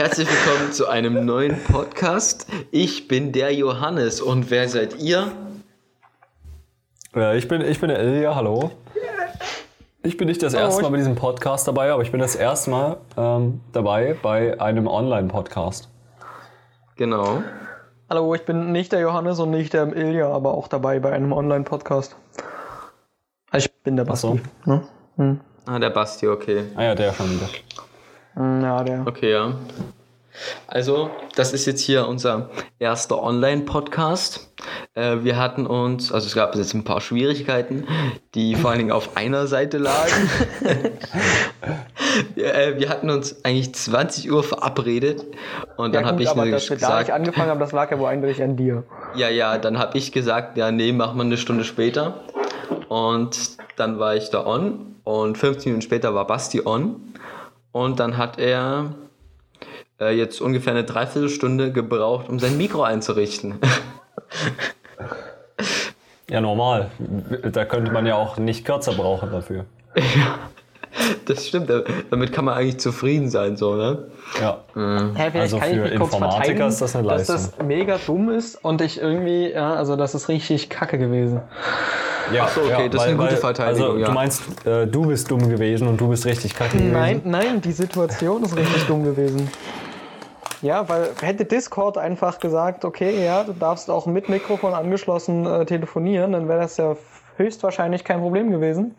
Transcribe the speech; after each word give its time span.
Herzlich 0.00 0.28
willkommen 0.30 0.72
zu 0.72 0.88
einem 0.88 1.26
neuen 1.26 1.62
Podcast. 1.62 2.46
Ich 2.70 3.06
bin 3.06 3.32
der 3.32 3.52
Johannes 3.52 4.22
und 4.22 4.50
wer 4.50 4.66
seid 4.66 4.98
ihr? 4.98 5.30
Ja, 7.14 7.34
ich 7.34 7.46
bin, 7.48 7.60
ich 7.60 7.78
bin 7.80 7.90
der 7.90 8.02
Ilja, 8.02 8.34
hallo. 8.34 8.70
Ich 10.02 10.16
bin 10.16 10.26
nicht 10.26 10.42
das 10.42 10.54
erste 10.54 10.80
Mal 10.80 10.92
bei 10.92 10.96
diesem 10.96 11.16
Podcast 11.16 11.68
dabei, 11.68 11.92
aber 11.92 12.02
ich 12.02 12.10
bin 12.10 12.18
das 12.18 12.34
erste 12.34 12.70
Mal 12.70 12.96
ähm, 13.18 13.60
dabei 13.74 14.16
bei 14.22 14.58
einem 14.58 14.86
Online-Podcast. 14.86 15.90
Genau. 16.96 17.42
Hallo, 18.08 18.34
ich 18.34 18.46
bin 18.46 18.72
nicht 18.72 18.92
der 18.92 19.00
Johannes 19.00 19.38
und 19.38 19.50
nicht 19.50 19.74
der 19.74 19.94
Ilja, 19.94 20.30
aber 20.32 20.54
auch 20.54 20.68
dabei 20.68 20.98
bei 20.98 21.12
einem 21.12 21.34
Online-Podcast. 21.34 22.16
Also 23.50 23.66
ich 23.66 23.82
bin 23.82 23.96
der 23.96 24.04
Basti. 24.04 24.28
so. 24.28 24.40
Ne? 24.64 24.82
Hm. 25.16 25.40
Ah, 25.66 25.78
der 25.78 25.90
Basti, 25.90 26.26
okay. 26.26 26.64
Ah 26.74 26.84
ja, 26.84 26.94
der 26.94 27.12
schon 27.12 27.30
wieder. 27.30 27.50
Hm, 28.34 28.62
Ja, 28.62 28.82
der. 28.84 29.06
Okay, 29.06 29.32
ja. 29.32 29.54
Also, 30.66 31.10
das 31.34 31.52
ist 31.52 31.66
jetzt 31.66 31.80
hier 31.82 32.06
unser 32.06 32.50
erster 32.78 33.20
Online-Podcast. 33.22 34.48
Äh, 34.94 35.18
wir 35.22 35.36
hatten 35.36 35.66
uns, 35.66 36.12
also 36.12 36.26
es 36.26 36.34
gab 36.34 36.54
jetzt 36.54 36.72
ein 36.72 36.84
paar 36.84 37.00
Schwierigkeiten, 37.00 37.84
die 38.34 38.54
vor 38.54 38.70
allen 38.70 38.78
Dingen 38.78 38.92
auf 38.92 39.16
einer 39.16 39.46
Seite 39.48 39.78
lagen. 39.78 40.30
wir, 42.34 42.54
äh, 42.54 42.78
wir 42.78 42.88
hatten 42.88 43.10
uns 43.10 43.44
eigentlich 43.44 43.74
20 43.74 44.30
Uhr 44.30 44.42
verabredet 44.42 45.24
und 45.76 45.94
dann 45.94 46.02
ja, 46.04 46.08
habe 46.08 46.18
gut, 46.18 46.24
ich 46.24 46.30
aber 46.30 46.48
dass 46.50 46.70
wir 46.70 46.76
da 46.76 46.98
nicht 46.98 47.06
gesagt, 47.06 47.10
angefangen 47.10 47.50
haben, 47.50 47.60
das 47.60 47.72
lag 47.72 47.90
ja 47.90 47.98
wohl 47.98 48.08
eindeutig 48.08 48.42
an 48.42 48.56
dir. 48.56 48.84
ja, 49.16 49.28
ja, 49.28 49.58
dann 49.58 49.78
habe 49.78 49.98
ich 49.98 50.12
gesagt, 50.12 50.56
ja, 50.56 50.70
nee, 50.70 50.92
machen 50.92 51.16
wir 51.18 51.24
eine 51.24 51.36
Stunde 51.36 51.64
später. 51.64 52.20
Und 52.88 53.58
dann 53.76 53.98
war 53.98 54.14
ich 54.16 54.30
da 54.30 54.46
on 54.46 54.96
und 55.04 55.36
15 55.38 55.72
Minuten 55.72 55.82
später 55.82 56.14
war 56.14 56.26
Basti 56.26 56.62
on. 56.64 57.09
Und 57.72 58.00
dann 58.00 58.16
hat 58.16 58.38
er 58.38 58.94
äh, 60.00 60.10
jetzt 60.16 60.40
ungefähr 60.40 60.72
eine 60.72 60.84
Dreiviertelstunde 60.84 61.72
gebraucht, 61.72 62.28
um 62.28 62.38
sein 62.38 62.56
Mikro 62.56 62.82
einzurichten. 62.82 63.54
Ja, 66.28 66.40
normal. 66.40 66.90
Da 67.52 67.64
könnte 67.64 67.90
man 67.90 68.06
ja 68.06 68.14
auch 68.16 68.36
nicht 68.38 68.64
kürzer 68.64 68.92
brauchen 68.92 69.32
dafür. 69.32 69.64
Das 71.26 71.46
stimmt, 71.46 71.70
damit 72.10 72.32
kann 72.32 72.44
man 72.44 72.54
eigentlich 72.54 72.78
zufrieden 72.78 73.30
sein, 73.30 73.56
so, 73.56 73.74
ne? 73.76 74.10
Ja. 74.40 74.58
Hä, 74.74 75.12
vielleicht 75.14 75.36
Also 75.36 75.58
kann 75.58 75.70
ich 75.70 75.76
für 75.76 75.86
Informatiker 75.88 76.66
ist 76.66 76.80
das 76.80 76.96
eine 76.96 77.08
dass 77.08 77.28
Leistung. 77.28 77.36
das 77.58 77.66
mega 77.66 77.98
dumm 78.04 78.30
ist 78.30 78.56
und 78.64 78.80
ich 78.80 79.00
irgendwie, 79.00 79.52
ja, 79.52 79.74
also 79.74 79.94
das 79.96 80.14
ist 80.14 80.28
richtig 80.28 80.68
kacke 80.68 80.98
gewesen. 80.98 81.40
Ja 82.32 82.44
Ach 82.44 82.48
so, 82.48 82.62
okay, 82.62 82.88
das 82.88 83.02
ist 83.02 83.08
eine 83.08 83.16
gute 83.16 83.36
Verteidigung, 83.36 83.86
Also, 83.86 83.98
ja. 83.98 84.06
du 84.06 84.12
meinst, 84.12 84.66
äh, 84.66 84.86
du 84.86 85.06
bist 85.06 85.30
dumm 85.30 85.48
gewesen 85.48 85.88
und 85.88 86.00
du 86.00 86.08
bist 86.08 86.26
richtig 86.26 86.54
kacke 86.54 86.76
gewesen? 86.76 86.92
Nein, 86.92 87.22
nein, 87.24 87.60
die 87.60 87.72
Situation 87.72 88.42
ist 88.42 88.56
richtig 88.56 88.86
dumm 88.86 89.04
gewesen. 89.04 89.50
Ja, 90.62 90.88
weil 90.88 91.10
hätte 91.22 91.46
Discord 91.46 91.96
einfach 91.96 92.38
gesagt, 92.38 92.84
okay, 92.84 93.24
ja, 93.24 93.44
du 93.44 93.52
darfst 93.54 93.88
auch 93.90 94.06
mit 94.06 94.28
Mikrofon 94.28 94.74
angeschlossen 94.74 95.46
äh, 95.46 95.64
telefonieren, 95.64 96.32
dann 96.32 96.48
wäre 96.48 96.60
das 96.60 96.76
ja 96.76 96.96
höchstwahrscheinlich 97.36 98.04
kein 98.04 98.20
Problem 98.20 98.50
gewesen. 98.50 98.94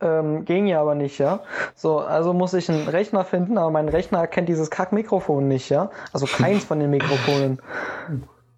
Ähm, 0.00 0.44
ging 0.44 0.66
ja 0.66 0.80
aber 0.80 0.94
nicht, 0.94 1.18
ja. 1.18 1.40
So, 1.74 1.98
also 1.98 2.32
muss 2.32 2.54
ich 2.54 2.68
einen 2.70 2.88
Rechner 2.88 3.24
finden, 3.24 3.58
aber 3.58 3.70
mein 3.70 3.88
Rechner 3.88 4.18
erkennt 4.18 4.48
dieses 4.48 4.70
Kack-Mikrofon 4.70 5.46
nicht, 5.46 5.68
ja. 5.68 5.90
Also 6.12 6.26
keins 6.26 6.64
von 6.64 6.80
den 6.80 6.90
Mikrofonen. 6.90 7.60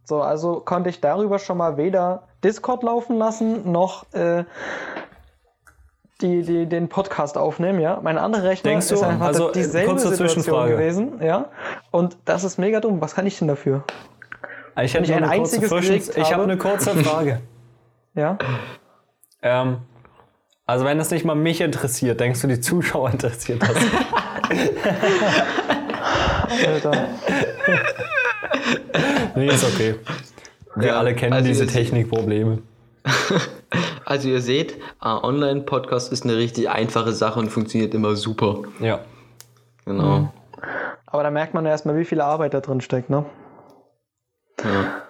So, 0.05 0.23
also 0.23 0.61
konnte 0.61 0.91
ich 0.91 1.01
darüber 1.01 1.39
schon 1.39 1.59
mal 1.59 1.77
weder 1.77 2.29
Discord 2.45 2.83
laufen 2.83 3.17
lassen, 3.19 3.73
noch 3.73 4.13
äh, 4.13 4.45
die, 6.21 6.43
die, 6.43 6.67
den 6.67 6.89
Podcast 6.89 7.37
aufnehmen, 7.37 7.81
ja. 7.81 7.99
Mein 8.03 8.19
anderer 8.19 8.45
Rechner 8.45 8.71
Denkst 8.71 8.89
du, 8.89 8.95
ist 8.95 9.03
einfach 9.03 9.27
also, 9.27 9.51
dieselbe 9.51 9.91
kurze 9.91 10.15
Situation 10.15 10.69
gewesen, 10.69 11.21
ja. 11.23 11.47
Und 11.91 12.17
das 12.25 12.45
ist 12.45 12.59
mega 12.59 12.81
dumm. 12.81 13.01
Was 13.01 13.15
kann 13.15 13.27
ich 13.27 13.39
denn 13.39 13.49
dafür? 13.49 13.85
Ich 14.81 14.95
hätte 14.95 15.05
ich 15.05 15.11
nur 15.11 15.19
ein 15.19 15.25
einziges 15.25 15.71
Zwischen- 15.71 15.97
Ich 15.97 16.09
habe 16.17 16.35
habe- 16.35 16.43
eine 16.45 16.57
kurze 16.57 16.91
Frage. 16.97 17.41
Ja. 18.17 18.39
ähm, 19.43 19.79
also 20.67 20.85
wenn 20.85 20.99
das 20.99 21.11
nicht 21.11 21.25
mal 21.25 21.35
mich 21.35 21.61
interessiert, 21.61 22.21
denkst 22.21 22.43
du, 22.43 22.47
die 22.47 22.61
Zuschauer 22.61 23.11
interessiert 23.11 23.61
das? 23.61 23.77
Alter. 26.65 27.09
nee, 29.35 29.49
ist 29.49 29.65
okay. 29.65 29.97
Wir 30.77 30.89
Ja, 30.89 30.99
alle 30.99 31.15
kennen 31.15 31.33
also 31.33 31.47
diese 31.49 31.67
Technikprobleme. 31.67 32.59
Also 34.07 34.29
ihr 34.29 34.43
seht, 34.43 34.77
äh, 35.03 35.09
Online-Podcast 35.09 36.13
ist 36.13 36.25
eine 36.25 36.37
richtig 36.37 36.69
einfache 36.69 37.13
Sache 37.13 37.41
und 37.41 37.49
funktioniert 37.49 37.95
immer 37.95 38.17
super. 38.17 38.59
Ja. 38.79 39.01
Genau. 39.87 40.31
Aber 41.07 41.23
da 41.23 41.31
merkt 41.31 41.55
man 41.55 41.65
ja 41.65 41.71
erstmal, 41.71 41.97
wie 41.97 42.05
viel 42.05 42.21
Arbeit 42.21 42.53
da 42.53 42.61
drin 42.61 42.83
steckt, 42.83 43.09
ne? 43.09 43.25
Ja. 44.63 45.03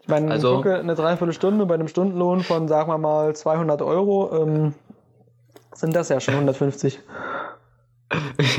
Ich 0.00 0.08
meine, 0.08 0.30
Also- 0.30 0.56
also, 0.56 0.70
eine 0.70 0.94
Dreiviertelstunde 0.94 1.66
bei 1.66 1.74
einem 1.74 1.88
Stundenlohn 1.88 2.40
von, 2.40 2.66
sagen 2.66 2.90
wir 2.90 2.96
mal, 2.98 3.36
200 3.36 3.82
Euro, 3.82 4.42
ähm, 4.42 4.74
sind 5.74 5.94
das 5.94 6.08
ja 6.08 6.18
schon 6.18 6.34
150, 6.40 6.98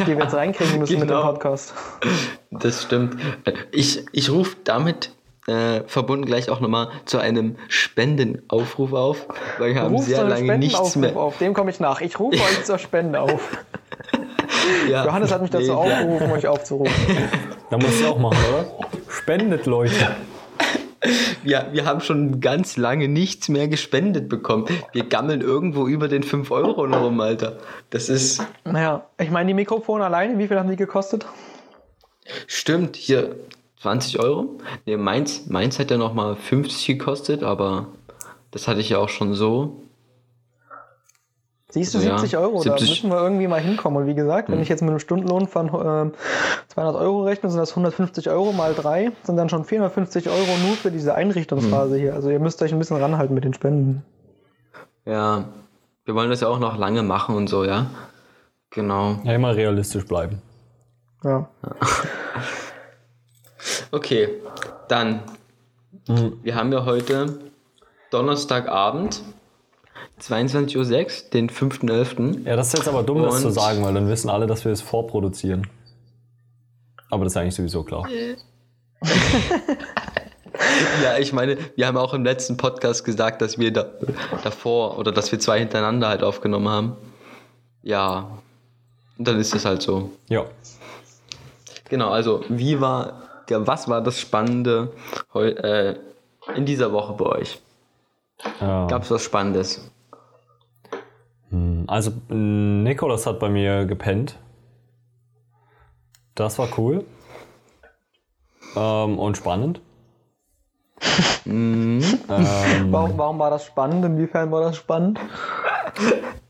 die 0.05 0.07
wir 0.07 0.19
jetzt 0.19 0.35
reinkriegen 0.35 0.77
müssen 0.79 0.99
mit 0.99 1.09
dem 1.09 1.15
genau. 1.15 1.23
Podcast. 1.31 1.73
Das 2.51 2.83
stimmt. 2.83 3.17
Ich, 3.71 4.05
ich 4.11 4.29
rufe 4.29 4.57
damit 4.63 5.15
äh, 5.47 5.84
verbunden 5.88 6.25
gleich 6.25 6.50
auch 6.50 6.59
nochmal 6.59 6.90
zu 7.06 7.18
einem 7.19 7.56
Spendenaufruf 7.69 8.94
auf, 8.94 9.25
weil 9.58 9.74
wir 9.74 9.81
haben 9.81 9.96
Ruf 9.96 10.06
sehr 10.06 10.24
lange 10.24 10.58
nichts 10.58 10.96
mehr. 10.97 11.16
auf, 11.16 11.38
dem 11.38 11.53
komme 11.53 11.72
ich 11.72 11.80
nach. 11.80 12.02
Ich 12.02 12.19
rufe 12.19 12.38
euch 12.44 12.63
zur 12.66 12.78
Spende 12.78 13.22
auf. 13.22 13.58
Ja, 14.90 15.06
Johannes 15.06 15.31
hat 15.31 15.41
mich 15.41 15.50
dazu 15.50 15.68
nee, 15.68 15.72
aufgerufen, 15.72 16.31
euch 16.31 16.47
aufzurufen. 16.47 16.94
Da 17.69 17.78
musst 17.78 18.02
du 18.02 18.08
auch 18.08 18.19
machen, 18.19 18.38
oder? 18.50 18.66
Spendet, 19.09 19.66
Leute. 19.66 20.16
Wir, 21.44 21.68
wir 21.72 21.85
haben 21.85 22.02
schon 22.02 22.41
ganz 22.41 22.75
lange 22.75 23.08
nichts 23.08 23.50
mehr 23.50 23.68
gespendet 23.68 24.28
bekommen. 24.28 24.66
Wir 24.91 25.03
gammeln 25.03 25.41
irgendwo 25.41 25.88
über 25.88 26.08
den 26.08 26.24
5 26.24 26.50
Euro 26.52 26.88
noch 26.88 27.02
rum, 27.02 27.19
Alter. 27.19 27.59
Das 27.90 28.09
ist. 28.09 28.46
Naja, 28.66 29.06
ich 29.19 29.31
meine, 29.31 29.47
die 29.47 29.53
Mikrofone 29.53 30.06
alleine, 30.06 30.38
wie 30.38 30.47
viel 30.47 30.58
haben 30.59 30.69
die 30.69 30.75
gekostet? 30.75 31.25
Stimmt, 32.47 32.96
hier 32.96 33.35
20 33.81 34.19
Euro. 34.19 34.57
Nee, 34.85 34.97
meins, 34.97 35.47
meins 35.47 35.79
hat 35.79 35.91
ja 35.91 35.97
nochmal 35.97 36.35
50 36.35 36.97
gekostet, 36.97 37.43
aber 37.43 37.88
das 38.51 38.67
hatte 38.67 38.79
ich 38.79 38.89
ja 38.89 38.97
auch 38.97 39.09
schon 39.09 39.33
so. 39.33 39.83
Siehst 41.69 41.93
du, 41.93 41.97
Also 41.97 42.09
ja, 42.09 42.17
70 42.17 42.37
Euro, 42.37 42.61
70. 42.61 42.81
da 42.81 42.89
müssen 42.89 43.09
wir 43.11 43.21
irgendwie 43.21 43.47
mal 43.47 43.59
hinkommen. 43.59 44.01
Und 44.01 44.07
wie 44.07 44.16
gesagt, 44.16 44.49
wenn 44.49 44.61
ich 44.61 44.69
jetzt 44.69 44.81
mit 44.81 44.89
einem 44.89 44.99
Stundenlohn 44.99 45.47
von 45.47 45.67
ähm, 45.67 46.13
200 46.69 46.95
Euro 46.95 47.23
rechne, 47.23 47.49
sind 47.49 47.59
das 47.59 47.71
150 47.71 48.29
Euro 48.29 48.53
mal 48.53 48.73
drei, 48.73 49.11
sind 49.23 49.35
dann 49.35 49.49
schon 49.49 49.66
450 49.66 50.29
Euro 50.29 50.57
nur 50.66 50.75
für 50.77 50.91
diese 50.91 51.13
Einrichtungsphase 51.13 51.97
hier. 51.97 52.13
Also 52.13 52.29
ihr 52.29 52.39
müsst 52.39 52.61
euch 52.61 52.71
ein 52.71 52.79
bisschen 52.79 52.97
ranhalten 52.97 53.35
mit 53.35 53.43
den 53.43 53.53
Spenden. 53.53 54.03
Ja, 55.05 55.45
wir 56.05 56.16
wollen 56.16 56.29
das 56.29 56.39
ja 56.39 56.47
auch 56.47 56.59
noch 56.59 56.77
lange 56.77 57.03
machen 57.03 57.35
und 57.35 57.47
so, 57.47 57.66
ja. 57.66 57.87
Genau. 58.69 59.17
Ja, 59.25 59.33
immer 59.33 59.55
realistisch 59.55 60.05
bleiben. 60.05 60.41
Ja. 61.23 61.49
Okay, 63.91 64.29
dann. 64.88 65.23
Wir 66.44 66.56
haben 66.56 66.72
ja 66.72 66.85
heute 66.85 67.40
Donnerstagabend, 68.12 69.22
22.06 70.22 70.78
Uhr, 70.78 71.29
den 71.31 71.50
5.11. 71.50 72.46
Ja, 72.46 72.56
das 72.56 72.67
ist 72.67 72.78
jetzt 72.79 72.88
aber 72.88 73.03
dumm, 73.03 73.23
das 73.23 73.41
zu 73.41 73.50
sagen, 73.50 73.84
weil 73.84 73.94
dann 73.94 74.07
wissen 74.07 74.29
alle, 74.29 74.47
dass 74.47 74.63
wir 74.63 74.72
es 74.72 74.81
vorproduzieren. 74.81 75.67
Aber 77.09 77.25
das 77.25 77.34
ist 77.34 77.38
eigentlich 77.38 77.56
sowieso 77.56 77.84
klar. 77.84 78.07
Ja, 81.03 81.17
ich 81.17 81.34
meine, 81.34 81.57
wir 81.75 81.88
haben 81.88 81.97
auch 81.97 82.13
im 82.13 82.23
letzten 82.23 82.57
Podcast 82.57 83.06
gesagt, 83.06 83.41
dass 83.41 83.57
wir 83.57 83.72
da, 83.72 83.85
davor 84.44 84.97
oder 84.97 85.12
dass 85.12 85.31
wir 85.31 85.40
zwei 85.40 85.59
hintereinander 85.59 86.07
halt 86.07 86.23
aufgenommen 86.23 86.69
haben. 86.69 86.97
Ja, 87.84 88.31
und 89.17 89.28
dann 89.28 89.40
ist 89.40 89.53
es 89.53 89.66
halt 89.66 89.81
so. 89.81 90.12
Ja. 90.29 90.46
Genau, 91.90 92.09
also 92.09 92.43
wie 92.49 92.81
war, 92.81 93.27
was 93.49 93.88
war 93.88 94.02
das 94.02 94.20
Spannende 94.20 94.94
heu, 95.34 95.47
äh, 95.49 95.97
in 96.55 96.66
dieser 96.66 96.91
Woche 96.91 97.14
bei 97.14 97.26
euch? 97.26 97.61
ja. 98.61 98.88
Gab 98.88 99.03
es 99.03 99.11
was 99.11 99.23
Spannendes? 99.23 99.90
Also, 101.88 102.11
Nikolas 102.29 103.26
hat 103.26 103.40
bei 103.40 103.49
mir 103.49 103.85
gepennt. 103.85 104.38
Das 106.35 106.59
war 106.59 106.67
cool. 106.78 107.05
Ähm, 108.76 109.17
und 109.17 109.38
spannend. 109.38 109.79
Mhm. 111.46 112.02
ähm, 112.29 112.91
Warum, 112.91 113.17
warum 113.17 113.40
war 113.40 113.50
das 113.50 113.66
spannend? 113.66 114.03
Inwiefern 114.03 114.52
war 114.52 114.61
das 114.61 114.76
spannend? 114.78 115.20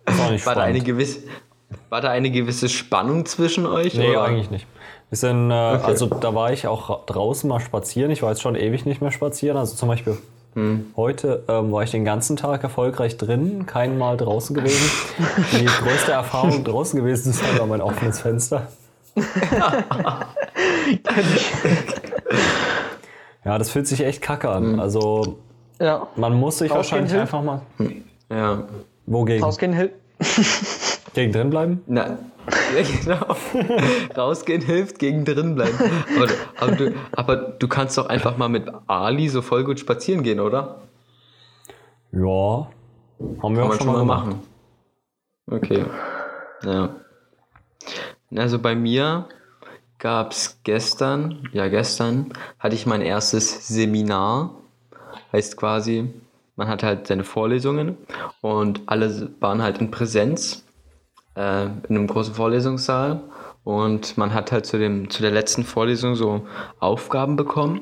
das 0.06 0.18
war 0.18 0.32
nicht 0.32 0.46
War 0.46 0.56
da, 0.56 0.62
eine 0.64 0.80
spannend. 0.80 0.86
gewisse, 0.86 1.28
war 1.90 2.02
da 2.02 2.10
eine 2.10 2.30
gewisse 2.32 2.70
Spannung 2.70 3.26
zwischen 3.26 3.66
euch? 3.66 3.94
Nee, 3.96 4.10
oder? 4.12 4.24
eigentlich 4.24 4.50
nicht. 4.52 4.68
Wir 5.10 5.18
sind, 5.18 5.52
äh, 5.52 5.54
also 5.54 6.08
da 6.08 6.36
war 6.36 6.52
ich 6.52 6.68
auch 6.68 6.90
ra- 6.90 7.00
draußen 7.06 7.48
mal 7.50 7.60
spazieren. 7.62 8.12
Ich 8.12 8.22
war 8.24 8.30
jetzt 8.32 8.42
schon 8.42 8.56
ewig 8.56 8.86
nicht 8.86 9.02
mehr 9.02 9.12
spazieren. 9.12 9.58
Also 9.58 9.76
zum 9.76 9.88
Beispiel 9.90 10.18
heute 10.96 11.44
ähm, 11.48 11.72
war 11.72 11.84
ich 11.84 11.92
den 11.92 12.04
ganzen 12.04 12.36
Tag 12.36 12.64
erfolgreich 12.64 13.16
drin, 13.18 13.68
kein 13.68 14.00
Mal 14.00 14.18
draußen 14.18 14.56
gewesen. 14.56 14.90
Die 15.52 15.66
größte 15.66 16.12
Erfahrung 16.14 16.64
draußen 16.64 17.00
gewesen 17.00 17.30
ist 17.30 17.44
halt 17.44 17.64
mein 17.68 17.80
offenes 17.82 18.20
Fenster. 18.22 18.68
Ja, 23.46 23.58
das 23.58 23.70
fühlt 23.72 23.88
sich 23.88 24.02
echt 24.04 24.22
kacke 24.22 24.50
an. 24.50 24.80
Also 24.80 25.38
Ja. 25.80 26.08
man 26.16 26.34
muss 26.34 26.58
sich 26.58 26.70
Rausgehen 26.72 26.78
wahrscheinlich 27.08 27.12
hilft. 27.14 27.34
einfach 27.34 27.44
mal. 27.44 27.62
Ja. 28.30 28.64
Wogegen? 29.06 29.44
Rausgehen 29.44 29.74
hilft. 29.74 29.94
Gegen 31.18 31.32
drin 31.32 31.50
bleiben? 31.50 31.82
Ja, 31.88 32.16
genau. 33.04 33.36
Rausgehen 34.16 34.62
hilft, 34.62 35.00
gegen 35.00 35.26
drin 35.26 35.56
bleiben. 35.56 35.76
Aber, 36.16 36.28
aber, 36.60 36.76
du, 36.76 36.94
aber 37.12 37.36
du 37.36 37.68
kannst 37.68 37.98
doch 37.98 38.06
einfach 38.06 38.38
mal 38.38 38.50
mit 38.50 38.70
Ali 38.86 39.28
so 39.28 39.42
voll 39.42 39.64
gut 39.64 39.80
spazieren 39.80 40.22
gehen, 40.22 40.40
oder? 40.40 40.84
Ja. 42.12 42.20
Haben 42.20 42.70
wir 43.18 43.40
Kann 43.40 43.58
auch 43.64 43.68
man 43.70 43.78
schon 43.80 43.88
mal 43.88 43.98
gemacht. 43.98 44.26
machen. 44.28 44.40
Okay. 45.50 45.86
Ja. 46.64 46.96
Also 48.36 48.60
bei 48.60 48.76
mir 48.76 49.28
gab 49.98 50.34
es 50.34 50.60
gestern, 50.64 51.50
ja 51.52 51.68
gestern, 51.68 52.32
hatte 52.60 52.76
ich 52.76 52.86
mein 52.86 53.02
erstes 53.02 53.68
Seminar. 53.68 54.52
Heißt 55.34 55.58
quasi, 55.58 56.14
man 56.56 56.68
hat 56.68 56.84
halt 56.84 57.08
seine 57.08 57.24
Vorlesungen 57.24 57.98
und 58.42 58.82
alle 58.86 59.32
waren 59.40 59.64
halt 59.64 59.80
in 59.80 59.90
Präsenz 59.90 60.64
äh, 61.38 61.66
in 61.66 61.84
einem 61.90 62.08
großen 62.08 62.34
Vorlesungssaal 62.34 63.22
und 63.64 64.18
man 64.18 64.34
hat 64.34 64.52
halt 64.52 64.66
zu, 64.66 64.78
dem, 64.78 65.10
zu 65.10 65.22
der 65.22 65.32
letzten 65.32 65.64
Vorlesung 65.64 66.16
so 66.16 66.48
Aufgaben 66.80 67.36
bekommen 67.36 67.82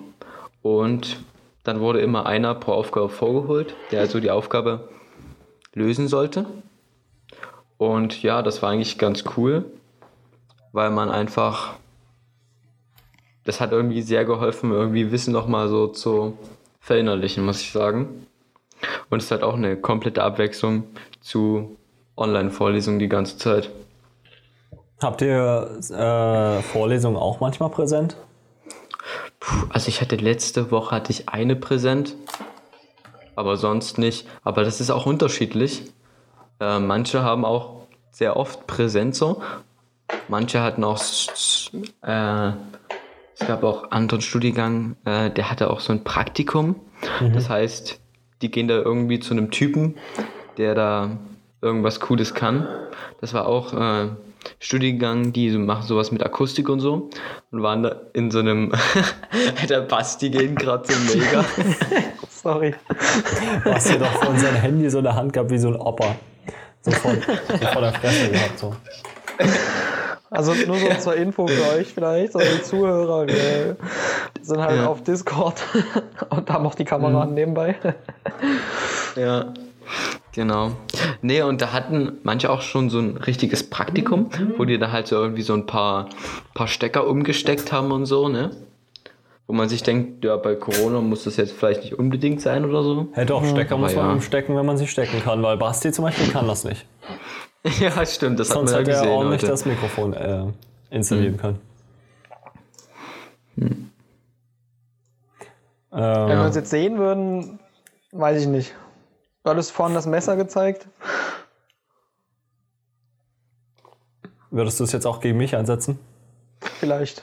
und 0.62 1.18
dann 1.63 1.80
wurde 1.80 2.00
immer 2.02 2.25
einer 2.25 2.54
pro 2.54 2.74
Aufgabe 2.74 3.10
vorgeholt, 3.10 3.75
der 3.92 4.02
also 4.02 4.19
die 4.19 4.30
Aufgabe 4.30 4.90
lösen 5.74 6.07
sollte. 6.07 6.46
Und 7.78 8.22
ja, 8.22 8.42
das 8.42 8.62
war 8.62 8.72
eigentlich 8.72 8.98
ganz 8.98 9.24
cool, 9.36 9.66
weil 10.72 10.92
man 10.92 11.10
einfach, 11.10 11.74
das 13.44 13.62
hat 13.62 13.72
irgendwie 13.72 14.01
sehr 14.01 14.25
geholfen, 14.25 14.72
irgendwie 14.72 15.12
Wissen 15.12 15.34
nochmal 15.34 15.68
so 15.68 15.88
zu 15.88 16.38
verinnerlichen, 16.80 17.44
muss 17.44 17.62
ich 17.62 17.72
sagen. 17.72 18.28
Und 19.10 19.22
es 19.22 19.31
hat 19.31 19.44
auch 19.44 19.56
eine 19.56 19.75
komplette 19.75 20.24
Abwechslung 20.24 20.84
zu 21.19 21.75
Online-Vorlesungen 22.18 23.00
die 23.00 23.10
ganze 23.10 23.38
Zeit. 23.38 23.70
Habt 25.02 25.22
ihr 25.22 25.80
äh, 25.90 26.62
Vorlesungen 26.62 27.18
auch 27.18 27.40
manchmal 27.40 27.70
präsent? 27.70 28.16
Puh, 29.40 29.68
also 29.70 29.90
ich 29.90 30.02
hatte 30.02 30.16
letzte 30.16 30.72
Woche 30.72 30.96
hatte 30.96 31.12
ich 31.12 31.30
eine 31.30 31.56
präsent, 31.56 32.16
aber 33.36 33.58
sonst 33.58 33.98
nicht. 33.98 34.28
Aber 34.44 34.64
das 34.64 34.80
ist 34.80 34.90
auch 34.90 35.06
unterschiedlich. 35.06 35.92
Äh, 36.60 36.80
manche 36.80 37.24
haben 37.24 37.44
auch 37.44 37.82
sehr 38.12 38.38
oft 38.38 38.66
präsent 38.68 39.16
so. 39.16 39.42
Manche 40.30 40.62
hatten 40.62 40.84
auch, 40.84 41.02
äh, 42.02 42.52
es 43.38 43.48
gab 43.48 43.64
auch 43.64 43.92
anderen 43.92 44.22
Studiengang, 44.22 44.96
äh, 45.04 45.30
der 45.30 45.52
hatte 45.52 45.70
auch 45.70 45.82
so 45.82 45.92
ein 45.92 46.04
Praktikum. 46.04 46.76
Das 47.34 47.50
heißt, 47.50 48.00
die 48.42 48.50
gehen 48.50 48.68
da 48.68 48.76
irgendwie 48.76 49.20
zu 49.20 49.34
einem 49.34 49.52
Typen, 49.52 49.96
der 50.58 50.76
da 50.76 51.12
irgendwas 51.66 52.00
Cooles 52.00 52.34
kann. 52.34 52.68
Das 53.22 53.34
war 53.34 53.48
auch 53.48 53.74
äh, 53.74 54.10
Studiengang, 54.60 55.34
die 55.34 55.50
so 55.50 55.60
machen 55.60 55.86
sowas 55.88 56.12
mit 56.12 56.24
Akustik 56.24 56.70
und 56.70 56.80
so 56.80 57.10
und 57.52 57.64
waren 57.64 57.84
da 57.84 57.96
in 58.14 58.30
so 58.32 58.40
einem 58.40 58.72
der 59.70 59.82
Basti 59.82 60.30
geht 60.30 60.56
gerade 60.56 60.84
so 60.92 61.18
mega. 61.18 61.44
Sorry. 62.30 62.76
Du 63.64 63.74
hast 63.74 63.90
hier 63.90 64.00
doch 64.00 64.24
von 64.24 64.38
seinem 64.38 64.58
Handy 64.58 64.90
so 64.90 65.00
eine 65.00 65.16
Hand 65.16 65.34
gehabt 65.34 65.50
wie 65.50 65.58
so 65.58 65.70
ein 65.70 65.76
Opa. 65.76 66.16
So 66.82 66.92
vor, 66.92 67.12
so 67.16 67.68
vor 67.68 67.82
der 67.82 67.94
Fresse 67.94 68.30
gehabt. 68.30 68.60
So. 68.60 68.76
Also 70.30 70.54
nur 70.68 70.78
so 70.78 70.90
zur 71.00 71.16
Info 71.16 71.48
für 71.48 71.76
euch 71.78 71.94
vielleicht, 71.94 72.34
so 72.34 72.40
die 72.40 72.62
Zuhörer, 72.62 73.26
wir 73.28 73.78
sind 74.42 74.60
halt 74.62 74.78
Ja. 74.78 74.88
auf 74.88 75.02
Discord 75.02 75.64
und 76.30 76.50
haben 76.50 76.66
auch 76.68 76.76
die 76.76 76.86
Kamera 76.86 77.22
an 77.24 77.34
nebenbei. 77.34 77.76
Ja, 79.16 79.54
genau. 80.36 80.72
Nee, 81.22 81.42
und 81.42 81.62
da 81.62 81.72
hatten 81.74 82.20
manche 82.24 82.50
auch 82.52 82.62
schon 82.62 82.90
so 82.90 83.00
ein 83.00 83.18
richtiges 83.18 83.70
Praktikum, 83.70 84.30
wo 84.58 84.66
die 84.66 84.78
da 84.78 84.92
halt 84.92 85.08
so 85.08 85.16
irgendwie 85.16 85.42
so 85.42 85.54
ein 85.54 85.66
paar, 85.66 86.10
paar 86.54 86.68
Stecker 86.68 87.08
umgesteckt 87.08 87.72
haben 87.72 87.92
und 87.92 88.06
so, 88.06 88.30
ne? 88.30 88.52
Wo 89.48 89.54
man 89.54 89.70
sich 89.70 89.84
denkt, 89.84 90.24
ja, 90.26 90.38
bei 90.38 90.56
Corona 90.56 91.02
muss 91.02 91.24
das 91.24 91.38
jetzt 91.38 91.54
vielleicht 91.54 91.82
nicht 91.84 91.98
unbedingt 92.00 92.42
sein 92.42 92.66
oder 92.66 92.82
so. 92.84 93.08
Hey 93.14 93.26
doch, 93.26 93.46
Stecker 93.46 93.78
muss 93.78 93.96
man 93.96 94.06
ja. 94.08 94.12
umstecken, 94.14 94.56
wenn 94.56 94.66
man 94.66 94.78
sie 94.78 94.88
stecken 94.88 95.22
kann, 95.24 95.42
weil 95.44 95.58
Basti 95.58 95.92
zum 95.92 96.06
Beispiel 96.06 96.32
kann 96.32 96.48
das 96.48 96.64
nicht. 96.64 96.86
ja, 97.80 98.06
stimmt, 98.06 98.40
das 98.40 98.50
Sonst 98.50 98.74
hat 98.74 98.86
man 98.86 98.86
hätte 98.86 98.92
ja 98.92 98.98
er 98.98 99.02
gesehen 99.04 99.18
auch 99.18 99.24
nicht 99.30 99.42
heute. 99.44 99.48
das 99.48 99.66
Mikrofon 99.66 100.14
äh, 100.14 100.46
installieren 100.90 101.38
können. 101.38 101.60
Wenn 103.56 103.88
wir 105.92 106.30
Ähm, 106.30 106.46
uns 106.46 106.56
jetzt 106.56 106.70
sehen 106.72 106.98
würden, 106.98 107.60
weiß 108.12 108.42
ich 108.42 108.48
nicht. 108.48 108.74
Du 109.46 109.52
hattest 109.52 109.72
vorhin 109.74 109.94
das 109.94 110.08
Messer 110.08 110.36
gezeigt. 110.38 110.88
würdest 114.50 114.80
du 114.80 114.86
es 114.86 114.92
jetzt 114.92 115.06
auch 115.06 115.20
gegen 115.20 115.38
mich 115.38 115.56
einsetzen? 115.56 116.00
Vielleicht. 116.80 117.22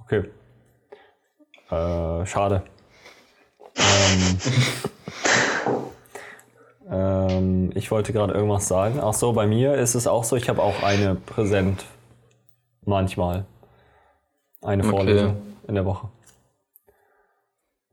Okay. 0.00 0.24
Äh, 1.70 2.26
schade. 2.26 2.64
Ähm, 3.76 4.38
ähm, 6.90 7.70
ich 7.76 7.92
wollte 7.92 8.12
gerade 8.12 8.34
irgendwas 8.34 8.66
sagen. 8.66 8.98
Ach 9.00 9.14
so, 9.14 9.34
bei 9.34 9.46
mir 9.46 9.74
ist 9.74 9.94
es 9.94 10.08
auch 10.08 10.24
so, 10.24 10.34
ich 10.34 10.48
habe 10.48 10.64
auch 10.64 10.82
eine 10.82 11.14
präsent. 11.14 11.84
Manchmal. 12.84 13.44
Eine 14.62 14.82
Okay. 14.82 14.90
Vorlesung 14.90 15.36
in 15.68 15.76
der 15.76 15.84
Woche. 15.84 16.08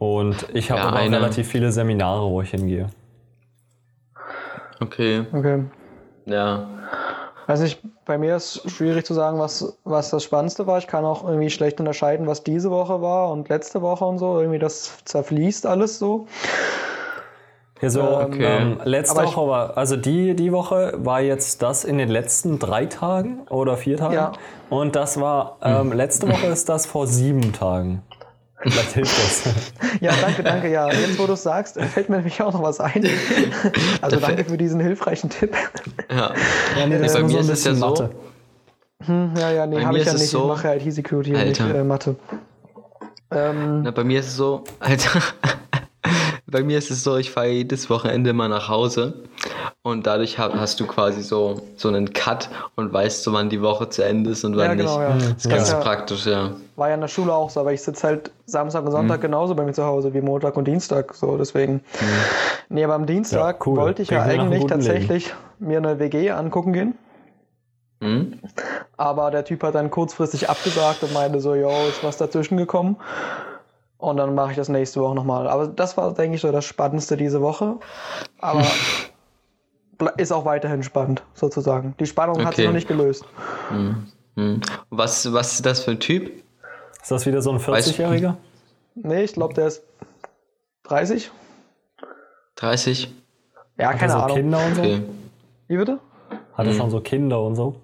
Und 0.03 0.47
ich 0.53 0.69
habe 0.69 0.81
Ja, 0.81 0.87
aber 0.87 0.97
auch 0.97 1.01
eine. 1.01 1.15
relativ 1.15 1.47
viele 1.47 1.71
Seminare, 1.71 2.29
wo 2.29 2.41
ich 2.41 2.49
hingehe. 2.51 2.89
Okay, 4.81 5.25
Okay. 5.33 5.63
ja. 6.25 6.67
Weiß 7.47 7.61
nicht, 7.61 7.79
bei 8.05 8.17
mir 8.17 8.35
ist 8.37 8.69
schwierig 8.69 9.05
zu 9.05 9.13
sagen, 9.13 9.37
was, 9.39 9.77
was 9.83 10.09
das 10.09 10.23
Spannendste 10.23 10.65
war. 10.67 10.77
Ich 10.77 10.87
kann 10.87 11.03
auch 11.05 11.27
irgendwie 11.27 11.49
schlecht 11.49 11.79
unterscheiden, 11.79 12.25
was 12.27 12.43
diese 12.43 12.69
Woche 12.71 13.01
war 13.01 13.31
und 13.31 13.47
letzte 13.49 13.81
Woche 13.81 14.03
und 14.05 14.17
so. 14.17 14.39
Irgendwie 14.39 14.59
das 14.59 15.03
zerfließt 15.05 15.65
alles 15.65 15.99
so. 15.99 16.27
Hier 17.81 17.89
so, 17.89 18.01
Okay. 18.01 18.43
ähm, 18.45 18.79
letzte 18.85 19.17
Aber 19.19 19.27
ich- 19.29 19.35
Woche 19.35 19.47
war, 19.49 19.77
also 19.77 19.97
die, 19.97 20.35
die 20.35 20.53
Woche 20.53 20.93
war 20.97 21.19
jetzt 21.21 21.61
das 21.61 21.83
in 21.83 21.97
den 21.97 22.07
letzten 22.09 22.59
drei 22.59 22.85
Tagen 22.85 23.41
oder 23.49 23.75
vier 23.75 23.97
Tagen. 23.97 24.13
Ja. 24.13 24.31
Und 24.69 24.95
das 24.95 25.19
war, 25.19 25.57
ähm, 25.61 25.91
letzte 25.91 26.29
Woche 26.29 26.47
ist 26.47 26.69
das 26.69 26.85
vor 26.85 27.07
sieben 27.07 27.51
Tagen. 27.51 28.01
Vielleicht 28.71 28.93
hilft 28.93 29.17
das. 29.17 29.43
Ja, 30.01 30.11
danke, 30.21 30.43
danke. 30.43 30.69
Ja, 30.71 30.91
jetzt 30.91 31.19
wo 31.19 31.27
du 31.27 31.33
es 31.33 31.43
sagst, 31.43 31.79
fällt 31.81 32.09
mir 32.09 32.17
nämlich 32.17 32.41
auch 32.41 32.53
noch 32.53 32.63
was 32.63 32.79
ein. 32.79 33.03
Also 34.01 34.19
danke 34.19 34.45
für 34.45 34.57
diesen 34.57 34.79
hilfreichen 34.79 35.29
Tipp. 35.29 35.55
Ja, 36.09 36.33
Ja, 36.79 36.87
nee, 36.87 36.95
ist 37.05 37.13
bei 37.13 37.23
mir 37.23 37.35
ein 37.37 37.39
ist 37.41 37.49
es 37.49 37.63
ja 37.65 37.73
so, 37.75 37.85
Mathe. 37.89 38.09
Hm, 39.05 39.33
ja, 39.37 39.51
ja, 39.51 39.65
nee, 39.65 39.83
habe 39.83 39.97
ich 39.97 40.05
ja 40.05 40.13
nicht. 40.13 40.29
so- 40.29 40.41
ich 40.43 40.47
mache 40.47 40.67
ja 40.69 40.73
IT-Security 40.75 41.35
und 41.35 41.43
nicht 41.45 41.59
äh, 41.59 41.83
Mathe. 41.83 42.15
Ähm, 43.31 43.81
Na, 43.83 43.91
bei 43.91 44.03
mir 44.03 44.19
ist 44.19 44.27
es 44.27 44.35
so, 44.35 44.63
Alter, 44.79 45.19
bei 46.53 46.63
mir 46.63 46.77
ist 46.77 46.89
es 46.91 47.03
so, 47.03 47.17
ich 47.17 47.31
fahre 47.31 47.47
jedes 47.49 47.89
Wochenende 47.89 48.31
mal 48.31 48.47
nach 48.47 48.69
Hause 48.69 49.23
und 49.81 50.07
dadurch 50.07 50.39
ha- 50.39 50.53
hast 50.55 50.79
du 50.79 50.87
quasi 50.87 51.21
so, 51.21 51.61
so 51.75 51.89
einen 51.89 52.13
Cut 52.13 52.49
und 52.75 52.93
weißt 52.93 53.23
so, 53.23 53.33
wann 53.33 53.49
die 53.49 53.61
Woche 53.61 53.89
zu 53.89 54.05
Ende 54.05 54.29
ist 54.29 54.45
und 54.45 54.55
wann 54.55 54.65
ja, 54.65 54.73
genau, 54.75 54.99
nicht. 54.99 55.09
ja. 55.09 55.29
Das 55.33 55.45
ist 55.45 55.49
ganz 55.49 55.71
ja, 55.71 55.79
praktisch, 55.79 56.25
ja. 56.25 56.51
war 56.77 56.87
ja 56.87 56.95
in 56.95 57.01
der 57.01 57.09
Schule 57.09 57.33
auch 57.33 57.49
so, 57.49 57.59
aber 57.59 57.73
ich 57.73 57.81
sitze 57.81 58.07
halt 58.07 58.31
Samstag 58.45 58.85
und 58.85 58.91
Sonntag 58.91 59.17
Mhm. 59.17 59.21
genauso 59.23 59.55
bei 59.55 59.65
mir 59.65 59.73
zu 59.73 59.83
Hause 59.83 60.13
wie 60.13 60.21
Montag 60.21 60.55
und 60.55 60.65
Dienstag. 60.65 61.13
So, 61.15 61.37
deswegen. 61.37 61.81
Nee, 62.69 62.83
aber 62.85 62.93
am 62.93 63.05
Dienstag 63.05 63.57
Ja, 63.59 63.65
cool. 63.65 63.77
wollte 63.77 64.01
ich 64.03 64.09
ja 64.09 64.19
nach 64.19 64.25
einem 64.27 64.41
eigentlich 64.51 64.65
tatsächlich 64.65 65.33
mir 65.59 65.79
eine 65.79 65.99
WG 65.99 66.31
angucken 66.31 66.71
gehen. 66.71 66.93
Hm? 68.01 68.39
Aber 68.97 69.31
der 69.31 69.43
Typ 69.45 69.63
hat 69.63 69.75
dann 69.75 69.89
kurzfristig 69.89 70.49
abgesagt 70.49 71.03
und 71.03 71.13
meinte 71.13 71.39
so, 71.39 71.55
yo, 71.55 71.69
ist 71.89 72.03
was 72.03 72.17
dazwischen 72.17 72.57
gekommen. 72.57 72.97
Und 74.03 74.17
dann 74.17 74.35
mache 74.35 74.51
ich 74.51 74.57
das 74.57 74.67
nächste 74.67 74.99
Woche 74.99 75.15
nochmal. 75.15 75.47
Aber 75.47 75.67
das 75.67 75.95
war, 75.95 76.13
denke 76.13 76.35
ich, 76.35 76.41
so 76.41 76.51
das 76.51 76.65
Spannendste 76.65 77.15
diese 77.15 77.39
Woche. 77.41 77.77
Aber 78.39 78.61
ist 80.17 80.33
auch 80.33 80.43
weiterhin 80.43 80.83
spannend, 80.83 81.23
sozusagen. 81.33 81.95
Die 81.99 82.05
Spannung 82.05 82.43
hat 82.45 82.55
sich 82.55 82.65
Okay. 82.65 82.67
noch 82.67 82.73
nicht 82.75 82.87
gelöst. 82.89 83.23
Hm. 83.69 84.59
Was, 84.89 85.31
was 85.31 85.53
ist 85.53 85.65
das 85.65 85.83
für 85.85 85.91
ein 85.91 85.99
Typ? 86.01 86.31
Ist 87.01 87.11
das 87.11 87.25
wieder 87.25 87.41
so 87.41 87.51
ein 87.51 87.59
Weißt- 87.59 87.93
40-Jähriger? 87.97 88.35
Nee, 88.95 89.23
ich 89.23 89.33
glaube, 89.33 89.53
der 89.53 89.67
ist 89.67 89.83
30. 90.83 91.31
30? 92.55 93.13
Ja, 93.77 93.93
keine 93.93 94.11
so 94.11 94.17
Ahnung. 94.19 94.35
Kinder 94.37 94.65
und 94.65 94.75
so? 94.75 94.81
Okay. 94.81 95.01
Wie 95.67 95.77
bitte? 95.77 95.99
Hat 96.55 96.67
er 96.67 96.73
schon 96.73 96.89
so 96.91 96.99
Kinder 96.99 97.41
und 97.41 97.55
so? 97.55 97.75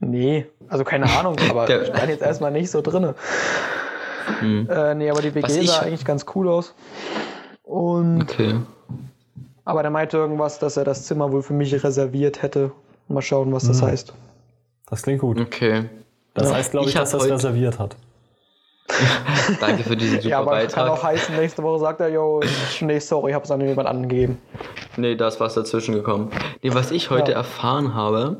Nee, 0.00 0.46
also 0.68 0.82
keine 0.82 1.06
Ahnung, 1.18 1.36
aber 1.48 1.68
ich 1.84 1.92
bin 1.92 2.08
jetzt 2.10 2.22
erstmal 2.22 2.50
nicht 2.50 2.70
so 2.70 2.80
drinne. 2.82 3.14
Äh, 4.42 4.94
nee, 4.94 5.10
aber 5.10 5.22
die 5.22 5.34
WG 5.34 5.60
ich- 5.60 5.70
sah 5.70 5.80
eigentlich 5.80 6.04
ganz 6.04 6.26
cool 6.34 6.48
aus. 6.48 6.74
Und 7.62 8.22
Okay. 8.22 8.54
aber 9.64 9.82
der 9.82 9.90
meinte 9.90 10.16
irgendwas, 10.16 10.58
dass 10.58 10.76
er 10.76 10.84
das 10.84 11.04
Zimmer 11.06 11.32
wohl 11.32 11.42
für 11.42 11.54
mich 11.54 11.72
reserviert 11.84 12.42
hätte. 12.42 12.72
Mal 13.08 13.22
schauen, 13.22 13.52
was 13.52 13.66
das 13.66 13.82
heißt. 13.82 14.12
Das 14.88 15.02
klingt 15.02 15.20
gut. 15.20 15.40
Okay. 15.40 15.88
Das 16.34 16.52
heißt, 16.52 16.70
glaube 16.72 16.86
ich, 16.88 16.94
Ich 16.94 17.00
dass 17.00 17.10
das 17.10 17.22
heute- 17.22 17.34
reserviert 17.34 17.78
hat. 17.78 17.96
Danke 19.60 19.84
für 19.84 19.96
diesen 19.96 20.16
super 20.20 20.28
Ja, 20.28 20.38
aber 20.40 20.50
kann 20.52 20.60
Beitrag. 20.66 20.90
auch 20.90 21.02
heißen, 21.02 21.36
nächste 21.36 21.62
Woche 21.62 21.78
sagt 21.80 22.00
er, 22.00 22.08
yo, 22.08 22.40
nee, 22.80 22.98
sorry, 22.98 23.30
ich 23.30 23.34
habe 23.34 23.44
es 23.44 23.50
an 23.50 23.60
jemand 23.60 23.88
angegeben. 23.88 24.38
Nee, 24.96 25.14
da 25.14 25.28
ist 25.28 25.40
was 25.40 25.54
dazwischen 25.54 25.94
gekommen. 25.94 26.30
Nee, 26.62 26.74
was 26.74 26.90
ich 26.90 27.10
heute 27.10 27.32
Ja. 27.32 27.38
erfahren 27.38 27.94
habe, 27.94 28.36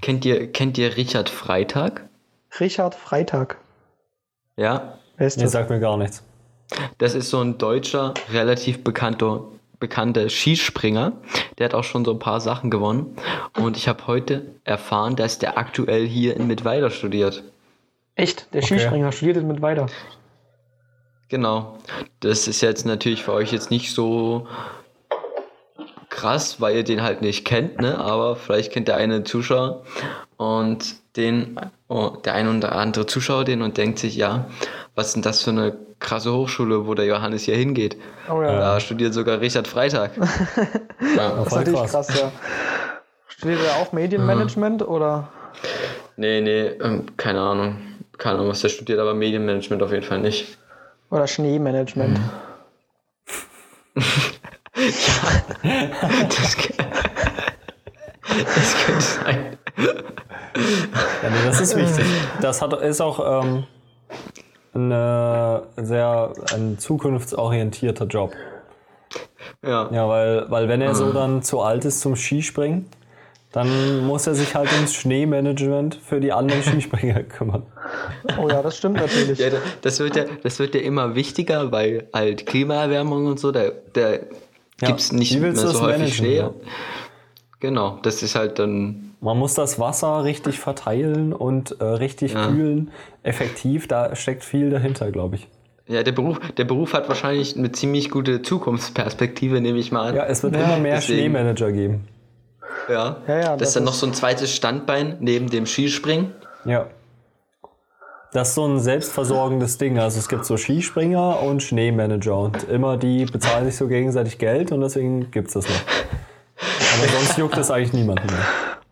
kennt 0.00 0.24
ihr, 0.24 0.50
kennt 0.52 0.78
ihr 0.78 0.96
Richard 0.96 1.28
Freitag? 1.28 2.04
Richard 2.60 2.94
Freitag. 2.94 3.56
Ja? 4.56 4.98
Wer 5.16 5.26
ist 5.26 5.36
Nee, 5.36 5.44
das? 5.44 5.52
sagt 5.52 5.70
mir 5.70 5.80
gar 5.80 5.96
nichts. 5.96 6.22
Das 6.98 7.14
ist 7.14 7.30
so 7.30 7.40
ein 7.40 7.58
deutscher, 7.58 8.14
relativ 8.32 8.82
bekannter, 8.82 9.42
bekannter 9.78 10.28
Skispringer. 10.28 11.12
Der 11.58 11.66
hat 11.66 11.74
auch 11.74 11.84
schon 11.84 12.04
so 12.04 12.12
ein 12.12 12.18
paar 12.18 12.40
Sachen 12.40 12.70
gewonnen. 12.70 13.16
Und 13.58 13.76
ich 13.76 13.86
habe 13.88 14.06
heute 14.06 14.46
erfahren, 14.64 15.14
dass 15.16 15.38
der 15.38 15.58
aktuell 15.58 16.06
hier 16.06 16.36
in 16.36 16.46
Mittweida 16.46 16.90
studiert. 16.90 17.44
Echt? 18.16 18.52
Der 18.54 18.62
Skispringer 18.62 19.12
studiert 19.12 19.44
mit 19.44 19.62
weiter. 19.62 19.86
Genau. 21.28 21.78
Das 22.20 22.48
ist 22.48 22.60
jetzt 22.62 22.86
natürlich 22.86 23.22
für 23.22 23.32
euch 23.32 23.52
jetzt 23.52 23.70
nicht 23.70 23.92
so 23.92 24.46
krass, 26.08 26.60
weil 26.60 26.76
ihr 26.76 26.84
den 26.84 27.02
halt 27.02 27.20
nicht 27.20 27.44
kennt, 27.44 27.80
ne? 27.80 27.98
Aber 27.98 28.36
vielleicht 28.36 28.72
kennt 28.72 28.88
der 28.88 28.96
eine 28.96 29.24
Zuschauer 29.24 29.82
und 30.36 30.96
den, 31.16 31.58
der 31.88 32.34
eine 32.34 32.56
oder 32.56 32.72
andere 32.72 33.06
Zuschauer 33.06 33.44
den 33.44 33.62
und 33.62 33.76
denkt 33.76 33.98
sich, 33.98 34.16
ja, 34.16 34.46
was 34.94 35.08
ist 35.08 35.14
denn 35.16 35.22
das 35.22 35.42
für 35.42 35.50
eine 35.50 35.76
krasse 36.00 36.32
Hochschule, 36.32 36.86
wo 36.86 36.94
der 36.94 37.04
Johannes 37.06 37.42
hier 37.42 37.56
hingeht? 37.56 37.96
Oh 38.30 38.42
ja. 38.42 38.58
Da 38.58 38.80
studiert 38.80 39.14
sogar 39.14 39.40
Richard 39.40 39.68
Freitag. 39.68 40.16
ja. 41.16 41.30
Das 41.36 41.46
ist 41.46 41.52
natürlich 41.54 41.80
krass. 41.80 41.92
krass, 41.92 42.20
ja. 42.20 42.32
Studiert 43.28 43.60
er 43.66 43.76
auch 43.82 43.92
Medienmanagement 43.92 44.86
oder? 44.86 45.28
Nee, 46.16 46.40
nee, 46.40 46.66
ähm, 46.82 47.06
keine 47.16 47.40
Ahnung. 47.40 47.76
Keine 48.18 48.36
Ahnung, 48.38 48.48
was 48.50 48.62
der 48.62 48.70
studiert, 48.70 48.98
aber 48.98 49.14
Medienmanagement 49.14 49.82
auf 49.82 49.92
jeden 49.92 50.04
Fall 50.04 50.20
nicht. 50.20 50.56
Oder 51.10 51.26
Schneemanagement. 51.26 52.18
Das, 54.76 56.56
kann- 56.56 56.86
das 58.54 58.74
könnte 58.84 59.00
sein. 59.00 59.58
Ja, 61.22 61.30
nee, 61.30 61.36
das 61.46 61.60
ist 61.60 61.76
wichtig. 61.76 62.04
Das 62.40 62.62
hat, 62.62 62.72
ist 62.82 63.00
auch 63.00 63.42
ähm, 63.42 63.64
eine 64.74 65.62
sehr, 65.76 66.32
ein 66.54 66.78
zukunftsorientierter 66.78 68.06
Job. 68.06 68.32
Ja. 69.64 69.88
Ja, 69.90 70.08
weil, 70.08 70.50
weil 70.50 70.68
wenn 70.68 70.80
er 70.80 70.94
so 70.94 71.12
dann 71.12 71.42
zu 71.42 71.60
alt 71.60 71.84
ist 71.84 72.00
zum 72.00 72.14
Skispringen, 72.16 72.86
dann 73.52 74.04
muss 74.06 74.26
er 74.26 74.34
sich 74.34 74.54
halt 74.54 74.70
ums 74.72 74.94
Schneemanagement 74.94 75.94
für 75.94 76.20
die 76.20 76.32
anderen 76.32 76.62
Skispringer 76.62 77.22
kümmern. 77.22 77.62
Oh 78.38 78.48
ja, 78.48 78.60
das 78.62 78.76
stimmt 78.76 78.96
natürlich. 78.96 79.38
Ja, 79.38 79.50
da- 79.50 79.56
das 79.80 79.98
wird 79.98 80.16
ja, 80.16 80.24
das 80.42 80.58
wird 80.58 80.74
ja 80.74 80.82
immer 80.82 81.14
wichtiger, 81.14 81.72
weil 81.72 82.08
halt 82.12 82.44
Klimaerwärmung 82.44 83.26
und 83.26 83.40
so, 83.40 83.52
da, 83.52 83.70
da 83.94 84.10
Ja, 84.12 84.18
gibt's 84.80 85.10
nicht 85.12 85.32
wie 85.32 85.40
mehr 85.40 85.50
willst 85.50 85.62
du 85.62 85.68
so 85.68 85.72
das 85.72 85.82
häufig 85.82 85.98
managen, 85.98 86.16
Schnee. 86.26 86.36
ja? 86.36 86.50
Genau, 87.60 87.98
das 88.02 88.22
ist 88.22 88.34
halt 88.34 88.58
dann, 88.58 89.05
Man 89.20 89.38
muss 89.38 89.54
das 89.54 89.78
Wasser 89.80 90.24
richtig 90.24 90.60
verteilen 90.60 91.32
und 91.32 91.80
äh, 91.80 91.84
richtig 91.84 92.34
Ja. 92.34 92.48
kühlen, 92.48 92.90
effektiv. 93.22 93.88
Da 93.88 94.14
steckt 94.14 94.44
viel 94.44 94.70
dahinter, 94.70 95.10
glaube 95.10 95.36
ich. 95.36 95.48
ja, 95.88 96.02
der 96.02 96.12
Beruf, 96.12 96.38
der 96.56 96.64
Beruf 96.64 96.92
hat 96.92 97.08
wahrscheinlich 97.08 97.56
eine 97.56 97.72
ziemlich 97.72 98.10
gute 98.10 98.42
Zukunftsperspektive, 98.42 99.60
nehme 99.60 99.78
ich 99.78 99.90
mal 99.92 100.08
an. 100.10 100.16
Ja, 100.16 100.24
es 100.26 100.42
wird 100.42 100.54
Ja, 100.54 100.62
immer 100.64 100.78
mehr 100.78 100.96
deswegen. 100.96 101.18
Schneemanager 101.20 101.72
geben. 101.72 102.08
ja. 102.88 103.16
Ja, 103.26 103.34
ja, 103.38 103.42
das, 103.50 103.58
das 103.58 103.68
ist 103.68 103.76
dann 103.76 103.84
noch 103.84 103.94
so 103.94 104.06
ein 104.06 104.12
zweites 104.14 104.54
Standbein 104.54 105.16
neben 105.20 105.48
dem 105.48 105.64
Skispringen. 105.66 106.32
Ja. 106.64 106.86
Das 108.32 108.48
ist 108.50 108.54
so 108.56 108.66
ein 108.66 108.80
selbstversorgendes 108.80 109.78
Ding. 109.78 109.98
Also 109.98 110.18
es 110.18 110.28
gibt 110.28 110.44
so 110.44 110.56
Skispringer 110.58 111.40
und 111.42 111.62
Schneemanager 111.62 112.36
und 112.38 112.64
immer 112.68 112.96
die 112.98 113.24
bezahlen 113.24 113.64
sich 113.64 113.76
so 113.76 113.88
gegenseitig 113.88 114.36
Geld 114.38 114.72
und 114.72 114.82
deswegen 114.82 115.30
gibt 115.30 115.48
es 115.48 115.54
das 115.54 115.68
noch. 115.68 115.80
Aber 116.98 117.08
sonst 117.08 117.38
juckt 117.38 117.56
es 117.56 117.70
eigentlich 117.70 117.92
niemanden 117.94 118.26
mehr. 118.26 118.46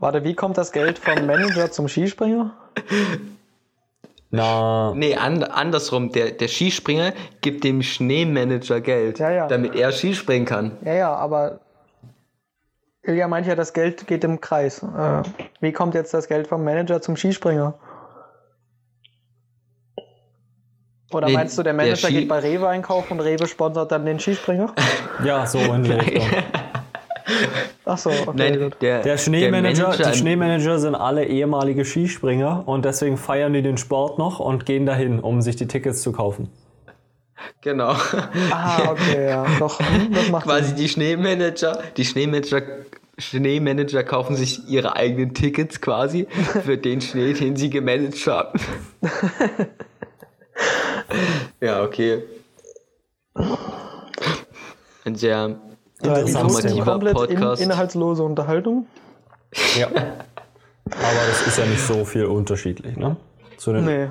Warte, 0.04 0.23
wie 0.23 0.34
kommt 0.34 0.58
das 0.58 0.70
Geld 0.70 0.99
vom 0.99 1.25
Manager 1.25 1.70
zum 1.70 1.88
Skispringer? 1.88 2.52
Na, 4.30 4.92
Nee, 4.94 5.16
an, 5.16 5.42
andersrum, 5.42 6.12
der, 6.12 6.32
der 6.32 6.49
Skispringer 6.49 7.14
gibt 7.40 7.64
dem 7.64 7.82
Schneemanager 7.82 8.82
Geld, 8.82 9.18
Ja, 9.18 9.30
ja. 9.30 9.46
damit 9.49 9.75
er 9.75 9.92
Skispringen 9.92 10.44
kann. 10.46 10.73
Ja, 10.84 10.92
ja, 10.92 11.14
aber 11.14 11.61
Ilja 13.02 13.28
meint 13.28 13.46
ja, 13.46 13.54
das 13.54 13.73
Geld 13.73 14.06
geht 14.06 14.25
im 14.25 14.42
Kreis. 14.42 14.82
Äh, 14.82 15.23
wie 15.61 15.73
kommt 15.73 15.94
jetzt 15.94 16.12
das 16.12 16.28
Geld 16.28 16.49
vom 16.49 16.64
Manager 16.64 17.00
zum 17.00 17.16
Skispringer? 17.16 17.73
Oder 21.12 21.28
Nee, 21.28 21.32
meinst 21.32 21.56
du, 21.56 21.62
der 21.62 21.73
der 21.73 21.82
Manager 21.82 22.08
Ski- 22.08 22.20
geht 22.20 22.28
bei 22.28 22.40
Rewe 22.40 22.68
einkaufen 22.68 23.14
und 23.14 23.20
Rewe 23.20 23.46
sponsert 23.46 23.90
dann 23.90 24.04
den 24.04 24.20
Skispringer? 24.20 24.75
ja, 25.25 25.46
so 25.46 25.61
in 25.61 25.82
die 25.84 25.92
Richtung. 25.92 26.26
Ach 27.85 27.99
so, 27.99 28.11
okay, 28.11 28.33
Nein, 28.35 28.71
der, 28.81 29.02
Der 29.02 29.19
Schneemanager, 29.19 29.88
Manager- 29.88 30.11
die 30.11 30.19
Schneemanager 30.19 30.78
sind 30.78 30.95
alle 30.95 31.25
ehemalige 31.26 31.85
Skispringer 31.85 32.64
und 32.66 32.85
deswegen 32.85 33.16
feiern 33.16 33.52
die 33.52 33.62
den 33.62 33.78
Sport 33.78 34.19
noch 34.19 34.40
und 34.40 34.66
gehen 34.66 34.87
dahin, 34.87 35.21
um 35.21 35.40
sich 35.43 35.57
die 35.57 35.66
Tickets 35.66 36.02
zu 36.02 36.12
kaufen. 36.12 36.50
Genau. 37.62 37.95
Ah, 38.50 38.90
okay, 38.90 39.26
ja. 39.28 39.47
Doch, 39.59 39.78
hm, 39.78 40.12
das 40.12 40.31
macht 40.31 40.45
Quasi 40.45 40.69
Sinn. 40.69 40.76
die 40.76 40.88
Schneemanager, 40.88 41.83
die 41.97 42.04
Schneemanager, 42.04 42.62
Schneemanager 43.19 44.02
kaufen 44.04 44.37
sich 44.37 44.66
ihre 44.69 44.97
eigenen 44.97 45.35
Tickets 45.35 45.81
quasi 45.81 46.26
für 46.64 46.78
den 46.78 47.00
Schnee, 47.00 47.33
den 47.33 47.57
sie 47.57 47.71
gemanagt 47.71 48.26
haben. 48.26 48.59
ja, 51.61 51.83
okay. 51.83 52.23
Ein 55.04 55.16
sehr 55.16 55.61
Ja, 56.04 56.16
informativer 56.18 56.84
komplett 56.84 57.16
in, 57.30 57.37
Podcast. 57.37 57.62
inhaltslose 57.62 58.23
Unterhaltung. 58.23 58.87
Ja. 59.78 59.87
Aber 60.87 61.26
das 61.28 61.46
ist 61.46 61.58
ja 61.58 61.64
nicht 61.66 61.80
so 61.80 62.04
viel 62.04 62.26
unterschiedlich, 62.26 62.96
ne? 62.96 63.16
Zu 63.56 63.73
den 63.73 63.84
Nee. 63.84 64.08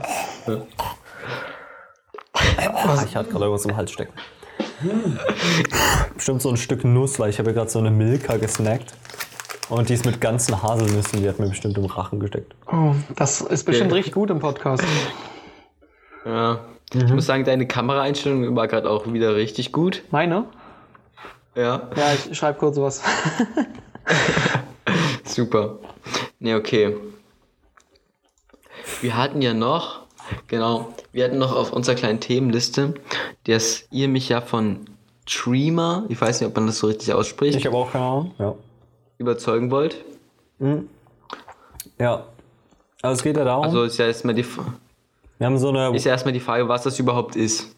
Ach, 2.34 3.06
ich 3.06 3.16
hatte 3.16 3.30
gerade 3.30 3.46
irgendwas 3.46 3.66
im 3.66 3.76
Hals 3.78 3.92
stecken. 3.92 4.14
Bestimmt 6.16 6.42
so 6.42 6.50
ein 6.50 6.58
Stück 6.58 6.84
Nuss, 6.84 7.20
weil 7.20 7.30
ich 7.30 7.40
habe 7.40 7.50
ja 7.52 7.56
gerade 7.56 7.70
so 7.70 7.80
eine 7.80 7.92
Milka 7.92 8.38
gesnackt. 8.38 8.94
Und 9.70 9.90
die 9.90 9.94
ist 9.94 10.06
mit 10.06 10.20
ganzen 10.20 10.62
Haselnüssen, 10.62 11.22
die 11.22 11.30
hat 11.30 11.40
mir 11.40 11.48
bestimmt 11.48 11.78
im 11.78 11.86
Rachen 11.86 12.20
gesteckt. 12.20 12.54
Oh, 12.72 12.94
das 13.16 13.42
ist 13.42 13.64
bestimmt 13.64 13.92
Okay. 13.92 14.00
richtig 14.00 14.14
gut 14.14 14.30
im 14.30 14.40
Podcast. 14.40 14.84
Ja. 16.26 16.60
Ich 16.94 17.12
muss 17.12 17.26
sagen, 17.26 17.44
deine 17.44 17.66
Kameraeinstellung 17.66 18.56
war 18.56 18.68
gerade 18.68 18.90
auch 18.90 19.12
wieder 19.12 19.36
richtig 19.36 19.72
gut. 19.72 20.04
Meine? 20.12 20.46
Ja, 21.56 21.90
Ja, 21.96 22.14
ich 22.14 22.38
schreibe 22.38 22.58
kurz 22.60 22.78
was. 22.78 23.02
super. 25.26 25.78
Ne, 26.40 26.56
okay. 26.56 26.96
Wir 29.02 29.16
hatten 29.18 29.42
ja 29.42 29.54
noch, 29.54 30.02
genau, 30.48 30.94
wir 31.12 31.26
hatten 31.26 31.38
noch 31.38 31.56
auf 31.56 31.74
unserer 31.74 31.96
kleinen 31.96 32.20
Themenliste, 32.20 32.96
dass 33.46 33.86
ihr 33.92 34.08
mich 34.08 34.30
ja 34.30 34.42
von 34.42 34.86
Dreamer, 35.26 36.06
ich 36.10 36.20
weiß 36.20 36.42
nicht, 36.42 36.50
ob 36.50 36.56
man 36.56 36.68
das 36.68 36.80
so 36.80 36.88
richtig 36.88 37.14
ausspricht, 37.14 37.58
Ich 37.58 37.66
habe 37.66 37.78
auch 37.78 37.92
keine 37.92 38.04
Ahnung. 38.06 38.36
Ja. 38.40 38.56
überzeugen 39.18 39.72
wollt. 39.72 40.04
Ja. 42.00 42.26
Also 43.02 43.14
es 43.16 43.24
geht 43.24 43.38
ja 43.38 43.44
darum, 43.44 43.66
Also 43.66 43.84
ist 43.84 43.98
ja 43.98 44.06
erstmal 44.08 44.34
die, 44.34 44.46
wir 44.46 45.46
haben 45.48 45.58
so 45.58 45.70
eine, 45.70 45.96
ist 45.96 46.06
ja 46.06 46.12
erstmal 46.12 46.34
die 46.34 46.40
Frage, 46.40 46.68
was 46.68 46.84
das 46.84 47.00
überhaupt 47.00 47.36
ist. 47.36 47.76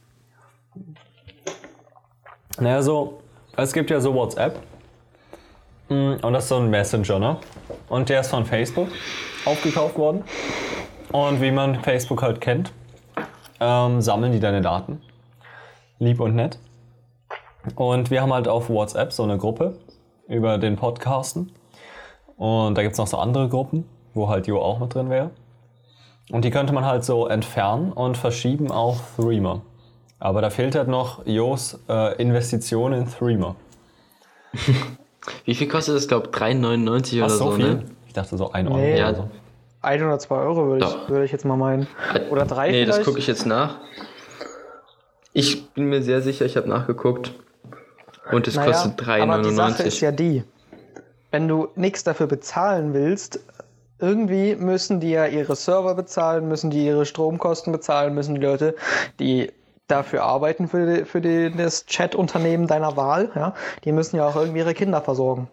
naja, 2.59 2.81
so, 2.81 3.21
es 3.57 3.73
gibt 3.73 3.89
ja 3.89 3.99
so 3.99 4.13
WhatsApp. 4.13 4.59
Mm, 5.89 6.13
Und 6.21 6.33
das 6.33 6.45
ist 6.45 6.49
so 6.49 6.57
ein 6.57 6.69
Messenger, 6.69 7.19
ne? 7.19 7.37
Und 7.89 8.09
der 8.09 8.21
ist 8.21 8.29
von 8.29 8.45
Facebook 8.45 8.89
aufgekauft 9.45 9.97
worden. 9.97 10.23
Und 11.11 11.41
wie 11.41 11.51
man 11.51 11.81
Facebook 11.81 12.21
halt 12.21 12.41
kennt, 12.41 12.71
ähm, 13.59 14.01
sammeln 14.01 14.31
die 14.31 14.39
deine 14.39 14.61
Daten. 14.61 15.01
Lieb 15.99 16.19
und 16.19 16.35
nett. 16.35 16.59
Und 17.75 18.11
wir 18.11 18.21
haben 18.21 18.33
halt 18.33 18.47
auf 18.47 18.69
WhatsApp 18.69 19.13
so 19.13 19.23
eine 19.23 19.37
Gruppe 19.37 19.77
über 20.27 20.57
den 20.57 20.75
Podcasten. 20.75 21.51
Und 22.37 22.77
da 22.77 22.81
gibt 22.81 22.93
es 22.93 22.99
noch 22.99 23.07
so 23.07 23.17
andere 23.17 23.47
Gruppen, 23.47 23.87
wo 24.13 24.27
halt 24.27 24.47
Jo 24.47 24.59
auch 24.61 24.79
mit 24.79 24.93
drin 24.93 25.09
wäre. 25.09 25.31
Und 26.31 26.43
die 26.43 26.51
könnte 26.51 26.73
man 26.73 26.85
halt 26.85 27.05
so 27.05 27.27
entfernen 27.27 27.91
und 27.93 28.17
verschieben 28.17 28.71
auf 28.71 29.15
Threema. 29.15 29.61
Aber 30.25 30.41
da 30.41 30.49
fehlt 30.49 30.73
halt 30.73 30.87
noch 30.87 31.23
Jos 31.27 31.77
äh, 31.87 32.19
Investition 32.19 32.93
in 32.93 33.07
Threema. 33.07 33.55
Wie 35.45 35.53
viel 35.53 35.67
kostet 35.67 35.95
das? 35.95 36.01
Ich 36.01 36.07
glaube 36.07 36.29
3,99 36.29 37.17
oder 37.17 37.25
Ach, 37.25 37.29
so, 37.29 37.37
so 37.37 37.51
viel? 37.51 37.73
ne? 37.75 37.83
Ich 38.07 38.13
dachte 38.13 38.35
so 38.35 38.51
1 38.51 38.67
Euro 38.67 38.77
Nee. 38.79 38.93
oder 39.03 39.13
so. 39.15 39.29
Ein 39.83 40.01
oder 40.03 40.17
zwei 40.17 40.37
Euro 40.37 40.65
würde 40.65 40.83
ich, 40.87 41.09
würde 41.09 41.25
ich 41.25 41.31
jetzt 41.31 41.45
mal 41.45 41.57
meinen. 41.57 41.85
Oder 42.31 42.45
drei 42.45 42.71
Nee, 42.71 42.85
das 42.85 42.95
vielleicht? 42.95 43.07
gucke 43.07 43.19
ich 43.19 43.27
jetzt 43.27 43.45
nach. 43.45 43.75
Ich 45.31 45.69
bin 45.73 45.85
mir 45.89 46.01
sehr 46.01 46.23
sicher, 46.23 46.43
ich 46.45 46.57
habe 46.57 46.67
nachgeguckt. 46.69 47.31
Und 48.31 48.47
es 48.47 48.55
Naja, 48.55 48.71
kostet 48.71 49.07
aber 49.07 49.43
die 49.43 49.51
Sache 49.53 49.83
3,99. 49.83 49.85
ist 49.85 49.99
ja 50.01 50.11
die, 50.11 50.43
wenn 51.29 51.47
du 51.47 51.67
nichts 51.75 52.03
dafür 52.03 52.25
bezahlen 52.25 52.95
willst, 52.95 53.41
irgendwie 53.99 54.55
müssen 54.55 54.99
die 55.01 55.11
ja 55.11 55.27
ihre 55.27 55.55
Server 55.55 55.93
bezahlen, 55.93 56.47
müssen 56.47 56.71
die 56.71 56.83
ihre 56.83 57.05
Stromkosten 57.05 57.71
bezahlen, 57.71 58.15
müssen 58.15 58.33
die 58.33 58.41
Leute, 58.41 58.75
die 59.19 59.51
dafür 59.87 60.23
arbeiten 60.23 60.67
für, 60.67 60.85
die, 60.85 61.05
für 61.05 61.21
die, 61.21 61.51
das 61.51 61.85
Chat-Unternehmen 61.85 62.67
deiner 62.67 62.97
Wahl, 62.97 63.29
ja, 63.35 63.53
die 63.83 63.91
müssen 63.91 64.15
ja 64.17 64.27
auch 64.27 64.35
irgendwie 64.35 64.59
ihre 64.59 64.73
Kinder 64.73 65.01
versorgen. 65.01 65.47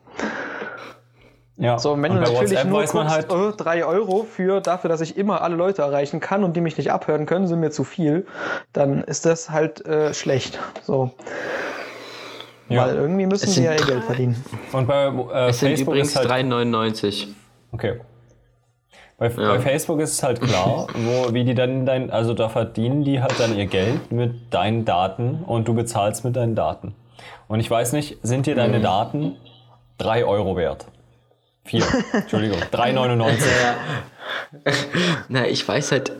Ja. 1.58 1.78
So, 1.78 1.92
und 1.92 2.02
wenn 2.02 2.12
und 2.12 2.18
du 2.18 2.22
natürlich 2.32 2.50
WhatsApp 2.52 2.66
nur 2.68 2.80
weiß 2.80 2.92
guckst, 2.92 3.10
halt, 3.10 3.30
oh, 3.32 3.52
drei 3.56 3.84
Euro 3.84 4.24
für 4.24 4.60
dafür, 4.60 4.88
dass 4.88 5.00
ich 5.00 5.16
immer 5.18 5.42
alle 5.42 5.54
Leute 5.54 5.82
erreichen 5.82 6.18
kann 6.18 6.44
und 6.44 6.56
die 6.56 6.60
mich 6.60 6.76
nicht 6.78 6.90
abhören 6.90 7.26
können, 7.26 7.46
sind 7.46 7.60
mir 7.60 7.70
zu 7.70 7.84
viel, 7.84 8.26
dann 8.72 9.04
ist 9.04 9.26
das 9.26 9.50
halt 9.50 9.84
äh, 9.86 10.14
schlecht. 10.14 10.58
So. 10.82 11.10
ja. 12.68 12.86
Weil 12.86 12.96
irgendwie 12.96 13.26
müssen 13.26 13.44
Es 13.44 13.50
sie 13.54 13.60
sind 13.60 13.64
ja 13.64 13.72
ihr 13.72 13.78
drei- 13.78 13.86
Geld 13.92 14.04
verdienen. 14.04 14.44
Und 14.72 14.88
bei 14.88 15.04
äh, 15.04 15.48
Es 15.50 15.60
sind 15.60 15.68
Facebook 15.68 15.94
übrigens 15.94 16.16
halt 16.16 16.28
3,99. 16.30 17.28
Okay. 17.72 18.00
Bei, 19.18 19.28
Ja. 19.28 19.54
bei 19.54 19.60
Facebook 19.60 20.00
ist 20.00 20.12
es 20.12 20.22
halt 20.22 20.40
klar, 20.40 20.88
wo, 20.94 21.32
wie 21.32 21.44
die 21.44 21.54
dann 21.54 21.86
dein, 21.86 22.10
also 22.10 22.34
da 22.34 22.48
verdienen 22.48 23.04
die 23.04 23.20
halt 23.22 23.38
dann 23.38 23.56
ihr 23.56 23.66
Geld 23.66 24.10
mit 24.10 24.52
deinen 24.52 24.84
Daten 24.84 25.44
und 25.46 25.68
du 25.68 25.74
bezahlst 25.74 26.24
mit 26.24 26.34
deinen 26.36 26.54
Daten. 26.54 26.94
Und 27.48 27.60
ich 27.60 27.70
weiß 27.70 27.92
nicht, 27.92 28.18
sind 28.22 28.46
dir 28.46 28.54
Mhm. 28.54 28.58
deine 28.58 28.80
Daten 28.80 29.36
3 29.98 30.24
Euro 30.24 30.56
wert? 30.56 30.86
4, 31.64 31.82
Entschuldigung, 32.12 32.58
3,99. 32.72 33.46
Na, 35.28 35.46
ich 35.46 35.66
weiß 35.66 35.92
halt. 35.92 36.12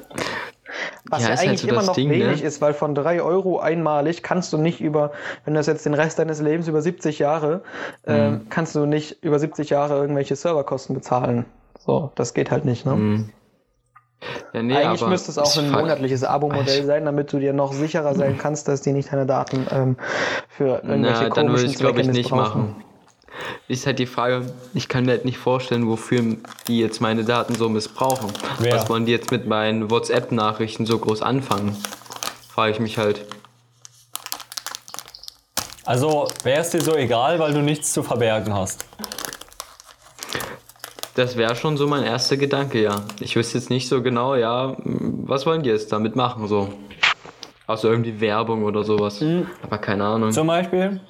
Was 1.11 1.23
Ja, 1.23 1.29
ja, 1.29 1.35
ist 1.35 1.41
halt 1.41 1.49
eigentlich 1.49 1.61
so 1.63 1.69
immer 1.69 1.77
das 1.79 1.87
noch 1.89 1.95
Ding, 1.95 2.09
ne? 2.09 2.15
wenig 2.15 2.43
ist, 2.43 2.61
weil 2.63 2.73
von 2.73 2.95
drei 2.95 3.21
Euro 3.23 3.59
einmalig 3.59 4.23
kannst 4.23 4.53
du 4.53 4.59
nicht 4.59 4.81
über, 4.81 5.13
wenn 5.45 5.53
du 5.55 5.59
das 5.61 5.67
jetzt 5.67 5.85
den 5.85 5.93
Rest 5.95 6.19
deines 6.19 6.41
Lebens 6.41 6.69
über 6.69 6.81
70 6.81 7.19
Jahre, 7.19 7.63
Mhm. 8.07 8.15
ähm, 8.15 8.47
kannst 8.49 8.75
du 8.75 8.87
nicht 8.87 9.23
über 9.23 9.39
70 9.39 9.69
Jahre 9.71 9.97
irgendwelche 9.99 10.37
Serverkosten 10.37 10.95
bezahlen. 10.95 11.45
So, 11.85 12.13
das 12.15 12.35
geht 12.35 12.51
halt 12.51 12.65
nicht, 12.65 12.87
ne? 12.87 13.27
Ja, 14.53 14.63
nee, 14.63 14.77
Eigentlich 14.77 15.01
aber 15.03 15.11
müsste 15.11 15.33
es 15.33 15.39
auch 15.39 15.57
ein 15.57 15.69
frag- 15.71 15.83
monatliches 15.83 16.23
Abo-Modell 16.23 16.85
sein, 16.85 17.05
damit 17.05 17.33
du 17.33 17.41
dir 17.41 17.53
noch 17.53 17.73
sicherer 17.73 18.15
sein 18.15 18.39
kannst, 18.39 18.69
dass 18.69 18.81
die 18.83 18.93
nicht 18.93 19.13
deine 19.13 19.27
Daten 19.27 19.67
ähm, 19.71 19.97
für 20.49 20.77
irgendwelche 20.85 21.25
Na, 21.25 21.29
dann 21.31 21.49
würde 21.49 21.63
komischen 21.63 21.71
ich 21.71 21.79
glaube 21.79 22.01
ich 22.03 22.07
nicht 22.09 22.31
machen. 22.31 22.77
Ist 23.67 23.87
halt 23.87 23.99
die 23.99 24.07
Frage, 24.07 24.53
ich 24.75 24.89
kann 24.89 25.07
mir 25.07 25.13
halt 25.13 25.25
nicht 25.25 25.39
vorstellen, 25.39 25.89
wofür 25.89 26.37
die 26.69 26.79
jetzt 26.79 27.01
meine 27.01 27.25
Daten 27.25 27.55
so 27.55 27.69
missbrauchen. 27.69 28.31
Wer? 28.61 28.75
Was 28.77 28.89
wollen 28.89 29.07
die 29.07 29.13
jetzt 29.13 29.31
mit 29.33 29.47
meinen 29.47 29.91
WhatsApp-Nachrichten 29.91 30.87
so 30.87 30.99
groß 30.99 31.23
anfangen? 31.23 31.77
Frage 32.49 32.73
ich 32.73 32.81
mich 32.81 32.99
halt. 32.99 33.25
Also 35.85 36.29
wäre 36.45 36.61
es 36.61 36.71
dir 36.71 36.81
so 36.81 36.95
egal, 36.95 37.39
weil 37.41 37.53
du 37.55 37.61
nichts 37.61 37.93
zu 37.93 38.03
verbergen 38.03 38.55
hast. 38.55 38.85
Das 41.15 41.37
wäre 41.37 41.55
schon 41.55 41.77
so 41.77 41.87
mein 41.87 42.05
erster 42.05 42.37
Gedanke, 42.37 42.83
ja. 42.83 43.03
Ich 43.21 43.37
wüsste 43.37 43.59
jetzt 43.59 43.69
nicht 43.69 43.89
so 43.89 44.03
genau, 44.03 44.35
ja, 44.35 44.77
was 44.79 45.45
wollen 45.45 45.63
die 45.63 45.69
jetzt 45.69 45.93
damit 45.93 46.17
machen, 46.17 46.47
so. 46.49 46.69
Außer 47.67 47.89
irgendwie 47.89 48.21
Werbung 48.21 48.65
oder 48.65 48.83
sowas. 48.83 49.21
Mhm. 49.21 49.47
Aber 49.63 49.79
keine 49.79 50.05
Ahnung. 50.05 50.33
Zum 50.33 50.47
Beispiel, 50.47 51.01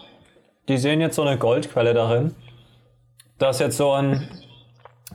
die 0.68 0.76
sehen 0.76 1.00
jetzt 1.00 1.16
so 1.16 1.23
eine 1.23 1.38
Goldquelle 1.38 1.94
darin, 1.94 2.35
das 3.38 3.59
jetzt 3.59 3.76
so 3.76 3.92
an 3.92 4.28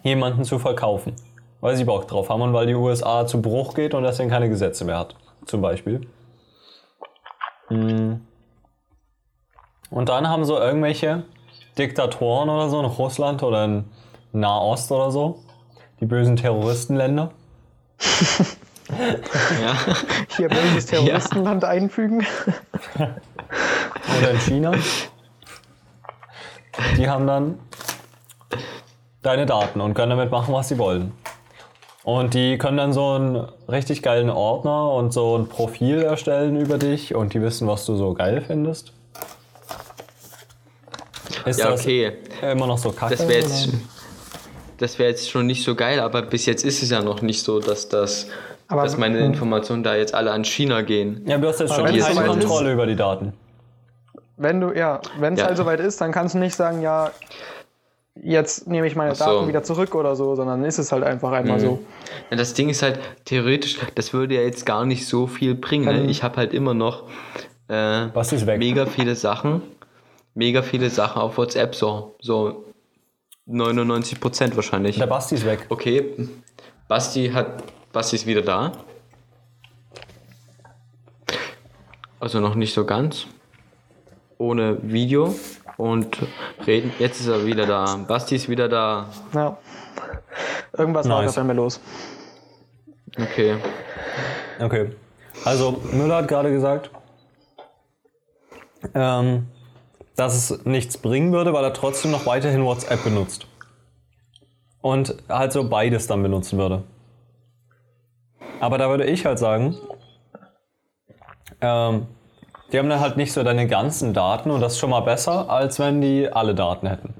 jemanden 0.03 0.44
zu 0.44 0.58
verkaufen. 0.58 1.15
Weil 1.60 1.75
sie 1.75 1.86
Bock 1.86 2.08
drauf 2.08 2.29
haben 2.29 2.41
und 2.41 2.53
weil 2.53 2.67
die 2.67 2.75
USA 2.75 3.25
zu 3.25 3.41
Bruch 3.41 3.74
geht 3.74 3.94
und 3.94 4.03
deswegen 4.03 4.29
keine 4.29 4.48
Gesetze 4.50 4.86
mehr 4.86 5.00
hat. 5.00 5.15
Zum 5.46 5.62
Beispiel. 5.62 6.08
Hm. 7.67 8.22
Und 9.89 10.10
dann 10.10 10.27
haben 10.27 10.46
so 10.46 10.58
irgendwelche 10.58 11.24
Diktatoren 11.77 12.50
oder 12.50 12.70
so 12.70 12.79
in 12.79 12.86
Russland 12.86 13.44
oder 13.44 13.65
in 13.65 13.86
Nahost 14.39 14.91
oder 14.91 15.12
so, 15.12 15.39
die 16.00 16.06
bösen 16.06 16.36
Terroristenländer, 16.36 17.32
Ja. 18.89 19.75
Hier 20.38 20.48
böses 20.48 20.86
Terroristenland 20.86 21.65
einfügen. 21.65 22.26
oder 22.95 24.32
in 24.32 24.39
China. 24.39 24.71
Die 26.95 27.10
haben 27.10 27.28
dann 27.28 27.60
deine 29.23 29.45
Daten 29.45 29.82
und 29.82 29.93
können 29.93 30.12
damit 30.12 30.32
machen, 30.32 30.54
was 30.54 30.69
sie 30.69 30.78
wollen. 30.78 31.12
Und 32.04 32.34
die 32.34 32.58
können 32.58 32.78
dann 32.78 32.93
so 32.93 33.12
einen 33.15 33.36
richtig 33.67 34.02
geilen 34.02 34.30
Ordner 34.30 34.91
und 34.93 35.12
so 35.12 35.38
ein 35.38 35.50
Profil 35.50 36.02
erstellen 36.02 36.56
über 36.56 36.78
dich 36.78 37.13
und 37.13 37.34
die 37.34 37.41
wissen, 37.41 37.67
was 37.67 37.86
du 37.86 37.97
so 37.97 38.13
geil 38.13 38.41
findest. 38.45 38.93
Ist 41.45 41.60
Ja, 41.60 41.71
das 41.71 41.82
okay. 41.82 42.13
immer 42.41 42.67
noch 42.67 42.78
so 42.78 42.91
kacke? 42.93 43.17
Das 43.17 43.28
wäre 43.28 43.41
jetzt? 43.41 43.69
Das 44.78 45.00
wär 45.00 45.08
jetzt 45.10 45.30
schon 45.30 45.46
nicht 45.48 45.63
so 45.63 45.76
geil, 45.76 46.00
aber 46.00 46.22
bis 46.22 46.46
jetzt 46.46 46.63
ist 46.66 46.84
es 46.84 46.90
ja 46.90 47.02
noch 47.02 47.22
nicht 47.22 47.42
so, 47.44 47.60
dass, 47.60 47.90
das, 47.90 48.28
Aber- 48.68 48.84
dass 48.84 48.98
meine 48.98 49.20
Informationen 49.20 49.84
da 49.84 49.96
jetzt 49.96 50.13
alle 50.13 50.32
an 50.32 50.44
China 50.44 50.82
gehen. 50.82 51.22
Ja, 51.26 51.38
du 51.38 51.48
hast 51.48 51.60
jetzt 51.60 51.74
schon 51.74 51.86
keine 51.86 51.98
ist- 51.98 52.16
Kontrolle 52.26 52.74
über 52.74 52.86
die 52.86 52.96
Daten. 52.96 53.34
Wenn 54.38 54.62
du, 54.62 54.72
ja, 54.72 55.02
wenn 55.20 55.34
es 55.34 55.40
Ja. 55.40 55.48
halt 55.48 55.58
soweit 55.58 55.80
ist, 55.80 56.00
dann 56.00 56.12
kannst 56.12 56.36
du 56.36 56.40
nicht 56.40 56.54
sagen, 56.56 56.82
ja, 56.82 57.12
jetzt 58.22 58.68
nehme 58.68 58.88
ich 58.88 58.96
meine 58.96 59.16
so. 59.16 59.26
Daten 59.26 59.48
wieder 59.48 59.63
zurück 59.63 59.96
oder 59.96 60.16
so, 60.16 60.36
sondern 60.36 60.63
ist 60.63 60.78
es 60.78 60.92
halt 60.92 61.04
einfach 61.04 61.32
einmal 61.32 61.60
so. 61.60 61.80
Ja, 62.30 62.38
das 62.38 62.54
Ding 62.54 62.70
ist 62.70 62.82
halt, 62.84 63.00
theoretisch, 63.26 63.78
das 63.96 64.13
würde 64.13 64.36
ja 64.36 64.42
jetzt 64.42 64.66
gar 64.66 64.86
nicht 64.86 65.08
so 65.08 65.28
viel 65.28 65.56
bringen. 65.56 65.86
Ne? 65.86 66.00
Ähm. 66.04 66.10
Ich 66.10 66.24
habe 66.24 66.38
halt 66.38 66.54
immer 66.54 66.74
noch 66.74 67.04
äh, 67.70 68.08
Was 68.13 68.32
ist 68.32 68.46
weg? 68.48 68.60
mega 68.60 68.86
viele 68.86 69.16
Sachen, 69.16 69.62
mega 70.36 70.62
viele 70.62 70.90
Sachen 70.90 71.22
auf 71.22 71.38
WhatsApp, 71.38 71.76
so, 71.76 72.16
so 72.22 72.63
99 73.47 74.19
Prozent 74.19 74.55
wahrscheinlich. 74.55 74.97
Der 74.97 75.07
Basti 75.07 75.36
ist 75.36 75.45
weg. 75.45 75.65
Okay, 75.69 76.29
Basti 76.88 77.29
hat, 77.29 77.63
Basti 77.93 78.17
ist 78.17 78.25
wieder 78.25 78.41
da. 78.41 78.73
Also 82.19 82.39
noch 82.39 82.55
nicht 82.55 82.73
so 82.73 82.86
ganz. 82.86 83.25
Ohne 84.38 84.77
Video 84.83 85.33
und 85.77 86.17
reden. 86.65 86.91
Jetzt 86.99 87.19
ist 87.21 87.27
er 87.27 87.45
wieder 87.45 87.65
da. 87.65 87.97
Basti 88.07 88.36
ist 88.36 88.49
wieder 88.49 88.67
da. 88.69 89.10
Ja. 89.33 89.57
Irgendwas 90.77 91.07
war 91.10 91.21
Nice. 91.23 91.33
da 91.33 91.41
bei 91.41 91.47
mir 91.47 91.53
los. 91.53 91.79
Okay. 93.17 93.55
Okay. 94.60 94.91
Also, 95.45 95.81
Müller 95.91 96.17
hat 96.17 96.27
gerade 96.27 96.51
gesagt, 96.51 96.89
ähm, 98.93 99.47
dass 100.17 100.36
es 100.36 100.65
nichts 100.65 100.97
bringen 100.97 101.32
würde, 101.32 101.53
weil 101.53 101.63
er 101.63 101.73
trotzdem 101.73 102.12
noch 102.12 102.25
weiterhin 102.25 102.65
WhatsApp 102.65 103.03
benutzt. 103.03 103.47
Und 104.82 105.15
halt 105.30 105.53
so 105.53 105.69
beides 105.69 106.08
dann 106.08 106.21
benutzen 106.23 106.58
würde. 106.58 106.84
Aber 108.60 108.77
da 108.77 108.89
würde 108.89 109.06
ich 109.06 109.25
halt 109.25 109.39
sagen, 109.39 109.77
ähm, 111.62 112.08
die 112.71 112.80
haben 112.80 112.89
dann 112.89 112.99
halt 112.99 113.15
nicht 113.17 113.32
so 113.32 113.43
deine 113.43 113.67
ganzen 113.67 114.13
Daten 114.13 114.51
und 114.51 114.62
das 114.62 114.73
ist 114.73 114.80
schon 114.80 114.89
mal 114.89 114.99
besser, 115.01 115.49
als 115.49 115.80
wenn 115.80 116.01
die 116.01 116.27
alle 116.30 116.53
Daten 116.56 116.88
hätten. 116.88 117.13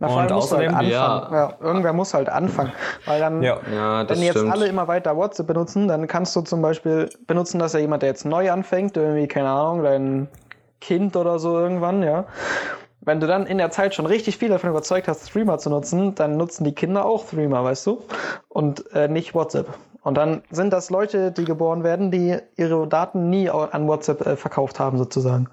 Na, 0.00 0.08
Und 0.08 0.16
halt 0.16 0.32
außerdem- 0.32 0.68
anfangen. 0.68 0.90
Ja. 0.90 1.54
irgendwer 1.60 1.92
muss 1.92 2.14
halt 2.14 2.28
anfangen. 2.28 2.72
Weil 3.04 3.20
dann, 3.20 3.42
Ja. 3.42 3.58
Ja, 3.72 4.04
das 4.04 4.16
wenn 4.16 4.24
jetzt 4.24 4.36
stimmt. 4.38 4.52
alle 4.52 4.66
immer 4.68 4.86
weiter 4.86 5.16
WhatsApp 5.16 5.46
benutzen, 5.48 5.88
dann 5.88 6.06
kannst 6.06 6.36
du 6.36 6.42
zum 6.42 6.62
Beispiel 6.62 7.08
benutzen, 7.26 7.58
dass 7.58 7.72
ja 7.72 7.80
jemand, 7.80 8.02
der 8.02 8.10
jetzt 8.10 8.24
neu 8.24 8.50
anfängt, 8.50 8.96
irgendwie, 8.96 9.26
keine 9.26 9.48
Ahnung, 9.50 9.82
dein 9.82 10.28
Kind 10.80 11.16
oder 11.16 11.38
so 11.38 11.58
irgendwann, 11.58 12.02
ja. 12.02 12.26
Wenn 13.00 13.20
du 13.20 13.26
dann 13.26 13.46
in 13.46 13.58
der 13.58 13.70
Zeit 13.70 13.94
schon 13.94 14.06
richtig 14.06 14.36
viel 14.38 14.48
davon 14.48 14.70
überzeugt 14.70 15.08
hast, 15.08 15.28
Streamer 15.28 15.58
zu 15.58 15.70
nutzen, 15.70 16.14
dann 16.14 16.36
nutzen 16.36 16.64
die 16.64 16.72
Kinder 16.72 17.04
auch 17.04 17.26
Streamer, 17.26 17.64
weißt 17.64 17.86
du? 17.86 18.02
Und 18.48 18.90
äh, 18.92 19.08
nicht 19.08 19.34
WhatsApp. 19.34 19.68
Und 20.02 20.14
dann 20.16 20.42
sind 20.50 20.72
das 20.72 20.90
Leute, 20.90 21.32
die 21.32 21.44
geboren 21.44 21.84
werden, 21.84 22.10
die 22.10 22.36
ihre 22.56 22.86
Daten 22.86 23.30
nie 23.30 23.50
an 23.50 23.88
WhatsApp 23.88 24.26
äh, 24.26 24.36
verkauft 24.36 24.78
haben, 24.78 24.98
sozusagen. 24.98 25.48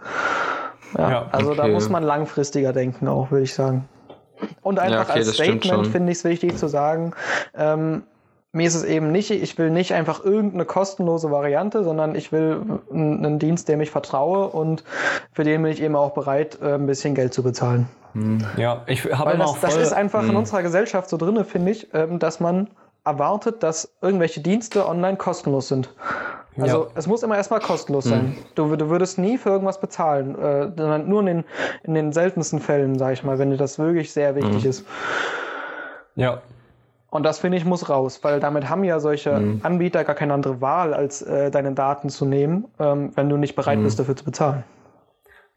Ja, 0.98 1.10
Ja, 1.10 1.28
also 1.32 1.54
da 1.54 1.64
okay. 1.64 1.74
muss 1.74 1.90
man 1.90 2.04
langfristiger 2.04 2.74
denken 2.74 3.08
auch, 3.08 3.32
würde 3.32 3.44
ich 3.44 3.54
sagen. 3.54 3.88
Und 4.62 4.80
einfach 4.80 5.10
okay, 5.10 5.20
als 5.20 5.34
Statement 5.34 5.88
finde 5.88 6.12
ich 6.12 6.20
es 6.20 6.24
wichtig 6.24 6.58
zu 6.58 6.68
sagen, 6.68 7.14
ähm, 7.56 8.04
mir 8.56 8.68
ist 8.68 8.76
es 8.76 8.86
eben 8.86 9.12
nicht, 9.12 9.32
ich 9.32 9.58
will 9.58 9.70
nicht 9.70 9.94
einfach 9.94 10.24
irgendeine 10.24 10.64
kostenlose 10.64 11.30
Variante, 11.30 11.84
sondern 11.84 12.16
ich 12.16 12.32
will 12.32 12.62
einen 12.90 13.38
Dienst, 13.38 13.68
dem 13.68 13.82
ich 13.82 13.92
vertraue 13.92 14.48
und 14.48 14.86
für 15.34 15.44
den 15.44 15.62
bin 15.62 15.72
ich 15.74 15.82
eben 15.82 15.96
auch 15.96 16.14
bereit, 16.14 16.58
äh, 16.62 16.76
ein 16.76 16.88
bisschen 16.88 17.16
Geld 17.16 17.34
zu 17.34 17.44
bezahlen. 17.44 17.90
Ja, 18.56 18.84
ich 18.88 19.04
habe 19.04 19.32
immer 19.34 19.44
das, 19.44 19.50
auch 19.52 19.58
voll, 19.58 19.70
das 19.72 19.88
ist 19.88 19.94
einfach 19.94 20.24
in 20.24 20.38
unserer 20.38 20.64
Gesellschaft 20.64 21.10
so 21.10 21.18
drinne, 21.18 21.44
finde 21.44 21.72
ich, 21.72 21.94
ähm, 21.94 22.18
dass 22.18 22.40
man 22.40 22.70
erwartet, 23.04 23.62
dass 23.62 23.92
irgendwelche 24.02 24.40
Dienste 24.40 24.88
online 24.88 25.18
kostenlos 25.18 25.68
sind. 25.68 25.94
Also 26.58 26.84
Ja. 26.84 26.88
es 26.96 27.08
muss 27.08 27.24
immer 27.24 27.36
erstmal 27.36 27.60
kostenlos 27.60 28.06
sein. 28.06 28.38
Du, 28.56 28.74
du 28.78 28.90
würdest 28.90 29.20
nie 29.20 29.38
für 29.38 29.50
irgendwas 29.50 29.82
bezahlen, 29.82 30.34
äh, 30.36 30.72
sondern 30.78 31.10
nur 31.10 31.20
in 31.20 31.26
den, 31.26 31.44
in 31.84 31.94
den 31.94 32.14
seltensten 32.14 32.62
Fällen, 32.62 32.98
sage 32.98 33.12
ich 33.14 33.24
mal, 33.26 33.38
wenn 33.38 33.52
dir 33.52 33.58
das 33.58 33.78
wirklich 33.78 34.14
sehr 34.14 34.36
wichtig 34.36 34.66
ist. 34.66 34.86
ja, 36.16 36.42
Und 37.16 37.24
das 37.24 37.40
finde 37.40 37.58
ich 37.58 37.64
muss 37.64 37.88
raus, 37.90 38.20
weil 38.24 38.42
damit 38.42 38.70
haben 38.70 38.84
ja 38.84 39.00
solche 39.00 39.40
Mhm. 39.40 39.62
Anbieter 39.64 40.04
gar 40.04 40.16
keine 40.16 40.34
andere 40.34 40.60
Wahl, 40.60 40.94
als 40.94 41.22
äh, 41.22 41.50
deine 41.50 41.72
Daten 41.74 42.10
zu 42.10 42.26
nehmen, 42.26 42.66
ähm, 42.78 43.12
wenn 43.16 43.30
du 43.30 43.38
nicht 43.38 43.54
Mhm. 43.54 43.62
bereit 43.62 43.84
bist, 43.84 43.98
dafür 44.00 44.16
zu 44.18 44.26
bezahlen. 44.26 44.64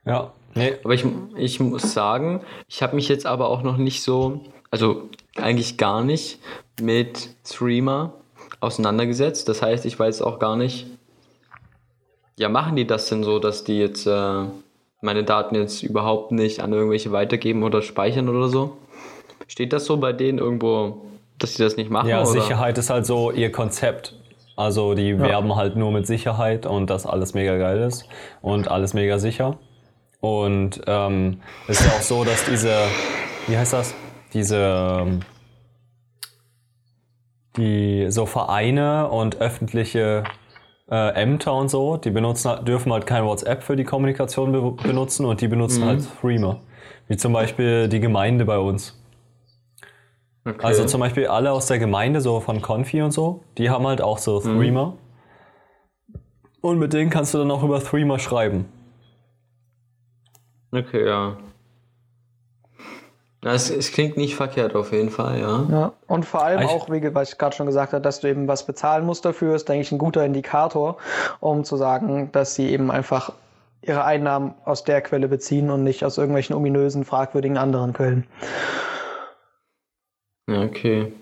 ja, 0.05 0.33
nee, 0.55 0.75
Aber 0.85 0.95
ich, 0.95 1.05
ich 1.37 1.59
muss 1.61 1.93
sagen, 1.93 2.43
ich 2.69 2.83
habe 2.83 2.95
mich 2.95 3.09
jetzt 3.09 3.27
aber 3.27 3.49
auch 3.49 3.63
noch 3.63 3.77
nicht 3.77 4.03
so 4.03 4.41
also 4.71 5.09
eigentlich 5.37 5.77
gar 5.79 6.05
nicht 6.05 6.41
mit 6.81 7.31
Streamer 7.45 8.13
auseinandergesetzt. 8.61 9.49
Das 9.49 9.61
heißt, 9.61 9.85
ich 9.87 9.99
weiß 9.99 10.23
auch 10.23 10.39
gar 10.39 10.57
nicht, 10.57 10.87
ja, 12.37 12.49
machen 12.49 12.77
die 12.77 12.87
das 12.87 13.09
denn 13.09 13.25
so, 13.25 13.39
dass 13.41 13.65
die 13.65 13.79
jetzt 13.79 14.07
äh, 14.07 14.45
meine 15.01 15.25
Daten 15.25 15.55
jetzt 15.57 15.83
überhaupt 15.83 16.31
nicht 16.33 16.61
an 16.61 16.73
irgendwelche 16.73 17.11
weitergeben 17.13 17.63
oder 17.65 17.83
speichern 17.83 18.29
oder 18.29 18.49
so? 18.49 18.77
Steht 19.49 19.73
das 19.73 19.87
so 19.87 19.97
bei 19.97 20.13
denen 20.13 20.39
irgendwo, 20.39 21.03
dass 21.39 21.55
sie 21.55 21.63
das 21.63 21.77
nicht 21.77 21.91
machen? 21.91 22.09
Ja, 22.09 22.23
oder? 22.23 22.27
Sicherheit 22.27 22.79
ist 22.79 22.91
halt 22.91 23.07
so 23.07 23.31
ihr 23.31 23.53
Konzept. 23.53 24.15
Also 24.57 24.95
die 24.95 25.19
werben 25.21 25.55
halt 25.55 25.77
nur 25.77 25.93
mit 25.93 26.07
Sicherheit 26.07 26.67
und 26.67 26.91
dass 26.91 27.07
alles 27.07 27.33
mega 27.33 27.57
geil 27.59 27.79
ist 27.79 28.09
und 28.43 28.69
alles 28.69 28.93
mega 28.93 29.21
sicher. 29.21 29.57
Und 30.21 30.81
ähm, 30.89 31.41
es 31.69 31.81
ist 31.81 31.87
ja 31.87 31.93
auch 31.93 32.03
so, 32.03 32.25
dass 32.25 32.45
diese, 32.45 32.75
wie 33.47 33.57
heißt 33.57 33.73
das? 33.73 33.95
Diese, 34.35 34.57
ähm, 34.57 35.21
die 37.57 38.07
so 38.09 38.27
Vereine 38.27 39.09
und 39.09 39.41
öffentliche 39.41 40.25
äh, 40.91 41.15
Ämter 41.15 41.55
und 41.55 41.69
so, 41.69 41.97
die 41.97 42.11
benutzen, 42.11 42.65
dürfen 42.65 42.93
halt 42.93 43.07
kein 43.07 43.25
WhatsApp 43.25 43.63
für 43.63 43.77
die 43.77 43.85
Kommunikation 43.85 44.53
be 44.53 44.73
benutzen 44.83 45.25
und 45.25 45.41
die 45.41 45.49
benutzen 45.49 45.85
halt 45.85 46.03
Threema. 46.21 46.61
Wie 47.07 47.17
zum 47.17 47.33
Beispiel 47.33 47.89
die 47.89 48.01
Gemeinde 48.01 48.45
bei 48.45 48.59
uns. 48.59 48.99
Okay. 50.49 50.65
Also 50.65 50.87
zum 50.87 51.01
Beispiel 51.01 51.27
alle 51.27 51.53
aus 51.53 51.67
der 51.67 51.79
Gemeinde, 51.79 52.21
so 52.23 52.41
von 52.41 52.63
Confi 52.63 53.03
und 53.03 53.11
so, 53.11 53.45
die 53.59 53.69
haben 53.69 53.87
halt 53.87 54.01
auch 54.01 54.19
so 54.19 54.41
Threema. 54.41 54.95
Und 56.63 56.79
mit 56.79 56.93
denen 56.93 57.11
kannst 57.11 57.35
du 57.35 57.39
dann 57.39 57.51
auch 57.51 57.63
über 57.63 57.83
Threema 57.83 58.19
schreiben. 58.19 58.65
Okay, 60.73 61.07
ja. 61.07 61.37
ja 63.45 63.53
es, 63.53 63.71
es 63.71 63.93
klingt 63.93 64.17
nicht 64.17 64.37
verkehrt 64.37 64.75
auf 64.75 64.93
jeden 64.93 65.11
Fall, 65.11 65.39
ja. 65.39 65.67
Ja, 65.71 65.93
und 66.07 66.25
vor 66.25 66.43
allem 66.43 66.63
Ich- 66.63 66.69
auch, 66.69 66.91
wie 66.91 67.15
was 67.15 67.33
ich 67.33 67.39
gerade 67.39 67.55
schon 67.55 67.67
gesagt 67.67 67.93
habe, 67.93 68.03
dass 68.03 68.21
du 68.21 68.29
eben 68.29 68.49
was 68.49 68.65
bezahlen 68.65 69.05
musst 69.05 69.25
dafür, 69.27 69.55
ist, 69.55 69.69
denke 69.69 69.83
ich, 69.83 69.93
ein 69.93 69.99
guter 69.99 70.25
Indikator, 70.25 70.97
um 71.41 71.65
zu 71.65 71.77
sagen, 71.77 72.31
dass 72.33 72.55
sie 72.55 72.71
eben 72.71 72.91
einfach 72.91 73.33
ihre 73.83 74.05
Einnahmen 74.05 74.55
aus 74.65 74.83
der 74.85 75.03
Quelle 75.03 75.29
beziehen 75.29 75.71
und 75.71 75.85
nicht 75.85 76.05
aus 76.05 76.19
irgendwelchen 76.19 76.57
ominösen, 76.57 77.05
fragwürdigen 77.05 77.59
anderen 77.59 77.93
Quellen. 77.93 78.27
Ja, 80.49 80.63
okay. 80.63 81.13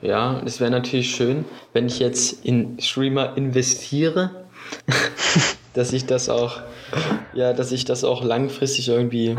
Ja, 0.00 0.40
es 0.44 0.58
wäre 0.58 0.70
natürlich 0.70 1.14
schön, 1.14 1.44
wenn 1.74 1.86
ich 1.86 1.98
jetzt 1.98 2.44
in 2.44 2.80
Streamer 2.80 3.36
investiere, 3.36 4.46
dass 5.74 5.92
ich 5.92 6.06
das 6.06 6.30
auch, 6.30 6.60
ja, 7.34 7.52
dass 7.52 7.70
ich 7.70 7.84
das 7.84 8.04
auch 8.04 8.24
langfristig 8.24 8.88
irgendwie 8.88 9.36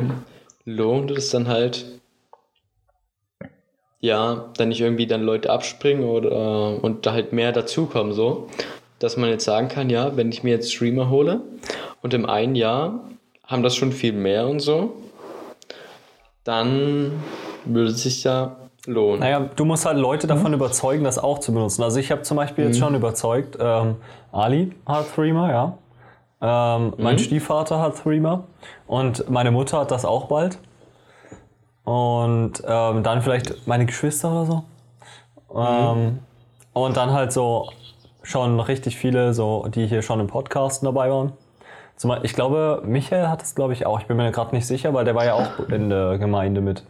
lohnt, 0.64 1.10
dass 1.10 1.32
dann 1.32 1.48
halt, 1.48 1.86
ja, 4.00 4.52
dann 4.58 4.70
nicht 4.70 4.82
irgendwie 4.82 5.08
dann 5.08 5.24
Leute 5.24 5.50
abspringen 5.50 6.04
oder 6.04 6.84
und 6.84 7.08
da 7.08 7.14
halt 7.14 7.34
mehr 7.34 7.52
dazukommen, 7.52 8.14
so, 8.14 8.48
dass 9.00 9.18
man 9.18 9.30
jetzt 9.30 9.44
sagen 9.44 9.70
kann, 9.70 9.90
ja, 9.90 10.16
wenn 10.16 10.30
ich 10.32 10.44
mir 10.44 10.52
jetzt 10.52 10.72
Streamer 10.72 11.10
hole 11.10 11.42
und 12.04 12.14
im 12.14 12.28
einen 12.28 12.56
Jahr 12.56 13.10
haben 13.48 13.64
das 13.64 13.76
schon 13.76 13.92
viel 13.92 14.14
mehr 14.14 14.48
und 14.48 14.60
so, 14.60 14.94
dann 16.44 17.12
würde 17.66 17.92
sich 17.92 18.24
ja 18.24 18.56
lohnen. 18.86 19.20
Naja, 19.20 19.50
du 19.56 19.66
musst 19.66 19.86
halt 19.86 19.98
Leute 19.98 20.28
davon 20.28 20.54
überzeugen, 20.54 21.04
das 21.04 21.18
auch 21.18 21.40
zu 21.40 21.54
benutzen. 21.54 21.84
Also 21.84 22.00
ich 22.00 22.12
habe 22.12 22.22
zum 22.24 22.38
Beispiel 22.38 22.66
jetzt 22.66 22.80
schon 22.80 22.96
überzeugt, 22.96 23.58
ähm, 23.60 23.96
Ali 24.32 24.74
hat 24.86 25.14
Threema, 25.16 25.50
ja. 25.52 25.78
Ähm, 26.42 26.94
Mein 26.98 27.20
Stiefvater 27.20 27.80
hat 27.80 27.96
Threema 28.02 28.44
und 28.86 29.30
meine 29.30 29.52
Mutter 29.52 29.80
hat 29.80 29.92
das 29.92 30.04
auch 30.04 30.26
bald. 30.26 30.60
Und 31.86 32.64
ähm, 32.66 33.04
dann 33.04 33.22
vielleicht 33.22 33.68
meine 33.68 33.86
Geschwister 33.86 34.32
oder 34.32 34.46
so. 34.46 34.64
Ähm, 35.56 36.20
und 36.74 36.98
dann 36.98 37.12
halt 37.12 37.32
so 37.32 37.70
schon 38.24 38.60
richtig 38.60 38.98
viele, 38.98 39.34
so, 39.34 39.68
die 39.68 39.86
hier 39.86 40.02
schon 40.02 40.20
im 40.20 40.28
Podcast 40.28 40.84
dabei 40.84 41.12
waren. 41.12 41.34
Zum 41.96 42.10
Beispiel, 42.10 42.26
ich 42.26 42.34
glaube, 42.34 42.82
Michael 42.86 43.28
hat 43.28 43.44
es, 43.44 43.54
glaube 43.54 43.74
ich, 43.74 43.86
auch. 43.86 44.00
Ich 44.00 44.08
bin 44.08 44.18
mir 44.18 44.32
gerade 44.32 44.56
nicht 44.56 44.66
sicher, 44.66 44.94
weil 44.94 45.06
der 45.06 45.16
war 45.16 45.26
ja 45.26 45.34
auch 45.34 45.70
in 45.70 45.90
der 45.90 46.18
Gemeinde 46.18 46.62
mit. 46.62 46.84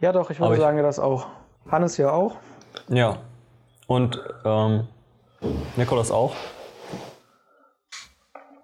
Ja, 0.00 0.12
doch, 0.12 0.30
ich 0.30 0.38
Aber 0.38 0.48
würde 0.50 0.56
ich- 0.56 0.60
sagen, 0.62 0.82
das 0.82 0.98
auch. 0.98 1.26
Hannes 1.70 1.96
ja 1.96 2.10
auch. 2.12 2.36
Ja. 2.88 3.18
Und 3.86 4.22
ähm, 4.44 4.86
Nikolas 5.76 6.10
auch. 6.10 6.34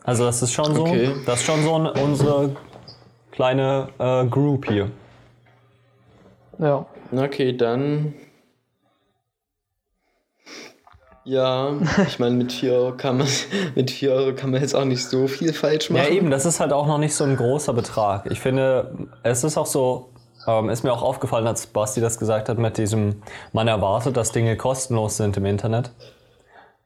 Also 0.04 0.24
das 0.24 0.42
ist 0.42 0.52
schon 0.52 0.74
so, 0.74 0.82
Okay. 0.82 1.12
das 1.26 1.40
ist 1.40 1.46
schon 1.46 1.62
so 1.62 1.74
ein, 1.76 1.86
unsere 1.86 2.56
kleine 3.30 3.88
äh, 3.98 4.26
Group 4.26 4.66
hier. 4.68 4.90
Ja. 6.58 6.86
Okay, 7.12 7.56
dann. 7.56 8.14
Ja, 11.24 11.70
ich 12.08 12.18
meine, 12.18 12.34
mit 12.34 12.52
4 12.52 12.72
Euro 12.72 12.96
kann 12.96 13.18
man 13.18 13.28
mit 13.76 13.90
4 13.92 14.12
Euro 14.12 14.34
kann 14.34 14.50
man 14.50 14.60
jetzt 14.60 14.74
auch 14.74 14.84
nicht 14.84 15.04
so 15.04 15.28
viel 15.28 15.52
falsch 15.52 15.88
machen. 15.90 16.02
Ja 16.04 16.08
eben, 16.10 16.30
das 16.30 16.44
ist 16.46 16.58
halt 16.58 16.72
auch 16.72 16.86
noch 16.88 16.98
nicht 16.98 17.14
so 17.14 17.22
ein 17.24 17.36
großer 17.36 17.72
Betrag. 17.72 18.26
Ich 18.30 18.40
finde, 18.40 19.08
es 19.22 19.44
ist 19.44 19.56
auch 19.56 19.66
so, 19.66 20.10
ähm, 20.46 20.68
ist 20.70 20.85
mir 20.85 20.92
auch 20.92 21.02
aufgefallen, 21.02 21.46
als 21.46 21.66
Basti 21.66 22.00
das 22.00 22.18
gesagt 22.18 22.48
hat 22.48 22.59
mit 22.59 22.78
diesem, 22.78 23.22
man 23.52 23.68
erwartet, 23.68 24.16
dass 24.16 24.33
Dinge 24.33 24.57
kostenlos 24.57 25.16
sind 25.16 25.37
im 25.37 25.46
Internet. 25.46 25.90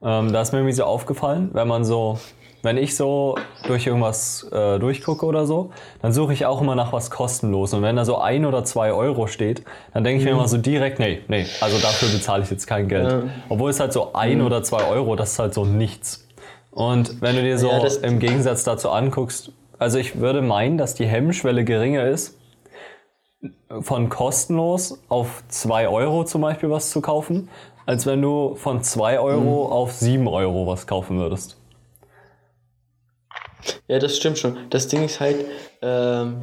Ähm, 0.02 0.32
da 0.32 0.42
ist 0.42 0.52
mir 0.52 0.58
irgendwie 0.58 0.74
so 0.74 0.84
aufgefallen, 0.84 1.50
wenn 1.52 1.66
man 1.68 1.84
so, 1.84 2.18
wenn 2.62 2.76
ich 2.76 2.96
so 2.96 3.36
durch 3.66 3.86
irgendwas 3.86 4.46
äh, 4.52 4.78
durchgucke 4.78 5.24
oder 5.24 5.46
so, 5.46 5.70
dann 6.02 6.12
suche 6.12 6.32
ich 6.32 6.44
auch 6.44 6.60
immer 6.60 6.74
nach 6.74 6.92
was 6.92 7.10
kostenlos. 7.10 7.72
Und 7.72 7.82
wenn 7.82 7.96
da 7.96 8.04
so 8.04 8.18
ein 8.18 8.44
oder 8.44 8.64
zwei 8.64 8.92
Euro 8.92 9.26
steht, 9.26 9.62
dann 9.94 10.04
denke 10.04 10.20
ich 10.20 10.24
mir 10.26 10.32
immer 10.32 10.48
so 10.48 10.58
direkt, 10.58 10.98
nee, 10.98 11.20
nee, 11.28 11.46
also 11.60 11.78
dafür 11.78 12.08
bezahle 12.08 12.42
ich 12.42 12.50
jetzt 12.50 12.66
kein 12.66 12.88
Geld. 12.88 13.10
Ja. 13.10 13.22
Obwohl 13.48 13.70
es 13.70 13.80
halt 13.80 13.92
so 13.92 14.12
ein 14.12 14.42
oder 14.42 14.62
zwei 14.62 14.84
Euro, 14.84 15.16
das 15.16 15.32
ist 15.32 15.38
halt 15.38 15.54
so 15.54 15.64
nichts. 15.64 16.26
Und 16.70 17.22
wenn 17.22 17.36
du 17.36 17.42
dir 17.42 17.58
so 17.58 17.70
Ja, 17.70 17.86
im 18.02 18.18
Gegensatz 18.18 18.64
dazu 18.64 18.90
anguckst, 18.90 19.50
also 19.78 19.98
ich 19.98 20.20
würde 20.20 20.42
meinen, 20.42 20.76
dass 20.76 20.94
die 20.94 21.06
Hemmschwelle 21.06 21.64
geringer 21.64 22.06
ist, 22.06 22.35
von 23.80 24.08
kostenlos 24.08 24.98
auf 25.08 25.42
2 25.48 25.88
Euro 25.88 26.24
zum 26.24 26.40
Beispiel 26.42 26.70
was 26.70 26.90
zu 26.90 27.00
kaufen, 27.00 27.48
als 27.84 28.06
wenn 28.06 28.22
du 28.22 28.54
von 28.54 28.82
2 28.82 29.20
Euro 29.20 29.68
auf 29.68 29.92
7 29.92 30.26
Euro 30.28 30.66
was 30.66 30.86
kaufen 30.86 31.18
würdest. 31.18 31.56
Ja, 33.88 33.98
das 33.98 34.16
stimmt 34.16 34.38
schon. 34.38 34.56
Das 34.70 34.88
Ding 34.88 35.04
ist 35.04 35.20
halt, 35.20 35.44
ähm, 35.82 36.42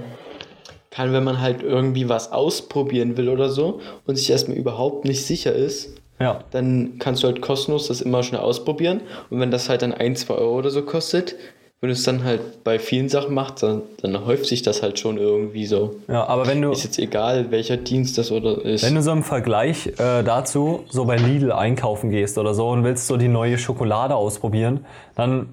kann, 0.90 1.14
wenn 1.14 1.24
man 1.24 1.42
halt 1.42 1.64
irgendwie 1.64 2.08
was 2.10 2.32
ausprobieren 2.32 3.18
will 3.18 3.30
oder 3.30 3.50
so 3.50 3.80
und 4.06 4.16
sich 4.16 4.30
erstmal 4.30 4.58
überhaupt 4.58 5.06
nicht 5.06 5.26
sicher 5.26 5.54
ist, 5.54 5.98
Ja. 6.20 6.44
dann 6.52 7.00
kannst 7.00 7.24
du 7.24 7.28
halt 7.28 7.42
kostenlos 7.42 7.88
das 7.88 8.02
immer 8.02 8.24
schnell 8.24 8.42
ausprobieren. 8.42 9.02
Und 9.30 9.40
wenn 9.40 9.52
das 9.52 9.70
halt 9.70 9.82
dann 9.82 9.94
1, 9.94 10.22
2 10.22 10.36
Euro 10.36 10.58
oder 10.58 10.70
so 10.70 10.84
kostet, 10.84 11.36
wenn 11.84 11.90
du 11.90 11.96
es 11.96 12.04
dann 12.04 12.24
halt 12.24 12.64
bei 12.64 12.80
vielen 12.80 13.10
Sachen 13.10 13.34
machst, 13.34 13.62
dann, 13.62 13.82
dann 14.02 14.26
häuft 14.26 14.46
sich 14.46 14.62
das 14.62 14.82
halt 14.82 15.00
schon 15.00 15.18
irgendwie 15.18 15.66
so. 15.66 15.98
Ja, 16.08 16.26
aber 16.28 16.48
wenn 16.48 16.62
du, 16.62 16.72
Ist 16.72 16.86
jetzt 16.86 16.98
egal, 16.98 17.52
welcher 17.52 17.76
Dienst 17.76 18.18
das 18.18 18.32
oder 18.32 18.64
ist. 18.64 18.86
wenn 18.86 18.96
du 18.96 19.02
so 19.02 19.12
im 19.12 19.22
Vergleich 19.22 19.88
äh, 19.88 20.24
dazu 20.24 20.86
so 20.90 21.04
bei 21.04 21.18
Lidl 21.18 21.52
einkaufen 21.52 22.10
gehst 22.10 22.38
oder 22.38 22.54
so 22.54 22.70
und 22.70 22.86
willst 22.86 23.08
so 23.08 23.18
die 23.18 23.28
neue 23.28 23.58
Schokolade 23.58 24.16
ausprobieren, 24.16 24.86
dann 25.16 25.50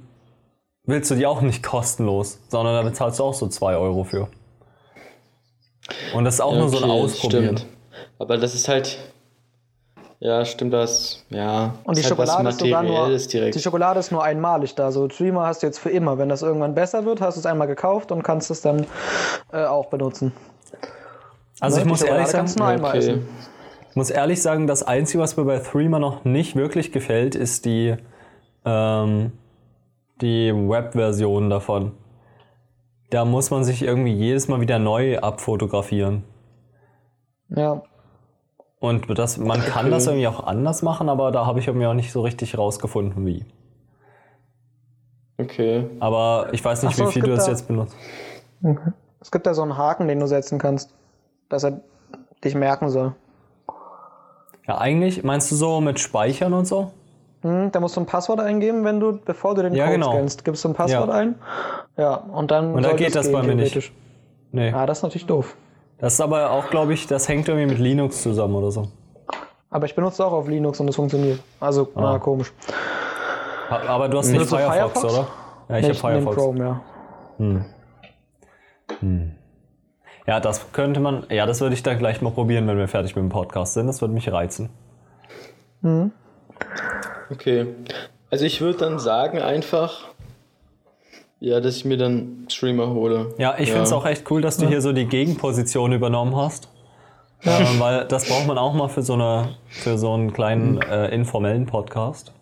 willst 0.85 1.11
du 1.11 1.17
die 1.17 1.27
auch 1.27 1.41
nicht 1.41 1.63
kostenlos, 1.65 2.39
sondern 2.49 2.77
da 2.77 2.83
bezahlst 2.89 3.19
du 3.19 3.25
auch 3.25 3.35
so 3.35 3.49
2 3.49 3.75
Euro 3.77 4.05
für. 4.05 4.29
Und 6.15 6.25
das 6.27 6.35
ist 6.35 6.43
auch 6.43 6.55
nur 6.55 6.69
so 6.69 6.77
ein 6.77 6.85
Okay, 6.85 6.93
Ausprobieren. 6.93 7.57
Stimmt. 7.59 7.67
Aber 8.21 8.39
das 8.39 8.55
ist 8.55 8.69
halt. 8.69 8.99
Ja, 10.23 10.45
stimmt 10.45 10.75
das. 10.75 11.25
Ja. 11.31 11.75
Und 11.85 11.97
die 11.97 12.03
halt 12.03 12.11
Schokolade 12.11 12.49
ist 12.51 12.61
sogar 12.61 12.83
nur, 12.83 13.09
direkt. 13.09 13.55
die 13.55 13.59
Schokolade 13.59 14.01
ist 14.01 14.13
nur 14.13 14.23
einmalig 14.23 14.75
da. 14.75 14.93
So 14.93 15.07
Dreamer 15.07 15.47
hast 15.47 15.63
du 15.63 15.67
jetzt 15.67 15.79
für 15.79 15.89
immer. 15.89 16.19
Wenn 16.19 16.29
das 16.29 16.43
irgendwann 16.43 16.75
besser 16.75 17.07
wird, 17.07 17.23
hast 17.23 17.37
du 17.37 17.41
es 17.41 17.47
einmal 17.47 17.67
gekauft 17.67 18.13
und 18.13 18.23
kannst 18.23 18.51
es 18.51 18.61
dann 18.61 18.87
äh, 19.51 19.65
auch 19.65 19.87
benutzen. 19.87 20.33
Also 21.59 21.79
ich 21.79 21.85
Ne? 21.85 21.85
Die 21.85 21.91
muss 21.91 22.03
ehrlich 22.03 22.27
sagen, 22.29 22.85
okay. 22.85 22.99
essen. 22.99 23.29
Ich 23.89 23.97
muss 23.97 24.11
ehrlich 24.11 24.43
sagen, 24.43 24.67
das 24.67 24.83
Einzige, 24.83 25.23
was 25.23 25.39
mir 25.39 25.45
bei 25.45 25.59
Threema 25.59 25.99
noch 25.99 26.25
nicht 26.25 26.55
wirklich 26.55 26.93
gefällt, 26.93 27.35
ist 27.35 27.65
die, 27.65 27.97
ähm, 28.67 29.33
die 30.21 30.53
Web-Version 30.53 31.49
davon. 31.49 31.93
Da 33.09 33.25
muss 33.25 33.51
man 33.51 33.65
sich 33.65 33.83
irgendwie 33.83 34.13
jedes 34.13 34.49
Mal 34.49 34.61
wieder 34.61 34.79
neu 34.79 35.19
abfotografieren. 35.19 36.25
Ja. 37.49 37.83
Und 38.81 39.17
das, 39.19 39.37
man 39.39 39.61
kann 39.61 39.85
Okay. 39.87 39.91
das 39.91 40.07
irgendwie 40.07 40.27
auch 40.27 40.45
anders 40.47 40.83
machen, 40.83 41.09
aber 41.09 41.31
da 41.33 41.45
habe 41.47 41.61
ich 41.61 41.67
irgendwie 41.69 41.87
auch 41.87 41.95
nicht 41.95 42.11
so 42.13 42.23
richtig 42.23 42.57
rausgefunden, 42.59 43.27
wie. 43.27 43.45
Okay. 45.39 45.87
Aber 46.01 46.49
ich 46.53 46.65
weiß 46.65 46.83
nicht, 46.83 46.97
so, 46.97 47.07
wie 47.09 47.13
viel 47.13 47.23
du 47.23 47.29
gibt 47.29 47.39
das 47.39 47.45
da- 47.47 47.51
jetzt 47.53 47.69
benutzt. 47.69 47.95
Es 49.21 49.31
gibt 49.31 49.47
da 49.47 49.55
so 49.55 49.63
einen 49.63 49.77
Haken, 49.77 50.09
den 50.09 50.19
du 50.21 50.27
setzen 50.27 50.59
kannst, 50.59 50.95
dass 51.49 51.65
er 51.65 51.81
dich 52.45 52.55
merken 52.55 52.89
soll. 52.91 53.15
Ja, 54.67 54.79
eigentlich, 54.79 55.25
meinst 55.25 55.51
du 55.51 55.57
so 55.57 55.81
mit 55.81 55.99
Speichern 55.99 56.53
und 56.53 56.67
so? 56.67 56.93
Hm, 57.43 57.73
da 57.73 57.81
musst 57.81 57.97
du 57.97 58.01
ein 58.01 58.07
Passwort 58.07 58.41
eingeben, 58.41 58.85
wenn 58.85 59.01
du, 59.01 59.13
bevor 59.19 59.55
du 59.55 59.63
den 59.63 59.75
Ja, 59.75 59.87
Code 59.87 59.95
genau. 59.99 60.13
scannst, 60.13 60.45
gibst 60.45 60.65
du 60.65 60.69
ein 60.69 60.75
Passwort 60.75 61.09
Ja. 61.09 61.15
ein. 61.15 61.35
Ja, 61.97 62.15
und 62.15 62.51
dann. 62.51 62.75
Und 62.75 62.83
da 62.85 62.93
geht 62.93 63.09
es 63.09 63.15
das 63.15 63.27
gehen, 63.27 63.33
bei 63.33 63.43
mir 63.43 63.55
nicht. 63.55 63.93
Nee. 64.53 64.73
Ah, 64.73 64.85
das 64.87 64.99
ist 64.99 65.03
natürlich 65.03 65.27
doof. 65.27 65.57
Das 66.01 66.15
ist 66.15 66.21
aber 66.21 66.51
auch, 66.51 66.71
glaube 66.71 66.95
ich, 66.95 67.07
das 67.07 67.29
hängt 67.29 67.49
irgendwie 67.49 67.67
mit 67.67 67.79
Linux 67.79 68.23
zusammen 68.23 68.55
oder 68.55 68.71
so. 68.71 68.89
Aber 69.71 69.87
ich 69.87 69.95
benutze 69.95 70.25
auch 70.25 70.33
auf 70.33 70.49
Linux 70.49 70.81
und 70.81 70.89
es 70.89 70.97
funktioniert. 70.97 71.41
Also, 71.61 71.89
na, 71.95 72.19
komisch. 72.19 72.53
Aber 73.69 74.09
du 74.09 74.19
hast 74.19 74.29
nicht 74.29 74.47
Firefox, 74.47 75.01
Firefox? 75.01 75.05
oder? 75.05 75.29
Ja, 75.69 75.79
ich 75.79 75.85
habe 75.85 75.95
Firefox. 75.95 76.37
Chrome, 76.37 76.81
ja. 77.39 77.65
Ja, 80.27 80.41
das 80.41 80.73
könnte 80.73 81.01
man, 81.01 81.27
ja, 81.31 81.47
das 81.47 81.61
würde 81.61 81.75
ich 81.75 81.83
dann 81.83 81.99
gleich 81.99 82.21
mal 82.21 82.31
probieren, 82.31 82.67
wenn 82.67 82.79
wir 82.79 82.89
fertig 82.89 83.15
mit 83.15 83.23
dem 83.23 83.31
Podcast 83.31 83.75
sind. 83.75 83.87
Das 83.87 84.01
würde 84.01 84.15
mich 84.15 84.31
reizen. 84.31 84.71
Okay. 87.31 87.67
Also 88.31 88.45
ich 88.45 88.61
würde 88.61 88.79
dann 88.79 88.99
sagen 88.99 89.39
einfach, 89.41 90.10
ja, 91.41 91.61
dass 91.61 91.77
ich 91.77 91.85
mir 91.85 91.97
dann 91.97 92.47
Streamer 92.49 92.91
hole. 92.91 93.35
Ja, 93.39 93.55
ich 93.59 93.71
finde 93.71 93.85
es 93.85 93.93
auch 93.93 94.07
echt 94.07 94.31
cool, 94.31 94.41
dass 94.43 94.59
du 94.59 94.67
hier 94.69 94.81
so 94.81 94.93
die 94.93 95.07
Gegenposition 95.07 95.93
übernommen 95.93 96.37
hast. 96.37 96.69
Ähm, 97.43 97.81
weil 97.81 98.05
das 98.07 98.29
braucht 98.29 98.47
man 98.47 98.59
auch 98.59 98.75
mal 98.75 98.89
für 98.89 99.03
so, 99.03 99.15
eine, 99.15 99.57
für 99.69 99.97
so 99.97 100.13
einen 100.13 100.33
kleinen 100.35 100.81
äh, 100.83 101.09
informellen 101.09 101.65
Podcast. 101.65 102.33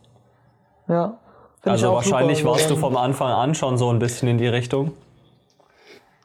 Ja. 0.88 1.18
Also 1.62 1.92
wahrscheinlich 1.92 2.38
super. 2.38 2.50
warst 2.50 2.70
du 2.70 2.76
vom 2.76 2.96
Anfang 2.96 3.30
an 3.30 3.54
schon 3.54 3.78
so 3.78 3.90
ein 3.90 3.98
bisschen 4.00 4.26
in 4.28 4.38
die 4.38 4.48
Richtung. 4.48 4.92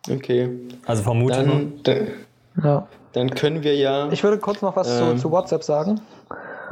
Okay. 0.09 0.49
Also 0.85 1.03
vermute. 1.03 1.35
Dann, 1.35 1.73
dann, 1.83 2.07
Ja. 2.63 2.87
dann 3.13 3.29
können 3.29 3.63
wir 3.63 3.75
ja. 3.75 4.11
Ich 4.11 4.23
würde 4.23 4.37
kurz 4.39 4.61
noch 4.61 4.75
was 4.75 4.89
Ähm. 4.89 5.17
zu, 5.17 5.23
zu 5.23 5.31
WhatsApp 5.31 5.63
sagen. 5.63 6.01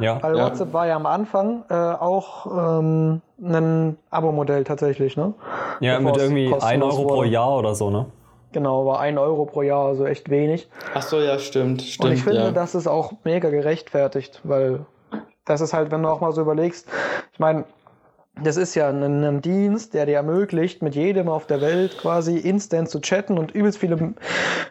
Ja. 0.02 0.22
Weil 0.22 0.36
Ja. 0.36 0.44
WhatsApp 0.44 0.72
war 0.72 0.86
ja 0.86 0.96
am 0.96 1.06
Anfang 1.06 1.64
äh, 1.68 1.74
auch 1.74 2.46
ähm, 2.46 3.20
ein 3.42 3.96
Abo-Modell 4.10 4.64
tatsächlich, 4.64 5.16
ne? 5.16 5.34
Ja, 5.80 5.98
bevor 5.98 6.12
mit 6.12 6.20
irgendwie 6.20 6.46
1 6.46 6.62
kostenlos 6.62 6.94
Euro 6.94 7.06
pro 7.06 7.16
wurde. 7.16 7.28
Jahr 7.28 7.56
oder 7.58 7.74
so, 7.74 7.90
ne? 7.90 8.06
Genau, 8.52 8.84
war 8.84 9.00
1 9.00 9.18
Euro 9.18 9.46
pro 9.46 9.62
Jahr, 9.62 9.86
also 9.86 10.04
echt 10.04 10.28
wenig. 10.28 10.68
Ach 10.94 11.02
so, 11.02 11.18
ja, 11.18 11.38
stimmt, 11.38 11.82
stimmt. 11.82 12.06
Und 12.06 12.12
ich 12.12 12.22
finde, 12.22 12.40
ja. 12.40 12.50
das 12.50 12.74
ist 12.74 12.86
auch 12.86 13.12
mega 13.24 13.48
gerechtfertigt, 13.48 14.40
weil 14.44 14.80
das 15.44 15.60
ist 15.60 15.72
halt, 15.72 15.90
wenn 15.90 16.02
du 16.02 16.08
auch 16.08 16.20
mal 16.20 16.32
so 16.32 16.42
überlegst, 16.42 16.86
ich 17.32 17.38
meine, 17.38 17.64
das 18.40 18.56
ist 18.56 18.74
ja 18.74 18.88
ein, 18.88 19.02
ein 19.24 19.42
Dienst, 19.42 19.92
der 19.94 20.06
dir 20.06 20.16
ermöglicht, 20.16 20.82
mit 20.82 20.94
jedem 20.94 21.28
auf 21.28 21.46
der 21.46 21.60
Welt 21.60 21.98
quasi 21.98 22.38
instant 22.38 22.88
zu 22.88 23.00
chatten 23.00 23.38
und 23.38 23.50
übelst 23.52 23.78
viele 23.78 24.14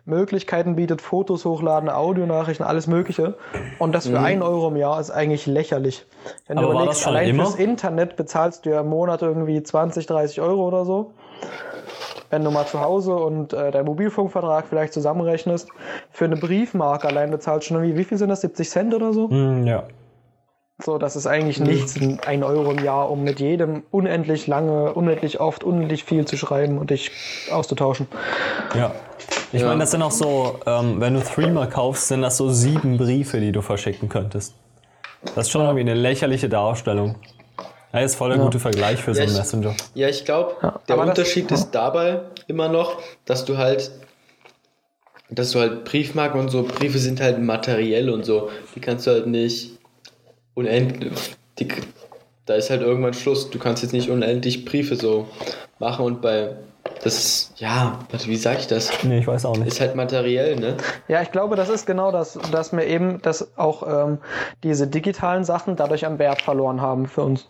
Möglichkeiten 0.05 0.75
bietet, 0.75 1.01
Fotos 1.01 1.45
hochladen, 1.45 1.89
Audionachrichten, 1.89 2.65
alles 2.65 2.87
Mögliche. 2.87 3.35
Und 3.77 3.93
das 3.93 4.07
für 4.07 4.17
Mhm. 4.19 4.25
1 4.25 4.43
Euro 4.43 4.69
im 4.69 4.77
Jahr 4.77 4.99
ist 4.99 5.11
eigentlich 5.11 5.45
lächerlich. 5.45 6.05
Wenn 6.47 6.57
Aber 6.57 6.67
du 6.67 6.73
war 6.73 6.81
überlegst, 6.81 6.97
das 7.01 7.03
schon 7.03 7.15
allein 7.15 7.29
immer? 7.29 7.45
fürs 7.45 7.55
Internet 7.55 8.15
bezahlst 8.15 8.65
du 8.65 8.71
ja 8.71 8.81
im 8.81 8.89
Monat 8.89 9.21
irgendwie 9.21 9.61
20, 9.61 10.05
30 10.07 10.41
Euro 10.41 10.67
oder 10.67 10.83
so. 10.83 11.13
Wenn 12.31 12.43
du 12.43 12.51
mal 12.51 12.65
zu 12.65 12.79
Hause 12.79 13.13
und 13.15 13.53
äh, 13.53 13.71
deinen 13.71 13.85
Mobilfunkvertrag 13.85 14.65
vielleicht 14.67 14.93
zusammenrechnest, 14.93 15.69
für 16.11 16.25
eine 16.25 16.37
Briefmarke 16.37 17.07
allein 17.07 17.29
bezahlst 17.29 17.69
du 17.69 17.73
schon 17.73 17.83
irgendwie, 17.83 17.99
wie 17.99 18.05
viel 18.05 18.17
sind 18.17 18.29
das, 18.29 18.41
70 18.41 18.69
Cent 18.69 18.93
oder 18.95 19.13
so? 19.13 19.29
Hm, 19.29 19.67
ja. 19.67 19.83
So, 20.83 20.97
das 20.97 21.15
ist 21.15 21.27
eigentlich 21.27 21.59
nichts, 21.59 21.95
ein 22.25 22.43
Euro 22.43 22.71
im 22.71 22.83
Jahr, 22.83 23.09
um 23.11 23.23
mit 23.23 23.39
jedem 23.39 23.83
unendlich 23.91 24.47
lange, 24.47 24.93
unendlich 24.93 25.39
oft, 25.39 25.63
unendlich 25.63 26.03
viel 26.03 26.25
zu 26.25 26.37
schreiben 26.37 26.77
und 26.79 26.89
dich 26.89 27.11
auszutauschen. 27.51 28.07
Ja. 28.75 28.91
Ich 29.51 29.61
Ja. 29.61 29.67
meine, 29.67 29.81
das 29.81 29.91
sind 29.91 30.01
auch 30.01 30.11
so, 30.11 30.59
ähm, 30.65 30.99
wenn 30.99 31.13
du 31.13 31.19
Threema 31.21 31.67
kaufst, 31.67 32.07
sind 32.07 32.21
das 32.21 32.37
so 32.37 32.49
sieben 32.49 32.97
Briefe, 32.97 33.39
die 33.39 33.51
du 33.51 33.61
verschicken 33.61 34.09
könntest. 34.09 34.55
Das 35.35 35.45
ist 35.47 35.51
schon 35.51 35.61
irgendwie 35.61 35.81
eine 35.81 35.93
lächerliche 35.93 36.49
Darstellung. 36.49 37.15
Ja, 37.93 37.99
ist 37.99 38.15
voll 38.15 38.29
der 38.29 38.39
gute 38.39 38.57
Vergleich 38.59 38.99
für 39.01 39.13
so 39.13 39.19
Ja, 39.19 39.25
einen 39.25 39.33
ich- 39.33 39.37
Messenger. 39.37 39.75
Ja, 39.93 40.07
ich 40.07 40.25
glaube, 40.25 40.55
der 40.87 40.95
aber 40.95 41.05
das- 41.05 41.09
Unterschied 41.19 41.51
ist 41.51 41.71
dabei 41.71 42.21
immer 42.47 42.69
noch, 42.69 42.97
dass 43.25 43.43
du 43.45 43.57
halt, 43.57 43.91
dass 45.29 45.51
du 45.51 45.59
halt 45.59 45.83
Briefmarken 45.83 46.39
und 46.39 46.49
so, 46.49 46.63
Briefe 46.63 46.97
sind 46.97 47.19
halt 47.21 47.39
materiell 47.39 48.09
und 48.09 48.25
so. 48.25 48.49
Die 48.75 48.79
kannst 48.79 49.05
du 49.05 49.11
halt 49.11 49.27
nicht 49.27 49.77
unendlich, 50.53 51.11
die, 51.59 51.67
da 52.45 52.55
ist 52.55 52.69
halt 52.69 52.81
irgendwann 52.81 53.13
Schluss. 53.13 53.49
Du 53.49 53.59
kannst 53.59 53.83
jetzt 53.83 53.93
nicht 53.93 54.09
unendlich 54.09 54.65
Briefe 54.65 54.95
so 54.95 55.27
machen 55.79 56.05
und 56.05 56.21
bei, 56.21 56.55
das 57.03 57.17
ist, 57.17 57.53
ja, 57.57 57.99
warte, 58.09 58.27
wie 58.27 58.35
sag 58.35 58.59
ich 58.59 58.67
das? 58.67 58.91
Nee, 59.03 59.19
ich 59.19 59.27
weiß 59.27 59.45
auch 59.45 59.57
nicht. 59.57 59.67
Ist 59.67 59.79
halt 59.81 59.95
materiell, 59.95 60.55
ne? 60.55 60.77
Ja, 61.07 61.21
ich 61.21 61.31
glaube, 61.31 61.55
das 61.55 61.69
ist 61.69 61.85
genau 61.85 62.11
das, 62.11 62.37
dass 62.51 62.71
wir 62.73 62.85
eben, 62.85 63.21
dass 63.21 63.57
auch 63.57 63.83
ähm, 64.07 64.17
diese 64.63 64.87
digitalen 64.87 65.43
Sachen 65.43 65.75
dadurch 65.75 66.05
an 66.05 66.19
Wert 66.19 66.41
verloren 66.41 66.81
haben 66.81 67.07
für 67.07 67.21
uns. 67.21 67.45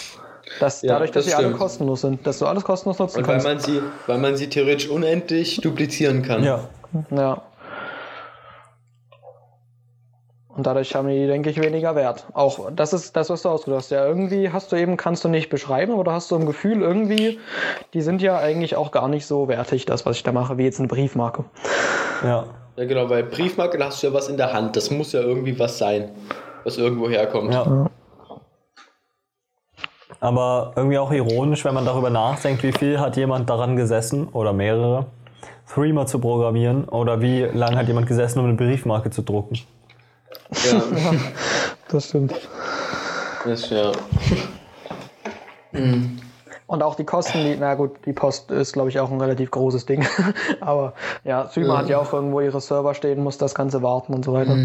Dass, 0.59 0.81
Ja, 0.81 0.93
dadurch, 0.93 1.11
dass 1.11 1.23
das 1.25 1.31
sie 1.31 1.35
alle 1.35 1.47
stimmt. 1.47 1.59
kostenlos 1.59 2.01
sind, 2.01 2.27
dass 2.27 2.39
du 2.39 2.45
alles 2.45 2.63
kostenlos 2.65 2.99
nutzen 2.99 3.19
Und 3.19 3.27
weil 3.27 3.35
kannst. 3.41 3.47
man 3.47 3.59
sie, 3.59 3.81
weil 4.07 4.17
man 4.17 4.35
sie 4.35 4.49
theoretisch 4.49 4.89
unendlich 4.89 5.61
duplizieren 5.61 6.23
kann. 6.23 6.43
Ja. 6.43 6.67
Ja. 7.09 7.41
Und 10.55 10.67
dadurch 10.67 10.93
haben 10.95 11.07
die, 11.07 11.27
denke 11.27 11.49
ich, 11.49 11.61
weniger 11.61 11.95
Wert. 11.95 12.25
Auch 12.33 12.69
das 12.75 12.91
ist 12.91 13.15
das, 13.15 13.29
was 13.29 13.41
du 13.41 13.49
ausgedrückt 13.49 13.83
hast. 13.83 13.91
Ja, 13.91 14.05
irgendwie 14.05 14.51
hast 14.51 14.71
du 14.71 14.75
eben, 14.75 14.97
kannst 14.97 15.23
du 15.23 15.29
nicht 15.29 15.49
beschreiben, 15.49 15.93
aber 15.93 16.03
du 16.03 16.11
hast 16.11 16.27
so 16.27 16.35
ein 16.35 16.45
Gefühl, 16.45 16.81
irgendwie, 16.81 17.39
die 17.93 18.01
sind 18.01 18.21
ja 18.21 18.37
eigentlich 18.37 18.75
auch 18.75 18.91
gar 18.91 19.07
nicht 19.07 19.25
so 19.25 19.47
wertig, 19.47 19.85
das, 19.85 20.05
was 20.05 20.17
ich 20.17 20.23
da 20.23 20.33
mache, 20.33 20.57
wie 20.57 20.63
jetzt 20.63 20.79
eine 20.79 20.89
Briefmarke. 20.89 21.45
Ja. 22.23 22.45
Ja, 22.77 22.85
genau, 22.85 23.07
bei 23.07 23.21
Briefmarke 23.21 23.77
da 23.77 23.87
hast 23.87 24.01
du 24.01 24.07
ja 24.07 24.13
was 24.13 24.27
in 24.27 24.37
der 24.37 24.53
Hand. 24.53 24.75
Das 24.75 24.91
muss 24.91 25.11
ja 25.11 25.21
irgendwie 25.21 25.57
was 25.59 25.77
sein, 25.77 26.09
was 26.63 26.77
irgendwo 26.77 27.09
herkommt. 27.09 27.53
Ja. 27.53 27.87
Aber 30.19 30.73
irgendwie 30.75 30.97
auch 30.97 31.11
ironisch, 31.11 31.65
wenn 31.65 31.73
man 31.73 31.85
darüber 31.85 32.09
nachdenkt, 32.09 32.63
wie 32.63 32.71
viel 32.71 32.99
hat 32.99 33.17
jemand 33.17 33.49
daran 33.49 33.75
gesessen 33.75 34.27
oder 34.29 34.53
mehrere, 34.53 35.07
Threema 35.67 36.05
zu 36.05 36.19
programmieren 36.19 36.85
oder 36.85 37.21
wie 37.21 37.43
lange 37.43 37.77
hat 37.77 37.87
jemand 37.87 38.07
gesessen, 38.07 38.39
um 38.39 38.45
eine 38.45 38.55
Briefmarke 38.55 39.09
zu 39.09 39.21
drucken. 39.21 39.57
Ja, 40.69 40.83
Das 41.89 42.05
stimmt. 42.05 42.33
das, 43.45 43.69
ja. 43.69 43.91
Und 46.67 46.83
auch 46.83 46.95
die 46.95 47.03
Kosten, 47.03 47.43
die, 47.43 47.57
na 47.59 47.75
gut, 47.75 47.91
die 48.05 48.13
Post 48.13 48.49
ist, 48.49 48.71
glaube 48.71 48.89
ich, 48.89 48.99
auch 48.99 49.11
ein 49.11 49.19
relativ 49.19 49.51
großes 49.51 49.85
Ding. 49.85 50.07
aber 50.61 50.93
ja, 51.25 51.49
Streamer 51.49 51.79
hat 51.79 51.89
ja 51.89 51.99
auch 51.99 52.13
irgendwo 52.13 52.39
ihre 52.39 52.61
Server 52.61 52.93
stehen, 52.93 53.21
muss 53.23 53.37
das 53.37 53.53
Ganze 53.55 53.81
warten 53.83 54.13
und 54.13 54.23
so 54.23 54.33
weiter. 54.33 54.55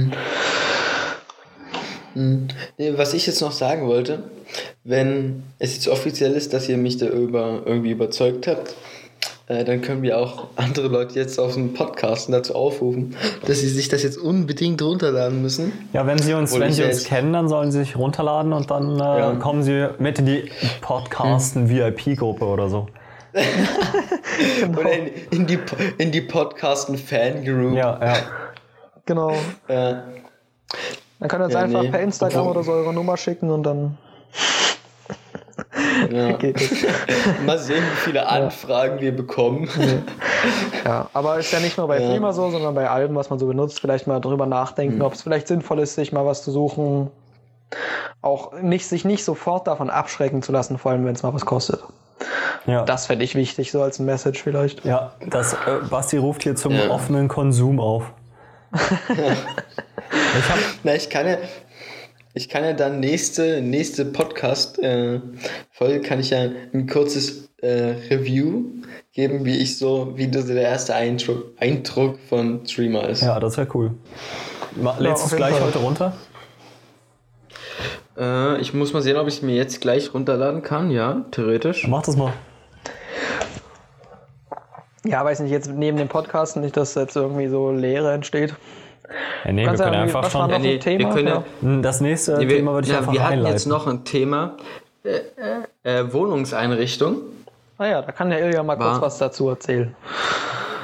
Nee, 2.15 2.95
Was 2.97 3.13
ich 3.13 3.27
jetzt 3.27 3.43
noch 3.43 3.53
sagen 3.53 3.89
wollte, 3.89 4.23
wenn 4.85 5.43
es 5.59 5.75
jetzt 5.75 5.89
offiziell 5.89 6.33
ist, 6.33 6.55
dass 6.55 6.69
ihr 6.69 6.77
mich 6.77 6.97
da 6.97 7.07
über, 7.07 7.63
irgendwie 7.67 7.91
überzeugt 7.91 8.47
habt, 8.47 8.75
äh, 9.49 9.65
dann 9.65 9.81
können 9.81 10.03
wir 10.03 10.19
auch 10.19 10.49
andere 10.57 10.89
Leute 10.89 11.15
jetzt 11.19 11.39
auf 11.39 11.55
dem 11.55 11.73
Podcast 11.75 12.33
dazu 12.33 12.55
aufrufen, 12.55 13.17
dass 13.47 13.61
sie 13.61 13.69
sich 13.69 13.89
das 13.89 14.03
jetzt 14.03 14.19
unbedingt 14.19 14.83
runterladen 14.83 15.41
müssen. 15.43 15.73
Ja, 15.93 16.07
wenn 16.07 16.19
Sie 16.19 16.35
uns, 16.35 16.51
Obwohl 16.53 16.67
wenn 16.67 16.73
Sie 16.73 16.83
ja 16.83 16.89
uns 16.89 17.05
kennen, 17.05 17.33
dann 17.33 17.49
sollen 17.49 17.71
Sie 17.71 17.79
sich 17.79 17.97
runterladen 17.97 18.53
und 18.53 18.71
dann 18.71 18.97
äh, 18.97 19.03
Ja. 19.03 19.33
kommen 19.35 19.63
Sie 19.63 19.89
mit 19.99 20.19
in 20.19 20.27
die 20.27 20.51
Podcasten-VIP-Gruppe 20.81 22.45
oder 22.45 22.69
so. 22.69 22.87
Oder 24.79 24.93
in, 24.93 25.11
in 25.31 25.47
die, 25.47 25.59
in 25.99 26.11
die 26.11 26.23
Podcasten-Fan-Group. 26.23 27.75
Ja, 27.77 27.99
ja. 28.03 28.17
Genau. 29.05 29.31
Äh, 29.69 29.95
Dann 31.21 31.29
könnt 31.29 31.43
ihr 31.43 31.45
uns 31.45 31.53
Ja, 31.55 31.61
einfach 31.61 31.83
nee. 31.83 31.91
per 31.91 32.01
Instagram 32.01 32.41
Obwohl- 32.41 32.51
oder 32.53 32.63
so 32.65 32.73
eure 32.73 32.95
Nummer 32.95 33.17
schicken 33.19 33.51
und 33.51 33.63
dann 33.65 33.99
ja. 36.11 36.33
geht 36.39 36.61
es. 36.61 36.71
Mal 37.45 37.59
sehen, 37.59 37.83
wie 37.83 37.97
viele 38.05 38.27
Anfragen 38.29 39.01
wir 39.01 39.15
bekommen. 39.15 39.69
Ja, 40.85 41.09
aber 41.13 41.39
ist 41.39 41.53
ja 41.53 41.61
nicht 41.61 41.77
nur 41.79 41.89
bei 41.89 42.01
Ja. 42.01 42.13
Thema 42.13 42.33
so, 42.33 42.51
sondern 42.51 42.75
bei 42.75 42.89
allem, 42.89 43.15
was 43.15 43.31
man 43.31 43.39
so 43.39 43.47
benutzt, 43.47 43.81
vielleicht 43.81 44.07
mal 44.07 44.21
drüber 44.21 44.47
nachdenken, 44.47 45.03
ob 45.03 45.15
es 45.15 45.23
vielleicht 45.23 45.49
sinnvoll 45.49 45.79
ist, 45.81 45.95
sich 45.95 46.13
mal 46.13 46.25
was 46.27 46.43
zu 46.43 46.51
suchen. 46.51 47.11
Auch 48.23 48.53
nicht, 48.61 48.87
sich 48.87 49.05
nicht 49.05 49.25
sofort 49.25 49.67
davon 49.67 49.91
abschrecken 49.91 50.43
zu 50.43 50.53
lassen, 50.53 50.79
vor 50.79 50.93
allem 50.93 51.05
wenn 51.05 51.15
es 51.15 51.23
mal 51.23 51.35
was 51.35 51.45
kostet. 51.47 51.81
ja. 52.67 52.85
Das 52.85 53.07
fände 53.07 53.25
ich 53.25 53.35
wichtig, 53.35 53.73
so 53.73 53.83
als 53.83 53.99
Message 53.99 54.43
vielleicht. 54.43 54.85
ja, 54.85 55.13
das, 55.27 55.55
äh, 55.55 55.57
Basti 55.91 56.17
ruft 56.17 56.43
hier 56.45 56.55
zum 56.57 56.73
Ja. 56.73 56.91
offenen 56.91 57.29
Konsum 57.29 57.81
auf. 57.81 58.05
ich 59.09 60.49
hab, 60.49 60.59
Na, 60.83 60.95
ich 60.95 61.09
kann 61.11 61.27
ja, 61.27 61.37
ich 62.37 62.51
kann 62.51 62.63
ja 62.65 62.75
dann 62.75 63.01
nächste, 63.01 63.63
nächste 63.63 64.05
Podcast-Folge 64.05 66.01
kann 66.03 66.21
ich 66.21 66.31
ja 66.31 66.51
ein 66.75 66.87
kurzes 66.87 67.49
äh, 67.63 67.95
Review 68.11 68.65
geben, 69.13 69.47
wie 69.47 69.57
ich 69.57 69.79
so, 69.79 70.13
wie 70.17 70.31
das 70.31 70.45
der 70.45 70.61
erste 70.61 70.95
Eindruck, 70.95 71.55
Eindruck 71.57 72.19
von 72.29 72.67
Streamer 72.67 73.09
ist. 73.09 73.23
ja, 73.23 73.41
das 73.41 73.57
wäre 73.57 73.69
cool. 73.73 73.93
Lädst 74.99 75.25
du 75.25 75.29
es 75.29 75.37
gleich 75.37 75.55
Fall. 75.55 75.69
heute 75.69 75.79
runter? 75.79 76.13
Äh, 78.19 78.61
ich 78.61 78.75
muss 78.75 78.93
mal 78.93 79.01
sehen, 79.01 79.17
ob 79.17 79.29
ich 79.29 79.37
es 79.37 79.43
mir 79.43 79.57
jetzt 79.57 79.81
gleich 79.81 80.13
runterladen 80.13 80.61
kann. 80.61 80.91
Ja, 80.91 81.25
theoretisch. 81.31 81.89
Mach 81.89 82.03
das 82.03 82.19
mal. 82.19 82.35
Ja, 85.07 85.25
weiß 85.25 85.41
nicht, 85.41 85.53
jetzt 85.53 85.71
neben 85.71 85.97
dem 85.97 86.09
Podcast 86.09 86.59
nicht, 86.59 86.77
dass 86.77 86.95
jetzt 86.97 87.17
irgendwie 87.17 87.49
so 87.49 87.71
Leere 87.71 88.13
entsteht. 88.13 88.55
Ja, 89.45 89.53
nee, 89.53 89.65
wir 89.65 89.73
ja 89.73 89.77
können 89.77 89.95
einfach 89.95 90.31
schon. 90.31 90.51
noch 90.51 90.59
nee, 90.59 90.79
Thema? 90.79 90.99
wir 90.99 91.09
können 91.15 91.29
ja- 91.29 91.35
Ja. 91.35 91.45
Hm, 91.63 91.83
Das 91.83 92.01
nächste 92.01 92.39
Nee, 92.39 92.49
wir, 92.49 92.57
Thema 92.57 92.73
würde 92.75 92.87
ich 92.87 92.93
ja, 92.93 92.99
einfach 92.99 93.13
wir 93.13 93.23
hatten 93.23 93.33
einleiten. 93.35 93.57
jetzt 93.57 93.67
noch 93.67 93.87
ein 93.87 94.05
Thema. 94.05 94.57
Äh, 95.05 95.21
äh, 95.85 96.01
äh, 96.01 96.13
Wohnungseinrichtung. 96.13 97.19
Ah 97.79 97.87
ja, 97.87 98.03
da 98.03 98.11
kann 98.13 98.31
der 98.31 98.41
Ilja 98.45 98.63
mal 98.63 98.77
kurz 98.77 98.95
War- 98.97 99.03
was 99.03 99.19
dazu 99.19 99.49
erzählen. 99.49 99.95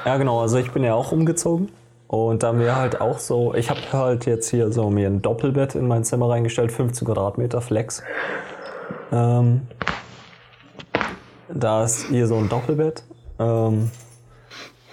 Ja, 0.05 0.17
genau. 0.19 0.41
Also 0.41 0.59
ich 0.59 0.71
bin 0.73 0.85
ja 0.85 0.95
auch 0.95 1.11
umgezogen 1.13 1.71
Und 2.09 2.43
dann 2.43 2.59
wäre 2.61 2.77
halt 2.77 3.01
auch 3.01 3.19
so, 3.19 3.55
ich 3.55 3.71
habe 3.71 3.81
halt 3.93 4.27
jetzt 4.27 4.51
hier 4.51 4.71
so 4.71 4.91
mir 4.91 5.07
ein 5.09 5.23
Doppelbett 5.23 5.75
in 5.75 5.89
mein 5.89 6.05
Zimmer 6.05 6.29
reingestellt, 6.29 6.71
15 6.71 7.07
Quadratmeter 7.07 7.61
Flex. 7.63 8.03
Ähm, 9.11 9.63
da 11.49 11.85
ist 11.85 12.07
hier 12.09 12.27
so 12.27 12.37
ein 12.37 12.49
Doppelbett, 12.51 13.03
ähm, 13.39 13.91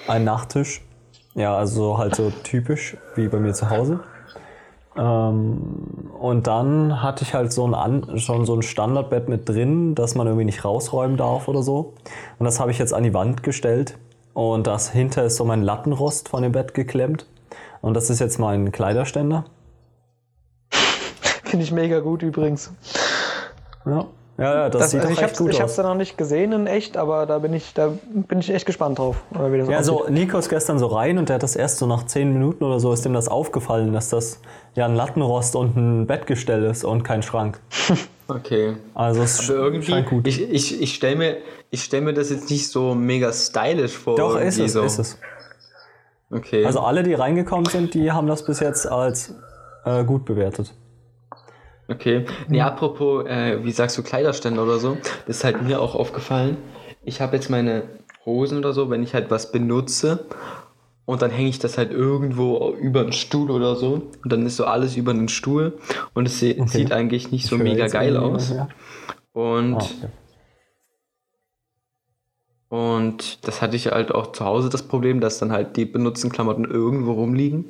ein 0.07 0.23
Nachttisch. 0.23 0.81
Ja, 1.39 1.55
also 1.55 1.97
halt 1.97 2.15
so 2.15 2.33
typisch 2.43 2.97
wie 3.15 3.29
bei 3.29 3.39
mir 3.39 3.53
zu 3.53 3.69
Hause. 3.69 4.01
Ähm, 4.97 6.11
und 6.19 6.47
dann 6.47 7.01
hatte 7.01 7.23
ich 7.23 7.33
halt 7.33 7.53
so 7.53 7.65
ein 7.65 7.73
An 7.73 8.19
schon 8.19 8.45
so 8.45 8.53
ein 8.53 8.61
Standardbett 8.61 9.29
mit 9.29 9.47
drin, 9.47 9.95
das 9.95 10.15
man 10.15 10.27
irgendwie 10.27 10.43
nicht 10.43 10.65
rausräumen 10.65 11.15
darf 11.15 11.47
oder 11.47 11.63
so. 11.63 11.93
Und 12.39 12.43
das 12.43 12.59
habe 12.59 12.71
ich 12.71 12.77
jetzt 12.77 12.93
an 12.93 13.03
die 13.03 13.13
Wand 13.13 13.41
gestellt. 13.41 13.97
Und 14.33 14.67
das 14.67 14.89
hinter 14.89 15.23
ist 15.23 15.37
so 15.37 15.45
mein 15.45 15.61
Lattenrost 15.61 16.27
von 16.27 16.43
dem 16.43 16.51
Bett 16.51 16.73
geklemmt. 16.73 17.25
Und 17.79 17.93
das 17.93 18.09
ist 18.09 18.19
jetzt 18.19 18.37
mein 18.37 18.73
Kleiderständer. 18.73 19.45
Finde 21.45 21.63
ich 21.63 21.71
mega 21.71 22.01
gut 22.01 22.21
übrigens. 22.21 22.73
Ja, 23.85 24.07
ja, 24.39 24.53
ja 24.53 24.69
das, 24.69 24.81
Das, 24.81 24.91
sieht 24.91 25.01
also 25.01 25.11
doch 25.13 25.17
ich 25.19 25.23
echt 25.23 25.33
habe 25.35 25.43
gut 25.43 25.49
ich 25.51 25.57
aus. 25.57 25.61
hab's 25.63 25.77
ja 25.77 25.83
noch 25.83 25.95
nicht 25.95 26.17
gesehen 26.17 26.51
in 26.53 26.65
echt, 26.67 26.97
aber 26.97 27.25
da 27.25 27.39
bin 27.39 27.53
ich, 27.53 27.73
da 27.73 27.91
bin 28.11 28.39
ich 28.39 28.49
echt 28.53 28.65
gespannt 28.65 28.97
drauf. 28.99 29.21
Oder 29.35 29.51
wie 29.51 29.57
das 29.59 29.67
Ja, 29.69 29.79
aussieht. 29.79 29.93
also 29.93 30.09
Nico 30.11 30.37
ist 30.37 30.49
gestern 30.49 30.79
so 30.79 30.87
rein 30.87 31.17
und 31.17 31.29
der 31.29 31.35
hat 31.35 31.43
das 31.43 31.55
erst 31.55 31.77
so 31.77 31.85
nach 31.85 32.05
10 32.05 32.33
Minuten 32.33 32.63
oder 32.63 32.79
so 32.79 32.91
ist 32.93 33.05
dem 33.05 33.13
das 33.13 33.27
aufgefallen, 33.27 33.93
dass 33.93 34.09
das 34.09 34.41
ja 34.75 34.85
ein 34.85 34.95
Lattenrost 34.95 35.55
und 35.55 35.75
ein 35.77 36.07
Bettgestell 36.07 36.63
ist 36.63 36.83
und 36.83 37.03
kein 37.03 37.21
Schrank. 37.21 37.59
Okay. 38.31 38.75
Also 38.93 39.23
es 39.23 39.49
Aber 39.49 39.57
irgendwie, 39.57 39.91
scheint 39.91 40.07
gut. 40.07 40.27
ich, 40.27 40.39
ich, 40.51 40.79
ich 40.79 40.93
stelle 40.93 41.15
mir, 41.15 41.37
ich 41.71 41.83
stell 41.83 42.01
mir 42.01 42.13
das 42.13 42.29
jetzt 42.29 42.51
nicht 42.51 42.67
so 42.69 42.93
mega 42.93 43.33
stylisch 43.33 43.97
vor. 43.97 44.17
Doch, 44.17 44.39
ist 44.39 44.59
es, 44.59 44.73
so. 44.73 44.83
ist 44.83 44.99
es. 44.99 45.17
Okay. 46.31 46.63
Also 46.63 46.79
alle, 46.81 47.01
die 47.01 47.15
reingekommen 47.15 47.65
sind, 47.65 47.95
die 47.95 48.11
haben 48.11 48.27
das 48.27 48.45
bis 48.45 48.59
jetzt 48.59 48.85
als 48.85 49.33
äh, 49.83 50.03
gut 50.03 50.25
bewertet. 50.25 50.75
Okay. 51.89 52.25
Nee, 52.47 52.61
apropos, 52.61 53.25
äh, 53.25 53.63
wie 53.63 53.71
sagst 53.71 53.97
du, 53.97 54.03
Kleiderständer 54.03 54.63
oder 54.63 54.79
so, 54.79 54.97
das 55.25 55.37
ist 55.37 55.43
halt 55.43 55.61
mir 55.63 55.81
auch 55.81 55.95
aufgefallen. 55.95 56.57
Ich 57.03 57.19
habe 57.21 57.35
jetzt 57.35 57.49
meine 57.49 57.83
Hosen 58.25 58.57
oder 58.59 58.73
so, 58.73 58.89
wenn 58.89 59.01
ich 59.03 59.13
halt 59.13 59.31
was 59.31 59.51
benutze 59.51 60.25
und 61.05 61.21
dann 61.23 61.31
hänge 61.31 61.49
ich 61.49 61.57
das 61.57 61.77
halt 61.79 61.91
irgendwo 61.91 62.75
über 62.79 63.03
den 63.03 63.13
Stuhl 63.13 63.49
oder 63.49 63.75
so 63.75 64.03
und 64.23 64.31
dann 64.31 64.45
ist 64.45 64.57
so 64.57 64.65
alles 64.65 64.95
über 64.97 65.13
den 65.13 65.29
Stuhl 65.29 65.79
und 66.13 66.27
es 66.27 66.39
se- 66.39 66.55
sieht 66.67 66.91
eigentlich 66.91 67.31
nicht 67.31 67.47
so 67.47 67.57
mega 67.57 67.87
geil 67.87 68.17
aus. 68.17 68.53
Und. 69.33 69.73
Ah, 69.75 69.77
okay. 69.77 70.07
und 72.69 73.47
das 73.47 73.61
hatte 73.63 73.75
ich 73.75 73.87
halt 73.87 74.13
auch 74.13 74.31
zu 74.31 74.45
Hause 74.45 74.69
das 74.69 74.83
Problem, 74.83 75.21
dass 75.21 75.39
dann 75.39 75.51
halt 75.51 75.75
die 75.75 75.85
benutzten 75.85 76.31
Klamotten 76.31 76.65
irgendwo 76.65 77.13
rumliegen. 77.13 77.65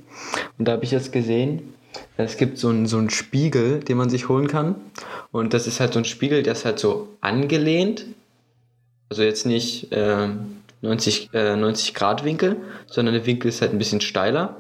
Und 0.58 0.68
da 0.68 0.74
habe 0.74 0.84
ich 0.84 0.92
jetzt 0.92 1.14
gesehen, 1.14 1.74
es 2.18 2.38
gibt 2.38 2.58
so 2.58 2.70
einen, 2.70 2.86
so 2.86 2.98
einen 2.98 3.10
Spiegel, 3.10 3.80
den 3.80 3.98
man 3.98 4.10
sich 4.10 4.30
holen 4.30 4.48
kann. 4.48 4.76
Und 5.32 5.54
das 5.54 5.68
ist 5.68 5.80
halt 5.80 5.94
so 5.94 6.00
ein 6.00 6.06
Spiegel, 6.06 6.44
der 6.44 6.54
ist 6.54 6.66
halt 6.66 6.80
so 6.80 7.08
angelehnt. 7.22 8.06
Also 9.10 9.24
jetzt 9.24 9.46
nicht 9.46 9.92
äh, 9.92 10.28
90, 10.82 11.30
äh, 11.34 11.56
90 11.56 11.94
Grad 11.94 12.24
Winkel, 12.24 12.58
sondern 12.88 13.16
der 13.16 13.26
Winkel 13.26 13.50
ist 13.50 13.62
halt 13.62 13.72
ein 13.72 13.80
bisschen 13.80 14.02
steiler. 14.02 14.58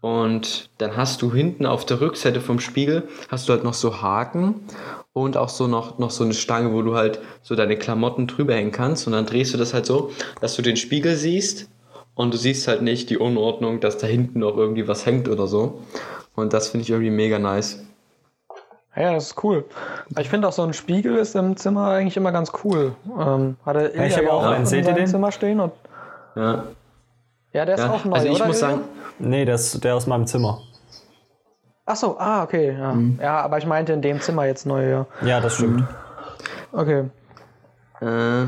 Und 0.00 0.70
dann 0.78 0.96
hast 0.96 1.20
du 1.20 1.32
hinten 1.32 1.66
auf 1.66 1.84
der 1.84 2.00
Rückseite 2.00 2.40
vom 2.40 2.58
Spiegel 2.58 3.08
hast 3.28 3.48
du 3.48 3.52
halt 3.52 3.64
noch 3.64 3.74
so 3.74 4.00
Haken 4.00 4.54
und 5.12 5.36
auch 5.36 5.50
so 5.50 5.66
noch, 5.66 5.98
noch 5.98 6.10
so 6.10 6.24
eine 6.24 6.32
Stange, 6.32 6.72
wo 6.72 6.80
du 6.80 6.94
halt 6.94 7.20
so 7.42 7.54
deine 7.54 7.76
Klamotten 7.76 8.26
drüber 8.26 8.54
hängen 8.54 8.72
kannst. 8.72 9.06
Und 9.06 9.12
dann 9.12 9.26
drehst 9.26 9.52
du 9.52 9.58
das 9.58 9.74
halt 9.74 9.84
so, 9.84 10.10
dass 10.40 10.56
du 10.56 10.62
den 10.62 10.76
Spiegel 10.76 11.16
siehst 11.16 11.68
und 12.14 12.32
du 12.32 12.38
siehst 12.38 12.66
halt 12.66 12.80
nicht 12.80 13.10
die 13.10 13.18
Unordnung, 13.18 13.80
dass 13.80 13.98
da 13.98 14.06
hinten 14.06 14.40
noch 14.40 14.56
irgendwie 14.56 14.88
was 14.88 15.04
hängt 15.04 15.28
oder 15.28 15.46
so. 15.46 15.82
Und 16.40 16.52
das 16.52 16.68
finde 16.68 16.82
ich 16.82 16.90
irgendwie 16.90 17.10
mega 17.10 17.38
nice. 17.38 17.80
Ja, 18.96 19.12
das 19.14 19.28
ist 19.28 19.44
cool. 19.44 19.64
Aber 20.10 20.20
Ich 20.20 20.28
finde 20.28 20.48
auch 20.48 20.52
so 20.52 20.62
ein 20.62 20.72
Spiegel 20.72 21.16
ist 21.16 21.36
im 21.36 21.56
Zimmer 21.56 21.88
eigentlich 21.90 22.16
immer 22.16 22.32
ganz 22.32 22.50
cool. 22.64 22.94
Ähm, 23.18 23.56
hatte 23.64 23.80
Ilja 23.94 24.06
ich 24.06 24.16
habe 24.16 24.26
ja 24.26 24.32
auch 24.32 24.44
einen. 24.44 24.60
in 24.60 24.66
Seht 24.66 24.86
ihr 24.86 24.92
den? 24.94 25.06
Zimmer 25.06 25.30
stehen 25.30 25.60
und 25.60 25.72
Ja, 26.34 26.64
ja, 27.52 27.64
der 27.64 27.74
ist 27.76 27.80
ja. 27.84 27.90
auch 27.90 28.04
neu, 28.04 28.14
also 28.14 28.26
ich 28.28 28.34
oder? 28.36 28.46
muss 28.46 28.56
Ilja? 28.60 28.68
sagen, 28.70 28.80
Nee, 29.18 29.44
der 29.44 29.54
ist 29.56 29.82
der 29.84 29.94
aus 29.96 30.06
meinem 30.06 30.26
Zimmer. 30.26 30.60
Ach 31.86 31.96
so, 31.96 32.16
ah, 32.18 32.42
okay, 32.42 32.76
ja. 32.78 32.92
Mhm. 32.92 33.18
Ja, 33.20 33.40
aber 33.42 33.58
ich 33.58 33.66
meinte 33.66 33.92
in 33.92 34.02
dem 34.02 34.20
Zimmer 34.20 34.44
jetzt 34.46 34.66
neu, 34.66 34.88
ja. 34.88 35.06
Ja, 35.22 35.40
das 35.40 35.54
stimmt. 35.54 35.84
Okay. 36.72 37.04
Äh, 38.00 38.46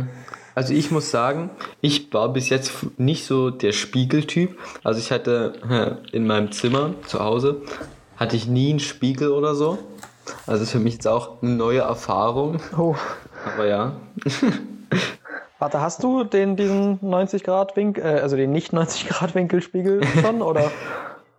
also 0.55 0.75
ich 0.75 0.91
muss 0.91 1.11
sagen, 1.11 1.51
ich 1.81 2.13
war 2.13 2.29
bis 2.33 2.49
jetzt 2.49 2.73
nicht 2.99 3.25
so 3.25 3.51
der 3.51 3.73
Spiegeltyp. 3.73 4.59
Also 4.85 5.01
ich 5.01 5.11
hatte 5.11 6.03
in 6.13 6.27
meinem 6.27 6.53
Zimmer 6.53 6.95
zu 7.07 7.21
Hause 7.21 7.63
hatte 8.17 8.37
ich 8.37 8.47
nie 8.47 8.71
einen 8.71 8.81
Spiegel 8.81 9.33
oder 9.33 9.55
so. 9.55 9.79
Also 10.47 10.63
ist 10.63 10.71
für 10.71 10.79
mich 10.79 10.95
jetzt 10.95 11.09
auch 11.09 11.43
eine 11.43 11.53
neue 11.53 11.81
Erfahrung. 11.81 12.59
Oh. 12.79 12.95
Aber 13.55 13.67
ja. 13.67 13.93
Warte, 15.59 15.81
hast 15.81 16.03
du 16.03 16.25
den, 16.25 16.57
diesen 16.57 16.99
90 17.03 17.45
Grad 17.45 17.77
Winkel, 17.77 18.05
äh, 18.05 18.21
also 18.21 18.37
den 18.37 18.51
nicht 18.51 18.73
90 18.73 19.09
Grad 19.09 19.35
Winkelspiegel 19.35 20.05
schon, 20.23 20.43
oder? 20.43 20.71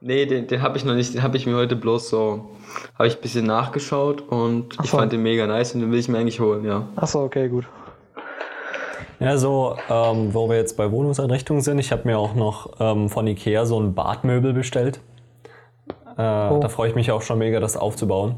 Nee, 0.02 0.26
den, 0.26 0.48
den 0.48 0.62
habe 0.62 0.78
ich 0.78 0.84
noch 0.84 0.96
nicht, 0.96 1.14
den 1.14 1.24
habe 1.24 1.38
ich 1.38 1.46
mir 1.46 1.56
heute 1.56 1.78
bloß 1.78 2.10
so, 2.10 2.52
habe 2.98 3.08
ich 3.08 3.16
ein 3.16 3.22
bisschen 3.22 3.46
nachgeschaut 3.46 4.22
und 4.22 4.78
ich 4.84 4.92
so. 4.92 4.98
fand 4.98 5.14
den 5.14 5.24
mega 5.24 5.48
nice 5.48 5.76
und 5.76 5.82
den 5.82 5.92
will 5.92 6.00
ich 6.00 6.10
mir 6.10 6.18
eigentlich 6.18 6.42
holen, 6.42 6.66
ja. 6.66 6.88
Ach 6.98 7.08
so, 7.08 7.20
okay, 7.20 7.48
gut. 7.48 7.66
Ja, 9.20 9.38
so, 9.38 9.76
ähm, 9.90 10.34
wo 10.34 10.50
wir 10.50 10.58
jetzt 10.58 10.76
bei 10.78 10.92
Wohnungseinrichtungen 10.92 11.62
sind, 11.62 11.80
ich 11.80 11.92
habe 11.92 12.04
mir 12.06 12.18
auch 12.18 12.34
noch 12.34 12.72
ähm, 12.80 13.10
von 13.10 13.26
Ikea 13.28 13.66
so 13.66 13.80
ein 13.80 13.94
Badmöbel 13.94 14.54
bestellt. 14.54 15.00
Äh, 16.12 16.16
Da 16.18 16.68
freue 16.70 16.90
ich 16.90 16.96
mich 16.96 17.12
auch 17.12 17.22
schon 17.22 17.38
mega, 17.40 17.60
das 17.60 17.78
aufzubauen. 17.78 18.36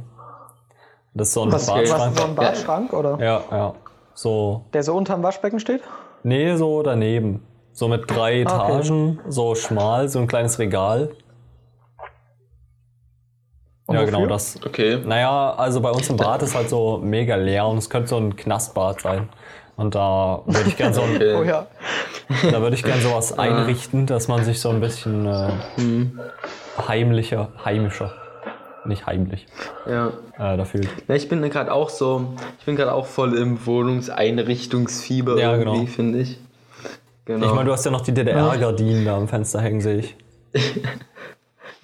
Das 1.13 1.29
ist 1.29 1.33
so 1.33 1.43
ein 1.43 1.51
Was, 1.51 1.67
was 1.67 1.89
Badschrank. 1.89 2.17
so 2.17 2.23
ein 2.25 2.35
Badschrank, 2.35 2.93
oder? 2.93 3.17
Ja, 3.19 3.41
ja. 3.51 3.73
So, 4.13 4.65
Der 4.73 4.83
so 4.83 4.95
unterm 4.95 5.23
Waschbecken 5.23 5.59
steht? 5.59 5.81
nee, 6.23 6.55
so 6.55 6.81
daneben. 6.83 7.45
So 7.71 7.88
mit 7.89 8.09
drei 8.09 8.45
Ah, 8.45 8.63
okay. 8.63 8.71
Etagen, 8.77 9.19
so 9.27 9.53
schmal, 9.55 10.07
so 10.07 10.19
ein 10.19 10.27
kleines 10.27 10.59
Regal. 10.59 11.09
Und 13.85 13.95
ja, 13.95 14.01
wofür? 14.01 14.13
genau 14.17 14.25
das. 14.27 14.57
Okay. 14.65 14.99
Naja, 15.05 15.53
also 15.55 15.81
bei 15.81 15.91
uns 15.91 16.09
im 16.09 16.17
Bad 16.17 16.41
ist 16.41 16.55
halt 16.55 16.69
so 16.69 16.97
mega 16.97 17.35
leer 17.35 17.67
und 17.67 17.77
es 17.77 17.89
könnte 17.89 18.07
so 18.09 18.17
ein 18.17 18.35
Knastbad 18.35 19.01
sein. 19.01 19.29
Und 19.77 19.93
da 19.95 20.41
würde 20.45 20.69
ich 20.69 20.77
gerne 20.77 20.93
so 20.93 21.01
ein. 21.01 21.19
Oh 21.35 21.43
ja. 21.43 21.67
Da 22.51 22.61
würde 22.61 22.75
ich 22.75 22.83
gerne 22.83 23.01
sowas 23.01 23.38
einrichten, 23.38 24.05
dass 24.07 24.27
man 24.27 24.43
sich 24.43 24.59
so 24.59 24.69
ein 24.69 24.79
bisschen 24.79 25.25
äh, 25.27 25.51
Mhm. 25.77 26.19
heimlicher, 26.88 27.49
heimischer, 27.63 28.13
nicht 28.85 29.05
heimlich, 29.05 29.45
Ja. 29.88 30.07
äh, 30.39 30.57
da 30.57 30.65
fühlt. 30.65 30.89
Ja, 31.07 31.15
ich 31.15 31.29
bin 31.29 31.41
gerade 31.49 31.71
auch 31.71 31.89
so, 31.89 32.33
ich 32.59 32.65
bin 32.65 32.75
gerade 32.75 32.93
auch 32.93 33.05
voll 33.05 33.38
im 33.38 33.63
Wohnungseinrichtungsfieber 33.65 35.38
Ja, 35.38 35.51
irgendwie, 35.55 35.79
genau. 35.81 35.91
finde 35.91 36.19
ich. 36.19 36.39
Genau. 37.25 37.45
Ich 37.47 37.53
meine, 37.53 37.65
du 37.65 37.71
hast 37.73 37.85
ja 37.85 37.91
noch 37.91 38.01
die 38.01 38.13
DDR-Gardinen 38.13 39.05
da 39.05 39.17
am 39.17 39.27
Fenster 39.27 39.61
hängen, 39.61 39.81
sehe 39.81 39.97
ich. 39.97 40.15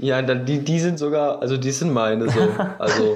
ja, 0.01 0.21
dann, 0.21 0.45
die, 0.45 0.59
die 0.59 0.79
sind 0.79 0.97
sogar, 0.99 1.41
also 1.41 1.57
die 1.57 1.71
sind 1.71 1.93
meine 1.93 2.29
so. 2.29 2.39
Also, 2.79 3.15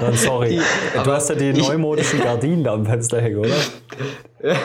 Dann 0.00 0.14
sorry. 0.14 0.48
Die- 0.58 1.02
du 1.04 1.12
hast 1.12 1.28
ja 1.30 1.34
die 1.36 1.50
ich- 1.50 1.68
neumodischen 1.68 2.20
Gardinen 2.20 2.64
da 2.64 2.72
am 2.74 2.84
Fenster 2.86 3.20
hängen, 3.20 3.38
oder? 3.38 3.54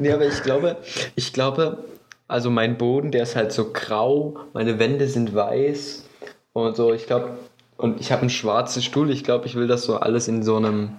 nee, 0.00 0.12
aber 0.12 0.26
ich 0.26 0.42
glaube, 0.42 0.76
ich 1.16 1.32
glaube, 1.32 1.78
also 2.28 2.50
mein 2.50 2.78
Boden, 2.78 3.10
der 3.10 3.22
ist 3.24 3.36
halt 3.36 3.52
so 3.52 3.70
grau, 3.72 4.36
meine 4.52 4.78
Wände 4.78 5.06
sind 5.08 5.34
weiß 5.34 6.04
und 6.52 6.76
so, 6.76 6.92
ich 6.92 7.06
glaube, 7.06 7.30
und 7.76 8.00
ich 8.00 8.10
habe 8.12 8.22
einen 8.22 8.30
schwarzen 8.30 8.82
Stuhl, 8.82 9.10
ich 9.10 9.22
glaube, 9.24 9.46
ich 9.46 9.54
will 9.54 9.66
das 9.66 9.82
so 9.82 9.96
alles 9.96 10.28
in 10.28 10.42
so 10.42 10.56
einem, 10.56 10.90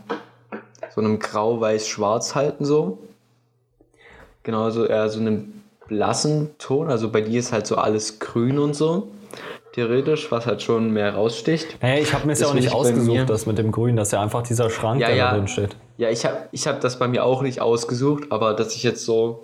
so 0.93 1.01
einem 1.01 1.17
grau-weiß-schwarz 1.19 2.35
halten 2.35 2.65
so. 2.65 2.99
Genau, 4.43 4.63
also 4.65 4.85
eher 4.85 5.09
so 5.09 5.19
einem 5.19 5.56
blassen 5.87 6.49
Ton, 6.57 6.89
also 6.89 7.09
bei 7.09 7.21
dir 7.21 7.39
ist 7.39 7.51
halt 7.51 7.67
so 7.67 7.75
alles 7.75 8.19
grün 8.19 8.59
und 8.59 8.75
so, 8.75 9.07
theoretisch, 9.73 10.31
was 10.31 10.45
halt 10.45 10.61
schon 10.61 10.91
mehr 10.91 11.13
raussticht. 11.15 11.81
Naja, 11.81 12.01
ich 12.01 12.13
habe 12.13 12.25
mir 12.25 12.33
es 12.33 12.39
ja 12.39 12.45
Das 12.45 12.51
auch 12.51 12.55
nicht 12.59 12.73
ausgesucht, 12.73 13.29
das 13.29 13.45
mit 13.45 13.57
dem 13.57 13.71
Grün, 13.71 13.95
dass 13.95 14.11
ja 14.11 14.21
einfach 14.21 14.43
dieser 14.43 14.69
Schrank, 14.69 14.99
Ja, 14.99 15.07
der 15.07 15.15
ja. 15.15 15.31
da 15.31 15.37
drin 15.37 15.47
steht. 15.47 15.75
Ja, 15.97 16.09
ich 16.09 16.25
habe 16.25 16.49
ich 16.51 16.67
hab 16.67 16.81
das 16.81 16.99
bei 16.99 17.07
mir 17.07 17.23
auch 17.23 17.41
nicht 17.41 17.61
ausgesucht, 17.61 18.31
aber 18.31 18.53
dass 18.53 18.75
ich 18.75 18.83
jetzt 18.83 19.05
so, 19.05 19.43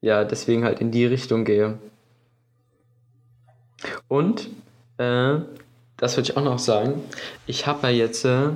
ja, 0.00 0.24
deswegen 0.24 0.64
halt 0.64 0.80
in 0.80 0.90
die 0.90 1.06
Richtung 1.06 1.44
gehe. 1.44 1.78
Und, 4.08 4.48
äh, 4.98 5.36
das 5.96 6.16
würde 6.16 6.30
ich 6.30 6.36
auch 6.36 6.42
noch 6.42 6.58
sagen, 6.58 7.02
ich 7.46 7.66
habe 7.66 7.88
ja 7.88 7.92
jetzt, 7.92 8.24
äh, 8.24 8.50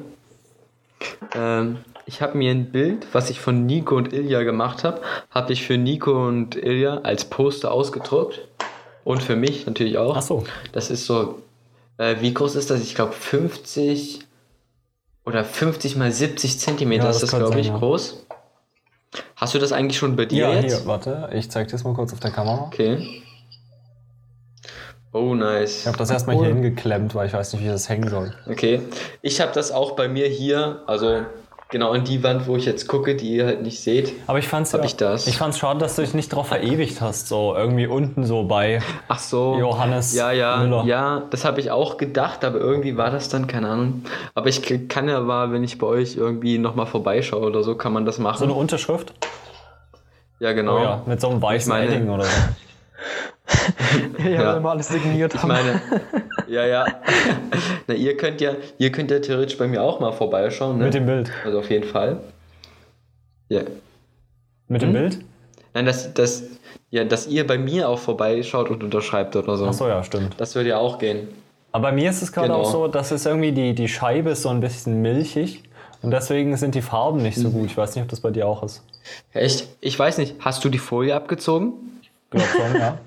ähm, 1.35 1.79
ich 2.09 2.23
habe 2.23 2.39
mir 2.39 2.51
ein 2.51 2.73
Bild, 2.73 3.07
was 3.13 3.29
ich 3.29 3.39
von 3.39 3.67
Nico 3.67 3.95
und 3.97 4.13
Ilja 4.15 4.43
gemacht 4.43 4.83
habe, 4.83 5.03
habe 5.31 5.53
ich 5.53 5.65
für 5.67 5.77
Nico 5.77 6.27
und 6.27 6.57
Ilja 6.57 7.03
als 7.03 7.27
Poster 7.27 7.71
ausgedruckt. 7.71 8.41
Und 9.05 9.23
für 9.23 9.37
mich 9.37 9.67
natürlich 9.67 9.97
auch. 9.99 10.17
Ach 10.17 10.23
so. 10.23 10.45
Das 10.73 10.91
ist 10.91 11.07
so, 11.07 11.43
äh, 11.99 12.17
wie 12.21 12.33
groß 12.35 12.57
ist 12.57 12.71
das? 12.71 12.81
Ich 12.83 12.95
glaube 12.95 13.13
50 13.13 14.21
oder 15.25 15.45
50 15.45 15.97
mal 15.97 16.11
70 16.11 16.59
Zentimeter 16.59 17.05
Ja, 17.05 17.11
ist 17.11 17.17
das 17.17 17.21
das, 17.23 17.31
kann 17.31 17.41
glaube 17.41 17.53
sein, 17.55 17.61
ich, 17.61 17.69
ja. 17.69 17.79
groß. 17.79 18.27
Hast 19.37 19.55
du 19.55 19.59
das 19.59 19.73
eigentlich 19.73 19.99
schon 19.99 20.17
bei 20.17 20.25
dir 20.27 20.49
Ja, 20.49 20.55
jetzt? 20.61 20.79
hier, 20.79 20.87
warte, 20.87 21.31
ich 21.35 21.51
zeig 21.51 21.69
dir 21.69 21.73
das 21.73 21.85
mal 21.85 21.95
kurz 21.95 22.13
auf 22.13 22.21
der 22.21 22.31
Kamera. 22.31 22.65
Okay. 22.67 23.23
Oh, 25.13 25.33
Ich 25.33 25.41
nice. 25.41 25.87
habe 25.87 25.97
das 25.97 26.11
erstmal 26.11 26.37
hier 26.37 26.49
hingeklemmt, 26.49 27.15
weil 27.15 27.27
ich 27.29 27.33
weiß 27.33 27.55
nicht, 27.55 27.65
wie 27.65 27.69
das 27.69 27.89
hängen 27.89 28.09
soll. 28.11 28.35
Okay. 28.47 28.83
Ich 29.23 29.41
habe 29.41 29.53
das 29.53 29.73
auch 29.73 29.93
bei 29.93 30.07
mir 30.09 30.27
hier, 30.29 30.83
also 30.87 31.23
genau 31.71 31.93
an 31.93 32.05
die 32.05 32.23
Wand, 32.23 32.47
wo 32.47 32.57
ich 32.57 32.65
jetzt 32.65 32.89
gucke, 32.89 33.15
die 33.15 33.35
ihr 33.37 33.47
halt 33.47 33.63
nicht 33.63 33.81
seht. 33.81 34.13
Aber 34.27 34.39
ich 34.39 34.49
fand's 34.49 34.73
Hab 34.73 34.81
ja, 34.81 34.87
ich 34.87 34.97
das? 34.97 35.27
Ich 35.27 35.37
fand's 35.37 35.59
schade, 35.59 35.79
dass 35.81 35.97
du 35.97 36.03
dich 36.03 36.15
nicht 36.15 36.31
drauf 36.31 36.49
verewigt 36.49 37.01
hast, 37.01 37.29
so 37.29 37.55
irgendwie 37.55 37.87
unten 37.87 38.25
so 38.25 38.45
bei 38.45 38.81
Ach 39.09 39.19
so. 39.19 39.57
Johannes 39.59 40.15
Ja, 40.15 40.31
ja, 40.33 40.57
Müller. 40.59 40.85
ja, 40.85 41.23
das 41.31 41.45
habe 41.45 41.61
ich 41.61 41.71
auch 41.71 41.97
gedacht, 41.99 42.45
aber 42.45 42.59
irgendwie 42.59 42.97
war 42.97 43.11
das 43.11 43.29
dann, 43.29 43.47
keine 43.47 43.69
Ahnung. 43.69 44.05
Aber 44.35 44.49
ich 44.49 44.89
kann 44.89 45.09
ja 45.09 45.21
mal, 45.21 45.53
wenn 45.53 45.63
ich 45.65 45.79
bei 45.79 45.87
euch 45.87 46.17
irgendwie 46.17 46.59
nochmal 46.59 46.87
vorbeischaue 46.87 47.43
oder 47.45 47.63
so, 47.63 47.75
kann 47.77 47.93
man 47.93 48.05
das 48.07 48.17
so 48.17 48.23
machen. 48.23 48.45
eine 48.45 48.55
Unterschrift. 48.55 49.13
ja, 50.41 50.53
genau. 50.53 50.79
Oh 50.79 50.83
ja, 50.83 51.03
mit 51.07 51.21
so 51.21 51.29
einem 51.29 51.43
weißen 51.43 51.69
meine- 51.71 51.87
Edding 51.95 52.09
oder 52.09 52.25
so. 52.25 52.31
Ja, 54.19 54.29
Ja. 54.31 54.57
wenn 54.57 54.63
wir 54.63 54.71
alles 54.71 54.89
signiert 54.89 55.35
Ich 55.35 55.41
haben. 55.43 55.49
meine, 55.49 55.81
ja, 56.49 56.67
ja. 56.67 56.85
Na, 57.87 57.95
ihr 57.95 58.17
könnt 58.17 58.41
ja, 58.41 58.53
ihr 58.79 58.93
könnt 58.93 59.11
ja 59.11 59.19
theoretisch 59.21 59.57
bei 59.59 59.67
mir 59.67 59.83
auch 59.83 60.01
mal 60.01 60.13
vorbeischauen, 60.13 60.79
ne? 60.79 60.85
Mit 60.85 60.95
dem 60.95 61.07
Bild. 61.07 61.31
also 61.45 61.59
auf 61.61 61.71
jeden 61.71 61.87
Fall. 61.89 62.21
Ja. 63.49 63.63
Mit 64.69 64.83
Hm? 64.83 64.93
dem 64.93 64.93
Bild? 64.93 65.19
Nein, 65.75 65.87
dass, 65.87 66.13
dass, 66.15 66.43
ja, 66.91 67.05
dass 67.05 67.27
ihr 67.27 67.47
bei 67.47 67.57
mir 67.59 67.89
auch 67.89 67.99
vorbeischaut 67.99 68.71
und 68.71 68.83
unterschreibt 68.85 69.37
oder 69.37 69.57
so. 69.57 69.67
Achso, 69.67 69.89
ja, 69.89 70.03
stimmt. 70.03 70.35
Das 70.39 70.55
würde 70.55 70.71
ja 70.71 70.79
auch 70.79 70.99
gehen. 70.99 71.29
Aber 71.73 71.89
bei 71.89 71.93
mir 71.93 72.11
ist 72.11 72.23
es 72.23 72.33
gerade 72.33 72.49
Genau. 72.49 72.61
auch 72.61 72.71
so, 72.73 72.89
dass 72.89 73.11
es 73.11 73.27
irgendwie 73.27 73.53
die, 73.53 73.75
die 73.75 73.89
Scheibe 73.89 74.31
ist 74.31 74.43
so 74.43 74.49
ein 74.49 74.61
bisschen 74.61 75.01
milchig 75.03 75.63
und 76.03 76.11
deswegen 76.11 76.57
sind 76.57 76.75
die 76.75 76.83
Farben 76.83 77.23
nicht 77.23 77.39
Mhm. 77.39 77.43
so 77.43 77.51
gut. 77.51 77.67
Ich 77.67 77.77
weiß 77.77 77.95
nicht, 77.95 78.03
ob 78.03 78.09
das 78.11 78.21
bei 78.21 78.31
dir 78.31 78.47
auch 78.47 78.63
ist. 78.63 78.83
Echt? 79.33 79.69
Ich 79.81 79.99
weiß 79.99 80.19
nicht, 80.19 80.37
hast 80.41 80.65
du 80.65 80.69
die 80.69 80.79
Folie 80.79 81.15
abgezogen? 81.15 81.73
Glaub 82.31 82.45
schon, 82.47 82.79
ja. 82.81 82.99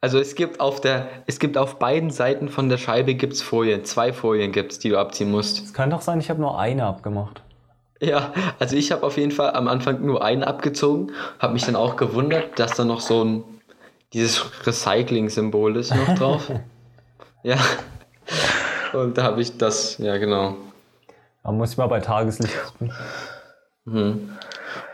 Also 0.00 0.18
es 0.20 0.36
gibt 0.36 0.60
auf 0.60 0.80
der, 0.80 1.08
es 1.26 1.40
gibt 1.40 1.58
auf 1.58 1.78
beiden 1.78 2.10
Seiten 2.10 2.48
von 2.48 2.68
der 2.68 2.78
Scheibe 2.78 3.14
gibt's 3.14 3.42
Folien. 3.42 3.84
Zwei 3.84 4.12
Folien 4.12 4.52
gibt's, 4.52 4.78
die 4.78 4.90
du 4.90 4.98
abziehen 4.98 5.30
musst. 5.30 5.64
Es 5.64 5.74
kann 5.74 5.90
doch 5.90 6.02
sein, 6.02 6.20
ich 6.20 6.30
habe 6.30 6.40
nur 6.40 6.58
eine 6.58 6.86
abgemacht. 6.86 7.42
Ja, 8.00 8.32
also 8.60 8.76
ich 8.76 8.92
habe 8.92 9.04
auf 9.04 9.16
jeden 9.16 9.32
Fall 9.32 9.54
am 9.54 9.66
Anfang 9.66 10.04
nur 10.04 10.22
einen 10.22 10.44
abgezogen, 10.44 11.10
habe 11.40 11.54
mich 11.54 11.64
dann 11.64 11.74
auch 11.74 11.96
gewundert, 11.96 12.56
dass 12.58 12.76
da 12.76 12.84
noch 12.84 13.00
so 13.00 13.24
ein 13.24 13.44
dieses 14.12 14.44
Recycling-Symbol 14.66 15.76
ist 15.76 15.94
noch 15.94 16.14
drauf. 16.14 16.50
ja. 17.42 17.58
Und 18.92 19.18
da 19.18 19.24
habe 19.24 19.42
ich 19.42 19.58
das, 19.58 19.98
ja 19.98 20.16
genau. 20.16 20.56
Da 21.42 21.52
muss 21.52 21.72
ich 21.72 21.76
mal 21.76 21.88
bei 21.88 22.00
Tageslicht 22.00 22.54
gucken. 22.64 22.92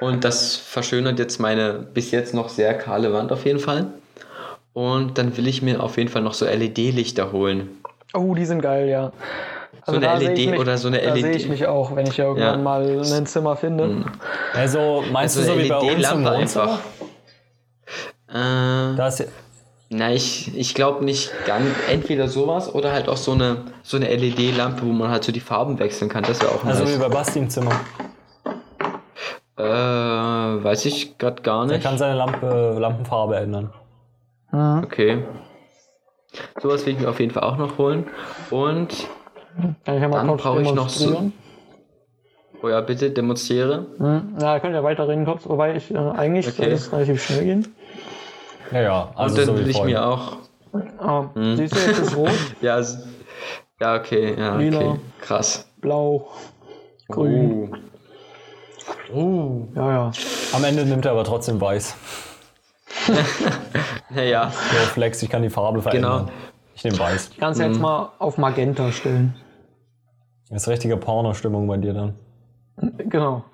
Und 0.01 0.25
das 0.25 0.57
verschönert 0.57 1.19
jetzt 1.19 1.39
meine 1.41 1.75
bis 1.75 2.11
jetzt 2.11 2.33
noch 2.33 2.49
sehr 2.49 2.75
kahle 2.75 3.13
Wand 3.13 3.33
auf 3.33 3.45
jeden 3.45 3.59
Fall. 3.59 3.93
Und 4.75 5.17
dann 5.19 5.37
will 5.37 5.47
ich 5.49 5.63
mir 5.63 5.83
auf 5.83 5.97
jeden 5.97 6.11
Fall 6.11 6.21
noch 6.23 6.35
so 6.35 6.45
LED-Lichter 6.45 7.33
holen. 7.33 7.69
Oh, 8.13 8.35
die 8.35 8.45
sind 8.45 8.61
geil, 8.61 8.89
ja. 8.89 9.13
Also 9.87 9.99
eine 9.99 10.07
da 10.07 10.19
sehe 10.19 10.29
LED 10.31 10.39
ich 10.39 10.51
mich, 10.51 10.61
oder 10.61 10.79
so 10.79 10.89
eine 10.89 10.99
da 11.01 11.15
LED. 11.15 11.23
sehe 11.23 11.33
ich 11.37 11.49
mich 11.49 11.67
auch, 11.67 11.95
wenn 11.95 12.07
ich 12.07 12.19
irgendwann 12.19 12.59
Ja. 12.59 12.63
mal 12.63 13.03
ein 13.05 13.27
Zimmer 13.27 13.55
finde. 13.57 14.05
Also, 14.53 15.05
meinst 15.13 15.37
Also 15.37 15.41
du 15.41 15.47
so 15.47 15.53
eine 15.53 15.65
wie 15.65 15.69
bei 15.69 15.77
uns 15.79 15.85
im 15.93 15.97
LED-Lampe 15.99 16.31
Wohnzimmer? 16.39 16.65
einfach. 16.65 16.79
Äh, 18.29 18.97
Da 18.97 19.07
ist, 19.09 19.29
na, 19.91 20.13
ich, 20.13 20.57
ich 20.57 20.75
glaube 20.75 21.05
nicht 21.05 21.31
ganz. 21.47 21.67
Entweder 21.89 22.27
sowas 22.29 22.75
oder 22.75 22.93
halt 22.93 23.09
auch 23.09 23.17
so 23.17 23.33
eine, 23.33 23.59
so 23.83 23.97
eine 23.97 24.07
LED-Lampe, 24.15 24.83
wo 24.83 24.87
man 24.93 25.11
halt 25.11 25.23
so 25.23 25.31
die 25.33 25.41
Farben 25.41 25.79
wechseln 25.79 26.09
kann. 26.09 26.25
Das 26.25 26.41
wäre 26.41 26.51
auch 26.53 26.65
also 26.65 26.85
wie 26.85 26.91
nice. 26.91 26.99
bei 27.01 27.09
Basti 27.09 27.39
im 27.39 27.49
Zimmer. 27.51 27.79
Äh, 29.57 29.63
weiß 29.63 30.85
ich 30.87 31.17
gerade 31.19 31.43
gar 31.43 31.67
Der 31.67 31.77
nicht. 31.77 31.85
kann 31.87 31.97
seine 31.99 32.17
Lampe, 32.17 32.77
Lampenfarbe 32.79 33.37
ändern. 33.37 33.73
Okay. 34.85 35.25
Sowas 36.61 36.85
will 36.87 36.95
ich 36.95 37.01
mir 37.01 37.09
auf 37.09 37.21
jeden 37.21 37.33
Fall 37.33 37.43
auch 37.45 37.57
noch 37.57 37.79
holen. 37.79 38.07
Und, 38.51 39.09
Kann 39.85 39.95
ich 39.97 40.03
ja 40.03 40.09
mal 40.09 40.19
Dann 40.19 40.29
kurz 40.29 40.43
brauche 40.43 40.63
ich 40.63 40.73
noch 40.75 40.89
so- 40.89 41.31
oh 42.63 42.69
ja, 42.69 42.81
bitte, 42.81 43.11
demonstriere. 43.11 43.87
Hm. 43.99 44.37
Ja, 44.41 44.59
könnt 44.61 44.75
ihr 44.75 44.83
weiterreden 44.83 45.25
kurz, 45.25 45.49
wobei 45.49 45.77
ich 45.77 45.93
äh, 45.95 45.99
eigentlich 45.99 46.47
Okay. 46.49 46.57
soll 46.65 46.73
es 46.73 46.93
relativ 46.93 47.25
schnell 47.25 47.45
gehen. 47.45 47.75
Ja, 48.73 48.81
ja. 48.81 49.13
Also 49.15 49.41
Und 49.41 49.49
dann 49.49 49.59
will 49.59 49.69
ich 49.69 49.83
mir 49.85 50.05
auch. 50.07 50.39
Ah, 50.99 51.27
Siehst 51.35 51.75
du, 51.77 51.79
jetzt 51.79 51.99
ist 52.01 52.17
rot, 52.17 52.31
Ja, 52.61 52.81
ja, 53.81 53.95
okay, 53.97 54.35
ja, 54.37 54.57
Lila. 54.57 54.79
okay. 54.81 55.01
Krass. 55.21 55.69
blau, 55.81 56.29
grün. 57.09 57.77
Oh. 59.15 59.69
Ja, 59.77 59.91
ja. 59.93 60.13
Am 60.53 60.65
Ende 60.65 60.85
nimmt 60.85 61.05
er 61.05 61.13
aber 61.13 61.23
trotzdem 61.25 61.61
weiß. 61.61 61.95
Naja, 64.15 64.51
So, 64.51 64.77
Flex, 64.93 65.23
ich 65.23 65.29
kann 65.31 65.43
die 65.43 65.51
Farbe 65.51 65.83
verändern. 65.83 66.27
Genau. 66.27 66.39
Ich 66.75 66.85
nehme 66.85 66.99
weiß. 66.99 67.31
Ich 67.33 67.39
kann 67.39 67.53
es 67.53 67.59
jetzt 67.59 67.81
mal 67.81 68.11
auf 68.19 68.37
Magenta 68.39 68.91
stellen. 68.93 69.35
Das 70.51 70.63
ist 70.63 70.69
richtige 70.69 70.97
Porno-Stimmung 70.97 71.67
bei 71.67 71.77
dir 71.77 71.95
dann. 71.95 72.15
Genau. 72.99 73.45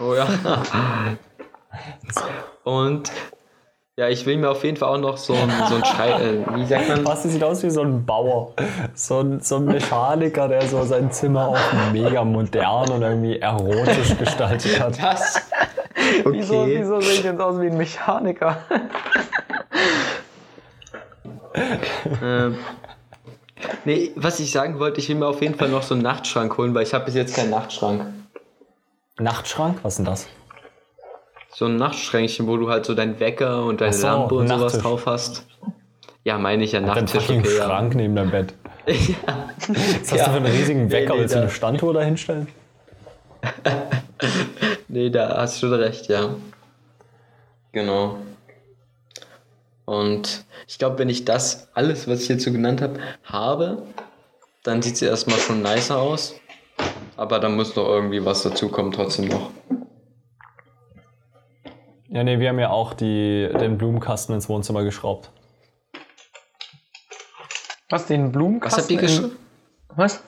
Oh 0.00 0.14
ja. 0.14 0.26
Und 2.64 3.10
ja, 3.96 4.08
ich 4.08 4.26
will 4.26 4.36
mir 4.38 4.50
auf 4.50 4.64
jeden 4.64 4.76
Fall 4.76 4.88
auch 4.88 5.00
noch 5.00 5.16
so 5.16 5.34
ein, 5.34 5.50
so 5.68 5.76
ein 5.76 5.84
Schrei, 5.84 6.10
äh, 6.10 6.56
wie 6.56 6.66
sagt 6.66 6.88
man? 6.88 7.04
Basti 7.04 7.28
sieht 7.28 7.44
aus 7.44 7.62
wie 7.62 7.70
so 7.70 7.82
ein 7.82 8.04
Bauer. 8.04 8.52
So 8.94 9.20
ein, 9.20 9.40
so 9.40 9.56
ein 9.56 9.66
Mechaniker, 9.66 10.48
der 10.48 10.62
so 10.62 10.82
sein 10.84 11.12
Zimmer 11.12 11.48
auch 11.48 11.92
mega 11.92 12.24
modern 12.24 12.90
und 12.90 13.02
irgendwie 13.02 13.38
erotisch 13.38 14.18
gestaltet 14.18 14.80
hat. 14.80 14.98
Das? 15.00 15.40
Wieso, 16.30 16.62
Okay. 16.62 16.78
wieso 16.80 17.00
sehe 17.00 17.14
ich 17.14 17.24
jetzt 17.24 17.40
aus 17.40 17.60
wie 17.60 17.66
ein 17.66 17.76
Mechaniker? 17.76 18.56
Ähm, 22.22 22.58
nee, 23.84 24.10
was 24.16 24.40
ich 24.40 24.50
sagen 24.50 24.78
wollte, 24.80 25.00
ich 25.00 25.08
will 25.08 25.16
mir 25.16 25.26
auf 25.26 25.40
jeden 25.40 25.54
Fall 25.54 25.68
noch 25.68 25.82
so 25.82 25.94
einen 25.94 26.02
Nachtschrank 26.02 26.56
holen, 26.58 26.74
weil 26.74 26.82
ich 26.82 26.92
habe 26.92 27.04
bis 27.06 27.14
jetzt 27.14 27.34
keinen 27.36 27.50
Nachtschrank. 27.50 28.02
Nachtschrank? 29.18 29.78
Was 29.82 29.94
ist 29.94 29.98
denn 29.98 30.04
das? 30.06 30.26
So 31.52 31.66
ein 31.66 31.76
Nachtschränkchen, 31.76 32.46
wo 32.48 32.56
du 32.56 32.68
halt 32.68 32.84
so 32.84 32.94
deinen 32.94 33.20
Wecker 33.20 33.64
und 33.64 33.80
deine 33.80 33.92
so, 33.92 34.06
Lampe 34.06 34.34
und 34.34 34.42
ein 34.42 34.48
sowas 34.48 34.60
Nachttisch. 34.74 34.82
drauf 34.82 35.06
hast. 35.06 35.46
Ja, 36.24 36.38
meine 36.38 36.64
ich 36.64 36.72
ja 36.72 36.80
Ein 36.80 36.86
Nachttisch. 36.86 37.22
fucking 37.22 37.40
Okay, 37.40 37.56
ja. 37.56 37.64
Schrank 37.64 37.94
neben 37.94 38.16
deinem 38.16 38.30
Bett. 38.32 38.54
Was 38.86 38.96
hast 40.10 40.10
Ja. 40.16 40.24
du 40.26 40.30
für 40.32 40.36
einen 40.38 40.46
riesigen 40.46 40.90
Wecker? 40.90 41.10
Nee, 41.14 41.14
nee, 41.14 41.20
Willst 41.22 41.34
du 41.36 41.38
eine 41.40 41.50
Standuhr 41.50 41.94
da 41.94 42.00
hinstellen? 42.02 42.48
Nee, 44.94 45.10
da 45.10 45.38
hast 45.38 45.60
du 45.60 45.66
recht, 45.74 46.06
ja. 46.06 46.36
Genau. 47.72 48.18
Und 49.86 50.44
ich 50.68 50.78
glaube, 50.78 51.00
wenn 51.00 51.08
ich 51.08 51.24
das 51.24 51.68
alles, 51.74 52.06
was 52.06 52.30
ich 52.30 52.40
so 52.40 52.52
genannt 52.52 52.80
habe, 52.80 53.00
habe, 53.24 53.82
dann 54.62 54.82
sieht 54.82 54.94
es 54.94 55.02
erstmal 55.02 55.38
schon 55.38 55.62
nicer 55.62 55.98
aus. 55.98 56.36
Aber 57.16 57.40
da 57.40 57.48
muss 57.48 57.74
noch 57.74 57.88
irgendwie 57.88 58.24
was 58.24 58.44
dazukommen, 58.44 58.92
trotzdem 58.92 59.26
noch. 59.26 59.50
Ja, 62.08 62.22
nee, 62.22 62.38
wir 62.38 62.50
haben 62.50 62.60
ja 62.60 62.70
auch 62.70 62.94
die, 62.94 63.50
den 63.58 63.76
Blumenkasten 63.76 64.32
ins 64.32 64.48
Wohnzimmer 64.48 64.84
geschraubt. 64.84 65.28
Was, 67.90 68.06
den 68.06 68.26
Was 68.26 68.32
Blumenkasten? 68.32 68.80
habt 68.80 68.90
ihr 68.92 68.98
geschrieben? 68.98 69.36
Was? 69.88 70.22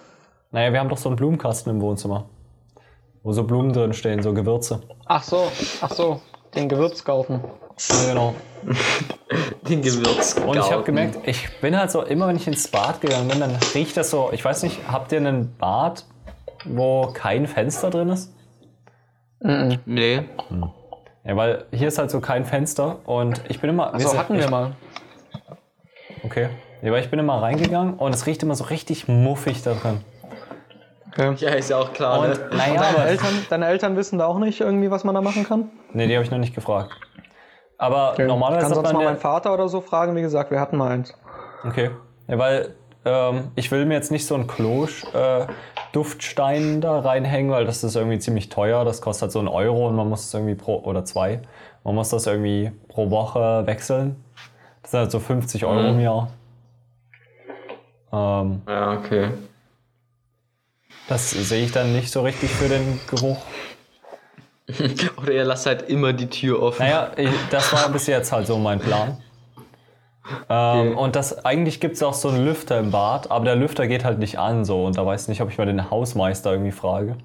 Naja, 0.51 0.73
wir 0.73 0.81
haben 0.81 0.89
doch 0.89 0.99
so 0.99 1.09
einen 1.09 1.15
Blumenkasten 1.15 1.71
im 1.71 1.81
Wohnzimmer. 1.81 2.29
Wo 3.27 3.33
so 3.33 3.43
Blumen 3.43 3.73
drin 3.73 3.93
stehen, 3.93 4.23
so 4.23 4.33
Gewürze. 4.33 4.83
Ach 5.05 5.25
so, 5.25 5.51
ach 5.81 5.91
so, 5.91 6.21
den 6.55 6.69
Gewürzgarten. 6.69 7.41
Ja, 7.89 8.09
genau. 8.11 8.35
Den 9.69 9.83
Gewürz. 9.83 10.37
Und 10.47 10.57
ich 10.57 10.71
habe 10.71 10.85
gemerkt, 10.85 11.27
ich 11.27 11.49
bin 11.61 11.77
halt 11.77 11.91
so, 11.91 12.03
immer 12.03 12.29
wenn 12.29 12.37
ich 12.37 12.47
ins 12.47 12.69
Bad 12.69 13.01
gegangen 13.01 13.27
bin, 13.27 13.41
dann 13.41 13.59
riecht 13.75 13.97
das 13.97 14.11
so, 14.11 14.31
ich 14.31 14.45
weiß 14.45 14.63
nicht, 14.63 14.79
habt 14.87 15.11
ihr 15.11 15.19
einen 15.19 15.57
Bad, 15.57 16.05
wo 16.67 17.09
kein 17.13 17.49
Fenster 17.49 17.91
drin 17.91 18.11
ist? 18.11 18.33
Nee. 19.41 20.23
Ja, 21.25 21.37
weil 21.37 21.65
hier 21.73 21.89
ist 21.89 21.99
halt 21.99 22.13
so 22.13 22.21
kein 22.21 22.45
Fenster 22.45 23.01
und 23.07 23.43
ich 23.49 23.61
bin 23.61 23.71
immer. 23.71 23.99
So 23.99 24.17
hatten 24.17 24.39
wir 24.39 24.49
mal. 24.49 24.77
Okay. 26.23 26.49
Ja, 26.81 26.93
weil 26.93 27.03
ich 27.03 27.11
bin 27.11 27.19
immer 27.19 27.43
reingegangen 27.43 27.95
und 27.95 28.15
es 28.15 28.27
riecht 28.27 28.45
immer 28.45 28.55
so 28.55 28.63
richtig 28.63 29.09
muffig 29.09 29.65
da 29.65 29.75
drin. 29.75 30.01
Okay. 31.19 31.35
Ja, 31.39 31.51
ist 31.55 31.71
ja 31.71 31.79
auch 31.79 31.93
klar, 31.95 32.21
Und 32.21 32.29
ne? 32.29 32.39
naja, 32.53 32.75
Deine, 32.81 32.87
aber. 32.99 33.07
Eltern, 33.07 33.47
deine 33.49 33.67
Eltern 33.69 33.97
wissen 33.97 34.19
da 34.19 34.27
auch 34.27 34.39
nicht 34.39 34.61
irgendwie, 34.61 34.91
was 34.91 35.03
man 35.05 35.15
da 35.15 35.23
machen 35.23 35.45
kann? 35.45 35.71
Nee, 35.95 36.07
die 36.09 36.15
habe 36.15 36.25
ich 36.25 36.31
noch 36.31 36.37
nicht 36.39 36.55
gefragt. 36.55 36.91
Aber 37.79 38.13
Okay. 38.13 38.27
normalerweise 38.27 38.61
kann 38.63 38.71
hat 38.71 38.75
sonst 38.77 38.93
man 38.93 39.03
mal 39.03 39.09
meinen 39.11 39.19
Vater 39.19 39.55
oder 39.55 39.69
so 39.69 39.81
fragen. 39.81 40.15
Wie 40.17 40.23
gesagt, 40.23 40.51
wir 40.51 40.61
hatten 40.61 40.77
mal 40.77 40.91
eins. 40.91 41.15
Okay. 41.67 41.91
Ja, 42.29 42.39
weil 42.39 42.75
ähm, 43.05 43.51
ich 43.55 43.71
will 43.71 43.87
mir 43.87 43.95
jetzt 43.95 44.11
nicht 44.11 44.27
so 44.27 44.35
einen 44.35 44.47
Klosch-Duftstein 44.47 46.81
da 46.81 47.01
reinhängen, 47.01 47.51
weil 47.51 47.65
das 47.65 47.83
ist 47.85 47.97
irgendwie 47.97 48.19
ziemlich 48.19 48.49
teuer. 48.51 48.85
Das 48.85 49.01
kostet 49.01 49.23
halt 49.23 49.33
so 49.33 49.39
einen 49.39 49.49
Euro 49.49 49.89
und 49.89 49.97
man 49.97 50.09
muss 50.09 50.25
es 50.27 50.35
irgendwie 50.35 50.55
pro, 50.55 50.79
oder 50.81 51.05
zwei, 51.05 51.41
man 51.85 51.95
muss 51.95 52.09
das 52.11 52.27
irgendwie 52.27 52.73
pro 52.89 53.11
Woche 53.11 53.63
wechseln. 53.67 54.17
Das 54.83 54.91
sind 54.93 55.01
halt 55.01 55.11
so 55.11 55.19
50 55.21 55.65
Euro 55.65 55.81
Mhm. 55.83 55.89
im 55.89 56.01
Jahr. 56.01 56.29
Ähm, 58.13 58.63
Ja, 58.69 58.93
okay. 58.93 59.29
Das 61.09 61.31
sehe 61.31 61.65
ich 61.65 61.73
dann 61.73 61.93
nicht 61.93 62.11
so 62.11 62.23
richtig 62.23 62.51
für 62.51 62.69
den 62.69 63.01
Geruch. 63.09 63.39
Oder 65.23 65.33
ihr 65.33 65.45
lasst 65.45 65.67
halt 65.67 65.89
immer 65.89 66.13
die 66.13 66.29
Tür 66.29 66.61
offen. 66.63 66.83
Naja, 66.83 67.11
ich, 67.17 67.31
das 67.51 67.73
war 67.73 67.89
bis 67.91 68.07
jetzt 68.09 68.33
halt 68.33 68.47
so 68.47 68.59
mein 68.59 68.81
Plan. 68.81 69.19
Ähm, 70.51 70.97
Und 70.99 71.15
das 71.15 71.45
eigentlich 71.45 71.79
gibt 71.79 71.95
es 71.97 72.03
auch 72.03 72.15
so 72.15 72.29
einen 72.29 72.45
Lüfter 72.45 72.79
im 72.81 72.91
Bad, 72.91 73.31
aber 73.31 73.45
der 73.45 73.55
Lüfter 73.55 73.87
geht 73.87 74.05
halt 74.05 74.19
nicht 74.19 74.39
an 74.41 74.65
so 74.65 74.85
und 74.85 74.99
da 74.99 75.07
weiß 75.07 75.23
ich 75.23 75.29
nicht, 75.29 75.41
ob 75.41 75.51
ich 75.51 75.59
mal 75.59 75.67
den 75.67 75.89
Hausmeister 75.89 76.51
irgendwie 76.51 76.73
frage. 76.73 77.17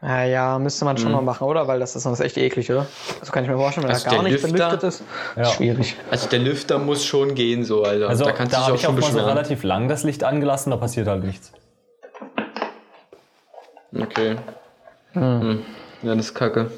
Ja, 0.00 0.22
ja, 0.24 0.58
müsste 0.58 0.84
man 0.86 0.96
schon 0.96 1.12
mal 1.12 1.20
machen, 1.20 1.44
oder? 1.46 1.66
Weil 1.68 1.78
das 1.80 1.94
ist 1.96 2.04
sonst 2.04 2.20
echt 2.20 2.38
eklig, 2.38 2.70
oder? 2.70 2.86
Also 3.18 3.32
kann 3.32 3.44
ich 3.44 3.50
mir 3.50 3.56
vorstellen, 3.56 3.84
wenn 3.88 3.92
Also 3.94 4.06
er 4.06 4.12
gar 4.14 4.22
nicht 4.22 4.32
Lüfter- 4.42 4.48
belüftet 4.52 4.82
ist. 4.84 5.02
Ja. 5.36 5.44
Schwierig. 5.44 5.96
Also 6.10 6.28
der 6.28 6.38
Lüfter 6.38 6.78
muss 6.78 7.04
schon 7.04 7.34
gehen, 7.34 7.64
so, 7.64 7.82
Alter. 7.82 8.08
Also 8.08 8.24
da 8.24 8.30
da, 8.30 8.36
kannst 8.36 8.52
du 8.54 8.56
dich 8.58 8.62
habe 8.64 8.72
auch 8.72 8.76
ich 8.76 8.82
schon 8.82 8.96
auch 8.96 9.00
mal 9.00 9.10
so 9.12 9.26
relativ 9.26 9.62
lang 9.64 9.88
das 9.88 10.04
Licht 10.04 10.22
angelassen, 10.24 10.70
da 10.70 10.76
passiert 10.78 11.06
halt 11.08 11.24
nichts. 11.24 11.52
Okay. 13.94 14.36
Hm. 15.12 15.64
Ja, 16.02 16.14
das 16.14 16.26
ist 16.26 16.34
kacke. 16.34 16.70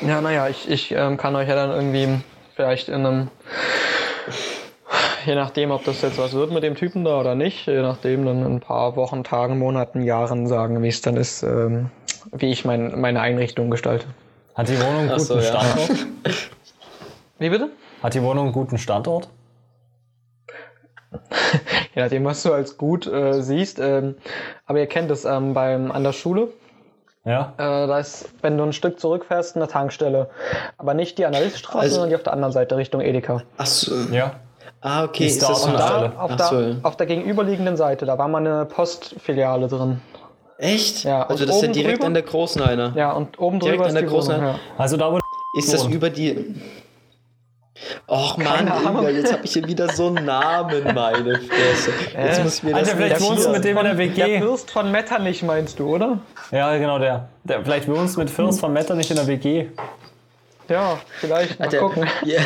Ja, 0.00 0.20
naja, 0.20 0.48
ich, 0.48 0.68
ich 0.68 0.92
ähm, 0.92 1.16
kann 1.16 1.34
euch 1.34 1.48
ja 1.48 1.54
dann 1.54 1.70
irgendwie 1.70 2.22
vielleicht 2.54 2.88
in 2.88 3.06
einem, 3.06 3.28
je 5.24 5.34
nachdem, 5.34 5.70
ob 5.70 5.84
das 5.84 6.02
jetzt 6.02 6.18
was 6.18 6.34
wird 6.34 6.52
mit 6.52 6.62
dem 6.62 6.74
Typen 6.74 7.04
da 7.04 7.20
oder 7.20 7.34
nicht, 7.34 7.66
je 7.66 7.80
nachdem 7.80 8.26
dann 8.26 8.44
in 8.44 8.56
ein 8.56 8.60
paar 8.60 8.96
Wochen, 8.96 9.24
Tagen, 9.24 9.58
Monaten, 9.58 10.02
Jahren 10.02 10.46
sagen, 10.46 10.82
wie 10.82 10.88
es 10.88 11.00
dann 11.00 11.16
ist, 11.16 11.42
ähm, 11.42 11.90
wie 12.32 12.50
ich 12.50 12.64
mein, 12.64 13.00
meine 13.00 13.20
Einrichtung 13.20 13.70
gestalte. 13.70 14.06
Hat 14.54 14.68
die 14.68 14.78
Wohnung 14.78 14.98
einen 14.98 15.08
guten 15.08 15.20
so, 15.20 15.38
ja. 15.38 15.42
Standort? 15.42 16.06
Wie 17.38 17.48
bitte? 17.48 17.70
Hat 18.02 18.14
die 18.14 18.22
Wohnung 18.22 18.44
einen 18.44 18.52
guten 18.52 18.78
Standort? 18.78 19.28
Je 21.94 22.02
nachdem, 22.02 22.24
was 22.24 22.42
du 22.42 22.52
als 22.52 22.76
gut 22.76 23.06
äh, 23.06 23.42
siehst. 23.42 23.78
Ähm, 23.80 24.16
aber 24.66 24.78
ihr 24.80 24.86
kennt 24.86 25.10
es 25.10 25.24
ähm, 25.24 25.54
beim, 25.54 25.90
an 25.92 26.04
der 26.04 26.12
Schule. 26.12 26.48
Ja. 27.24 27.54
Äh, 27.56 27.86
da 27.86 27.98
ist, 27.98 28.28
wenn 28.42 28.58
du 28.58 28.64
ein 28.64 28.72
Stück 28.72 29.00
zurückfährst, 29.00 29.56
eine 29.56 29.66
Tankstelle. 29.68 30.28
Aber 30.76 30.92
nicht 30.94 31.16
die 31.18 31.24
an 31.26 31.32
der 31.32 31.42
Lichtstraße, 31.42 31.78
Also- 31.78 31.94
sondern 31.94 32.10
die 32.10 32.16
auf 32.16 32.22
der 32.22 32.32
anderen 32.34 32.52
Seite 32.52 32.76
Richtung 32.76 33.00
Edeka. 33.00 33.42
Achso. 33.56 33.94
Ja. 34.12 34.32
Ah, 34.82 35.04
okay. 35.04 35.24
Ist 35.26 35.34
Ist 35.36 35.42
da 35.42 35.48
das 35.48 35.62
so 35.62 35.68
eine 35.70 35.78
da? 35.78 36.12
Auf, 36.18 36.30
Ach 36.32 36.36
der, 36.36 36.46
so, 36.46 36.60
ja. 36.60 36.74
auf 36.82 36.96
der 36.98 37.06
gegenüberliegenden 37.06 37.76
Seite, 37.78 38.04
da 38.04 38.18
war 38.18 38.28
mal 38.28 38.38
eine 38.46 38.66
Postfiliale 38.66 39.68
drin. 39.68 40.02
Echt? 40.58 41.04
Ja, 41.04 41.22
also 41.26 41.42
und 41.44 41.48
das 41.48 41.56
ist 41.56 41.62
ja 41.62 41.68
direkt 41.72 41.98
drüber- 41.98 42.06
an 42.06 42.14
der 42.14 42.22
Großen 42.24 42.60
einer. 42.62 42.92
Ja, 42.94 43.12
und 43.12 43.38
oben 43.40 43.58
Direkt 43.60 43.76
drüber 43.78 43.84
an 43.84 43.88
ist 43.88 43.94
der 43.94 44.02
die 44.02 44.08
großen- 44.08 44.34
Wohnung. 44.36 44.46
Ja. 44.50 44.58
Also 44.76 44.96
da, 44.98 45.10
wo 45.10 45.18
Ist 45.56 45.72
das 45.72 45.86
über 45.86 46.10
die. 46.10 46.54
Och 48.06 48.36
Mann. 48.38 48.66
Inga, 48.68 49.08
jetzt 49.10 49.32
habe 49.32 49.44
ich 49.44 49.52
hier 49.52 49.66
wieder 49.66 49.88
so 49.92 50.08
einen 50.08 50.24
Namen, 50.24 50.84
meine 50.94 51.38
Fresse. 51.40 51.90
Jetzt 52.16 52.38
Äh, 52.38 52.44
muss 52.44 52.56
ich 52.58 52.62
mir 52.62 52.74
Alter, 52.74 52.86
das 52.86 52.94
vielleicht 52.96 53.12
notieren. 53.20 53.30
wohnst 53.36 53.46
du 53.46 53.50
mit 53.52 53.64
dem 53.64 53.76
in 53.78 53.84
der 53.84 53.94
Der 53.94 53.98
WG. 53.98 54.38
Fürst 54.40 54.70
von 54.70 54.90
Metternich 54.90 55.42
meinst 55.42 55.78
du, 55.78 55.94
oder? 55.94 56.18
Ja, 56.50 56.76
genau, 56.76 56.98
der. 56.98 57.28
der 57.44 57.62
vielleicht 57.62 57.88
wohnst 57.88 58.16
du 58.16 58.20
mit 58.20 58.30
Fürst 58.30 58.60
von 58.60 58.72
Metter 58.72 58.94
nicht 58.94 59.10
in 59.10 59.16
der 59.16 59.26
WG. 59.26 59.66
Ja, 60.68 60.98
vielleicht. 61.20 61.58
Mal 61.58 61.66
Alter, 61.66 61.78
gucken. 61.78 62.08
ja. 62.24 62.40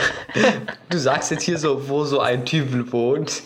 Du 0.89 0.99
sagst 0.99 1.31
jetzt 1.31 1.45
hier 1.45 1.57
so, 1.59 1.89
wo 1.89 2.05
so 2.05 2.21
ein 2.21 2.45
Typ 2.45 2.93
wohnt. 2.93 3.43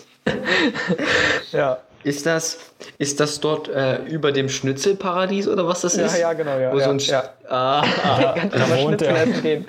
Ja. 1.52 1.78
Ist 2.04 2.26
das, 2.26 2.58
ist 2.98 3.20
das 3.20 3.38
dort 3.38 3.68
äh, 3.68 3.98
über 4.06 4.32
dem 4.32 4.48
Schnitzelparadies 4.48 5.46
oder 5.46 5.68
was 5.68 5.82
das 5.82 5.94
Ja, 5.96 6.06
ist? 6.06 6.18
ja, 6.18 6.32
genau, 6.32 6.58
ja. 6.58 6.72
Wo 6.72 6.78
ja, 6.78 6.84
so 6.86 6.90
ein 6.90 6.98
ja. 6.98 7.20
Sch- 7.20 7.28
ah, 7.48 7.82
Da, 8.50 8.68
wohnt 8.70 9.00
Schnitzel 9.00 9.08
der. 9.08 9.22
essen 9.22 9.42
gehen. 9.42 9.68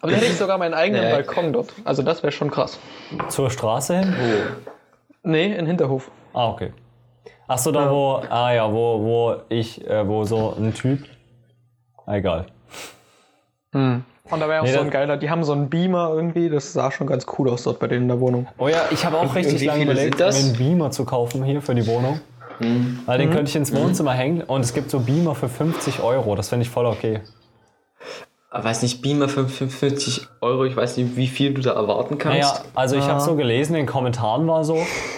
Aber 0.00 0.10
dann 0.10 0.14
hätte 0.14 0.26
ich 0.26 0.36
sogar 0.38 0.58
meinen 0.58 0.74
eigenen 0.74 1.04
Nee. 1.04 1.10
Balkon 1.10 1.52
dort. 1.52 1.72
Also 1.84 2.02
das 2.02 2.22
wäre 2.22 2.32
schon 2.32 2.50
krass. 2.50 2.78
Zur 3.28 3.50
Straße 3.50 3.98
hin? 3.98 4.14
wo? 4.18 5.28
Nee, 5.30 5.54
in 5.54 5.66
Hinterhof. 5.66 6.10
Ah, 6.32 6.48
okay. 6.50 6.72
Ach 7.46 7.58
so, 7.58 7.72
da 7.72 7.90
wo, 7.90 8.22
ah 8.28 8.52
ja, 8.52 8.70
wo, 8.72 9.02
wo 9.02 9.36
ich, 9.48 9.86
äh, 9.86 10.06
wo 10.06 10.24
so 10.24 10.54
ein 10.58 10.72
Typ. 10.74 11.04
Ah, 12.06 12.16
egal. 12.16 12.46
Und 13.72 14.04
da 14.30 14.48
wäre 14.48 14.60
auch 14.60 14.64
Nee, 14.64 14.72
so 14.72 14.80
ein 14.80 14.90
geiler, 14.90 15.16
die 15.16 15.28
haben 15.30 15.42
so 15.44 15.52
einen 15.52 15.68
Beamer 15.68 16.10
irgendwie, 16.14 16.48
das 16.48 16.72
sah 16.72 16.90
schon 16.90 17.06
ganz 17.06 17.26
cool 17.38 17.48
aus 17.50 17.64
dort 17.64 17.80
bei 17.80 17.88
denen 17.88 18.02
in 18.02 18.08
der 18.08 18.20
Wohnung. 18.20 18.46
Oh 18.58 18.68
ja, 18.68 18.82
ich 18.90 19.04
habe 19.04 19.18
auch 19.18 19.34
richtig 19.34 19.64
lange 19.64 19.84
überlegt, 19.84 20.18
mir 20.18 20.26
einen 20.26 20.52
Beamer 20.56 20.90
zu 20.90 21.04
kaufen 21.04 21.42
hier 21.44 21.60
für 21.60 21.74
die 21.74 21.86
Wohnung. 21.86 22.20
Weil 23.06 23.18
den 23.18 23.30
könnte 23.30 23.50
ich 23.50 23.56
ins 23.56 23.74
Wohnzimmer 23.74 24.12
hängen 24.12 24.42
und 24.42 24.60
es 24.60 24.72
gibt 24.74 24.90
so 24.90 25.00
Beamer 25.00 25.34
für 25.34 25.48
50 25.48 26.02
Euro. 26.02 26.36
Das 26.36 26.48
finde 26.50 26.62
ich 26.62 26.70
voll 26.70 26.86
okay. 26.86 27.20
Ah, 28.56 28.62
weiß 28.62 28.82
nicht, 28.82 29.02
Beamer 29.02 29.28
für 29.28 29.48
55 29.48 30.28
Euro, 30.40 30.64
ich 30.64 30.76
weiß 30.76 30.96
nicht, 30.98 31.16
wie 31.16 31.26
viel 31.26 31.54
du 31.54 31.60
da 31.60 31.72
erwarten 31.72 32.18
kannst. 32.18 32.38
Naja, 32.38 32.60
also 32.76 32.94
ich 32.94 33.02
habe 33.08 33.18
so 33.20 33.34
gelesen, 33.34 33.72
in 33.74 33.80
den 33.80 33.86
Kommentaren 33.86 34.46
war 34.46 34.62
so, 34.62 34.76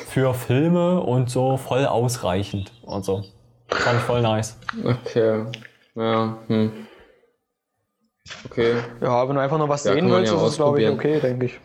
für 0.09 0.33
Filme 0.33 1.03
und 1.03 1.29
so 1.29 1.59
voll 1.59 1.85
ausreichend 1.85 2.73
und 2.81 3.05
so. 3.05 3.25
Fand 3.69 3.99
ich 3.99 4.05
voll 4.05 4.23
nice. 4.23 4.59
Okay. 4.83 5.45
Ja, 5.95 6.39
hm. 6.47 6.87
Okay. 8.47 8.77
Ja, 9.03 9.29
wenn 9.29 9.35
du 9.37 9.43
einfach 9.43 9.59
nur 9.59 9.69
was 9.69 9.85
Ja, 9.85 9.93
sehen 9.93 10.11
willst, 10.11 10.33
ja 10.33 10.39
ist 10.39 10.53
es 10.53 10.57
glaube 10.57 10.81
ich 10.83 10.89
okay, 10.89 11.21
denke 11.21 11.45
ich. 11.45 11.61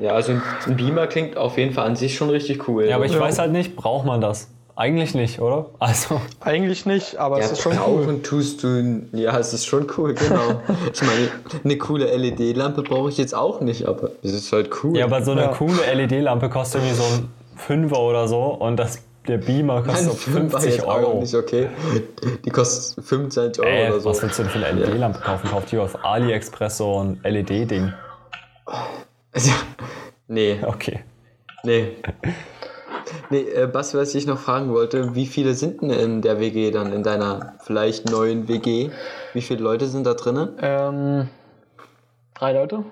Ja, 0.00 0.14
also 0.14 0.32
ein- 0.32 0.42
ein 0.66 0.76
Beamer 0.76 1.06
klingt 1.06 1.36
auf 1.36 1.58
jeden 1.58 1.74
Fall 1.74 1.86
an 1.86 1.94
sich 1.94 2.16
schon 2.16 2.28
richtig 2.30 2.66
cool. 2.66 2.86
Ja, 2.86 2.96
aber 2.96 3.04
ich 3.04 3.12
Ja. 3.12 3.20
weiß 3.20 3.38
halt 3.38 3.52
nicht, 3.52 3.76
braucht 3.76 4.04
man 4.04 4.20
das? 4.20 4.52
Eigentlich 4.80 5.12
nicht, 5.14 5.40
oder? 5.40 5.66
Also, 5.80 6.20
Eigentlich 6.40 6.86
nicht, 6.86 7.16
aber 7.16 7.38
ja, 7.40 7.44
es 7.46 7.50
ist 7.52 7.62
schon 7.62 7.76
cool. 7.84 8.20
tust 8.22 8.62
du. 8.62 9.02
Ja, 9.12 9.36
es 9.36 9.52
ist 9.52 9.66
schon 9.66 9.88
cool, 9.98 10.14
genau. 10.14 10.60
ich 10.94 11.02
meine, 11.02 11.28
eine 11.64 11.78
coole 11.78 12.06
LED-Lampe 12.16 12.82
brauche 12.82 13.08
ich 13.08 13.18
jetzt 13.18 13.34
auch 13.34 13.60
nicht, 13.60 13.86
aber 13.88 14.10
es 14.22 14.32
ist 14.32 14.52
halt 14.52 14.70
cool. 14.84 14.96
ja, 14.96 15.06
aber 15.06 15.22
so 15.22 15.32
eine 15.32 15.42
Ja. 15.42 15.48
coole 15.48 15.80
LED-Lampe 15.94 16.48
kostet 16.48 16.82
irgendwie 16.82 16.94
so 16.96 17.02
ein 17.02 17.28
Fünfer 17.56 17.98
oder 17.98 18.28
so 18.28 18.40
und 18.44 18.76
das, 18.76 19.00
der 19.26 19.38
Beamer 19.38 19.82
kostet 19.82 20.04
so 20.04 20.10
Ein 20.12 20.16
Fünfer 20.16 20.60
50 20.60 20.74
jetzt 20.76 20.86
auch 20.86 20.94
Euro. 20.94 21.20
nicht, 21.20 21.34
okay. 21.34 21.68
Die 22.44 22.50
kostet 22.50 23.04
25 23.04 23.64
Euro 23.64 23.74
Äh, 23.74 23.88
oder 23.90 24.00
so. 24.00 24.10
was 24.10 24.22
willst 24.22 24.38
du 24.38 24.42
denn 24.44 24.52
für 24.52 24.64
eine 24.64 24.78
LED-Lampe 24.84 25.18
kaufen? 25.18 25.48
Kauft 25.50 25.72
die 25.72 25.78
auf 25.78 26.04
AliExpress 26.04 26.76
so 26.76 27.02
ein 27.02 27.18
LED-Ding. 27.24 27.92
Also, 29.32 29.50
nee, 30.28 30.56
Okay. 30.64 31.00
nee. 31.64 31.96
Nee, 33.30 33.42
äh, 33.42 33.66
Bas, 33.66 33.94
was 33.94 34.14
ich 34.14 34.26
noch 34.26 34.38
fragen 34.38 34.72
wollte, 34.72 35.14
wie 35.14 35.26
viele 35.26 35.54
sind 35.54 35.82
denn 35.82 35.90
in 35.90 36.22
der 36.22 36.40
WG 36.40 36.70
dann, 36.70 36.92
in 36.92 37.02
deiner 37.02 37.54
vielleicht 37.60 38.10
neuen 38.10 38.48
WG? 38.48 38.90
Wie 39.34 39.42
viele 39.42 39.62
Leute 39.62 39.86
sind 39.86 40.06
da 40.06 40.14
drinnen? 40.14 40.56
Ähm, 40.62 41.28
drei 42.34 42.52
Leute. 42.52 42.84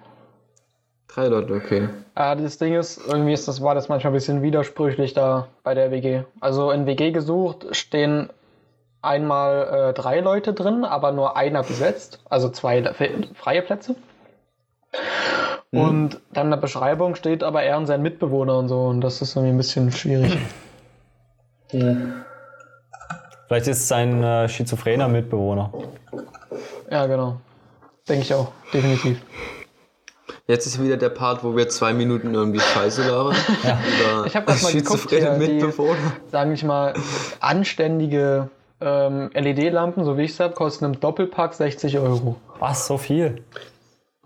Drei 1.08 1.28
Leute, 1.28 1.54
okay. 1.54 1.88
Ah, 2.14 2.34
das 2.34 2.58
Ding 2.58 2.74
ist, 2.74 3.00
irgendwie 3.06 3.32
ist 3.32 3.48
das, 3.48 3.62
war 3.62 3.74
das 3.74 3.88
manchmal 3.88 4.12
ein 4.12 4.16
bisschen 4.16 4.42
widersprüchlich 4.42 5.14
da 5.14 5.48
bei 5.62 5.72
der 5.72 5.90
WG. 5.90 6.24
Also 6.40 6.70
in 6.70 6.84
WG 6.84 7.12
gesucht 7.12 7.68
stehen 7.74 8.28
einmal 9.00 9.90
äh, 9.90 9.92
drei 9.94 10.20
Leute 10.20 10.52
drin, 10.52 10.84
aber 10.84 11.12
nur 11.12 11.36
einer 11.36 11.62
besetzt, 11.62 12.20
also 12.28 12.50
zwei 12.50 12.82
freie 13.34 13.62
Plätze. 13.62 13.96
Und 15.78 16.20
dann 16.32 16.46
in 16.46 16.50
der 16.50 16.56
Beschreibung 16.58 17.14
steht 17.14 17.42
aber 17.42 17.62
er 17.62 17.76
und 17.78 17.86
sein 17.86 18.02
Mitbewohner 18.02 18.58
und 18.58 18.68
so, 18.68 18.82
und 18.86 19.00
das 19.00 19.22
ist 19.22 19.34
irgendwie 19.36 19.52
ein 19.54 19.56
bisschen 19.56 19.92
schwierig. 19.92 20.38
Vielleicht 23.46 23.66
ist 23.68 23.84
es 23.84 23.92
ein 23.92 24.22
äh, 24.22 24.48
schizophrener 24.48 25.08
Mitbewohner. 25.08 25.72
ja, 26.90 27.06
genau. 27.06 27.40
Denke 28.08 28.22
ich 28.22 28.34
auch, 28.34 28.52
definitiv. 28.72 29.20
Jetzt 30.48 30.66
ist 30.66 30.80
wieder 30.80 30.96
der 30.96 31.08
Part, 31.08 31.42
wo 31.42 31.56
wir 31.56 31.68
zwei 31.68 31.92
Minuten 31.92 32.32
irgendwie 32.34 32.60
Scheiße 32.60 33.02
labern. 33.08 33.34
Über 33.62 34.26
Ich 34.26 34.36
hab 34.36 34.46
grad 34.46 34.62
mal 34.62 34.72
geguckt, 34.72 35.00
schizophrene 35.00 35.38
hier, 35.38 35.46
die- 35.46 35.52
Mitbewohner. 35.54 35.96
Sagen 36.30 36.52
ich 36.52 36.62
mal, 36.62 36.94
anständige 37.40 38.48
ähm, 38.80 39.30
LED-Lampen, 39.34 40.04
so 40.04 40.16
wie 40.16 40.22
ich 40.22 40.32
es 40.32 40.40
habe, 40.40 40.54
kosten 40.54 40.84
im 40.84 41.00
Doppelpack 41.00 41.54
60 41.54 41.98
Euro. 41.98 42.36
Was, 42.60 42.86
so 42.86 42.96
viel? 42.96 43.42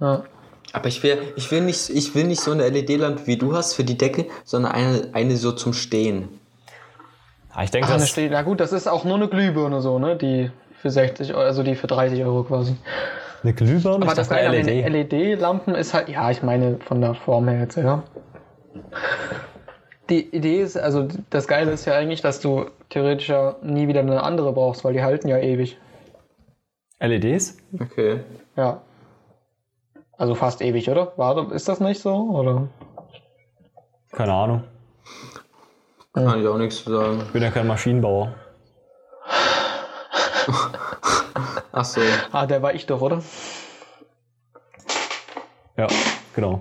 Ja. 0.00 0.24
Aber 0.72 0.86
ich 0.86 1.02
will, 1.02 1.18
ich, 1.36 1.50
will 1.50 1.62
nicht, 1.62 1.90
ich 1.90 2.14
will 2.14 2.24
nicht 2.24 2.40
so 2.40 2.52
eine 2.52 2.68
LED-Lampe 2.68 3.26
wie 3.26 3.36
du 3.36 3.54
hast 3.54 3.74
für 3.74 3.84
die 3.84 3.98
Decke, 3.98 4.26
sondern 4.44 4.72
eine, 4.72 5.08
eine 5.12 5.36
so 5.36 5.52
zum 5.52 5.72
Stehen. 5.72 6.28
Ja, 7.54 7.64
ich 7.64 7.70
denke, 7.70 7.88
Ach, 7.88 7.94
eine 7.94 8.02
das, 8.02 8.16
na 8.16 8.42
gut, 8.42 8.60
das 8.60 8.72
ist 8.72 8.86
auch 8.86 9.04
nur 9.04 9.16
eine 9.16 9.28
Glühbirne 9.28 9.80
so, 9.80 9.98
ne? 9.98 10.16
Die 10.16 10.50
für 10.80 10.90
60 10.90 11.34
Euro, 11.34 11.42
also 11.42 11.62
die 11.62 11.74
für 11.74 11.88
30 11.88 12.22
Euro 12.24 12.44
quasi. 12.44 12.76
eine 13.42 13.52
Glühbirne 13.52 13.96
Aber 13.96 14.06
ist 14.06 14.18
das 14.18 14.30
eine 14.30 14.42
Geile 14.42 14.60
an 14.60 14.66
den 14.66 14.92
LED. 14.92 15.12
LED-Lampen 15.12 15.74
ist 15.74 15.92
halt, 15.92 16.08
ja, 16.08 16.30
ich 16.30 16.42
meine 16.42 16.78
von 16.78 17.00
der 17.00 17.14
Form 17.14 17.48
her 17.48 17.60
jetzt, 17.60 17.76
ja. 17.76 18.02
Die 20.08 20.34
Idee 20.34 20.60
ist, 20.60 20.76
also 20.76 21.08
das 21.30 21.48
Geile 21.48 21.72
ist 21.72 21.84
ja 21.84 21.94
eigentlich, 21.94 22.20
dass 22.20 22.40
du 22.40 22.66
theoretisch 22.88 23.28
ja 23.28 23.56
nie 23.62 23.88
wieder 23.88 24.00
eine 24.00 24.22
andere 24.22 24.52
brauchst, 24.52 24.84
weil 24.84 24.92
die 24.92 25.02
halten 25.02 25.28
ja 25.28 25.38
ewig. 25.38 25.78
LEDs? 27.00 27.56
Okay. 27.78 28.20
Ja. 28.56 28.82
Also 30.20 30.34
fast 30.34 30.60
ewig, 30.60 30.90
oder? 30.90 31.14
War, 31.16 31.50
ist 31.50 31.66
das 31.66 31.80
nicht 31.80 32.02
so? 32.02 32.14
Oder? 32.14 32.68
Keine 34.12 34.34
Ahnung. 34.34 34.64
Kann 36.12 36.42
ich 36.42 36.46
auch 36.46 36.58
nichts 36.58 36.84
zu 36.84 36.90
sagen. 36.90 37.22
Ich 37.24 37.32
bin 37.32 37.42
ja 37.42 37.50
kein 37.50 37.66
Maschinenbauer. 37.66 38.34
Ach 41.72 41.84
so. 41.86 42.02
Ah, 42.32 42.44
der 42.44 42.60
war 42.60 42.74
ich 42.74 42.84
doch, 42.84 43.00
oder? 43.00 43.22
Ja, 45.78 45.86
genau. 46.34 46.60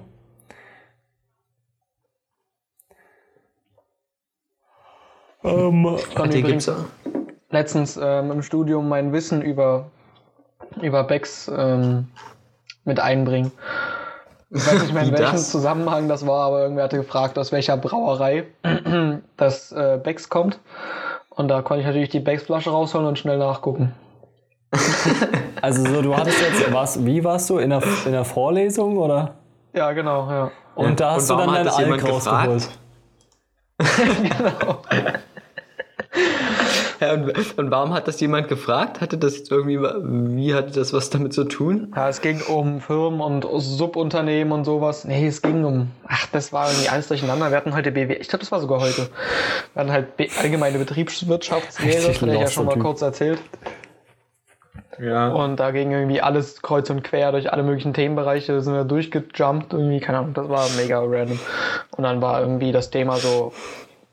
Ähm, 5.44 5.84
dir 5.84 6.40
übrigens- 6.40 6.68
gibt's, 6.68 6.72
letztens 7.50 8.00
ähm, 8.02 8.32
im 8.32 8.42
Studium 8.42 8.88
mein 8.88 9.12
Wissen 9.12 9.42
über, 9.42 9.92
über 10.82 11.04
Becks 11.04 11.52
ähm, 11.54 12.08
mit 12.90 13.00
einbringen. 13.00 13.52
Ich 14.52 14.66
weiß 14.66 14.82
nicht 14.82 14.94
mehr, 14.94 15.04
in 15.04 15.12
welchem 15.12 15.32
das? 15.34 15.52
Zusammenhang 15.52 16.10
das 16.10 16.26
war, 16.26 16.48
aber 16.48 16.62
irgendwer 16.62 16.86
hatte 16.86 16.98
gefragt, 16.98 17.38
aus 17.38 17.52
welcher 17.52 17.78
Brauerei 17.78 18.46
das 19.38 19.72
äh, 19.72 20.00
Becks 20.04 20.30
kommt. 20.30 20.60
Und 21.30 21.48
da 21.48 21.62
konnte 21.62 21.82
ich 21.82 21.88
natürlich 21.88 22.10
die 22.10 22.20
Becks-Flasche 22.20 22.72
rausholen 22.72 23.08
und 23.08 23.18
schnell 23.18 23.38
nachgucken. 23.38 23.94
Also 25.62 25.84
so, 25.84 26.02
du 26.02 26.16
hattest 26.16 26.40
jetzt, 26.40 26.72
was, 26.72 27.06
wie 27.06 27.22
warst 27.22 27.50
du? 27.50 27.58
In 27.58 27.72
der, 27.72 27.84
in 28.06 28.14
der 28.14 28.24
Vorlesung 28.24 28.98
oder? 28.98 29.36
Ja, 29.74 29.92
genau, 29.92 30.30
ja. 30.30 30.52
Und 30.74 31.02
da 31.02 31.16
hast 31.16 31.30
Und 31.30 31.38
du 31.38 31.46
dann 31.46 31.66
deinen 31.66 31.92
Alk 31.92 32.10
rausgeholt. 32.10 32.70
genau. 33.78 34.82
Ja, 37.00 37.14
und, 37.14 37.58
und 37.58 37.72
warum 37.72 37.94
hat 37.94 38.08
das 38.08 38.20
jemand 38.20 38.48
gefragt? 38.48 39.02
Hatte 39.02 39.18
das 39.18 39.38
jetzt 39.38 39.52
irgendwie, 39.52 39.80
wie 39.80 40.54
hatte 40.54 40.72
das 40.72 40.94
was 40.94 41.10
damit 41.10 41.34
zu 41.34 41.46
tun? 41.46 41.94
Ja, 41.96 42.10
es 42.10 42.22
ging 42.22 42.42
um 42.42 42.82
Firmen 42.82 43.22
und 43.22 43.46
Subunternehmen 43.58 44.52
und 44.52 44.66
sowas. 44.66 45.06
Nee, 45.06 45.28
es 45.28 45.42
ging 45.42 45.64
um, 45.64 45.92
ach, 46.08 46.28
das 46.32 46.54
war 46.54 46.70
irgendwie 46.70 46.90
alles 46.90 47.08
durcheinander. 47.08 47.50
Wir 47.50 47.58
hatten 47.58 47.76
heute 47.76 47.92
BW, 47.92 48.14
ich 48.16 48.28
glaube, 48.28 48.42
das 48.42 48.52
war 48.52 48.60
sogar 48.60 48.82
heute. 48.82 49.10
Wir 49.74 49.82
hatten 49.82 49.92
halt 49.92 50.18
B 50.18 50.30
allgemeine 50.42 50.78
Betriebswirtschaftslehre, 50.78 52.08
Richtig 52.10 52.22
hatte 52.22 52.34
ich 52.34 52.42
ja 52.42 52.48
schon 52.48 52.66
mal 52.66 52.74
Typ. 52.74 52.84
kurz 52.84 53.02
erzählt. 53.02 53.40
Ja. 55.02 55.30
Und 55.30 55.58
da 55.58 55.72
ging 55.72 55.92
irgendwie 55.92 56.22
alles 56.22 56.62
kreuz 56.62 56.90
und 56.90 57.04
quer 57.04 57.32
durch 57.32 57.54
alle 57.54 57.64
möglichen 57.64 57.94
Themenbereiche, 57.94 58.54
Da 58.54 58.62
sind 58.62 58.74
wir 58.74 58.84
durchgejumpt, 58.84 59.72
irgendwie, 59.72 60.02
keine 60.02 60.20
Ahnung, 60.20 60.34
das 60.34 60.50
war 60.50 60.68
mega 60.76 61.00
random. 61.00 61.40
Und 61.96 62.04
dann 62.04 62.22
war 62.22 62.42
irgendwie 62.42 62.72
das 62.72 62.90
Thema 62.90 63.16
so 63.16 63.54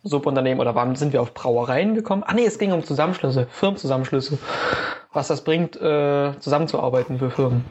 Subunternehmen 0.06 0.60
oder 0.60 0.74
wann 0.74 0.94
sind 0.96 1.12
wir 1.12 1.20
auf 1.20 1.34
Brauereien 1.34 1.94
gekommen? 1.94 2.22
Ah 2.26 2.34
nee, 2.34 2.46
es 2.46 2.58
ging 2.58 2.72
um 2.72 2.84
Zusammenschlüsse, 2.84 3.46
Firmenzusammenschlüsse. 3.50 4.38
Was 5.12 5.28
das 5.28 5.42
bringt, 5.42 5.80
äh, 5.80 6.32
zusammenzuarbeiten 6.38 7.18
für 7.18 7.30
Firmen. 7.30 7.64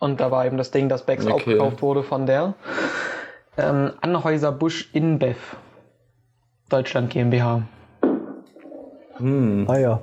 Und 0.00 0.20
da 0.20 0.30
war 0.30 0.46
eben 0.46 0.56
das 0.56 0.70
Ding, 0.70 0.88
dass 0.88 1.04
Becks 1.04 1.26
Okay. 1.26 1.34
aufgekauft 1.34 1.82
wurde 1.82 2.02
von 2.02 2.26
der 2.26 2.54
ähm, 3.56 3.92
Anhäuser 4.00 4.52
Busch 4.52 4.90
InBev 4.92 5.56
Deutschland 6.68 7.10
GmbH. 7.10 7.62
Hm. 9.16 9.66
Ah 9.68 9.78
ja. 9.78 10.00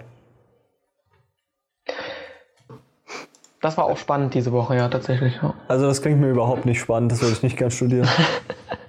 Das 3.61 3.77
war 3.77 3.86
auch 3.86 3.97
spannend 3.97 4.33
diese 4.33 4.51
Woche, 4.51 4.75
ja, 4.75 4.89
tatsächlich. 4.89 5.39
Ja. 5.41 5.53
Also 5.67 5.88
das 5.88 6.01
klingt 6.01 6.19
mir 6.19 6.29
überhaupt 6.29 6.65
nicht 6.65 6.79
spannend, 6.79 7.11
das 7.11 7.21
würde 7.21 7.33
ich 7.33 7.43
nicht 7.43 7.57
gern 7.57 7.71
studieren. 7.71 8.07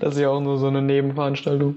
Das 0.00 0.14
ist 0.14 0.20
ja 0.20 0.28
auch 0.28 0.40
nur 0.40 0.58
so 0.58 0.68
eine 0.68 0.82
Nebenveranstaltung. 0.82 1.76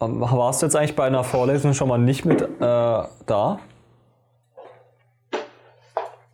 Ähm, 0.00 0.20
Warst 0.20 0.62
du 0.62 0.66
jetzt 0.66 0.76
eigentlich 0.76 0.96
bei 0.96 1.04
einer 1.04 1.24
Vorlesung 1.24 1.74
schon 1.74 1.88
mal 1.88 1.98
nicht 1.98 2.24
mit 2.24 2.42
äh, 2.42 2.46
da? 2.60 3.58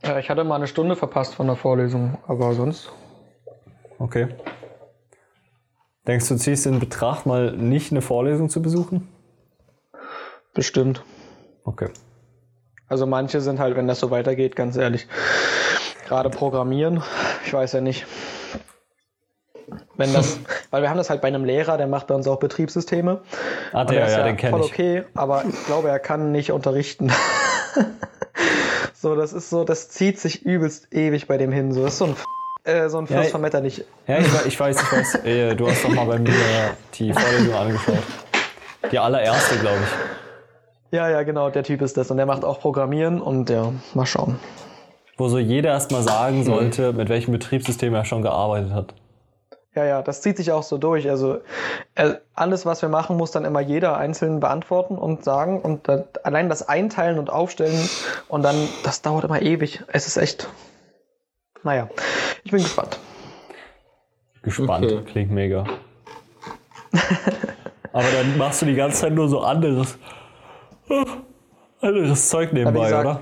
Ja, 0.04 0.18
ich 0.18 0.30
hatte 0.30 0.44
mal 0.44 0.56
eine 0.56 0.66
Stunde 0.66 0.96
verpasst 0.96 1.34
von 1.34 1.46
der 1.46 1.56
Vorlesung, 1.56 2.18
aber 2.26 2.54
sonst. 2.54 2.90
Okay. 3.98 4.28
Denkst 6.06 6.28
du, 6.28 6.34
du 6.34 6.40
ziehst 6.40 6.66
in 6.66 6.78
Betracht, 6.78 7.26
mal 7.26 7.52
nicht 7.52 7.90
eine 7.90 8.00
Vorlesung 8.00 8.48
zu 8.48 8.62
besuchen? 8.62 9.08
Bestimmt. 10.54 11.02
Okay. 11.64 11.90
Also 12.88 13.06
manche 13.06 13.42
sind 13.42 13.60
halt, 13.60 13.76
wenn 13.76 13.86
das 13.86 14.00
so 14.00 14.10
weitergeht, 14.10 14.56
ganz 14.56 14.76
ehrlich, 14.76 15.06
gerade 16.06 16.30
Programmieren, 16.30 17.02
ich 17.44 17.52
weiß 17.52 17.72
ja 17.74 17.82
nicht. 17.82 18.06
Wenn 19.98 20.12
das, 20.14 20.38
weil 20.70 20.80
wir 20.82 20.88
haben 20.88 20.96
das 20.96 21.10
halt 21.10 21.20
bei 21.20 21.28
einem 21.28 21.44
Lehrer, 21.44 21.76
der 21.76 21.86
macht 21.86 22.06
bei 22.06 22.14
uns 22.14 22.26
auch 22.26 22.38
Betriebssysteme. 22.38 23.20
Ah, 23.72 23.84
der, 23.84 24.06
ist 24.06 24.16
ja, 24.16 24.22
den 24.24 24.36
kenne 24.38 24.52
voll 24.56 24.64
ich. 24.66 24.72
okay, 24.72 25.04
aber 25.14 25.44
ich 25.46 25.66
glaube, 25.66 25.88
er 25.90 25.98
kann 25.98 26.32
nicht 26.32 26.50
unterrichten. 26.52 27.12
so, 28.94 29.14
das 29.14 29.32
ist 29.32 29.50
so, 29.50 29.64
das 29.64 29.88
zieht 29.90 30.18
sich 30.18 30.42
übelst 30.44 30.92
ewig 30.92 31.26
bei 31.26 31.36
dem 31.38 31.52
hin. 31.52 31.72
So, 31.72 31.82
das 31.82 31.92
ist 31.94 31.98
so 31.98 32.04
ein, 32.06 32.12
F- 32.12 32.24
äh, 32.64 32.88
so 32.88 32.98
ein 32.98 33.06
Fluss 33.06 33.24
Ja, 33.26 33.30
von 33.30 33.40
Metternich. 33.40 33.84
Ja, 34.06 34.18
ich, 34.18 34.46
ich 34.46 34.58
weiß, 34.60 34.80
ich 34.82 34.92
weiß. 34.92 35.14
Äh, 35.24 35.54
Du 35.56 35.68
hast 35.68 35.84
doch 35.84 35.90
mal 35.90 36.06
bei 36.06 36.18
mir 36.18 36.32
die 36.94 37.12
Vorlesung 37.12 37.54
angeschaut. 37.54 37.98
Die 38.92 38.98
allererste, 38.98 39.56
glaube 39.58 39.78
ich. 39.82 40.96
Ja, 40.96 41.10
ja, 41.10 41.22
genau, 41.22 41.50
der 41.50 41.64
Typ 41.64 41.82
ist 41.82 41.96
das. 41.96 42.10
Und 42.10 42.16
der 42.16 42.26
macht 42.26 42.44
auch 42.44 42.60
Programmieren 42.60 43.20
und 43.20 43.50
ja, 43.50 43.72
mal 43.94 44.06
schauen. 44.06 44.38
Wo 45.18 45.28
so 45.28 45.38
jeder 45.38 45.70
erstmal 45.70 46.02
sagen 46.02 46.44
sollte, 46.44 46.92
mit 46.92 47.08
welchem 47.08 47.32
Betriebssystem 47.32 47.92
er 47.94 48.04
schon 48.04 48.22
gearbeitet 48.22 48.72
hat. 48.72 48.94
Ja, 49.78 49.84
ja, 49.84 50.02
das 50.02 50.22
zieht 50.22 50.36
sich 50.36 50.50
auch 50.50 50.64
so 50.64 50.76
durch. 50.76 51.08
Also 51.08 51.38
äh, 51.94 52.14
alles, 52.34 52.66
was 52.66 52.82
wir 52.82 52.88
machen, 52.88 53.16
muss 53.16 53.30
dann 53.30 53.44
immer 53.44 53.60
jeder 53.60 53.96
einzeln 53.96 54.40
beantworten 54.40 54.98
und 54.98 55.22
sagen. 55.22 55.60
Und 55.60 55.86
dann, 55.86 56.02
allein 56.24 56.48
das 56.48 56.68
Einteilen 56.68 57.16
und 57.20 57.30
Aufstellen 57.30 57.88
und 58.26 58.42
dann, 58.42 58.56
das 58.82 59.02
dauert 59.02 59.22
immer 59.22 59.40
ewig. 59.40 59.84
Es 59.86 60.08
ist 60.08 60.16
echt. 60.16 60.48
Naja, 61.62 61.88
ich 62.42 62.50
bin 62.50 62.60
gespannt. 62.60 62.98
Gespannt, 64.42 64.84
Okay. 64.86 65.04
klingt 65.04 65.30
mega. 65.30 65.62
Aber 67.92 68.06
dann 68.10 68.36
machst 68.36 68.62
du 68.62 68.66
die 68.66 68.74
ganze 68.74 69.02
Zeit 69.02 69.12
nur 69.12 69.28
so 69.28 69.42
anderes, 69.42 69.96
anderes 71.80 72.28
Zeug 72.28 72.52
nebenbei, 72.52 72.86
gesagt, 72.86 73.06
oder? 73.06 73.20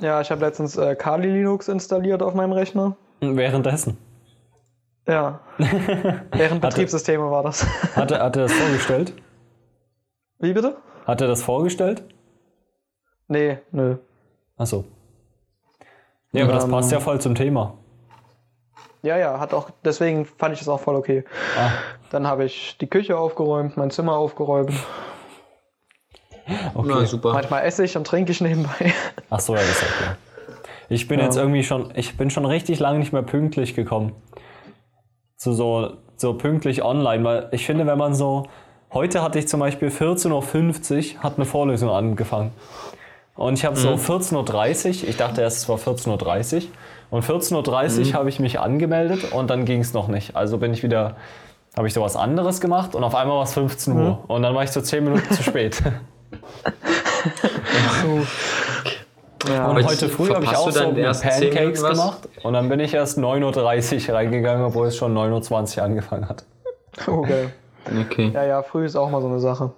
Ja, 0.00 0.22
ich 0.22 0.30
habe 0.30 0.40
letztens 0.40 0.78
äh, 0.78 0.96
Kali 0.96 1.28
Linux 1.30 1.68
installiert 1.68 2.22
auf 2.22 2.32
meinem 2.32 2.52
Rechner. 2.52 2.96
Und 3.20 3.36
Währenddessen. 3.36 3.98
Ja. 5.06 5.40
Während 6.32 6.60
Betriebssysteme 6.60 7.30
war 7.30 7.42
das. 7.42 7.66
Hat 7.94 8.10
er, 8.10 8.22
hat 8.22 8.36
er 8.36 8.42
das 8.44 8.52
vorgestellt? 8.52 9.12
Wie 10.38 10.52
bitte? 10.52 10.76
Hat 11.06 11.20
er 11.20 11.26
das 11.28 11.42
vorgestellt? 11.42 12.02
Nee, 13.28 13.58
nö. 13.70 13.96
Achso. 14.56 14.84
Ja, 16.32 16.44
aber 16.44 16.54
das 16.54 16.64
Ähm. 16.64 16.70
passt 16.70 16.90
ja 16.92 17.00
voll 17.00 17.20
zum 17.20 17.34
Thema. 17.34 17.74
Ja, 19.02 19.18
ja, 19.18 19.38
hat 19.38 19.52
auch, 19.52 19.68
deswegen 19.84 20.24
fand 20.24 20.54
ich 20.54 20.60
das 20.60 20.68
auch 20.68 20.80
voll 20.80 20.96
okay. 20.96 21.24
Ah, 21.58 21.70
Dann 22.10 22.26
habe 22.26 22.44
ich 22.44 22.78
die 22.78 22.86
Küche 22.86 23.18
aufgeräumt, 23.18 23.76
mein 23.76 23.90
Zimmer 23.90 24.16
aufgeräumt. 24.16 24.72
okay. 26.74 26.88
Na, 26.88 27.04
super. 27.04 27.32
Manchmal 27.34 27.64
esse 27.64 27.84
ich 27.84 27.96
und 27.96 28.06
trinke 28.06 28.32
ich 28.32 28.40
nebenbei. 28.40 28.92
Ach 29.30 29.40
so, 29.40 29.54
ja, 29.54 29.60
das 29.60 29.70
ist 29.70 29.82
okay. 29.82 30.16
Ich 30.88 31.08
bin 31.08 31.18
Ja. 31.18 31.26
jetzt 31.26 31.36
irgendwie 31.36 31.62
schon, 31.64 31.92
ich 31.94 32.16
bin 32.16 32.30
schon 32.30 32.44
richtig 32.46 32.78
lange 32.80 32.98
nicht 32.98 33.12
mehr 33.12 33.22
pünktlich 33.22 33.74
gekommen. 33.74 34.12
Zu 35.44 35.52
so, 35.52 35.90
so 36.16 36.32
pünktlich 36.32 36.82
online, 36.82 37.22
weil 37.22 37.48
ich 37.50 37.66
finde, 37.66 37.86
wenn 37.86 37.98
man 37.98 38.14
so, 38.14 38.44
heute 38.94 39.20
hatte 39.20 39.38
ich 39.38 39.46
zum 39.46 39.60
Beispiel 39.60 39.88
14.50 39.88 41.16
Uhr, 41.16 41.22
hat 41.22 41.36
eine 41.36 41.44
Vorlesung 41.44 41.90
angefangen. 41.90 42.50
Und 43.36 43.58
ich 43.58 43.66
habe 43.66 43.76
so 43.76 43.90
14.30 43.90 45.02
Uhr, 45.02 45.08
ich 45.10 45.18
dachte 45.18 45.42
erst, 45.42 45.58
es 45.58 45.68
war 45.68 45.76
14.30 45.76 46.54
Uhr. 46.56 46.62
Und 47.10 47.26
14.30 47.26 48.06
Uhr 48.06 48.12
habe 48.14 48.30
ich 48.30 48.40
mich 48.40 48.58
angemeldet 48.58 49.32
und 49.32 49.50
dann 49.50 49.66
ging 49.66 49.80
es 49.80 49.92
noch 49.92 50.08
nicht. 50.08 50.34
Also 50.34 50.56
bin 50.56 50.72
ich 50.72 50.82
wieder, 50.82 51.16
habe 51.76 51.88
ich 51.88 51.92
sowas 51.92 52.16
anderes 52.16 52.62
gemacht 52.62 52.94
und 52.94 53.04
auf 53.04 53.14
einmal 53.14 53.36
war 53.36 53.44
es 53.44 53.52
15 53.52 53.94
Uhr. 53.94 54.24
Und 54.26 54.40
dann 54.44 54.54
war 54.54 54.64
ich 54.64 54.70
so 54.70 54.80
10 54.80 55.04
Minuten 55.04 55.30
zu 55.30 55.42
spät. 55.42 55.82
Ja, 59.48 59.68
Und 59.68 59.84
heute 59.84 60.08
früh 60.08 60.28
habe 60.32 60.44
ich 60.44 60.56
auch 60.56 60.70
so 60.70 60.78
dann 60.78 60.88
mit 60.90 60.98
die 60.98 61.02
ersten 61.02 61.28
10 61.30 61.50
Pancakes 61.54 61.82
gemacht 61.82 62.28
und 62.42 62.52
dann 62.54 62.68
bin 62.68 62.80
ich 62.80 62.94
erst 62.94 63.18
9.30 63.18 64.08
Uhr 64.08 64.14
reingegangen, 64.14 64.64
obwohl 64.64 64.86
es 64.86 64.96
schon 64.96 65.14
9.20 65.14 65.78
Uhr 65.78 65.84
angefangen 65.84 66.28
hat. 66.28 66.44
okay. 67.06 67.48
Okay. 68.00 68.30
Ja, 68.32 68.44
ja, 68.44 68.62
früh 68.62 68.86
ist 68.86 68.96
auch 68.96 69.10
mal 69.10 69.20
so 69.20 69.28
eine 69.28 69.40
Sache. 69.40 69.72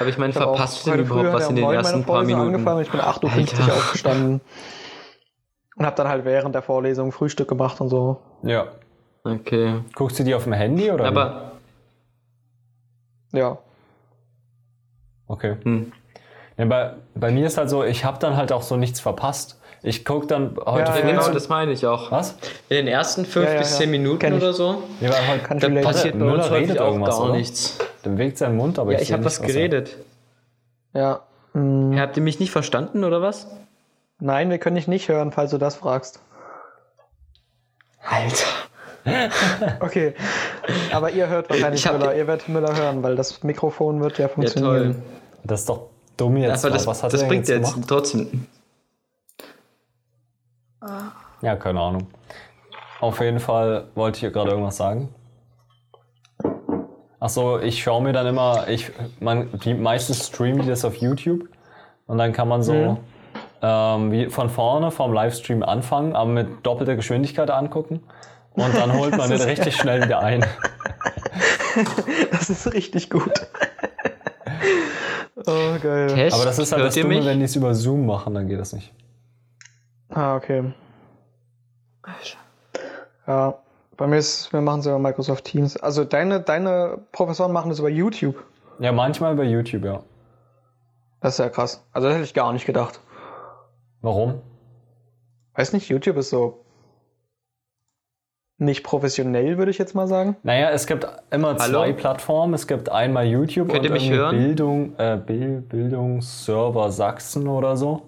Aber 0.00 0.08
ich 0.08 0.16
meine, 0.18 0.30
Ich 0.30 0.36
verpasst 0.38 0.86
denn 0.86 1.00
überhaupt 1.00 1.32
was 1.34 1.48
in 1.50 1.56
den 1.56 1.64
9 1.64 1.74
ersten 1.74 2.04
paar 2.04 2.22
Minuten? 2.24 2.46
angefangen. 2.46 2.80
Ich 2.82 2.90
bin 2.90 3.00
8.50 3.00 3.68
Uhr 3.68 3.74
aufgestanden. 3.76 4.40
Und 5.76 5.86
habe 5.86 5.96
dann 5.96 6.08
halt 6.08 6.24
während 6.24 6.54
der 6.54 6.62
Vorlesung 6.62 7.12
Frühstück 7.12 7.48
gemacht 7.48 7.80
und 7.80 7.88
so. 7.90 8.20
Ja. 8.42 8.66
Okay. 9.22 9.80
Guckst 9.94 10.18
du 10.18 10.24
die 10.24 10.34
auf 10.34 10.44
dem 10.44 10.54
Handy 10.54 10.90
oder? 10.90 11.04
wie? 11.04 11.08
Aber, 11.08 11.52
Ja. 13.32 13.58
Okay. 15.28 15.56
hm. 15.62 15.92
Ja, 16.58 16.64
bei, 16.66 16.92
bei 17.14 17.30
mir 17.30 17.46
ist 17.46 17.56
halt 17.56 17.70
so, 17.70 17.84
ich 17.84 18.04
habe 18.04 18.18
dann 18.18 18.36
halt 18.36 18.52
auch 18.52 18.62
so 18.62 18.76
nichts 18.76 19.00
verpasst. 19.00 19.58
Ich 19.82 20.04
gucke 20.04 20.26
dann 20.26 20.56
heute 20.66 20.90
Ja, 20.90 20.96
ja, 20.98 21.06
genau, 21.06 21.22
ja. 21.22 21.30
das 21.30 21.48
meine 21.48 21.70
ich 21.70 21.86
auch. 21.86 22.10
Was? 22.10 22.32
In 22.68 22.76
den 22.76 22.88
ersten 22.88 23.24
5 23.24 23.46
Ja, 23.46 23.52
ja, 23.54 23.58
bis 23.60 23.70
ja. 23.72 23.76
10 23.78 23.90
Minuten 23.92 24.32
oder 24.32 24.52
so, 24.52 24.82
Ja, 25.00 25.10
aber 25.10 25.26
halt, 25.28 25.44
Kann 25.44 25.60
da 25.60 25.68
ich 25.68 25.72
relate. 25.72 25.86
passiert 25.86 26.18
bei 26.18 26.24
Müller 26.24 26.34
uns 26.34 26.50
häufig 26.50 26.68
redet 26.70 26.80
auch 26.80 27.00
gar 27.04 27.20
oder? 27.22 27.32
nichts. 27.34 27.78
dann 28.02 28.16
bewegt 28.16 28.38
sein 28.38 28.56
Mund, 28.56 28.78
aber 28.80 28.90
Ja, 28.92 28.98
ich 28.98 29.04
ich 29.04 29.12
habe 29.12 29.24
was 29.24 29.38
er- 29.38 29.46
geredet. 29.46 29.96
Ja. 30.94 31.20
Hm, 31.54 31.96
Habt 31.98 32.16
ihr 32.16 32.22
mich 32.24 32.40
nicht 32.40 32.50
verstanden 32.50 33.04
oder 33.04 33.22
was? 33.22 33.46
Nein, 34.18 34.50
wir 34.50 34.58
können 34.58 34.74
dich 34.74 34.88
nicht 34.88 35.08
hören, 35.08 35.30
falls 35.30 35.52
du 35.52 35.58
das 35.58 35.76
fragst. 35.76 36.20
Alter. 38.02 38.46
Okay. 39.80 40.12
Aber 40.92 41.10
ihr 41.10 41.28
hört 41.28 41.48
wahrscheinlich 41.48 41.90
Müller. 41.90 42.14
Ihr 42.14 42.26
werdet 42.26 42.46
Müller 42.48 42.76
hören, 42.76 43.02
weil 43.02 43.16
das 43.16 43.42
Mikrofon 43.42 44.02
wird 44.02 44.18
ja 44.18 44.26
Ja, 44.26 44.28
funktionieren. 44.28 44.92
toll. 44.92 45.02
Das 45.44 45.60
ist 45.60 45.68
doch 45.70 45.86
dumm 46.18 46.36
jetzt. 46.36 46.64
Aber 46.64 46.74
das, 46.74 46.86
was 46.86 47.02
hat 47.02 47.12
das 47.12 47.22
er 47.22 47.28
bringt 47.28 47.48
jetzt 47.48 47.58
jetzt 47.58 47.72
gemacht? 47.74 47.88
trotzdem. 47.88 48.46
Ja, 51.42 51.56
keine 51.56 51.80
Ahnung. 51.80 52.06
Auf 53.00 53.20
jeden 53.20 53.40
Fall 53.40 53.88
wollte 53.94 54.16
ich 54.16 54.20
hier 54.20 54.30
gerade 54.30 54.50
irgendwas 54.50 54.76
sagen. 54.76 55.08
Achso, 57.20 57.58
ich 57.58 57.82
schaue 57.82 58.02
mir 58.02 58.12
dann 58.12 58.26
immer, 58.26 58.68
ich, 58.68 58.92
man, 59.20 59.48
die 59.64 59.74
meistens 59.74 60.28
streamen 60.28 60.62
die 60.62 60.68
das 60.68 60.84
auf 60.84 60.96
YouTube 60.96 61.48
und 62.06 62.18
dann 62.18 62.32
kann 62.32 62.46
man 62.48 62.62
so 62.62 62.72
Mhm. 62.72 62.96
ähm, 63.62 64.12
wie 64.12 64.26
von 64.30 64.48
vorne 64.50 64.90
vom 64.92 65.12
Livestream 65.12 65.62
anfangen, 65.64 66.14
aber 66.14 66.30
mit 66.30 66.64
doppelter 66.64 66.94
Geschwindigkeit 66.94 67.50
angucken 67.50 68.04
und 68.52 68.74
dann 68.76 68.92
holt 68.92 69.16
man 69.16 69.28
den 69.36 69.40
richtig 69.40 69.76
schnell 69.76 70.04
wieder 70.04 70.20
ein. 70.20 70.44
Das 72.30 72.50
ist 72.50 72.72
richtig 72.72 73.10
gut. 73.10 73.32
oh, 75.46 75.78
geil. 75.82 76.08
Test, 76.08 76.34
Aber 76.34 76.44
das 76.44 76.58
ist 76.58 76.72
halt 76.72 76.84
das 76.84 76.94
Dumme, 76.94 77.08
mich? 77.08 77.24
wenn 77.24 77.38
die 77.38 77.44
es 77.44 77.56
über 77.56 77.74
Zoom 77.74 78.06
machen, 78.06 78.34
dann 78.34 78.48
geht 78.48 78.58
das 78.58 78.72
nicht. 78.72 78.92
Ah, 80.08 80.36
okay. 80.36 80.72
Ja, 83.26 83.58
bei 83.96 84.06
mir 84.06 84.16
ist, 84.16 84.52
wir 84.52 84.60
machen 84.60 84.80
es 84.80 84.86
über 84.86 84.98
Microsoft 84.98 85.44
Teams. 85.44 85.76
Also 85.76 86.04
deine, 86.04 86.40
deine 86.40 86.98
Professoren 87.12 87.52
machen 87.52 87.68
das 87.68 87.78
über 87.78 87.90
YouTube. 87.90 88.42
Ja, 88.78 88.92
manchmal 88.92 89.34
über 89.34 89.44
YouTube, 89.44 89.84
ja. 89.84 90.02
Das 91.20 91.34
ist 91.34 91.38
ja 91.38 91.48
krass. 91.48 91.84
Also 91.92 92.08
das 92.08 92.16
hätte 92.16 92.24
ich 92.24 92.34
gar 92.34 92.52
nicht 92.52 92.64
gedacht. 92.64 93.00
Warum? 94.00 94.40
Weiß 95.54 95.72
nicht, 95.72 95.88
YouTube 95.88 96.16
ist 96.16 96.30
so 96.30 96.64
nicht 98.58 98.82
professionell, 98.82 99.56
würde 99.56 99.70
ich 99.70 99.78
jetzt 99.78 99.94
mal 99.94 100.06
sagen. 100.08 100.36
Naja, 100.42 100.70
es 100.70 100.86
gibt 100.86 101.06
immer 101.30 101.56
Hallo? 101.58 101.78
zwei 101.80 101.92
Plattformen. 101.92 102.54
Es 102.54 102.66
gibt 102.66 102.90
einmal 102.90 103.26
YouTube 103.26 103.68
Könnt 103.70 103.84
ihr 103.84 103.90
und 103.90 103.94
mich 103.96 104.10
hören? 104.10 104.36
Bildung, 104.36 104.94
äh, 104.98 105.16
Bild, 105.16 105.68
Bildungsserver 105.68 106.90
Sachsen 106.90 107.46
oder 107.48 107.76
so. 107.76 108.02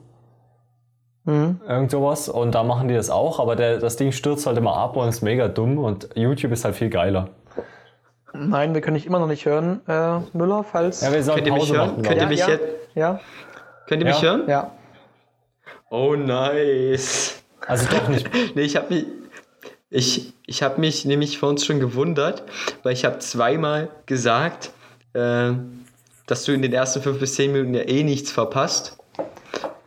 Mhm. 1.24 1.60
Irgend 1.68 1.90
sowas. 1.92 2.28
Und 2.28 2.54
da 2.54 2.62
machen 2.64 2.88
die 2.88 2.94
das 2.94 3.10
auch, 3.10 3.38
aber 3.38 3.54
der, 3.54 3.78
das 3.78 3.96
Ding 3.96 4.10
stürzt 4.10 4.46
halt 4.46 4.58
immer 4.58 4.76
ab 4.76 4.96
und 4.96 5.08
ist 5.08 5.22
mega 5.22 5.48
dumm 5.48 5.78
und 5.78 6.08
YouTube 6.14 6.50
ist 6.52 6.64
halt 6.64 6.74
viel 6.74 6.90
geiler. 6.90 7.28
Nein, 8.32 8.74
wir 8.74 8.80
können 8.80 8.94
dich 8.94 9.06
immer 9.06 9.18
noch 9.18 9.26
nicht 9.26 9.44
hören, 9.44 9.80
äh, 9.88 10.18
Müller, 10.36 10.64
falls. 10.64 11.00
Ja, 11.02 11.12
wir 11.12 11.22
sollen 11.22 11.36
Könnt 11.38 11.46
ihr 11.48 11.52
mich 11.52 11.62
Pause 11.62 11.76
hören? 11.76 11.90
machen. 11.90 12.02
Könnt 12.02 12.20
ihr 12.20 12.26
mich 12.28 12.40
ja, 12.40 12.48
jetzt- 12.48 12.64
ja, 12.94 13.20
Könnt 13.88 14.02
ihr 14.02 14.06
mich 14.08 14.22
hören? 14.22 14.42
ja. 14.48 14.70
Oh, 15.90 16.14
nice. 16.14 17.42
Also 17.66 17.86
doch 17.90 18.08
nicht. 18.08 18.28
Nee, 18.54 18.62
ich 18.62 18.76
habe 18.76 18.94
mich, 18.94 19.06
ich, 19.90 20.32
ich 20.50 20.64
hab 20.64 20.78
mich 20.78 21.04
nämlich 21.04 21.38
vor 21.38 21.48
uns 21.48 21.64
schon 21.64 21.78
gewundert, 21.78 22.42
weil 22.82 22.92
ich 22.92 23.04
habe 23.04 23.20
zweimal 23.20 23.88
gesagt, 24.06 24.72
äh, 25.12 25.52
dass 26.26 26.44
du 26.44 26.52
in 26.52 26.60
den 26.60 26.72
ersten 26.72 27.00
fünf 27.02 27.20
bis 27.20 27.36
zehn 27.36 27.52
Minuten 27.52 27.72
ja 27.72 27.82
eh 27.82 28.02
nichts 28.02 28.32
verpasst. 28.32 28.98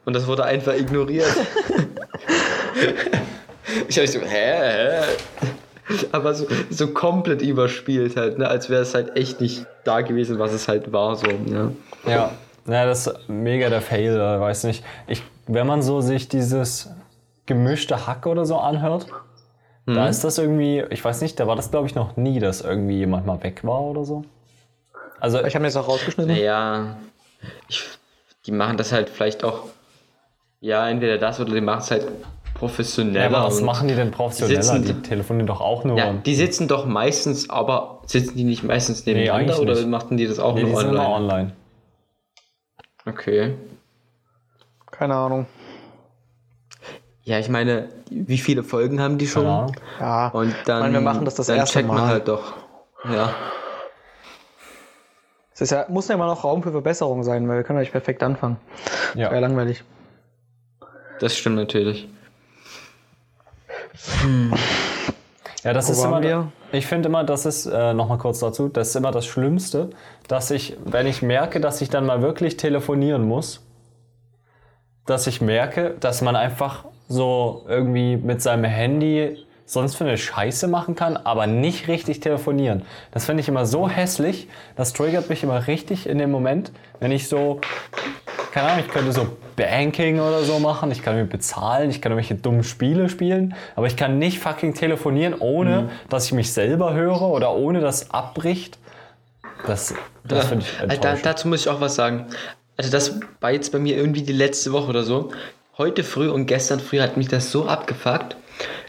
Und 0.05 0.13
das 0.13 0.25
wurde 0.25 0.45
einfach 0.45 0.73
ignoriert. 0.73 1.27
ich 3.89 3.97
habe 3.97 4.07
so, 4.07 4.21
hä, 4.21 4.23
hä? 4.25 5.01
Aber 6.13 6.33
so, 6.33 6.47
so 6.69 6.87
komplett 6.93 7.41
überspielt 7.41 8.15
halt, 8.15 8.37
ne? 8.37 8.47
als 8.47 8.69
wäre 8.69 8.83
es 8.83 8.95
halt 8.95 9.17
echt 9.17 9.41
nicht 9.41 9.65
da 9.83 9.99
gewesen, 9.99 10.39
was 10.39 10.53
es 10.53 10.69
halt 10.69 10.93
war. 10.93 11.17
So, 11.17 11.27
ne? 11.27 11.75
Ja, 12.07 12.31
ja, 12.67 12.85
das 12.85 13.07
ist 13.07 13.27
mega 13.27 13.69
der 13.69 13.81
Fail, 13.81 14.15
äh, 14.15 14.39
weiß 14.39 14.63
nicht. 14.63 14.81
Ich, 15.07 15.21
wenn 15.47 15.67
man 15.67 15.81
so 15.81 15.99
sich 15.99 16.29
dieses 16.29 16.89
gemischte 17.45 18.07
Hack 18.07 18.25
oder 18.25 18.45
so 18.45 18.57
anhört, 18.57 19.07
Mhm. 19.85 19.95
da 19.95 20.07
ist 20.07 20.23
das 20.23 20.37
irgendwie, 20.37 20.83
ich 20.89 21.03
weiß 21.03 21.21
nicht, 21.21 21.39
da 21.39 21.47
war 21.47 21.55
das 21.55 21.71
glaube 21.71 21.87
ich 21.87 21.95
noch 21.95 22.15
nie, 22.17 22.39
dass 22.39 22.61
irgendwie 22.61 22.97
jemand 22.97 23.25
mal 23.25 23.41
weg 23.43 23.63
war 23.63 23.81
oder 23.81 24.05
so. 24.05 24.23
Also, 25.19 25.43
Ich 25.43 25.55
habe 25.55 25.61
mir 25.63 25.67
das 25.67 25.77
auch 25.77 25.87
rausgeschnitten. 25.87 26.33
Naja, 26.33 26.97
ich, 27.69 27.83
die 28.45 28.51
machen 28.51 28.77
das 28.77 28.91
halt 28.91 29.09
vielleicht 29.09 29.43
auch, 29.43 29.67
ja, 30.59 30.87
entweder 30.89 31.17
das 31.17 31.39
oder 31.39 31.53
die 31.53 31.61
machen 31.61 31.79
es 31.79 31.91
halt 31.91 32.03
ja, 32.03 32.09
professioneller. 32.53 33.37
aber 33.37 33.47
was 33.47 33.61
machen 33.61 33.87
die 33.87 33.95
denn 33.95 34.11
professioneller? 34.11 34.59
Die, 34.79 34.87
sitzen- 34.87 35.03
telefonieren 35.03 35.47
doch 35.47 35.61
auch 35.61 35.83
nur. 35.85 35.97
Ja, 35.97 36.13
die 36.13 36.35
sitzen 36.35 36.67
doch 36.67 36.85
meistens, 36.85 37.49
aber 37.49 38.01
sitzen 38.05 38.37
die 38.37 38.43
nicht 38.43 38.63
meistens 38.63 39.05
nebeneinander 39.05 39.39
eigentlich 39.53 39.59
oder 39.59 39.73
nicht. 39.75 39.87
machen 39.87 40.17
die 40.17 40.27
das 40.27 40.39
auch 40.39 40.55
nee, 40.55 40.63
die 40.63 40.71
nur 40.71 40.79
sind 40.81 40.89
immer 40.91 41.09
online? 41.09 41.33
online. 41.33 41.51
Okay. 43.05 43.53
Keine 44.91 45.15
Ahnung. 45.15 45.45
Ja, 47.25 47.39
ich 47.39 47.47
meine, 47.49 47.87
wie 48.09 48.37
viele 48.37 48.63
Folgen 48.63 48.99
haben 48.99 49.17
die 49.17 49.27
schon? 49.27 49.45
Ahnung. 49.45 49.75
Ja, 49.99 50.27
Und 50.29 50.53
dann, 50.65 50.81
meine, 50.81 50.93
wir 50.95 51.01
machen 51.01 51.23
das 51.25 51.35
das 51.35 51.47
dann 51.47 51.57
erste 51.57 51.79
checkt 51.79 51.87
man 51.87 51.97
Mal. 51.97 52.07
halt 52.07 52.27
doch. 52.27 52.53
Ja. 53.09 53.33
es 55.53 55.61
ist 55.61 55.71
ja, 55.71 55.85
muss 55.87 56.07
ja 56.09 56.15
immer 56.15 56.27
noch 56.27 56.43
Raum 56.43 56.63
für 56.63 56.71
Verbesserung 56.71 57.23
sein, 57.23 57.47
weil 57.47 57.57
wir 57.57 57.63
können 57.63 57.77
ja 57.77 57.81
nicht 57.81 57.91
perfekt 57.93 58.23
anfangen. 58.23 58.57
Ja. 59.15 59.31
Wäre 59.31 59.39
langweilig. 59.41 59.83
Das 61.19 61.35
stimmt 61.37 61.55
natürlich. 61.55 62.09
Ja, 65.63 65.71
das 65.71 65.87
Wo 65.87 65.91
ist 65.93 66.03
immer. 66.03 66.21
wir? 66.21 66.51
Ich 66.73 66.87
finde 66.87 67.07
immer, 67.07 67.23
das 67.23 67.45
ist, 67.45 67.65
äh, 67.67 67.93
nochmal 67.93 68.17
kurz 68.17 68.39
dazu, 68.39 68.67
das 68.67 68.89
ist 68.89 68.95
immer 68.95 69.11
das 69.11 69.25
Schlimmste, 69.25 69.91
dass 70.27 70.51
ich, 70.51 70.75
wenn 70.83 71.07
ich 71.07 71.21
merke, 71.21 71.61
dass 71.61 71.81
ich 71.81 71.89
dann 71.89 72.05
mal 72.05 72.21
wirklich 72.21 72.57
telefonieren 72.57 73.25
muss, 73.25 73.65
dass 75.05 75.27
ich 75.27 75.39
merke, 75.39 75.95
dass 75.99 76.21
man 76.21 76.35
einfach 76.35 76.85
so 77.13 77.65
irgendwie 77.67 78.17
mit 78.17 78.41
seinem 78.41 78.65
Handy 78.65 79.37
sonst 79.65 79.95
für 79.95 80.03
eine 80.03 80.17
Scheiße 80.17 80.67
machen 80.67 80.95
kann, 80.95 81.17
aber 81.17 81.47
nicht 81.47 81.87
richtig 81.87 82.19
telefonieren. 82.19 82.83
Das 83.11 83.25
finde 83.25 83.41
ich 83.41 83.47
immer 83.47 83.65
so 83.65 83.87
hässlich, 83.87 84.47
das 84.75 84.93
triggert 84.93 85.29
mich 85.29 85.43
immer 85.43 85.67
richtig 85.67 86.07
in 86.07 86.17
dem 86.17 86.31
Moment, 86.31 86.71
wenn 86.99 87.11
ich 87.11 87.27
so, 87.27 87.61
keine 88.51 88.67
Ahnung, 88.67 88.85
ich 88.85 88.91
könnte 88.91 89.11
so 89.13 89.27
Banking 89.55 90.19
oder 90.19 90.43
so 90.43 90.59
machen, 90.59 90.91
ich 90.91 91.01
kann 91.01 91.15
mir 91.15 91.25
bezahlen, 91.25 91.89
ich 91.89 92.01
kann 92.01 92.11
irgendwelche 92.11 92.35
dummen 92.35 92.63
Spiele 92.63 93.09
spielen, 93.09 93.55
aber 93.75 93.87
ich 93.87 93.95
kann 93.95 94.19
nicht 94.19 94.39
fucking 94.39 94.73
telefonieren, 94.73 95.35
ohne 95.39 95.89
dass 96.09 96.25
ich 96.25 96.33
mich 96.33 96.51
selber 96.51 96.93
höre 96.93 97.21
oder 97.21 97.53
ohne 97.55 97.79
dass 97.79 98.11
abbricht. 98.11 98.77
Das, 99.65 99.93
das 100.25 100.47
finde 100.47 100.65
ich 100.65 100.77
da, 100.77 100.83
enttäuschend. 100.83 101.25
dazu 101.25 101.47
muss 101.47 101.61
ich 101.61 101.69
auch 101.69 101.79
was 101.79 101.95
sagen. 101.95 102.27
Also 102.75 102.91
das 102.91 103.19
war 103.39 103.51
jetzt 103.51 103.71
bei 103.71 103.79
mir 103.79 103.95
irgendwie 103.95 104.23
die 104.23 104.33
letzte 104.33 104.73
Woche 104.73 104.89
oder 104.89 105.03
so. 105.03 105.31
Heute 105.75 106.03
früh 106.03 106.29
und 106.29 106.45
gestern 106.45 106.79
früh 106.79 106.99
hat 106.99 107.17
mich 107.17 107.29
das 107.29 107.51
so 107.51 107.65
abgefuckt. 107.65 108.37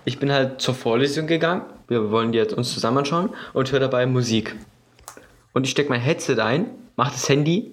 Ich 0.04 0.18
bin 0.18 0.30
halt 0.30 0.60
zur 0.60 0.74
Vorlesung 0.74 1.26
gegangen. 1.26 1.62
Wir 1.88 2.10
wollen 2.10 2.32
die 2.32 2.36
jetzt 2.36 2.52
uns 2.52 2.74
zusammen 2.74 2.98
anschauen 2.98 3.30
und 3.54 3.72
höre 3.72 3.80
dabei 3.80 4.04
Musik. 4.04 4.54
Und 5.54 5.64
ich 5.64 5.70
stecke 5.70 5.88
mein 5.88 6.02
Headset 6.02 6.40
ein, 6.40 6.66
mach 6.96 7.10
das 7.10 7.26
Handy, 7.26 7.72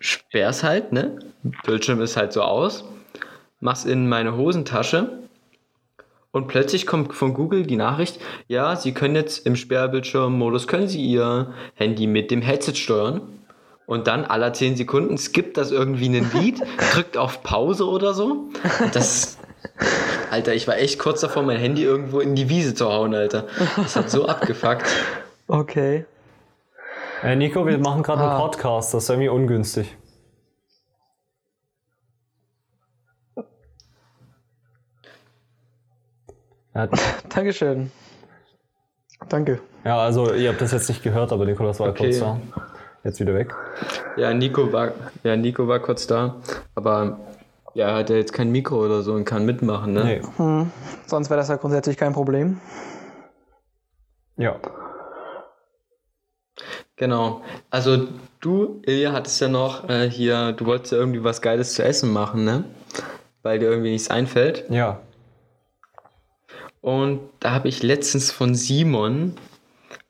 sperr's 0.00 0.64
halt, 0.64 0.90
ne? 0.90 1.20
Bildschirm 1.64 2.02
ist 2.02 2.16
halt 2.16 2.32
so 2.32 2.42
aus, 2.42 2.82
mach's 3.60 3.84
in 3.84 4.08
meine 4.08 4.36
Hosentasche 4.36 5.20
und 6.32 6.48
plötzlich 6.48 6.86
kommt 6.86 7.14
von 7.14 7.34
Google 7.34 7.64
die 7.64 7.76
Nachricht, 7.76 8.18
ja, 8.48 8.74
Sie 8.74 8.90
können 8.90 9.14
jetzt 9.14 9.46
im 9.46 9.54
Sperrbildschirm-Modus, 9.54 10.66
können 10.66 10.88
Sie 10.88 11.04
Ihr 11.04 11.54
Handy 11.76 12.08
mit 12.08 12.32
dem 12.32 12.42
Headset 12.42 12.74
steuern. 12.74 13.22
Und 13.90 14.06
dann 14.06 14.24
aller 14.24 14.52
10 14.52 14.76
Sekunden 14.76 15.18
skippt 15.18 15.56
das 15.56 15.72
irgendwie 15.72 16.06
ein 16.08 16.30
Lied, 16.32 16.62
drückt 16.94 17.16
auf 17.16 17.42
Pause 17.42 17.88
oder 17.88 18.14
so. 18.14 18.44
Das, 18.94 19.36
Alter, 20.30 20.54
ich 20.54 20.68
war 20.68 20.78
echt 20.78 21.00
kurz 21.00 21.20
davor, 21.22 21.42
mein 21.42 21.56
Handy 21.58 21.82
irgendwo 21.82 22.20
in 22.20 22.36
die 22.36 22.48
Wiese 22.48 22.72
zu 22.72 22.86
hauen, 22.88 23.12
Alter. 23.16 23.48
Das 23.76 23.96
hat 23.96 24.08
so 24.08 24.26
abgefuckt. 24.26 24.86
Okay. 25.48 26.04
Äh, 27.24 27.34
Nico, 27.34 27.66
wir 27.66 27.78
machen 27.78 28.04
gerade 28.04 28.22
Ah. 28.22 28.30
einen 28.36 28.40
Podcast, 28.40 28.94
das 28.94 29.02
ist 29.02 29.10
irgendwie 29.10 29.28
ungünstig. 29.28 29.96
Ja, 36.74 36.86
Dankeschön. 37.28 37.90
Danke. 39.28 39.60
ja, 39.84 39.98
also 39.98 40.32
ihr 40.32 40.48
habt 40.50 40.60
das 40.60 40.72
jetzt 40.72 40.88
nicht 40.88 41.02
gehört, 41.02 41.32
aber 41.32 41.44
Nikolas 41.44 41.78
war 41.80 41.88
Okay. 41.88 42.04
kurz 42.04 42.20
da. 42.20 42.40
Jetzt 43.02 43.18
wieder 43.20 43.34
weg. 43.34 43.54
Ja, 44.16 44.34
Nico 44.34 44.72
war, 44.72 44.92
ja, 45.22 45.36
Nico 45.36 45.66
war 45.66 45.80
kurz 45.80 46.06
da, 46.06 46.36
aber 46.74 47.18
ja, 47.74 47.88
er 47.88 47.94
hat 47.96 48.10
ja 48.10 48.16
jetzt 48.16 48.32
kein 48.32 48.50
Mikro 48.50 48.84
oder 48.84 49.02
so 49.02 49.14
und 49.14 49.24
kann 49.24 49.46
mitmachen, 49.46 49.92
ne? 49.92 50.04
Nee. 50.38 50.66
Sonst 51.06 51.30
wäre 51.30 51.38
das 51.38 51.48
ja 51.48 51.56
grundsätzlich 51.56 51.96
kein 51.96 52.12
Problem. 52.12 52.60
Ja. 54.36 54.56
Genau. 56.96 57.42
Also 57.70 58.08
du, 58.40 58.82
Ilja, 58.84 59.12
hattest 59.12 59.40
ja 59.40 59.48
noch 59.48 59.88
äh, 59.88 60.10
hier, 60.10 60.52
du 60.52 60.66
wolltest 60.66 60.92
ja 60.92 60.98
irgendwie 60.98 61.24
was 61.24 61.40
Geiles 61.40 61.74
zu 61.74 61.84
essen 61.84 62.12
machen, 62.12 62.44
ne? 62.44 62.64
Weil 63.42 63.58
dir 63.58 63.70
irgendwie 63.70 63.92
nichts 63.92 64.10
einfällt. 64.10 64.64
Ja. 64.68 65.00
Und 66.82 67.20
da 67.40 67.52
habe 67.52 67.68
ich 67.68 67.82
letztens 67.82 68.32
von 68.32 68.54
Simon, 68.54 69.34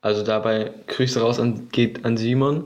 also 0.01 0.23
dabei 0.23 0.73
Grüße 0.87 1.21
raus 1.21 1.39
an, 1.39 1.69
geht 1.71 2.05
an 2.05 2.17
Simon, 2.17 2.65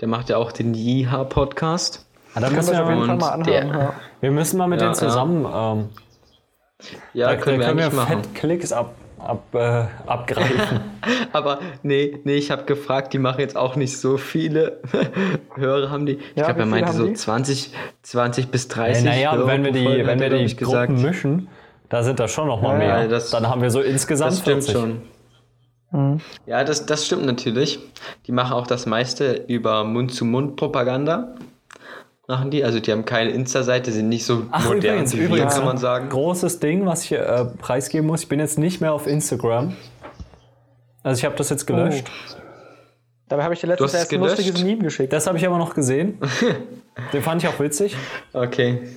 der 0.00 0.08
macht 0.08 0.28
ja 0.28 0.36
auch 0.36 0.52
den 0.52 0.74
Jiha-Podcast. 0.74 2.04
Ah, 2.34 2.40
da 2.40 2.46
Können 2.46 2.56
müssen 2.56 2.72
wir 2.72 2.82
auf 2.82 2.88
jeden 2.90 3.00
wir, 3.00 3.06
Fall 3.06 3.16
mal 3.16 3.28
anhören. 3.30 3.68
der- 3.68 3.78
Ja. 3.80 3.92
wir 4.20 4.30
müssen 4.30 4.58
mal 4.58 4.66
mit 4.68 4.80
Ja, 4.80 4.86
denen 4.88 4.94
zusammen. 4.94 5.46
Ähm, 5.52 5.88
Ja, 7.14 7.28
da 7.28 7.36
können 7.36 7.60
wir 7.60 7.68
eigentlich 7.68 7.92
machen. 7.92 8.22
fett 8.22 8.34
Klicks 8.34 8.72
ab, 8.72 8.94
ab, 9.18 9.42
äh, 9.54 9.84
abgreifen. 10.06 10.80
Aber 11.32 11.60
nee, 11.82 12.20
nee, 12.24 12.34
ich 12.34 12.50
habe 12.50 12.64
gefragt, 12.64 13.14
die 13.14 13.18
machen 13.18 13.40
jetzt 13.40 13.56
auch 13.56 13.76
nicht 13.76 13.98
so 13.98 14.18
viele 14.18 14.80
Hörer 15.54 15.90
haben 15.90 16.04
die. 16.04 16.14
Ich 16.16 16.36
Ja, 16.36 16.44
glaube, 16.44 16.60
er 16.60 16.66
meinte 16.66 16.92
so 16.92 17.06
die? 17.06 17.14
20, 17.14 17.72
20 18.02 18.48
bis 18.48 18.66
äh, 18.66 18.68
30 18.68 19.04
naja, 19.04 19.32
Hörer 19.34 19.46
wenn 19.46 19.64
wir 19.64 19.72
die, 19.72 20.06
wenn 20.06 20.20
wir 20.20 20.28
die 20.28 20.36
ich, 20.36 20.58
gesagt. 20.58 20.88
Gruppen 20.88 21.02
mischen, 21.02 21.48
da 21.88 22.02
sind 22.02 22.20
da 22.20 22.28
schon 22.28 22.48
noch 22.48 22.60
mal 22.60 22.72
Ja, 22.72 22.78
mehr. 22.78 23.02
ja, 23.04 23.08
das- 23.08 23.30
Dann 23.30 23.48
haben 23.48 23.62
wir 23.62 23.70
so 23.70 23.80
insgesamt 23.80 24.32
Das 24.32 24.40
stimmt 24.40 24.64
40. 24.64 24.72
schon. 24.74 25.02
Ja, 26.46 26.64
das, 26.64 26.86
das 26.86 27.06
stimmt 27.06 27.24
natürlich. 27.26 27.78
Die 28.26 28.32
machen 28.32 28.52
auch 28.52 28.66
das 28.66 28.86
meiste 28.86 29.44
über 29.48 29.84
Mund-zu-Mund-Propaganda. 29.84 31.34
Machen 32.28 32.50
die. 32.50 32.64
Also 32.64 32.80
die 32.80 32.90
haben 32.92 33.04
keine 33.04 33.30
Insta-Seite, 33.30 33.92
sind 33.92 34.08
nicht 34.08 34.24
so 34.26 34.42
Ach, 34.50 34.64
modern 34.64 34.78
übrigens, 34.78 35.14
wie 35.14 35.18
wir, 35.20 35.26
übrigens, 35.26 35.54
kann 35.54 35.64
man 35.64 35.78
sagen. 35.78 36.08
Großes 36.08 36.58
Ding, 36.58 36.84
was 36.86 37.04
ich 37.04 37.12
äh, 37.12 37.44
preisgeben 37.58 38.06
muss. 38.06 38.22
Ich 38.22 38.28
bin 38.28 38.40
jetzt 38.40 38.58
nicht 38.58 38.80
mehr 38.80 38.92
auf 38.92 39.06
Instagram. 39.06 39.74
Also 41.02 41.20
ich 41.20 41.24
habe 41.24 41.36
das 41.36 41.50
jetzt 41.50 41.66
gelöscht. 41.66 42.10
Dabei 43.28 43.44
habe 43.44 43.54
ich 43.54 43.60
dir 43.60 43.66
Du 43.66 43.72
letztens 43.72 43.92
hast 43.92 43.94
es 43.94 44.00
erst 44.00 44.12
ein 44.12 44.20
lustiges? 44.20 44.62
Meme 44.64 44.82
geschickt. 44.82 45.12
Das 45.12 45.26
habe 45.26 45.38
ich 45.38 45.46
aber 45.46 45.58
noch 45.58 45.74
gesehen. 45.74 46.18
Den 47.12 47.22
fand 47.22 47.42
ich 47.42 47.48
auch 47.48 47.58
witzig. 47.60 47.96
Okay. 48.32 48.88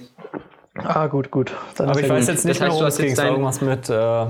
ah, 0.76 1.08
gut, 1.08 1.30
gut. 1.32 1.52
Dann 1.78 1.90
Aber 1.90 2.00
ich 2.00 2.10
weiß 2.10 2.28
jetzt 2.28 2.46
nicht 2.46 2.60
Das 2.60 2.68
heißt, 2.70 2.70
mehr, 2.70 2.70
du 2.70 2.76
worum 2.76 2.88
es 2.88 2.98
ging. 2.98 3.26
irgendwas 3.26 3.62
mit, 3.62 3.90
äh, 3.90 4.26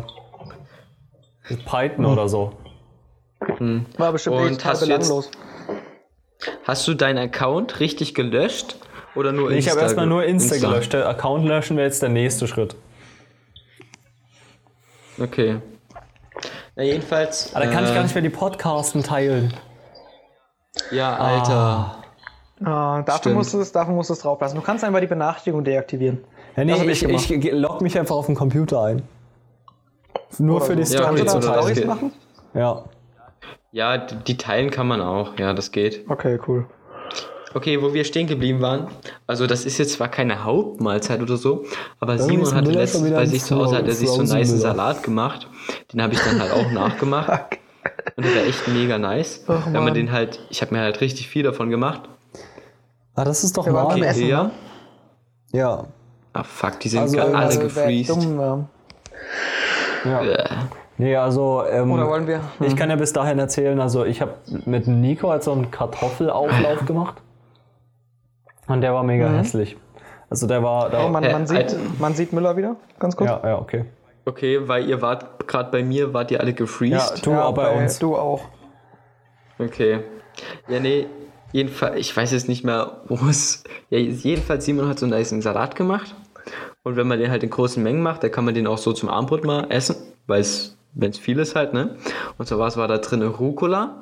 mit 1.50 1.66
Python 1.66 2.06
oder 2.06 2.30
so. 2.30 2.54
War 3.98 4.12
bestimmt 4.12 4.36
Und 4.36 4.66
hast 4.66 4.82
du 4.82 4.86
jetzt-. 4.88 5.32
Hast 6.64 6.88
du 6.88 6.94
deinen 6.94 7.18
Account 7.18 7.80
richtig 7.80 8.16
gelöscht? 8.16 8.78
Oder 9.16 9.32
nur 9.32 9.50
Ich 9.52 9.58
Insta? 9.58 9.72
habe 9.72 9.82
erstmal 9.82 10.06
nur 10.06 10.24
Insta, 10.24 10.58
gelöscht. 10.58 10.94
Der 10.94 11.08
Account 11.10 11.46
löschen 11.46 11.76
wäre 11.78 11.88
jetzt 11.88 12.02
der 12.02 12.10
nächste 12.10 12.48
Schritt. 12.48 12.76
Okay. 15.20 15.60
Na, 16.76 16.84
jedenfalls. 16.84 17.54
Aber 17.54 17.66
da 17.66 17.72
kann 17.72 17.84
ich 17.84 17.92
äh, 17.92 17.96
gar 17.96 18.04
nicht 18.04 18.16
mehr 18.16 18.22
die 18.22 18.30
Podcasten 18.30 19.04
teilen. 19.04 19.54
Ja, 20.92 21.18
Alter. 21.18 22.04
Ah, 22.64 23.02
dafür, 23.02 23.18
Stimmt. 23.20 23.36
musst 23.36 23.54
du 23.54 23.60
es, 23.60 23.72
dafür 23.72 23.94
musst 23.94 24.10
du 24.10 24.14
es 24.14 24.20
drauf 24.20 24.40
lassen. 24.40 24.56
Du 24.56 24.62
kannst 24.62 24.84
einfach 24.84 25.00
die 25.00 25.08
Benachrichtigung 25.08 25.64
deaktivieren. 25.64 26.24
Ja, 26.56 26.64
nee, 26.66 26.74
ich, 26.92 27.04
ich 27.04 27.32
ich, 27.32 27.52
log 27.52 27.82
mich 27.82 27.98
einfach 27.98 28.16
auf 28.16 28.26
den 28.26 28.36
Computer 28.36 28.84
ein. 28.84 29.04
Nur 30.38 30.62
für 30.62 30.76
die 30.76 30.86
so. 30.86 30.96
Ja, 30.98 31.04
Story 31.04 31.22
okay, 31.22 31.74
geht. 31.74 31.88
machen? 31.88 32.12
Ja. 32.54 32.84
Ja, 33.72 33.98
die, 33.98 34.16
die 34.16 34.38
teilen 34.38 34.72
kann 34.72 34.88
man 34.88 35.02
auch. 35.02 35.38
Ja, 35.38 35.54
das 35.54 35.72
geht. 35.72 36.10
Okay, 36.10 36.40
cool. 36.48 36.66
Okay, 37.54 37.82
wo 37.82 37.94
wir 37.94 38.04
stehen 38.06 38.28
geblieben 38.28 38.62
waren. 38.62 38.88
Also, 39.26 39.48
das 39.48 39.66
ist 39.66 39.80
jetzt 39.80 39.94
zwar 39.94 40.08
keine 40.08 40.44
Hauptmahlzeit 40.44 41.22
oder 41.22 41.36
so, 41.38 41.66
aber 42.00 42.14
Irgendwie 42.16 42.36
Simon 42.46 42.54
hatte 42.56 42.72
letztens 42.72 43.10
bei 43.12 43.26
sich 43.26 43.44
zu 43.44 43.56
Hause 43.56 43.78
hat 43.78 43.88
er 43.88 43.94
sich 43.94 44.08
so 44.08 44.20
einen 44.20 44.30
nice. 44.30 44.50
Salat 44.50 45.02
gemacht. 45.02 45.48
Den 45.92 46.02
habe 46.02 46.14
ich 46.14 46.20
dann 46.20 46.40
halt 46.40 46.52
auch 46.52 46.72
nachgemacht. 46.72 47.58
Und 48.16 48.26
der 48.26 48.36
war 48.36 48.44
echt 48.44 48.68
mega 48.68 48.98
nice. 49.00 49.44
Ach, 49.48 49.66
Wenn 49.66 49.84
man 49.84 49.94
den 49.94 50.12
halt, 50.12 50.40
ich 50.50 50.62
habe 50.62 50.76
mir 50.76 50.82
halt 50.82 51.02
richtig 51.02 51.28
viel 51.28 51.44
davon 51.44 51.70
gemacht. 51.70 52.02
Ah, 53.16 53.24
das 53.24 53.44
ist 53.44 53.58
doch 53.58 53.66
mal. 53.66 53.86
beim 53.86 54.04
Essen, 54.04 54.28
ja. 54.28 54.44
ne? 54.44 54.52
Ja. 55.52 55.88
Ah, 56.34 56.44
fuck, 56.44 56.80
die 56.82 56.90
sind 56.90 57.02
Also, 57.02 57.18
gerade 57.18 57.36
alle 57.36 57.46
Also, 57.46 57.62
gefreezed. 57.62 58.28
Ja. 60.06 60.22
ja. 60.24 60.32
Äh, 60.36 60.48
Nee, 61.02 61.16
also. 61.16 61.64
Ähm, 61.66 61.92
Oder 61.94 62.08
wollen 62.10 62.28
wir? 62.28 62.42
Ich 62.60 62.76
kann 62.76 62.90
ja 62.90 62.98
bis 62.98 63.14
dahin 63.14 63.40
erzählen, 63.40 63.80
also 63.80 64.04
ich 64.04 64.20
habe 64.22 64.34
mit 64.66 64.86
Nico 64.86 65.30
halt 65.30 65.44
so 65.44 65.54
einen 65.54 65.72
Kartoffelauflauf 65.72 66.86
gemacht. 66.86 67.16
Und 68.68 68.82
der 68.82 68.94
war 68.94 69.04
mega 69.04 69.30
hässlich. 69.30 69.78
Also 70.30 70.46
der 70.46 70.62
war. 70.62 70.90
Der, 70.90 71.06
Oh, 71.06 71.10
man, 71.10 71.24
Äh, 71.24 71.32
man, 71.32 71.48
sieht, 71.48 71.58
Alter. 71.58 71.78
man 72.00 72.14
sieht 72.16 72.34
Müller 72.34 72.58
wieder, 72.58 72.76
ganz 73.00 73.16
kurz. 73.16 73.30
ja, 73.30 73.40
ja, 73.46 73.58
okay. 73.60 73.86
Okay, 74.26 74.68
weil 74.68 74.90
ihr 74.90 75.02
wart 75.02 75.48
gerade 75.48 75.72
bei 75.72 75.84
mir, 75.84 76.14
wart 76.14 76.32
ihr 76.32 76.42
alle 76.42 76.50
Ja, 76.52 76.56
gefreezed. 76.58 77.26
du 77.26 77.34
auch 77.34 77.54
bei 77.54 77.64
bei- 77.74 77.82
uns. 77.82 77.98
Du 78.00 78.18
auch. 78.18 78.42
Okay. 79.58 80.02
Ja, 80.68 80.80
nee, 80.82 81.08
jedenfalls, 81.54 81.96
ich 81.98 82.16
weiß 82.16 82.32
jetzt 82.34 82.50
nicht 82.50 82.66
mehr, 82.66 82.98
wo 83.08 83.16
es. 83.30 83.64
Ja, 83.90 83.98
jedenfalls, 84.00 84.66
Simon 84.66 84.88
hat 84.90 85.00
so 85.00 85.06
einen 85.06 85.12
nice 85.14 85.30
Salat 85.30 85.76
gemacht. 85.76 86.14
Und 86.84 86.96
wenn 86.96 87.08
man 87.08 87.20
den 87.20 87.32
halt 87.32 87.44
in 87.44 87.50
großen 87.50 87.82
Mengen 87.82 88.02
macht, 88.02 88.24
dann 88.24 88.32
kann 88.32 88.46
man 88.46 88.54
den 88.54 88.68
auch 88.68 88.78
so 88.78 88.94
zum 88.94 89.10
Abendbrot 89.10 89.44
mal 89.44 89.68
essen, 89.70 89.96
weil 90.28 90.42
es, 90.42 90.78
wenn 90.94 91.12
es 91.12 91.18
viel 91.18 91.40
ist 91.40 91.56
halt, 91.56 91.74
ne? 91.74 91.98
Und 92.38 92.48
zwar 92.48 92.60
was 92.60 92.78
war 92.78 92.88
da 92.88 92.98
drin? 92.98 93.22
Rucola. 93.22 93.96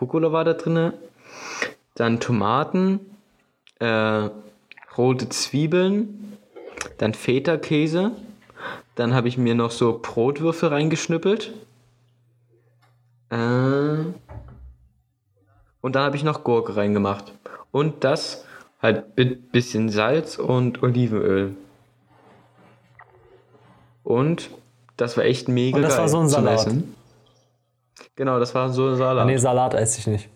Rucola 0.00 0.32
war 0.32 0.44
da 0.44 0.54
drin. 0.54 0.92
Dann 1.94 2.20
Tomaten, 2.20 3.00
äh, 3.78 4.28
rote 4.96 5.28
Zwiebeln, 5.28 6.38
dann 6.98 7.14
Feta-Käse. 7.14 8.12
Dann 8.94 9.14
habe 9.14 9.28
ich 9.28 9.38
mir 9.38 9.54
noch 9.54 9.70
so 9.70 10.00
Brotwürfel 10.00 10.68
reingeschnippelt. 10.68 11.52
Äh, 13.30 13.36
und 15.80 15.94
dann 15.96 16.04
habe 16.04 16.16
ich 16.16 16.24
noch 16.24 16.44
Gurke 16.44 16.76
reingemacht. 16.76 17.32
Und 17.72 18.04
das 18.04 18.43
halt 18.84 19.16
mit 19.16 19.50
bisschen 19.50 19.88
Salz 19.88 20.38
und 20.38 20.82
Olivenöl. 20.82 21.56
Und 24.02 24.50
das 24.96 25.16
war 25.16 25.24
echt 25.24 25.48
mega 25.48 25.76
Und 25.76 25.82
das 25.82 25.92
geil 25.94 26.00
war 26.02 26.08
so 26.08 26.18
ein 26.20 26.28
Salat. 26.28 26.54
Essen. 26.54 26.94
Genau, 28.16 28.38
das 28.38 28.54
war 28.54 28.68
so 28.70 28.88
ein 28.90 28.96
Salat. 28.96 29.26
Nee, 29.26 29.36
Salat 29.38 29.74
esse 29.74 29.98
ich 30.00 30.06
nicht. 30.06 30.28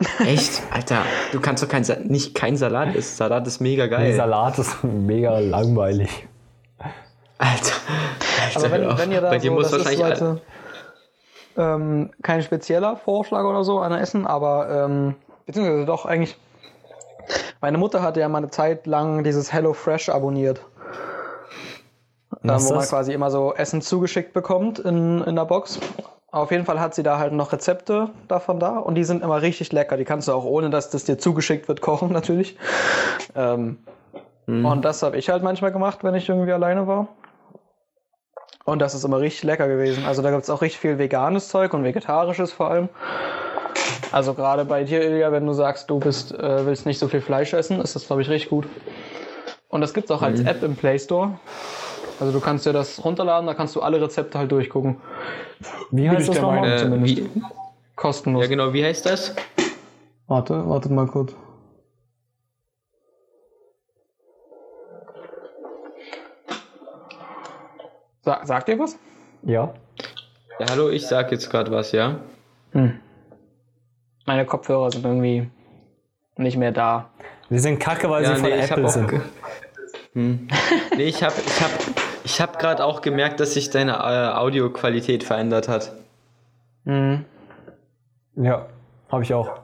Echt? 0.24 0.62
Alter, 0.72 1.02
du 1.32 1.40
kannst 1.40 1.62
doch 1.62 1.68
kein, 1.68 1.84
Sa- 1.84 1.96
nicht 2.02 2.34
kein 2.34 2.56
Salat 2.56 2.94
essen. 2.94 3.16
Salat 3.16 3.46
ist 3.46 3.60
mega 3.60 3.86
geil. 3.86 4.10
Nee, 4.10 4.16
Salat 4.16 4.58
ist 4.58 4.82
mega 4.84 5.38
langweilig. 5.38 6.26
Alter. 7.38 7.72
Alter 8.44 8.58
Aber 8.60 8.70
wenn, 8.70 8.98
wenn 8.98 9.12
ihr 9.12 9.20
da 9.20 9.30
Bei 9.30 9.38
dir 9.38 9.50
so, 9.50 9.54
muss 9.54 9.70
das 9.70 9.80
ist 9.80 9.86
wahrscheinlich. 9.86 10.20
Leute, 10.20 10.40
ähm, 11.56 12.10
kein 12.22 12.42
spezieller 12.42 12.96
Vorschlag 12.96 13.44
oder 13.44 13.62
so 13.64 13.78
an 13.80 13.92
Essen, 13.92 14.26
aber 14.26 14.84
ähm, 14.84 15.14
beziehungsweise 15.46 15.84
doch 15.86 16.06
eigentlich. 16.06 16.36
Meine 17.64 17.78
Mutter 17.78 18.02
hatte 18.02 18.20
ja 18.20 18.28
mal 18.28 18.36
eine 18.36 18.50
Zeit 18.50 18.86
lang 18.86 19.24
dieses 19.24 19.50
Hello 19.50 19.72
Fresh 19.72 20.10
abonniert. 20.10 20.60
Was 22.42 22.66
wo 22.66 22.72
man 22.72 22.80
das? 22.80 22.90
quasi 22.90 23.14
immer 23.14 23.30
so 23.30 23.54
Essen 23.54 23.80
zugeschickt 23.80 24.34
bekommt 24.34 24.80
in, 24.80 25.22
in 25.22 25.34
der 25.34 25.46
Box. 25.46 25.80
Auf 26.30 26.50
jeden 26.50 26.66
Fall 26.66 26.78
hat 26.78 26.94
sie 26.94 27.02
da 27.02 27.18
halt 27.18 27.32
noch 27.32 27.54
Rezepte 27.54 28.10
davon 28.28 28.60
da 28.60 28.76
und 28.76 28.96
die 28.96 29.04
sind 29.04 29.22
immer 29.22 29.40
richtig 29.40 29.72
lecker. 29.72 29.96
Die 29.96 30.04
kannst 30.04 30.28
du 30.28 30.32
auch 30.34 30.44
ohne, 30.44 30.68
dass 30.68 30.90
das 30.90 31.04
dir 31.04 31.16
zugeschickt 31.16 31.66
wird, 31.66 31.80
kochen 31.80 32.12
natürlich. 32.12 32.58
Ähm, 33.34 33.78
Und 34.46 34.82
das 34.82 35.02
habe 35.02 35.16
ich 35.16 35.30
halt 35.30 35.42
manchmal 35.42 35.72
gemacht, 35.72 36.00
wenn 36.04 36.14
ich 36.14 36.28
irgendwie 36.28 36.52
alleine 36.52 36.86
war. 36.86 37.08
Und 38.66 38.80
das 38.80 38.94
ist 38.94 39.04
immer 39.04 39.20
richtig 39.20 39.44
lecker 39.44 39.68
gewesen. 39.68 40.04
Also 40.04 40.20
da 40.20 40.30
gibt 40.30 40.42
es 40.42 40.50
auch 40.50 40.60
richtig 40.60 40.80
viel 40.80 40.98
veganes 40.98 41.48
Zeug 41.48 41.72
und 41.72 41.82
vegetarisches 41.82 42.52
vor 42.52 42.70
allem. 42.70 42.90
Also 44.12 44.34
gerade 44.34 44.64
bei 44.64 44.84
dir, 44.84 45.02
Ilja, 45.02 45.32
wenn 45.32 45.44
du 45.44 45.52
sagst, 45.52 45.90
du 45.90 45.98
bist, 45.98 46.32
äh, 46.32 46.66
willst 46.66 46.86
nicht 46.86 46.98
so 46.98 47.08
viel 47.08 47.20
Fleisch 47.20 47.52
essen, 47.52 47.80
ist 47.80 47.96
das, 47.96 48.06
glaube 48.06 48.22
ich, 48.22 48.28
richtig 48.28 48.50
gut. 48.50 48.66
Und 49.68 49.80
das 49.80 49.92
gibt 49.92 50.04
es 50.04 50.10
auch 50.12 50.22
als 50.22 50.40
App 50.40 50.62
im 50.62 50.76
Play 50.76 50.98
Store. 50.98 51.38
Also 52.20 52.32
du 52.32 52.38
kannst 52.38 52.64
dir 52.64 52.72
das 52.72 53.04
runterladen, 53.04 53.46
da 53.46 53.54
kannst 53.54 53.74
du 53.74 53.82
alle 53.82 54.00
Rezepte 54.00 54.38
halt 54.38 54.52
durchgucken. 54.52 54.98
Wie 55.90 56.08
heißt 56.08 56.28
das 56.28 56.40
nochmal? 56.40 56.72
Äh, 56.72 56.78
zumindest. 56.78 57.16
wie, 57.16 57.30
Kostenlos. 57.96 58.42
ja, 58.42 58.48
genau, 58.48 58.72
wie 58.72 58.84
heißt 58.84 59.04
das? 59.06 59.34
Warte, 60.26 60.68
wartet 60.68 60.92
mal 60.92 61.06
kurz. 61.06 61.34
Sa 68.22 68.40
sagt 68.44 68.68
ihr 68.68 68.78
was? 68.78 68.96
Ja. 69.42 69.74
Ja, 70.58 70.66
hallo, 70.70 70.88
ich 70.88 71.06
sag 71.06 71.30
jetzt 71.30 71.50
gerade 71.50 71.70
was, 71.70 71.92
ja? 71.92 72.20
Meine 74.26 74.46
Kopfhörer 74.46 74.90
sind 74.90 75.04
irgendwie 75.04 75.50
nicht 76.36 76.56
mehr 76.56 76.72
da. 76.72 77.10
Die 77.50 77.58
sind 77.58 77.78
kacke, 77.78 78.08
weil 78.08 78.24
ja, 78.24 78.34
sie 78.34 78.40
von 78.40 78.50
ich 78.50 78.70
hab 78.70 78.78
Apple 78.78 78.90
sind. 78.90 79.12
Hm. 80.14 80.48
Nee, 80.96 81.04
ich 81.04 81.22
hab, 81.22 81.32
ich 81.36 81.60
hab, 81.60 81.70
ich 82.24 82.40
hab 82.40 82.58
gerade 82.58 82.84
auch 82.84 83.00
gemerkt, 83.02 83.40
dass 83.40 83.54
sich 83.54 83.70
deine 83.70 83.92
äh, 83.92 84.34
Audioqualität 84.36 85.24
verändert 85.24 85.68
hat. 85.68 85.92
Mhm. 86.84 87.24
Ja, 88.36 88.66
habe 89.10 89.22
ich 89.22 89.34
auch. 89.34 89.60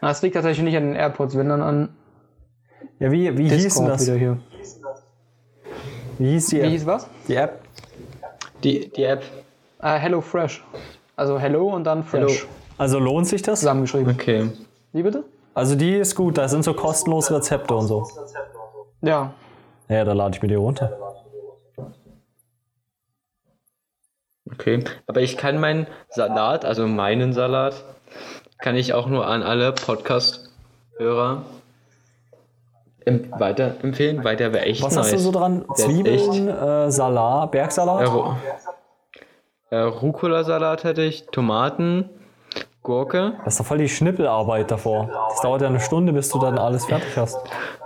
Das 0.00 0.22
liegt 0.22 0.34
tatsächlich 0.34 0.64
nicht 0.64 0.76
an 0.76 0.84
den 0.84 0.94
AirPods, 0.94 1.36
wenn 1.36 1.48
dann 1.48 1.62
an 1.62 1.96
Ja, 2.98 3.10
wie, 3.10 3.36
wie 3.36 3.48
hieß 3.48 3.74
denn 3.76 3.86
das? 3.86 4.06
wieder 4.06 4.16
hier. 4.16 4.38
Wie 6.18 6.30
hieß 6.30 6.46
die 6.48 6.56
Wie 6.56 6.60
App? 6.60 6.70
hieß 6.70 6.86
was? 6.86 7.08
Die 7.28 7.34
App? 7.34 7.60
Die, 8.62 8.88
die 8.90 9.04
App. 9.04 9.22
Äh, 9.82 9.98
Hello 9.98 10.20
Fresh. 10.20 10.64
Also 11.16 11.38
Hello 11.38 11.74
und 11.74 11.84
dann 11.84 12.04
Fresh. 12.04 12.20
Hello. 12.42 12.50
Also 12.78 12.98
lohnt 12.98 13.26
sich 13.26 13.42
das? 13.42 13.60
Zusammengeschrieben. 13.60 14.12
Okay. 14.14 14.50
Wie 14.92 15.02
bitte? 15.02 15.24
Also 15.54 15.74
die 15.74 15.94
ist 15.96 16.14
gut, 16.14 16.36
da 16.36 16.48
sind 16.48 16.62
so 16.62 16.74
kostenlose 16.74 17.34
Rezepte 17.36 17.74
und 17.74 17.86
so. 17.86 18.06
Ja. 19.00 19.32
Ja, 19.88 20.04
da 20.04 20.12
lade 20.12 20.36
ich 20.36 20.42
mir 20.42 20.48
die 20.48 20.54
runter. 20.54 20.92
Okay. 24.52 24.84
Aber 25.06 25.20
ich 25.22 25.36
kann 25.36 25.58
meinen 25.58 25.86
Salat, 26.10 26.64
also 26.64 26.86
meinen 26.86 27.32
Salat, 27.32 27.74
kann 28.58 28.76
ich 28.76 28.92
auch 28.94 29.06
nur 29.06 29.26
an 29.26 29.42
alle 29.42 29.72
Podcast-Hörer 29.72 31.42
em- 33.04 33.30
weiterempfehlen, 33.38 34.22
weil 34.24 34.36
der 34.36 34.52
wäre 34.52 34.64
echt 34.66 34.82
Was 34.82 34.94
nice. 34.94 35.06
hast 35.06 35.12
du 35.14 35.18
so 35.18 35.32
dran? 35.32 35.64
Der 35.78 35.86
Zwiebeln, 35.86 36.48
äh, 36.48 36.90
Salat, 36.90 37.50
Bergsalat? 37.50 38.06
Ru- 38.08 38.34
äh, 39.76 39.82
Rucola-Salat 39.82 40.84
hätte 40.84 41.02
ich, 41.02 41.26
Tomaten, 41.26 42.08
Gurke. 42.82 43.34
Das 43.44 43.54
ist 43.54 43.60
doch 43.60 43.66
voll 43.66 43.78
die 43.78 43.88
Schnippelarbeit 43.88 44.70
davor. 44.70 45.10
Das 45.28 45.40
dauert 45.40 45.62
ja 45.62 45.68
eine 45.68 45.80
Stunde, 45.80 46.12
bis 46.12 46.28
du 46.28 46.38
dann 46.38 46.58
alles 46.58 46.86
fertig 46.86 47.16
hast. 47.16 47.36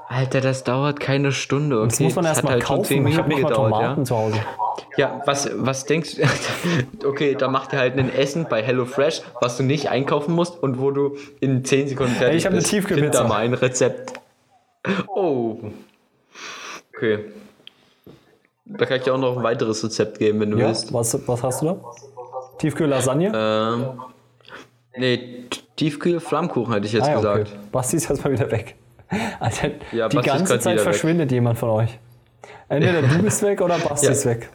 Alter, 0.09 0.41
das 0.41 0.65
dauert 0.65 1.01
keine 1.01 1.33
Stunde. 1.33 1.79
Okay? 1.79 1.89
Das 1.89 2.01
muss 2.01 2.17
man 2.17 2.25
erstmal 2.25 2.55
halt 2.55 2.65
kaufen. 2.65 3.07
Ich 3.07 3.17
habe 3.17 3.29
nicht 3.29 3.43
mal 3.43 3.53
Tomaten 3.53 4.05
zu 4.05 4.17
Hause. 4.17 4.37
Ja? 4.97 5.15
ja, 5.17 5.23
was, 5.25 5.51
was 5.55 5.87
denkst 5.87 6.17
du? 6.17 7.09
okay, 7.09 7.35
da 7.35 7.49
macht 7.49 7.73
ihr 7.73 7.79
halt 7.79 7.97
ein 7.97 8.13
Essen 8.13 8.47
bei 8.51 8.63
HelloFresh, 8.63 9.23
was 9.41 9.57
du 9.57 9.63
nicht 9.63 9.89
einkaufen 9.89 10.35
musst 10.35 10.63
und 10.63 10.81
wo 10.81 10.91
du 10.91 11.17
in 11.41 11.65
10 11.65 11.89
Sekunden 11.89 12.15
fertig 12.15 12.33
Ey, 12.33 12.37
ich 12.39 12.45
hab 12.45 12.53
eine 12.53 12.59
bist. 12.59 12.71
Tiefkühlpizza. 12.71 13.23
Da 13.23 13.29
mal 13.29 13.45
ein 13.45 13.55
Rezept. 13.55 14.21
Oh. 15.07 15.59
Okay. 16.95 17.25
Da 18.79 18.87
kann 18.87 18.99
ich 18.99 19.03
dir 19.03 19.15
auch 19.15 19.19
noch 19.19 19.37
ein 19.37 19.43
weiteres 19.43 19.83
Rezept 19.85 20.19
geben, 20.19 20.41
wenn 20.41 20.51
du 20.53 20.59
Ja, 20.59 20.69
willst. 20.69 20.93
was, 20.93 21.19
was 21.29 21.43
hast 21.43 21.63
du 21.63 21.67
da? 21.67 21.77
Tiefkühl-Lasagne? 22.59 23.33
Ähm, 23.35 23.87
nee, 24.97 25.45
Tiefkühl-Flammkuchen 25.77 26.73
hätte 26.75 26.87
ich 26.87 26.93
jetzt 26.93 27.05
ah, 27.09 27.11
ja, 27.11 27.17
gesagt. 27.17 27.49
okay. 27.49 27.59
Basti 27.73 27.97
ist 27.97 28.09
jetzt 28.09 28.25
mal 28.25 28.33
wieder 28.33 28.51
weg. 28.51 28.77
Alter, 29.41 29.69
Ja, 29.93 30.09
die 30.09 30.17
Basti 30.17 30.31
ist 30.31 30.39
ganze 30.39 30.59
Zeit 30.59 30.65
wieder 30.65 30.75
weg. 30.77 30.83
verschwindet 30.83 31.33
jemand 31.33 31.59
von 31.59 31.71
euch. 31.71 31.99
Entweder 32.69 33.03
du 33.03 33.23
bist 33.23 33.43
weg 33.43 33.61
oder 33.61 33.79
Basti 33.79 34.07
Ja. 34.07 34.13
ist 34.13 34.27
weg. 34.27 34.49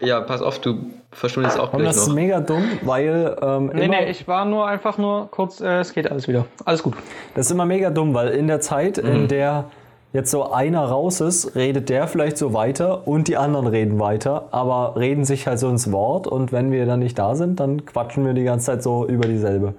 Ja, 0.00 0.20
pass 0.20 0.42
auf, 0.42 0.58
du 0.60 0.78
verschwindest 1.12 1.58
auch 1.58 1.72
Und 1.72 1.78
gleich 1.80 1.90
das 1.90 1.96
ist 2.02 2.08
noch. 2.08 2.14
mega 2.14 2.40
dumm, 2.40 2.64
weil 2.82 3.36
ähm, 3.40 3.66
Nee, 3.72 3.84
immer, 3.84 4.00
nee, 4.00 4.10
ich 4.10 4.26
war 4.26 4.44
nur 4.44 4.66
einfach 4.66 4.98
nur 4.98 5.28
kurz, 5.30 5.60
äh, 5.60 5.78
es 5.78 5.92
geht 5.92 6.10
alles 6.10 6.26
wieder. 6.26 6.44
Alles 6.64 6.82
gut. 6.82 6.94
das 7.34 7.46
ist 7.46 7.52
immer 7.52 7.64
mega 7.66 7.90
dumm, 7.90 8.12
weil 8.12 8.28
in 8.30 8.48
der 8.48 8.60
Zeit, 8.60 8.96
Mhm. 9.02 9.08
in 9.10 9.28
der 9.28 9.64
jetzt 10.12 10.30
so 10.30 10.50
einer 10.50 10.84
raus 10.84 11.20
ist, 11.20 11.54
redet 11.56 11.88
der 11.88 12.06
vielleicht 12.06 12.36
so 12.36 12.52
weiter 12.52 13.06
und 13.06 13.28
die 13.28 13.36
anderen 13.36 13.66
reden 13.66 13.98
weiter, 13.98 14.48
aber 14.50 14.96
reden 14.96 15.24
sich 15.24 15.46
halt 15.46 15.58
so 15.58 15.68
ins 15.68 15.90
Wort 15.90 16.26
und 16.26 16.52
wenn 16.52 16.70
wir 16.70 16.86
dann 16.86 17.00
nicht 17.00 17.18
da 17.18 17.34
sind, 17.34 17.60
dann 17.60 17.84
quatschen 17.86 18.24
wir 18.24 18.34
die 18.34 18.44
ganze 18.44 18.66
Zeit 18.66 18.82
so 18.82 19.06
über 19.06 19.26
dieselbe. 19.26 19.74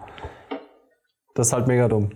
Das 1.36 1.47
ist 1.47 1.53
halt 1.53 1.67
mega 1.67 1.88
dumm. 1.88 2.11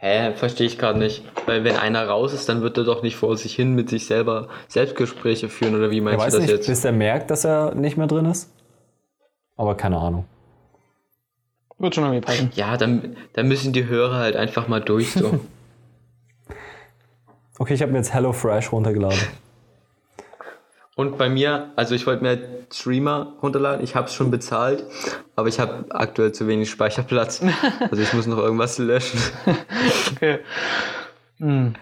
Hä, 0.00 0.32
verstehe 0.34 0.66
ich 0.66 0.78
gerade 0.78 0.98
nicht. 0.98 1.24
Weil 1.46 1.64
wenn 1.64 1.76
einer 1.76 2.06
raus 2.06 2.32
ist, 2.32 2.48
dann 2.48 2.62
wird 2.62 2.78
er 2.78 2.84
doch 2.84 3.02
nicht 3.02 3.16
vor 3.16 3.36
sich 3.36 3.56
hin 3.56 3.74
mit 3.74 3.88
sich 3.90 4.06
selber 4.06 4.48
Selbstgespräche 4.68 5.48
führen 5.48 5.74
oder 5.74 5.90
wie 5.90 6.00
meinst 6.00 6.24
weiß 6.24 6.34
du 6.34 6.38
das 6.38 6.46
nicht, 6.46 6.56
jetzt? 6.56 6.66
bis 6.68 6.82
der 6.82 6.92
merkt, 6.92 7.32
dass 7.32 7.44
er 7.44 7.74
nicht 7.74 7.96
mehr 7.96 8.06
drin 8.06 8.26
ist. 8.26 8.52
Aber 9.56 9.74
keine 9.74 9.98
Ahnung. 9.98 10.24
Wird 11.78 11.96
schon 11.96 12.04
irgendwie 12.04 12.24
passen. 12.24 12.52
Ja, 12.54 12.76
dann, 12.76 13.16
dann 13.32 13.48
müssen 13.48 13.72
die 13.72 13.86
Hörer 13.86 14.16
halt 14.18 14.36
einfach 14.36 14.68
mal 14.68 14.80
durch 14.80 15.12
so. 15.12 15.40
Okay, 17.58 17.74
ich 17.74 17.82
habe 17.82 17.90
mir 17.92 17.98
jetzt 17.98 18.14
HelloFresh 18.14 18.72
runtergeladen. 18.72 19.18
Und 20.94 21.16
bei 21.16 21.28
mir, 21.28 21.70
also 21.76 21.94
ich 21.94 22.06
wollte 22.06 22.22
mir 22.22 22.38
Streamer 22.72 23.34
runterladen, 23.42 23.84
ich 23.84 23.94
habe 23.94 24.06
es 24.06 24.14
schon 24.14 24.30
bezahlt, 24.30 24.84
aber 25.36 25.48
ich 25.48 25.60
habe 25.60 25.86
aktuell 25.90 26.32
zu 26.32 26.48
wenig 26.48 26.70
Speicherplatz. 26.70 27.42
Also 27.90 28.02
ich 28.02 28.12
muss 28.12 28.26
noch 28.26 28.38
irgendwas 28.38 28.78
löschen. 28.78 29.20
Okay. 30.12 30.40
Hm. 31.38 31.74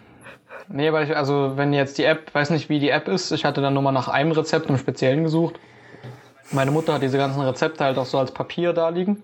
Nee, 0.68 0.93
weil 0.93 1.05
ich, 1.05 1.16
also 1.16 1.53
wenn 1.57 1.72
jetzt 1.72 1.97
die 1.99 2.05
App, 2.05 2.35
weiß 2.35 2.51
nicht 2.51 2.68
wie 2.68 2.79
die 2.79 2.91
App 2.91 3.09
ist, 3.09 3.31
ich 3.33 3.45
hatte 3.45 3.61
dann 3.61 3.74
nur 3.74 3.83
mal 3.83 3.93
nach 3.93 4.09
einem 4.09 4.33
Rezept 4.33 4.68
im 4.68 4.79
Speziellen 4.79 5.24
gesucht. 5.24 5.59
Meine 6.51 6.70
Mutter 6.70 6.95
hat 6.95 7.03
diese 7.03 7.18
ganzen 7.18 7.41
Rezepte 7.41 7.85
halt 7.85 7.99
auch 7.99 8.07
so 8.07 8.18
als 8.18 8.33
Papier 8.33 8.72
da 8.72 8.89
liegen. 8.89 9.22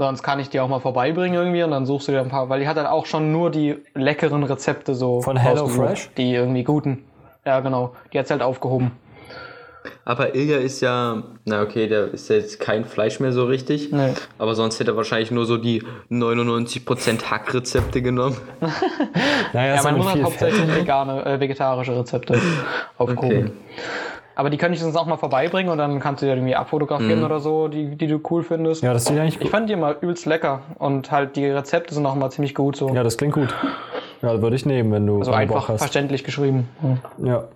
Sonst 0.00 0.22
kann 0.22 0.40
ich 0.40 0.48
die 0.48 0.60
auch 0.60 0.68
mal 0.68 0.80
vorbeibringen 0.80 1.34
irgendwie 1.34 1.62
und 1.62 1.72
dann 1.72 1.84
suchst 1.84 2.08
du 2.08 2.12
dir 2.12 2.20
ein 2.20 2.30
paar, 2.30 2.48
weil 2.48 2.60
die 2.60 2.66
hat 2.66 2.78
halt 2.78 2.86
auch 2.88 3.04
schon 3.04 3.32
nur 3.32 3.50
die 3.50 3.76
leckeren 3.92 4.42
Rezepte 4.44 4.94
so. 4.94 5.20
Von 5.20 5.36
rausgesucht, 5.36 5.72
HelloFresh? 5.76 6.10
Die 6.16 6.32
irgendwie 6.32 6.64
guten. 6.64 7.04
Ja, 7.44 7.60
genau. 7.60 7.92
Die 8.10 8.18
hat's 8.18 8.30
halt 8.30 8.40
aufgehoben. 8.40 8.92
Aber 10.06 10.34
Ilja 10.34 10.56
ist 10.56 10.80
ja, 10.80 11.22
na 11.44 11.60
okay, 11.60 11.86
der 11.86 12.14
ist 12.14 12.30
ja 12.30 12.36
jetzt 12.36 12.60
kein 12.60 12.86
Fleisch 12.86 13.20
mehr 13.20 13.32
so 13.32 13.44
richtig. 13.44 13.92
Nee. 13.92 14.14
Aber 14.38 14.54
sonst 14.54 14.80
hätte 14.80 14.92
er 14.92 14.96
wahrscheinlich 14.96 15.32
nur 15.32 15.44
so 15.44 15.58
die 15.58 15.82
99% 16.10 17.24
Hackrezepte 17.30 18.00
genommen. 18.00 18.38
Naja, 19.52 19.74
Ja, 19.74 19.82
meine 19.82 19.98
Mutter 19.98 20.12
hat 20.12 20.22
hauptsächlich 20.22 20.76
vegane, 20.76 21.26
äh, 21.26 21.40
vegetarische 21.40 21.94
Rezepte 21.94 22.40
aufgehoben. 22.96 23.26
Okay. 23.26 23.52
Aber 24.40 24.48
die 24.48 24.56
kann 24.56 24.72
ich 24.72 24.80
sonst 24.80 24.96
auch 24.96 25.04
mal 25.04 25.18
vorbeibringen 25.18 25.70
und 25.70 25.76
dann 25.76 26.00
kannst 26.00 26.22
du 26.22 26.26
dir 26.26 26.32
irgendwie 26.32 26.56
abfotografieren 26.56 27.22
oder 27.24 27.40
so, 27.40 27.68
die, 27.68 27.94
die 27.94 28.06
du 28.06 28.20
cool 28.30 28.42
findest. 28.42 28.82
Ja, 28.82 28.94
das 28.94 29.04
sieht 29.04 29.18
eigentlich 29.18 29.34
Ich 29.34 29.40
gut. 29.42 29.50
fand 29.50 29.68
die 29.68 29.74
immer 29.74 29.96
übelst 30.00 30.24
lecker 30.24 30.62
und 30.78 31.12
halt 31.12 31.36
die 31.36 31.44
Rezepte 31.44 31.92
sind 31.92 32.06
auch 32.06 32.16
immer 32.16 32.30
ziemlich 32.30 32.54
gut 32.54 32.74
so. 32.74 32.88
Ja, 32.94 33.02
das 33.02 33.18
klingt 33.18 33.34
gut. 33.34 33.54
Ja, 34.22 34.40
würde 34.40 34.56
ich 34.56 34.64
nehmen, 34.64 34.92
wenn 34.92 35.06
du, 35.06 35.18
also 35.18 35.32
einfach 35.32 35.68
hast. 35.68 35.80
verständlich 35.80 36.24
geschrieben. 36.24 36.70
Ja. 37.18 37.26
Ja. 37.32 37.48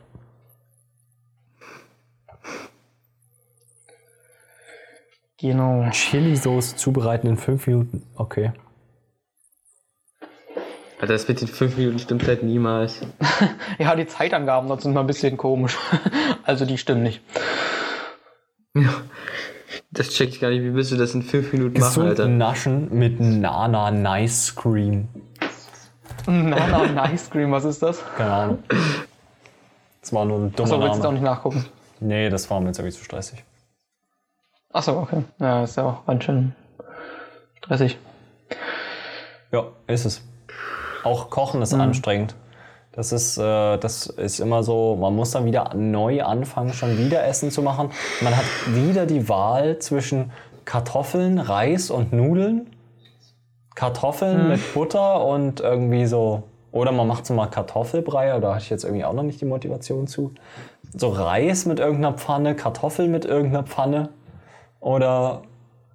Genau. 5.38 5.88
Chili-Soße 5.90 6.76
zubereiten 6.76 7.28
in 7.28 7.38
fünf 7.38 7.66
Minuten. 7.66 8.02
Okay. 8.14 8.52
Also 11.00 11.12
das 11.12 11.28
mit 11.28 11.40
den 11.40 11.48
5 11.48 11.76
Minuten 11.76 11.98
stimmt 11.98 12.26
halt 12.26 12.42
niemals. 12.42 13.00
Ja, 13.78 13.94
die 13.96 14.06
Zeitangaben 14.06 14.68
dort 14.68 14.82
sind 14.82 14.94
mal 14.94 15.00
ein 15.00 15.06
bisschen 15.06 15.36
komisch. 15.36 15.76
Also 16.44 16.66
die 16.66 16.76
stimmen 16.76 17.02
nicht. 17.02 17.22
Das 19.90 20.10
check 20.10 20.28
ich 20.28 20.40
gar 20.40 20.50
nicht. 20.50 20.62
Wie 20.62 20.74
willst 20.74 20.92
du 20.92 20.96
das 20.96 21.14
in 21.14 21.22
5 21.22 21.52
Minuten 21.52 21.80
machen, 21.80 21.88
Gesund 21.88 22.08
Alter? 22.10 22.28
naschen 22.28 22.88
mit 22.96 23.18
Nana 23.18 23.90
Nice 23.90 24.54
Cream. 24.54 25.08
Na, 26.26 26.66
na, 26.68 26.86
Nice 26.86 27.30
Cream, 27.30 27.50
was 27.50 27.64
ist 27.64 27.82
das? 27.82 28.02
Keine 28.16 28.32
Ahnung. 28.32 28.58
Das 30.00 30.12
war 30.12 30.24
nur 30.24 30.38
ein 30.38 30.52
dummer 30.52 30.68
So, 30.68 30.80
willst 30.80 31.02
du 31.02 31.08
auch 31.08 31.12
nicht 31.12 31.22
nachgucken? 31.22 31.64
Nee, 32.00 32.28
das 32.28 32.50
war 32.50 32.60
mir 32.60 32.66
jetzt 32.68 32.78
irgendwie 32.78 32.96
zu 32.96 33.04
stressig. 33.04 33.42
Achso, 34.72 34.98
okay. 34.98 35.22
Ja, 35.38 35.64
ist 35.64 35.76
ja 35.76 35.84
auch 35.84 36.06
ganz 36.06 36.24
schön 36.24 36.54
stressig. 37.58 37.98
Ja, 39.52 39.66
ist 39.86 40.04
es. 40.04 40.22
Auch 41.04 41.30
Kochen 41.30 41.58
Mhm. 41.58 41.62
ist 41.62 41.74
anstrengend. 41.74 42.34
Das 42.92 43.12
ist, 43.12 43.38
äh, 43.38 43.76
das 43.78 44.06
ist 44.06 44.38
immer 44.40 44.62
so, 44.62 44.96
man 44.96 45.14
muss 45.16 45.32
dann 45.32 45.44
wieder 45.46 45.70
neu 45.74 46.22
anfangen, 46.22 46.72
schon 46.72 46.96
wieder 46.96 47.24
Essen 47.26 47.50
zu 47.50 47.60
machen. 47.62 47.90
Man 48.20 48.36
hat 48.36 48.44
wieder 48.68 49.04
die 49.06 49.28
Wahl 49.28 49.78
zwischen 49.80 50.30
Kartoffeln, 50.64 51.38
Reis 51.38 51.90
und 51.90 52.12
Nudeln. 52.12 52.70
Kartoffeln 53.74 54.44
Mhm. 54.44 54.48
mit 54.50 54.74
Butter 54.74 55.24
und 55.24 55.60
irgendwie 55.60 56.06
so. 56.06 56.44
Oder 56.70 56.92
man 56.92 57.06
macht 57.06 57.26
so 57.26 57.34
mal 57.34 57.46
Kartoffelbrei, 57.46 58.38
da 58.40 58.54
hatte 58.54 58.62
ich 58.64 58.70
jetzt 58.70 58.84
irgendwie 58.84 59.04
auch 59.04 59.12
noch 59.12 59.22
nicht 59.22 59.40
die 59.40 59.44
Motivation 59.44 60.06
zu. 60.06 60.32
So 60.96 61.08
Reis 61.08 61.66
mit 61.66 61.78
irgendeiner 61.80 62.14
Pfanne, 62.16 62.54
Kartoffeln 62.54 63.10
mit 63.10 63.24
irgendeiner 63.24 63.64
Pfanne 63.64 64.08
oder 64.80 65.42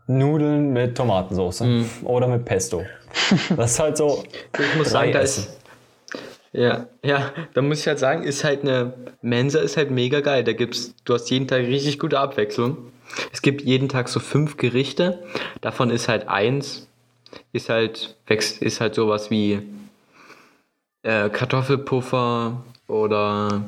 Nudeln 0.08 0.72
mit 0.74 0.96
Tomatensauce 0.98 1.64
oder 2.04 2.28
mit 2.28 2.44
Pesto. 2.46 2.84
Das 3.56 3.72
ist 3.72 3.80
halt 3.80 3.98
so. 3.98 4.24
Ich 4.58 4.76
muss 4.76 4.90
sagen, 4.90 5.12
da 5.12 5.20
ist. 5.20 5.58
Ja, 6.52 6.88
ja, 7.04 7.32
da 7.54 7.62
muss 7.62 7.82
ich 7.82 7.88
halt 7.88 8.00
sagen, 8.00 8.24
ist 8.24 8.44
halt 8.44 8.64
eine 8.64 8.94
Mensa 9.22 9.60
ist 9.60 9.78
halt 9.78 9.92
mega 9.92 10.22
geil. 10.22 10.44
Da 10.44 10.54
gibt's, 10.54 10.96
du 11.06 11.14
hast 11.14 11.30
jeden 11.30 11.48
Tag 11.48 11.62
richtig 11.62 12.00
gute 12.00 12.20
Abwechslung. 12.20 12.92
Es 13.32 13.42
gibt 13.42 13.62
jeden 13.62 13.88
Tag 13.88 14.10
so 14.10 14.20
fünf 14.20 14.58
Gerichte. 14.58 15.24
Davon 15.62 15.92
ist 15.92 16.08
halt 16.08 16.28
eins, 16.28 16.88
ist 17.54 17.70
halt, 17.70 18.18
wächst, 18.26 18.62
ist 18.62 18.82
halt 18.82 18.96
sowas 18.96 19.30
wie 19.30 19.62
äh, 21.04 21.30
Kartoffelpuffer 21.30 22.64
oder 22.88 23.64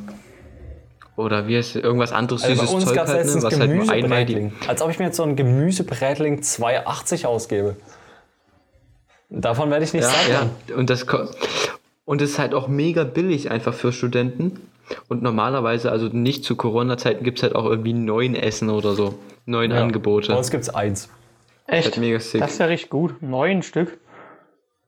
oder 1.15 1.47
wie 1.47 1.57
heißt 1.57 1.75
irgendwas 1.75 2.11
anderes 2.11 2.43
Also 2.43 2.55
süßes 2.55 2.69
bei 2.69 2.75
uns 2.75 2.85
Zeug 2.85 2.97
halt, 2.97 3.25
ne, 3.25 3.43
was 3.43 3.59
halt 3.59 3.71
nur 3.71 3.89
einmal 3.89 4.25
die. 4.25 4.51
Als 4.67 4.81
ob 4.81 4.89
ich 4.89 4.97
mir 4.97 5.05
jetzt 5.05 5.17
so 5.17 5.23
ein 5.23 5.35
Gemüsebrätling 5.35 6.39
2,80 6.39 7.25
ausgebe. 7.25 7.75
Davon 9.31 9.71
werde 9.71 9.85
ich 9.85 9.93
nicht 9.93 10.03
Ja, 10.03 10.09
sagen. 10.09 10.49
ja. 10.67 10.75
Und 10.75 10.89
das 10.89 11.05
und 12.05 12.21
es 12.21 12.31
ist 12.31 12.39
halt 12.39 12.53
auch 12.53 12.67
mega 12.67 13.03
billig 13.05 13.49
einfach 13.49 13.73
für 13.73 13.91
Studenten. 13.93 14.59
Und 15.07 15.23
normalerweise, 15.23 15.89
also 15.91 16.07
nicht 16.07 16.43
zu 16.43 16.55
Corona-Zeiten, 16.57 17.23
gibt 17.23 17.39
es 17.39 17.43
halt 17.43 17.55
auch 17.55 17.65
irgendwie 17.65 17.93
neun 17.93 18.35
Essen 18.35 18.69
oder 18.69 18.93
so. 18.93 19.15
Neun 19.45 19.71
Angebote. 19.71 20.27
Bei 20.33 20.37
uns 20.37 20.51
gibt 20.51 20.63
es 20.63 20.69
eins. 20.69 21.09
Echt? 21.65 21.85
Halt 21.85 21.97
mega 21.97 22.19
sick. 22.19 22.41
Das 22.41 22.51
ist 22.51 22.57
ja 22.59 22.65
richtig 22.65 22.89
gut. 22.89 23.21
Neun 23.21 23.63
Stück. 23.63 23.97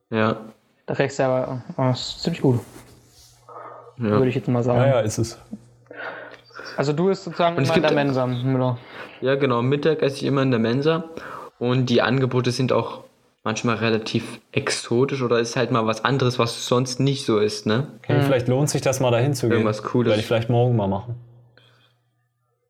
Ja. 0.10 0.42
Da 0.86 0.96
kriegst 0.96 1.18
du 1.20 1.24
ja, 1.24 1.62
oh, 1.78 1.82
das 1.82 2.00
ist 2.02 2.24
ziemlich 2.24 2.42
gut. 2.42 2.60
Ja. 3.98 4.10
Würde 4.10 4.28
ich 4.28 4.36
jetzt 4.36 4.50
mal 4.50 4.64
sagen. 4.64 4.80
Ja, 4.82 4.88
ja, 4.88 5.00
ist 5.00 5.18
es. 5.20 5.38
Also 6.76 6.92
du 6.92 7.06
bist 7.08 7.24
sozusagen 7.24 7.56
es 7.58 7.70
immer 7.70 7.78
in 7.78 7.82
gibt- 7.82 7.90
der 7.90 8.04
Mensa, 8.04 8.26
Müller. 8.28 8.78
ja, 9.22 9.36
genau. 9.36 9.62
Mittag 9.62 10.02
esse 10.02 10.18
ich 10.18 10.24
immer 10.24 10.42
in 10.42 10.52
der 10.52 10.60
Mensa. 10.60 11.06
Und 11.60 11.86
die 11.86 12.02
Angebote 12.02 12.52
sind 12.52 12.74
auch 12.74 13.04
manchmal 13.44 13.76
relativ 13.76 14.40
exotisch 14.52 15.22
oder 15.22 15.40
ist 15.40 15.56
halt 15.56 15.72
mal 15.72 15.86
was 15.86 16.04
anderes, 16.06 16.40
was 16.40 16.66
sonst 16.66 17.00
nicht 17.00 17.26
so 17.26 17.40
ist, 17.40 17.66
ne? 17.66 17.88
Okay, 18.00 18.22
vielleicht 18.22 18.48
lohnt 18.48 18.70
sich 18.70 18.82
das 18.82 19.00
mal 19.00 19.12
dahin 19.12 19.34
zu 19.34 19.48
gehen. 19.48 19.54
Irgendwas 19.54 19.84
Cooles. 19.84 20.10
Werde 20.10 20.22
ich 20.22 20.26
vielleicht 20.28 20.50
morgen 20.50 20.76
mal 20.76 20.88
machen. 20.88 21.16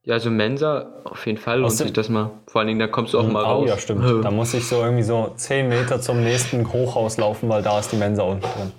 Ja, 0.05 0.15
also 0.15 0.29
Mensa, 0.29 0.87
auf 1.05 1.25
jeden 1.25 1.37
Fall 1.37 1.59
lohnt 1.59 1.71
Außerdem- 1.71 1.83
sich 1.87 1.93
das 1.93 2.09
mal. 2.09 2.31
Vor 2.47 2.59
allen 2.59 2.67
Dingen, 2.67 2.79
da 2.79 2.87
kommst 2.87 3.13
du 3.13 3.19
auch 3.19 3.27
mal 3.27 3.43
Oh 3.43 3.47
raus. 3.59 3.69
ja, 3.69 3.77
stimmt. 3.77 4.25
Da 4.25 4.31
muss 4.31 4.53
ich 4.53 4.67
so 4.67 4.81
irgendwie 4.83 5.03
so 5.03 5.31
10 5.37 5.69
Meter 5.69 6.01
zum 6.01 6.21
nächsten 6.23 6.73
Hochhaus 6.73 7.15
laufen, 7.17 7.47
weil 7.47 7.61
da 7.61 7.79
ist 7.79 7.91
die 7.91 7.95
Mensa 7.97 8.23
unten 8.23 8.41
drin. 8.41 8.71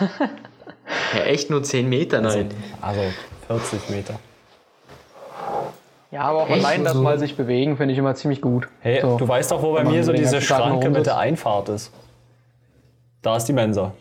Ja, 1.14 1.22
echt 1.24 1.48
nur 1.50 1.62
10 1.62 1.88
Meter, 1.88 2.20
nein. 2.20 2.48
Also 2.80 3.00
40 3.46 3.90
Meter. 3.90 4.14
Ja, 6.12 6.24
aber 6.24 6.42
auch 6.42 6.48
Echt? 6.50 6.62
allein 6.64 6.84
das 6.84 6.92
So? 6.92 7.02
mal 7.02 7.18
sich 7.18 7.36
bewegen, 7.38 7.78
finde 7.78 7.92
ich 7.94 7.98
immer 7.98 8.14
ziemlich 8.14 8.42
gut. 8.42 8.68
Hey, 8.80 9.00
So. 9.00 9.16
du 9.16 9.26
weißt 9.26 9.50
doch, 9.50 9.62
wo 9.62 9.72
bei 9.72 9.82
mir 9.82 10.04
so 10.04 10.12
diese 10.12 10.42
Schranke 10.42 10.90
mit 10.90 11.06
der 11.06 11.16
Einfahrt 11.16 11.70
ist. 11.70 11.90
Da 13.22 13.36
ist 13.38 13.46
die 13.46 13.54
Mensa. 13.54 13.92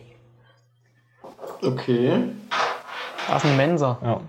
Okay. 1.64 2.24
Da 3.30 3.38
ist 3.38 3.46
eine 3.46 3.56
Mensa. 3.56 3.98
Ja. 4.04 4.20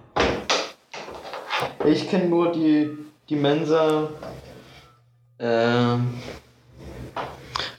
Ich 1.84 2.08
kenne 2.08 2.26
nur 2.26 2.52
die, 2.52 2.88
die 3.28 3.34
Mensa. 3.36 4.10
Ähm, 5.40 6.14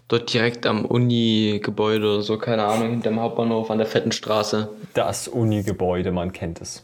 dort 0.10 0.34
direkt 0.34 0.66
am 0.66 0.84
Uni-Gebäude 0.84 2.06
oder 2.16 2.22
so, 2.24 2.38
keine 2.38 2.66
Ahnung, 2.66 2.90
hinterm 2.90 3.22
Hauptbahnhof 3.22 3.72
an 3.72 3.78
der 3.78 3.88
fetten 3.88 4.12
Straße. 4.12 4.68
Das 4.96 5.30
Uni-Gebäude, 5.30 6.12
man 6.12 6.34
kennt 6.34 6.60
es. 6.60 6.84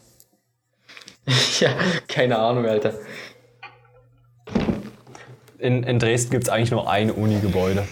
ja, 1.60 1.70
keine 2.08 2.40
Ahnung, 2.40 2.66
Alter. 2.66 2.94
In, 5.58 5.84
in 5.84 6.00
Dresden 6.00 6.32
gibt 6.32 6.46
es 6.46 6.50
eigentlich 6.50 6.72
nur 6.72 6.90
ein 6.90 7.12
Uni-Gebäude. 7.12 7.86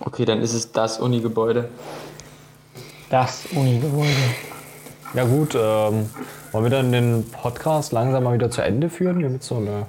Okay, 0.00 0.24
dann 0.24 0.42
ist 0.42 0.52
es 0.52 0.72
das 0.72 0.98
Uni-Gebäude. 0.98 1.68
Das 3.08 3.46
Uni-Gebäude. 3.54 4.10
Ja 5.14 5.24
gut, 5.24 5.54
ähm, 5.54 6.10
wollen 6.52 6.64
wir 6.64 6.70
dann 6.70 6.90
den 6.90 7.24
Podcast 7.30 7.92
langsam 7.92 8.24
mal 8.24 8.34
wieder 8.34 8.50
zu 8.50 8.62
Ende 8.62 8.90
führen? 8.90 9.18
Wir 9.18 9.26
haben 9.26 9.34
jetzt 9.34 9.46
so 9.46 9.56
eine, 9.56 9.86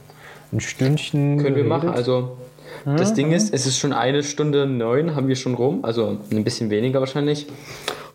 ein 0.51 0.59
Stündchen 0.59 1.39
Können 1.41 1.55
wir 1.55 1.63
machen. 1.63 1.89
Also, 1.89 2.37
das 2.85 3.13
Ding 3.13 3.31
ist, 3.31 3.53
es 3.53 3.65
ist 3.65 3.77
schon 3.79 3.93
eine 3.93 4.23
Stunde 4.23 4.65
neun, 4.65 5.15
haben 5.15 5.27
wir 5.27 5.35
schon 5.35 5.53
rum. 5.55 5.79
Also 5.83 6.17
ein 6.31 6.43
bisschen 6.43 6.69
weniger 6.69 6.99
wahrscheinlich. 6.99 7.47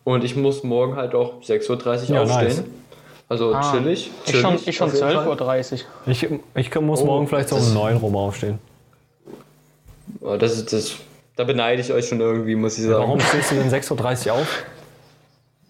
Und 0.04 0.24
ich 0.24 0.36
muss 0.36 0.62
morgen 0.64 0.96
halt 0.96 1.14
auch 1.14 1.40
6.30 1.42 1.70
Uhr 2.10 2.16
Ja, 2.16 2.22
aufstehen. 2.22 2.46
nice. 2.46 2.62
Also 3.28 3.54
Ah, 3.54 3.72
chillig. 3.72 4.10
Ich 4.26 4.36
schon, 4.38 4.50
chillig 4.52 4.68
ich 4.68 4.76
schon 4.76 4.88
jeden 4.92 5.00
Fall. 5.10 5.26
12.30 5.28 5.72
Uhr. 5.72 5.78
Ich, 6.06 6.28
ich 6.54 6.80
muss 6.80 7.02
Oh, 7.02 7.06
morgen 7.06 7.26
vielleicht 7.28 7.50
so 7.50 7.56
um 7.56 7.74
neun 7.74 7.96
rum 7.98 8.16
aufstehen. 8.16 8.58
Oh, 10.22 10.36
das 10.36 10.54
ist 10.56 10.72
das. 10.72 10.92
Da 11.36 11.44
beneide 11.44 11.80
ich 11.82 11.92
euch 11.92 12.08
schon 12.08 12.20
irgendwie, 12.20 12.56
muss 12.56 12.78
ich 12.78 12.84
sagen. 12.84 13.00
Warum 13.00 13.20
stehst 13.20 13.50
du 13.50 13.56
denn 13.56 13.70
6.30 13.70 14.26
Uhr 14.28 14.32
auf? 14.34 14.62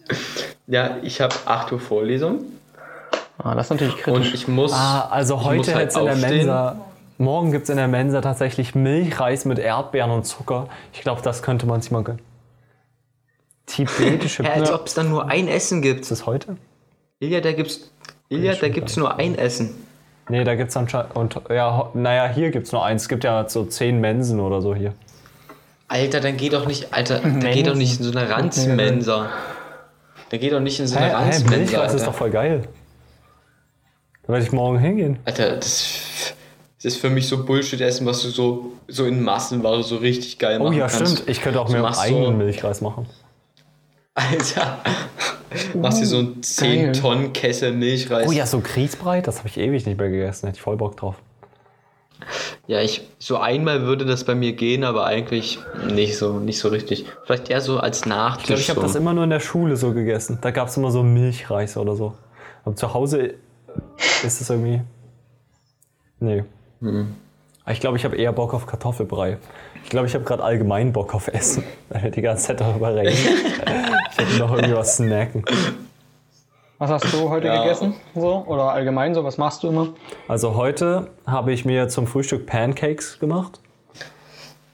Ja, 0.67 0.97
ich 1.01 1.19
habe 1.19 1.33
8 1.45 1.71
Uhr 1.71 1.79
Vorlesung 1.79 2.43
Ah, 3.39 3.55
das 3.55 3.65
ist 3.67 3.69
natürlich 3.71 3.97
kritisch. 3.97 4.27
und 4.27 4.33
ich 4.35 4.47
muss. 4.47 4.71
Ah, 4.73 5.07
also 5.09 5.35
ich 5.37 5.43
heute 5.45 5.57
muss 5.57 5.67
halt 5.73 5.77
hätte 5.95 5.99
es 6.09 6.15
in 6.15 6.21
der. 6.21 6.29
Mensa. 6.29 6.75
Morgen 7.19 7.51
gibt 7.51 7.63
es 7.65 7.69
in 7.69 7.75
der 7.75 7.89
Mensa 7.89 8.21
tatsächlich 8.21 8.75
Milchreis 8.75 9.43
mit 9.43 9.59
Erdbeeren 9.59 10.09
und 10.09 10.23
Zucker. 10.25 10.69
Ich 10.93 11.01
glaube, 11.01 11.21
das 11.21 11.43
könnte 11.43 11.65
man 11.65 11.81
sich 11.81 11.91
mal 11.91 12.01
gönnen. 12.01 12.21
Tibetische 13.65 14.43
Hä, 14.45 14.47
als 14.47 14.61
Pizza. 14.61 14.75
ob 14.75 14.87
es 14.87 14.93
dann 14.93 15.09
nur 15.09 15.27
ein 15.27 15.49
Essen 15.49 15.81
gibt. 15.81 15.99
Ist 15.99 16.11
das 16.11 16.25
heute? 16.25 16.55
Ilja, 17.19 17.41
da 17.41 17.51
gibt's. 17.51 17.91
Ilja, 18.29 18.55
da 18.55 18.69
gibt's 18.69 18.95
nur 18.95 19.17
ein 19.19 19.37
Essen. 19.37 19.75
Nee, 20.29 20.45
da 20.45 20.55
gibt 20.55 20.69
es 20.69 20.77
anscheinend. 20.77 21.13
Und 21.13 21.41
ja, 21.49 21.89
naja, 21.93 22.29
hier 22.29 22.51
gibt 22.51 22.67
es 22.67 22.71
nur 22.71 22.85
eins. 22.85 23.01
Es 23.01 23.09
gibt 23.09 23.25
ja 23.25 23.49
so 23.49 23.65
zehn 23.65 23.99
Mensen 23.99 24.39
oder 24.39 24.61
so 24.61 24.73
hier. 24.73 24.93
Alter, 25.89 26.21
dann 26.21 26.37
geh 26.37 26.47
doch 26.47 26.67
nicht. 26.67 26.93
Alter, 26.93 27.19
dann 27.19 27.41
geh 27.41 27.63
doch 27.63 27.75
nicht 27.75 27.99
in 27.99 28.05
so 28.05 28.17
eine 28.17 28.29
Ranzmensa. 28.29 29.29
Dann 30.29 30.39
geh 30.39 30.49
doch 30.49 30.61
nicht 30.61 30.79
in 30.79 30.87
so 30.87 30.97
eine 30.97 31.09
hä, 31.09 31.13
Ranzmensa. 31.15 31.57
Milchreis 31.57 31.93
ist 31.95 32.07
doch 32.07 32.13
voll 32.13 32.29
geil. 32.29 32.69
Da 34.23 34.31
werde 34.33 34.45
ich 34.45 34.53
morgen 34.53 34.79
hingehen. 34.79 35.19
Alter, 35.25 35.57
das, 35.57 36.33
das 36.81 36.93
ist 36.93 37.01
für 37.01 37.09
mich 37.09 37.27
so 37.27 37.43
Bullshit-Essen, 37.45 38.05
was 38.05 38.21
du 38.21 38.29
so, 38.29 38.71
so 38.87 39.05
in 39.05 39.21
Massenware 39.23 39.83
so 39.83 39.97
richtig 39.97 40.39
geil 40.39 40.59
Oh 40.61 40.65
machen 40.65 40.77
ja, 40.77 40.87
kannst. 40.87 41.13
stimmt. 41.17 41.29
Ich 41.29 41.41
könnte 41.41 41.59
auch 41.59 41.67
Du 41.67 41.73
mir 41.73 41.81
machst 41.81 41.99
eigenen 42.01 42.25
so- 42.25 42.31
Milchreis 42.31 42.81
machen. 42.81 43.05
Alter, 44.15 44.79
machst 45.75 46.01
dir 46.01 46.05
so 46.05 46.17
einen 46.19 46.43
10 46.43 46.93
Tonnen 46.93 47.31
Kessel 47.33 47.71
Milchreis. 47.73 48.27
Oh 48.27 48.31
ja, 48.31 48.45
so 48.45 48.59
Grießbrei, 48.59 49.21
das 49.21 49.39
habe 49.39 49.47
ich 49.49 49.57
ewig 49.57 49.85
nicht 49.85 49.97
mehr 49.97 50.09
gegessen. 50.09 50.47
Hätte 50.47 50.57
ich 50.57 50.61
voll 50.61 50.77
Bock 50.77 50.97
drauf. 50.97 51.15
Ja, 52.67 52.81
ich, 52.81 53.01
so 53.17 53.37
einmal 53.37 53.83
würde 53.83 54.05
das 54.05 54.25
bei 54.25 54.35
mir 54.35 54.51
gehen, 54.53 54.83
aber 54.83 55.05
eigentlich 55.05 55.59
nicht 55.93 56.17
so, 56.17 56.33
nicht 56.39 56.59
so 56.59 56.67
richtig. 56.67 57.05
Vielleicht 57.25 57.49
eher 57.49 57.61
so 57.61 57.79
als 57.79 58.05
Nachtisch. 58.05 58.41
Ich 58.41 58.45
glaube, 58.47 58.61
ich 58.61 58.69
habe 58.71 58.79
so. 58.81 58.87
das 58.87 58.95
immer 58.95 59.13
nur 59.13 59.23
in 59.23 59.29
der 59.29 59.39
Schule 59.39 59.77
so 59.77 59.93
gegessen. 59.93 60.37
Da 60.41 60.51
gab 60.51 60.67
es 60.67 60.75
immer 60.77 60.91
so 60.91 61.01
Milchreis 61.01 61.77
oder 61.77 61.95
so. 61.95 62.13
Aber 62.65 62.75
zu 62.75 62.93
Hause 62.93 63.35
ist 64.23 64.41
es 64.41 64.49
irgendwie. 64.49 64.81
Nee. 66.19 66.43
Aber 66.81 67.71
Ich 67.71 67.79
glaube, 67.79 67.97
ich 67.97 68.05
habe 68.05 68.15
eher 68.15 68.31
Bock 68.31 68.53
auf 68.53 68.65
Kartoffelbrei. 68.65 69.37
Ich 69.83 69.89
glaube, 69.89 70.07
ich 70.07 70.13
habe 70.15 70.23
gerade 70.25 70.43
allgemein 70.43 70.91
Bock 70.93 71.13
auf 71.13 71.27
Essen, 71.27 71.63
weil 71.89 72.03
wir 72.03 72.11
die 72.11 72.21
ganze 72.21 72.47
Zeit 72.47 72.61
darüber 72.61 72.95
reden. 72.95 73.09
ich 74.11 74.17
hätte 74.17 74.37
noch 74.39 74.51
irgendwie 74.53 74.75
was 74.75 74.97
snacken. 74.97 75.43
Was 76.77 76.89
hast 76.91 77.13
du 77.13 77.29
heute 77.29 77.47
Ja. 77.47 77.61
gegessen? 77.63 77.95
So? 78.15 78.43
Oder 78.47 78.71
allgemein 78.71 79.13
so? 79.13 79.23
Was 79.23 79.37
machst 79.37 79.63
du 79.63 79.67
immer? 79.67 79.89
Also 80.29 80.55
heute 80.55 81.09
habe 81.25 81.51
ich 81.51 81.65
mir 81.65 81.89
zum 81.89 82.07
Frühstück 82.07 82.45
Pancakes 82.45 83.19
gemacht. 83.19 83.59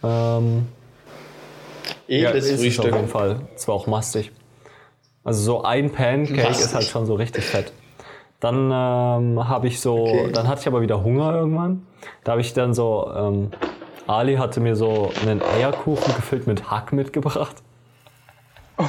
Ähm, 0.03 0.67
ja, 2.07 2.29
Edles 2.29 2.45
ist 2.45 2.51
es 2.51 2.55
auf 2.57 2.61
Frühstück. 2.61 2.85
jeden 2.95 3.07
Fall. 3.07 3.39
Es 3.55 3.67
war 3.67 3.73
auch 3.75 3.87
mastig. 3.87 4.31
Also 5.23 5.41
so 5.41 5.63
ein 5.63 5.91
Pancake 5.91 6.43
Mastig. 6.43 6.65
ist 6.65 6.75
halt 6.75 6.85
schon 6.85 7.07
so 7.07 7.15
richtig 7.15 7.43
fett. 7.45 7.73
Dann 8.39 8.65
ähm, 8.71 9.47
habe 9.49 9.67
ich 9.67 9.79
so, 9.79 9.95
Okay. 9.97 10.31
dann 10.33 10.47
hatte 10.47 10.61
ich 10.61 10.67
aber 10.67 10.81
wieder 10.81 11.03
Hunger 11.03 11.33
irgendwann. 11.33 11.85
Da 12.23 12.33
habe 12.33 12.41
ich 12.41 12.53
dann 12.53 12.73
so, 12.73 13.11
ähm, 13.15 13.51
Ali 14.07 14.35
hatte 14.35 14.59
mir 14.59 14.75
so 14.75 15.11
einen 15.23 15.41
Eierkuchen 15.41 16.13
gefüllt 16.15 16.45
mit 16.47 16.69
Hack 16.69 16.93
mitgebracht. 16.93 17.55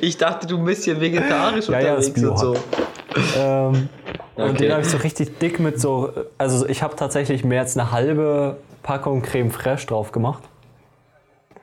Ich 0.00 0.16
dachte, 0.16 0.46
du 0.46 0.62
bist 0.64 0.84
hier 0.84 1.00
vegetarisch 1.00 1.68
Ja, 1.68 1.80
ja, 1.80 1.96
das 1.96 2.08
unterwegs 2.08 2.30
und 2.30 2.38
so. 2.38 2.56
Ähm, 3.38 3.88
Und 4.36 4.44
Okay. 4.50 4.56
den 4.56 4.72
habe 4.72 4.82
ich 4.82 4.88
so 4.88 4.96
richtig 4.98 5.38
dick 5.38 5.60
mit 5.60 5.80
so, 5.80 6.10
also 6.38 6.66
ich 6.68 6.82
habe 6.82 6.96
tatsächlich 6.96 7.44
mehr 7.44 7.60
als 7.60 7.76
eine 7.78 7.92
halbe 7.92 8.56
Packung 8.82 9.22
Creme 9.22 9.50
Fraiche 9.50 9.86
drauf 9.86 10.10
gemacht. 10.10 10.42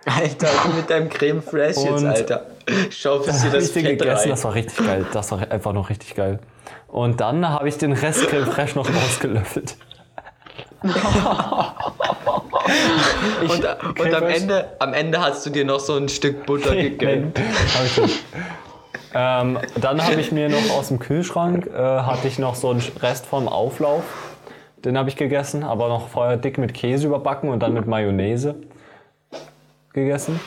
Alter, 0.06 0.48
mit 0.76 0.90
deinem 0.90 1.10
Creme 1.10 1.42
Fresh 1.42 1.78
jetzt, 1.78 1.88
Und- 1.90 2.06
Alter. 2.08 2.46
Schaufst 2.90 3.44
dir 3.44 3.50
das 3.50 3.68
ich 3.68 3.72
Fett 3.72 4.00
gegessen, 4.00 4.22
rein. 4.22 4.30
das 4.30 4.44
war 4.44 4.54
richtig 4.54 4.86
geil. 4.86 5.06
Das 5.14 5.32
war 5.32 5.52
einfach 5.52 5.74
noch 5.74 5.90
richtig 5.90 6.16
geil. 6.16 6.40
Und 6.88 7.22
dann 7.22 7.48
habe 7.48 7.70
ich 7.70 7.78
den 7.78 7.94
Rest 7.94 8.28
Creme 8.28 8.46
Fraiche 8.46 8.78
noch 8.78 8.90
ausgelöffelt. 8.90 9.78
Und, 13.42 13.66
und 14.00 14.14
am, 14.14 14.24
Ende, 14.24 14.70
am 14.80 14.94
Ende 14.94 15.20
hast 15.20 15.46
du 15.46 15.50
dir 15.50 15.66
noch 15.66 15.80
so 15.80 15.96
ein 15.96 16.10
Stück 16.10 16.46
Butter 16.46 16.76
gegönnt. 16.76 17.40
Hab 17.40 17.86
ich 17.86 17.98
nicht. 17.98 18.24
ähm, 19.14 19.60
dann 19.80 20.04
habe 20.04 20.22
ich 20.22 20.32
mir 20.32 20.50
noch 20.50 20.78
aus 20.78 20.90
dem 20.90 21.00
Kühlschrank, 21.00 21.68
äh, 21.68 21.78
hatte 21.78 22.28
ich 22.28 22.40
noch 22.40 22.56
so 22.56 22.70
einen 22.70 22.82
Rest 23.02 23.26
vom 23.26 23.48
Auflauf. 23.48 24.04
Den 24.84 24.98
habe 24.98 25.10
ich 25.10 25.16
gegessen, 25.16 25.64
aber 25.64 25.90
noch 25.90 26.08
vorher 26.08 26.38
dick 26.38 26.58
mit 26.58 26.74
Käse 26.74 27.08
überbacken 27.08 27.50
und 27.50 27.62
dann 27.62 27.74
mit 27.74 27.88
Mayonnaise 27.88 28.56
gegessen. 29.94 30.40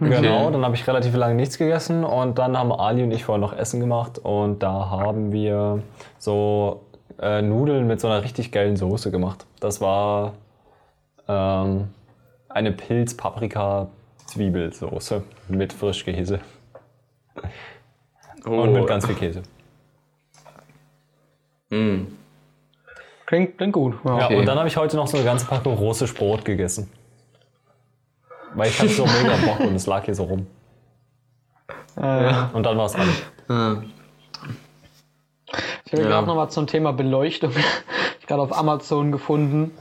Genau, 0.00 0.50
dann 0.50 0.64
habe 0.64 0.74
ich 0.74 0.86
relativ 0.86 1.14
lange 1.14 1.34
nichts 1.34 1.58
gegessen 1.58 2.04
und 2.04 2.38
dann 2.38 2.56
haben 2.56 2.72
Ali 2.72 3.02
und 3.02 3.10
ich 3.12 3.24
vorher 3.24 3.40
noch 3.40 3.52
Essen 3.52 3.80
gemacht 3.80 4.18
und 4.18 4.62
da 4.62 4.88
haben 4.90 5.30
wir 5.32 5.82
so 6.18 6.84
äh, 7.20 7.42
Nudeln 7.42 7.86
mit 7.86 8.00
so 8.00 8.08
einer 8.08 8.22
richtig 8.24 8.50
geilen 8.50 8.76
Soße 8.76 9.10
gemacht. 9.10 9.44
Das 9.60 9.80
war 9.82 10.32
ähm, 11.28 11.88
eine 12.48 12.72
Pilz-Paprika-Zwiebelsoße 12.72 15.22
mit 15.48 15.72
Frischkäse 15.72 16.40
Oh. 18.46 18.62
und 18.62 18.72
mit 18.72 18.86
ganz 18.86 19.04
viel 19.06 19.14
Käse. 19.16 19.42
Klingt, 23.26 23.58
klingt 23.58 23.72
gut. 23.72 23.94
Ja. 24.04 24.18
Ja, 24.18 24.24
Okay. 24.26 24.36
und 24.36 24.46
dann 24.46 24.58
habe 24.58 24.68
ich 24.68 24.76
heute 24.76 24.96
noch 24.96 25.06
so 25.06 25.16
eine 25.16 25.24
ganze 25.26 25.46
Packung 25.46 25.74
russisch 25.74 26.14
Brot 26.14 26.44
gegessen. 26.44 26.90
Weil 28.54 28.68
ich 28.68 28.78
hatte 28.78 28.88
so 28.90 29.04
mega 29.06 29.36
Bock 29.46 29.60
und 29.60 29.74
es 29.76 29.86
lag 29.86 30.04
hier 30.04 30.14
so 30.14 30.24
rum. 30.24 30.46
Äh, 31.96 32.32
Und 32.52 32.64
dann 32.64 32.76
war 32.78 32.86
es 32.86 32.94
alles. 32.94 33.22
Hm. 33.48 33.90
Ich 35.84 35.92
habe 35.92 36.02
Ja. 36.02 36.08
gerade 36.08 36.26
noch 36.26 36.36
mal 36.36 36.48
zum 36.48 36.66
Thema 36.66 36.92
Beleuchtung. 36.92 37.52
ich 38.20 38.26
gerade 38.26 38.42
auf 38.42 38.56
Amazon 38.56 39.12
gefunden. 39.12 39.72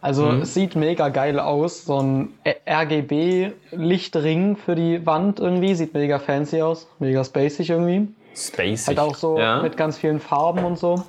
Also 0.00 0.24
Mhm. 0.26 0.42
es 0.42 0.54
sieht 0.54 0.74
mega 0.74 1.08
geil 1.10 1.38
aus. 1.38 1.84
So 1.84 2.00
ein 2.00 2.30
RGB-Lichtring 2.68 4.56
für 4.56 4.74
die 4.74 5.04
Wand 5.06 5.38
irgendwie. 5.40 5.74
Sieht 5.74 5.94
mega 5.94 6.18
fancy 6.18 6.60
aus. 6.62 6.88
Mega 6.98 7.22
spacig 7.24 7.70
irgendwie. 7.70 8.08
Spacey. 8.34 8.86
Halt 8.96 8.98
auch 8.98 9.14
so 9.14 9.38
Ja. 9.38 9.62
mit 9.62 9.76
ganz 9.76 9.98
vielen 9.98 10.18
Farben 10.20 10.64
und 10.64 10.78
so. 10.78 11.04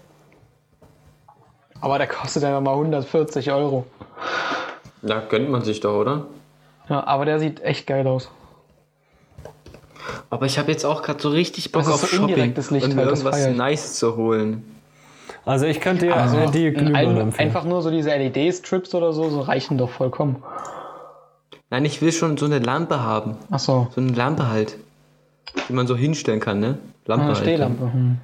Aber 1.81 1.97
der 1.97 2.07
kostet 2.07 2.43
einfach 2.43 2.61
mal 2.61 2.75
140 2.75 3.51
Euro. 3.51 3.85
Da 5.01 5.19
gönnt 5.21 5.49
man 5.49 5.63
sich 5.63 5.79
doch, 5.79 5.95
oder? 5.99 6.25
Ja, 6.89 7.05
aber 7.05 7.25
der 7.25 7.39
sieht 7.39 7.61
echt 7.61 7.87
geil 7.87 8.05
aus. 8.07 8.29
Aber 10.29 10.45
ich 10.45 10.57
habe 10.59 10.71
jetzt 10.71 10.85
auch 10.85 11.01
gerade 11.01 11.21
so 11.21 11.29
richtig 11.29 11.71
Bock 11.71 11.87
auf 11.87 12.01
so 12.01 12.07
Shopping 12.07 12.29
indirektes 12.29 12.71
Licht 12.71 12.85
und 12.87 12.95
mir 12.95 13.05
halt, 13.05 13.11
irgendwas 13.11 13.47
nice 13.55 13.95
zu 13.95 14.17
holen. 14.17 14.63
Also 15.45 15.65
ich 15.65 15.79
könnte 15.79 16.07
dir 16.07 16.13
äh, 16.15 16.51
die 16.51 16.67
Ein- 16.67 16.73
Glühbirne 16.73 17.19
empfehlen. 17.21 17.47
einfach 17.49 17.63
nur 17.63 17.81
so 17.81 17.89
diese 17.91 18.09
LED-Strips 18.09 18.93
oder 18.95 19.13
so, 19.13 19.29
so 19.29 19.41
reichen 19.41 19.77
doch 19.77 19.89
vollkommen. 19.89 20.43
Nein, 21.69 21.85
ich 21.85 22.01
will 22.01 22.11
schon 22.11 22.37
so 22.37 22.45
eine 22.45 22.59
Lampe 22.59 23.01
haben. 23.01 23.37
Ach 23.49 23.59
so. 23.59 23.87
So 23.95 24.01
eine 24.01 24.11
Lampe 24.11 24.49
halt. 24.49 24.77
Die 25.69 25.73
man 25.73 25.87
so 25.87 25.95
hinstellen 25.95 26.39
kann, 26.39 26.59
ne? 26.59 26.77
Lampe 27.05 27.25
Eine 27.25 27.33
halt. 27.35 27.43
Stehlampe. 27.43 27.83
Hm. 27.91 28.17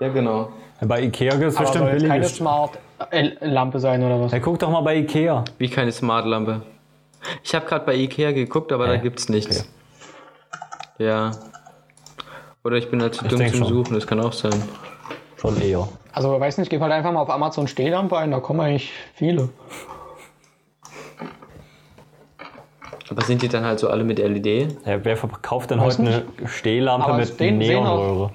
Ja, 0.00 0.08
genau. 0.08 0.50
Bei 0.80 1.02
Ikea 1.02 1.34
gibt 1.34 1.52
es 1.52 1.56
bestimmt 1.56 1.86
jetzt 1.86 2.06
keine 2.06 2.20
billige. 2.20 2.28
Smart-Lampe 2.28 3.80
sein 3.80 4.02
oder 4.02 4.20
was? 4.20 4.32
Ja, 4.32 4.38
guck 4.38 4.58
doch 4.58 4.70
mal 4.70 4.80
bei 4.82 4.96
Ikea. 4.96 5.44
Wie 5.58 5.68
keine 5.68 5.92
Smart-Lampe. 5.92 6.62
Ich 7.42 7.54
habe 7.54 7.66
gerade 7.66 7.84
bei 7.84 7.94
Ikea 7.94 8.32
geguckt, 8.32 8.72
aber 8.72 8.86
da 8.86 8.94
Hä? 8.94 9.00
gibt's 9.00 9.28
nichts. 9.28 9.68
Ja. 10.98 11.32
Oder 12.64 12.76
ich 12.76 12.90
bin 12.90 13.00
halt 13.00 13.14
zu 13.14 13.24
Ich 13.24 13.30
dumm 13.30 13.46
zum 13.46 13.58
schon. 13.58 13.68
Suchen, 13.68 13.94
das 13.94 14.06
kann 14.06 14.20
auch 14.20 14.32
sein. 14.32 14.54
Schon 15.36 15.60
eher. 15.60 15.88
Also, 16.12 16.38
weiß 16.38 16.58
nicht, 16.58 16.68
gib 16.68 16.80
halt 16.80 16.92
einfach 16.92 17.12
mal 17.12 17.20
auf 17.20 17.30
Amazon 17.30 17.68
Stehlampe 17.68 18.16
ein, 18.18 18.30
da 18.30 18.40
kommen 18.40 18.60
eigentlich 18.60 18.92
viele. 19.14 19.50
Aber 23.10 23.22
sind 23.22 23.42
die 23.42 23.48
dann 23.48 23.64
halt 23.64 23.78
so 23.78 23.88
alle 23.88 24.04
mit 24.04 24.18
LED? 24.18 24.76
Ja, 24.84 25.04
wer 25.04 25.16
verkauft 25.16 25.70
denn 25.70 25.80
Weiß 25.80 25.98
heute 25.98 26.26
eine 26.38 26.48
Stehlampe 26.48 27.06
Aber 27.06 27.16
mit 27.16 27.28
es 27.28 27.38
Neonröhre? 27.38 28.32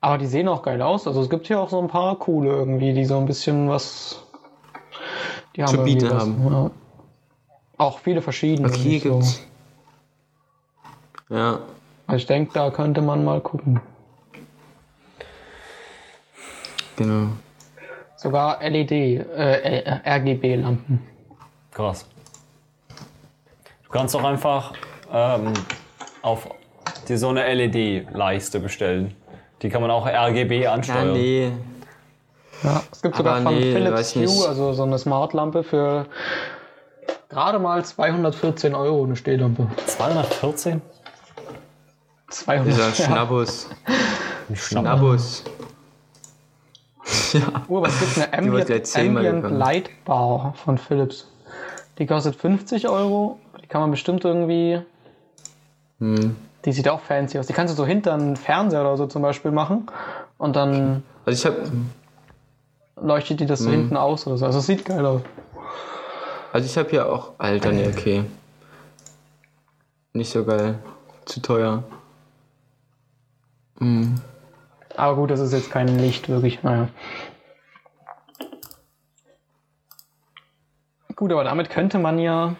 Aber 0.00 0.18
die 0.18 0.26
sehen 0.26 0.48
auch 0.48 0.62
geil 0.62 0.82
aus. 0.82 1.06
Also 1.06 1.22
es 1.22 1.30
gibt 1.30 1.46
hier 1.46 1.58
auch 1.58 1.70
so 1.70 1.80
ein 1.80 1.88
paar 1.88 2.18
coole 2.18 2.50
irgendwie, 2.50 2.92
die 2.92 3.06
so 3.06 3.16
ein 3.16 3.24
bisschen 3.26 3.68
was. 3.70 4.23
Die 5.56 5.62
haben 5.62 5.70
Zu 5.74 5.84
bieten 5.84 6.10
was, 6.10 6.22
haben. 6.22 6.52
Ja. 6.52 6.70
Auch 7.78 7.98
viele 7.98 8.22
verschiedene. 8.22 8.68
Okay, 8.68 8.78
hier 8.78 9.00
so. 9.00 9.18
gibt's. 9.18 9.46
Ja. 11.28 11.60
Also 12.06 12.16
ich 12.16 12.26
denke, 12.26 12.52
da 12.54 12.70
könnte 12.70 13.02
man 13.02 13.24
mal 13.24 13.40
gucken. 13.40 13.80
Genau. 16.96 17.28
Sogar 18.16 18.62
LED, 18.62 18.92
äh, 18.92 19.18
äh, 19.80 20.00
RGB-Lampen. 20.08 21.00
Krass. 21.72 22.06
Du 23.84 23.90
kannst 23.90 24.14
doch 24.14 24.24
einfach 24.24 24.72
ähm, 25.12 25.52
auf 26.22 26.48
dir 27.08 27.18
so 27.18 27.28
eine 27.28 27.52
LED-Leiste 27.52 28.60
bestellen. 28.60 29.14
Die 29.62 29.68
kann 29.68 29.82
man 29.82 29.90
auch 29.90 30.06
RGB 30.06 30.62
Ja, 30.62 30.72
ansteuern. 30.72 31.12
nee. 31.12 31.52
Ja, 32.64 32.82
es 32.90 33.02
gibt 33.02 33.16
sogar 33.16 33.36
Aber 33.36 33.42
von 33.44 33.54
nee, 33.54 33.72
Philips 33.72 34.14
Hue, 34.14 34.22
nicht. 34.22 34.46
also 34.48 34.72
so 34.72 34.82
eine 34.84 34.98
Smart-Lampe 34.98 35.62
für 35.62 36.06
gerade 37.28 37.58
mal 37.58 37.84
214 37.84 38.74
Euro 38.74 39.04
eine 39.04 39.16
Stehlampe. 39.16 39.68
214? 39.86 40.80
200 42.28 42.66
Dieser 42.66 42.88
ja. 42.88 42.94
Schnabbus. 42.94 43.68
Ein 44.48 44.56
Schnapp. 44.56 44.82
Schnabbus. 44.84 45.44
ja. 47.32 47.40
Oh, 47.68 47.78
aber 47.78 47.88
es 47.88 47.98
gibt 48.00 48.16
eine 48.16 48.32
Ambient, 48.32 48.96
Ambient. 48.96 49.50
Light 49.50 49.90
Bar 50.04 50.54
von 50.56 50.78
Philips. 50.78 51.28
Die 51.98 52.06
kostet 52.06 52.36
50 52.36 52.88
Euro. 52.88 53.38
Die 53.60 53.66
kann 53.66 53.80
man 53.80 53.90
bestimmt 53.90 54.24
irgendwie. 54.24 54.80
Hm. 55.98 56.36
Die 56.64 56.72
sieht 56.72 56.88
auch 56.88 57.00
fancy 57.00 57.38
aus. 57.38 57.46
Die 57.46 57.52
kannst 57.52 57.74
du 57.74 57.76
so 57.76 57.84
hinter 57.84 58.14
einen 58.14 58.36
Fernseher 58.36 58.80
oder 58.80 58.96
so 58.96 59.06
zum 59.06 59.20
Beispiel 59.20 59.50
machen. 59.50 59.86
Und 60.38 60.56
dann 60.56 61.02
Also 61.26 61.38
ich 61.38 61.44
habe 61.44 61.70
leuchtet 62.96 63.40
die 63.40 63.46
das 63.46 63.60
so 63.60 63.70
hinten 63.70 63.96
aus 63.96 64.26
oder 64.26 64.36
so. 64.38 64.46
Also 64.46 64.58
es 64.58 64.66
sieht 64.66 64.84
geil 64.84 65.04
aus. 65.04 65.22
also 66.52 66.66
ich 66.66 66.76
habe 66.78 66.90
hier 66.90 67.10
auch 67.10 67.32
Alter, 67.38 67.72
nee, 67.72 67.88
okay. 67.88 68.24
Nicht 70.12 70.30
so 70.30 70.44
geil. 70.44 70.78
Zu 71.24 71.40
teuer. 71.40 71.82
Hm. 73.78 74.14
Aber 74.96 75.16
gut, 75.16 75.30
das 75.30 75.40
ist 75.40 75.52
jetzt 75.52 75.70
kein 75.70 75.88
Licht, 75.98 76.28
wirklich. 76.28 76.62
Naja. 76.62 76.88
Gut, 81.16 81.32
aber 81.32 81.44
damit 81.44 81.70
könnte 81.70 81.98
man 81.98 82.18
ja, 82.18 82.54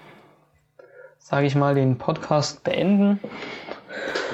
sage 1.18 1.46
ich 1.46 1.54
mal, 1.54 1.74
den 1.74 1.98
Podcast 1.98 2.64
beenden. 2.64 3.20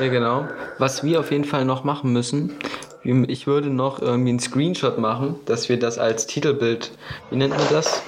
Ja, 0.01 0.09
genau. 0.09 0.47
Was 0.79 1.03
wir 1.03 1.21
auf 1.21 1.31
jeden 1.31 1.45
Fall 1.45 1.65
noch 1.65 1.85
machen 1.85 2.13
müssen, 2.13 2.55
ich 3.03 3.47
würde 3.47 3.71
noch 3.71 4.01
irgendwie 4.01 4.31
einen 4.31 4.41
Screenshot 4.41 4.99
machen, 4.99 5.37
dass 5.47 5.69
wir 5.69 5.79
das 5.79 5.99
als 5.99 6.27
Titelbild, 6.27 6.91
wie 7.31 7.37
nennt 7.37 7.57
man 7.57 7.67
das? 7.71 8.03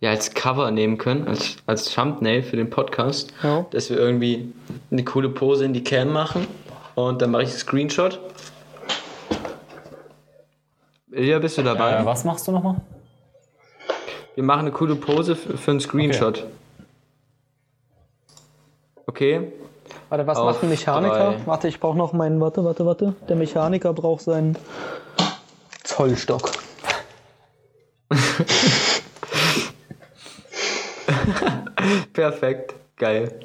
Ja, 0.00 0.10
als 0.10 0.34
Cover 0.34 0.70
nehmen 0.70 0.98
können, 0.98 1.28
als, 1.28 1.56
als 1.66 1.94
Thumbnail 1.94 2.42
für 2.42 2.56
den 2.56 2.68
Podcast. 2.68 3.32
Ja. 3.42 3.64
Dass 3.70 3.88
wir 3.88 3.98
irgendwie 3.98 4.52
eine 4.90 5.04
coole 5.04 5.28
Pose 5.28 5.64
in 5.64 5.72
die 5.72 5.84
Cam 5.84 6.12
machen 6.12 6.46
und 6.94 7.22
dann 7.22 7.30
mache 7.30 7.44
ich 7.44 7.50
einen 7.50 7.58
Screenshot. 7.58 8.20
Ilja, 11.10 11.38
bist 11.38 11.56
du 11.56 11.62
dabei? 11.62 11.92
Äh, 11.92 12.04
was 12.04 12.24
machst 12.24 12.48
du 12.48 12.52
nochmal? 12.52 12.76
Wir 14.34 14.42
machen 14.42 14.60
eine 14.60 14.72
coole 14.72 14.96
Pose 14.96 15.36
für, 15.36 15.56
für 15.56 15.70
einen 15.70 15.80
Screenshot. 15.80 16.44
Okay. 19.06 19.52
Warte, 20.14 20.28
was 20.28 20.38
macht 20.38 20.62
ein 20.62 20.68
Mechaniker? 20.68 21.32
drei. 21.32 21.44
Warte, 21.46 21.66
ich 21.66 21.80
brauche 21.80 21.98
noch 21.98 22.12
meinen. 22.12 22.40
Warte, 22.40 22.64
warte, 22.64 22.86
warte. 22.86 23.16
Der 23.28 23.34
Mechaniker 23.34 23.92
braucht 23.92 24.22
seinen 24.22 24.56
Zollstock. 25.82 26.52
Perfekt. 32.12 32.74
Geil. 32.96 33.40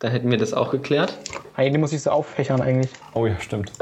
Dann 0.00 0.10
hätten 0.10 0.30
wir 0.30 0.36
das 0.36 0.52
auch 0.52 0.70
geklärt. 0.70 1.16
Eigentlich 1.56 1.80
muss 1.80 1.94
ich 1.94 2.02
so 2.02 2.10
auffächern 2.10 2.60
eigentlich. 2.60 2.92
Oh 3.14 3.24
ja, 3.24 3.40
stimmt. 3.40 3.72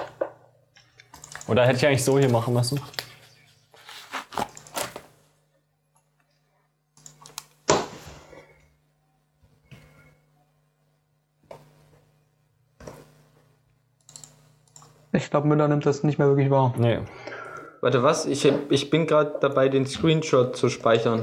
Oder 1.48 1.66
hätte 1.66 1.78
ich 1.78 1.86
eigentlich 1.88 2.04
so 2.04 2.20
hier 2.20 2.30
machen 2.30 2.54
müssen? 2.54 2.80
Ich 15.22 15.30
glaube, 15.30 15.46
Müller 15.48 15.68
nimmt 15.68 15.86
das 15.86 16.02
nicht 16.02 16.18
mehr 16.18 16.28
wirklich 16.28 16.50
wahr. 16.50 16.74
Nee. 16.76 16.98
Warte, 17.80 18.02
was? 18.02 18.26
Ich, 18.26 18.50
ich 18.70 18.90
bin 18.90 19.06
gerade 19.06 19.34
dabei, 19.40 19.68
den 19.68 19.86
Screenshot 19.86 20.56
zu 20.56 20.68
speichern. 20.68 21.22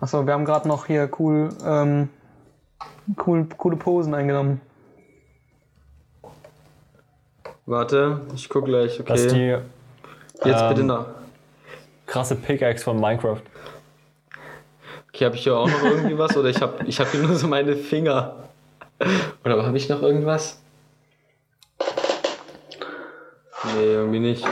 Achso, 0.00 0.26
wir 0.26 0.32
haben 0.34 0.44
gerade 0.44 0.68
noch 0.68 0.86
hier 0.86 1.08
cool, 1.18 1.48
ähm, 1.64 2.08
cool, 3.24 3.46
coole 3.56 3.76
Posen 3.76 4.14
eingenommen. 4.14 4.60
Warte, 7.66 8.20
ich 8.34 8.48
guck 8.48 8.66
gleich. 8.66 9.00
Das 9.04 9.20
ist 9.20 9.32
Okay. 9.32 9.58
die 10.44 10.48
Jetzt 10.48 10.60
ähm, 10.62 10.68
bitte 10.68 10.82
nach. 10.84 11.06
krasse 12.06 12.36
Pickaxe 12.36 12.84
von 12.84 13.00
Minecraft. 13.00 13.40
Okay, 15.08 15.24
habe 15.24 15.34
ich 15.36 15.42
hier 15.44 15.56
auch 15.56 15.68
noch 15.68 15.82
irgendwie 15.82 16.18
was? 16.18 16.36
Oder 16.36 16.50
ich 16.50 16.60
habe 16.60 16.84
ich 16.84 17.00
hab 17.00 17.08
hier 17.10 17.22
nur 17.22 17.34
so 17.36 17.48
meine 17.48 17.74
Finger. 17.74 18.36
Oder 19.44 19.64
habe 19.66 19.76
ich 19.76 19.88
noch 19.88 20.02
irgendwas? 20.02 20.60
Nee, 23.74 23.95
irgendwie 24.06 24.20
nicht. 24.20 24.46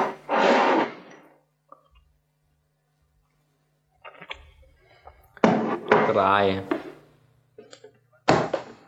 Drei. 6.13 6.63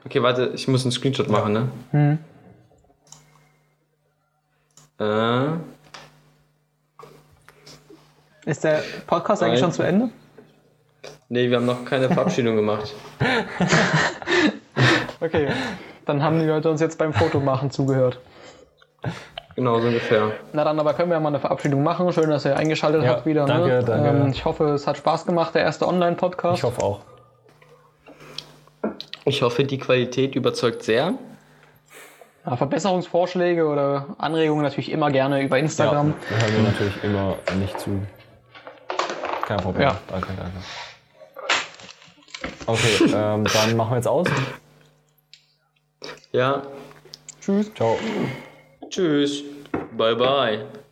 Okay, 0.05 0.23
warte, 0.23 0.53
ich 0.55 0.69
muss 0.69 0.85
einen 0.85 0.93
Screenshot 0.93 1.29
machen, 1.29 1.53
ne? 1.53 1.69
Hm. 1.91 2.19
Äh, 4.99 5.57
Ist 8.51 8.65
der 8.65 8.83
Podcast 9.07 9.43
eigentlich 9.43 9.61
schon 9.61 9.73
zu 9.73 9.83
Ende? 9.83 10.11
nee, 11.29 11.51
wir 11.51 11.57
haben 11.57 11.67
noch 11.67 11.85
keine 11.85 12.09
Verabschiedung 12.09 12.57
gemacht. 12.57 12.95
Okay. 15.19 15.49
Dann 16.05 16.23
haben 16.23 16.39
die 16.39 16.45
Leute 16.45 16.71
uns 16.71 16.81
jetzt 16.81 16.99
beim 16.99 17.15
Fotomachen 17.15 17.71
zugehört. 17.71 18.21
Genau, 19.57 19.81
so 19.81 19.89
ungefähr. 19.89 20.33
Na 20.53 20.65
dann, 20.65 20.79
aber 20.79 20.93
können 20.95 21.09
wir 21.11 21.15
ja 21.15 21.21
mal 21.21 21.31
eine 21.31 21.41
Verabschiedung 21.41 21.83
machen. 21.83 22.13
Schön, 22.13 22.29
dass 22.31 22.45
ihr 22.45 22.57
eingeschaltet 22.57 23.03
Ja, 23.03 23.09
habt 23.11 23.27
wieder. 23.27 23.47
danke, 23.47 23.69
ne? 23.69 23.83
danke. 23.85 24.09
Ähm, 24.11 24.31
ich 24.31 24.45
hoffe, 24.45 24.65
es 24.75 24.87
hat 24.87 24.99
Spaß 24.99 25.25
gemacht, 25.25 25.55
der 25.55 25.63
erste 25.63 25.89
Online-Podcast. 25.89 26.59
Ich 26.59 26.63
hoffe 26.63 26.83
auch. 26.83 27.01
Ich 29.25 29.43
hoffe, 29.43 29.65
die 29.65 29.79
Qualität 29.79 30.35
überzeugt 30.35 30.83
sehr. 30.83 31.15
Ja, 32.45 32.57
Verbesserungsvorschläge 32.57 33.67
oder 33.67 34.15
Anregungen 34.19 34.63
natürlich 34.63 34.93
immer 34.93 35.11
gerne 35.11 35.43
über 35.43 35.57
Ja, 35.57 35.63
Instagram. 35.65 36.15
wir 36.29 36.39
hören 36.39 36.55
dir 36.55 36.63
natürlich 36.63 37.03
immer 37.05 37.35
nicht 37.59 37.81
zu. 37.81 38.03
Kein 39.47 39.57
Problem. 39.57 39.83
Ja. 39.89 39.97
Danke, 40.09 40.29
danke. 40.37 40.53
Okay, 42.67 43.05
ähm, 43.15 43.45
dann 43.45 43.77
machen 43.77 43.91
wir 43.93 43.97
jetzt 43.97 44.09
aus. 44.09 44.27
Ja, 46.33 46.63
Tschüss. 47.41 47.73
Ciao. 47.75 47.97
Tschüss. 48.91 49.43
Bye 49.97 50.15
bye. 50.15 50.86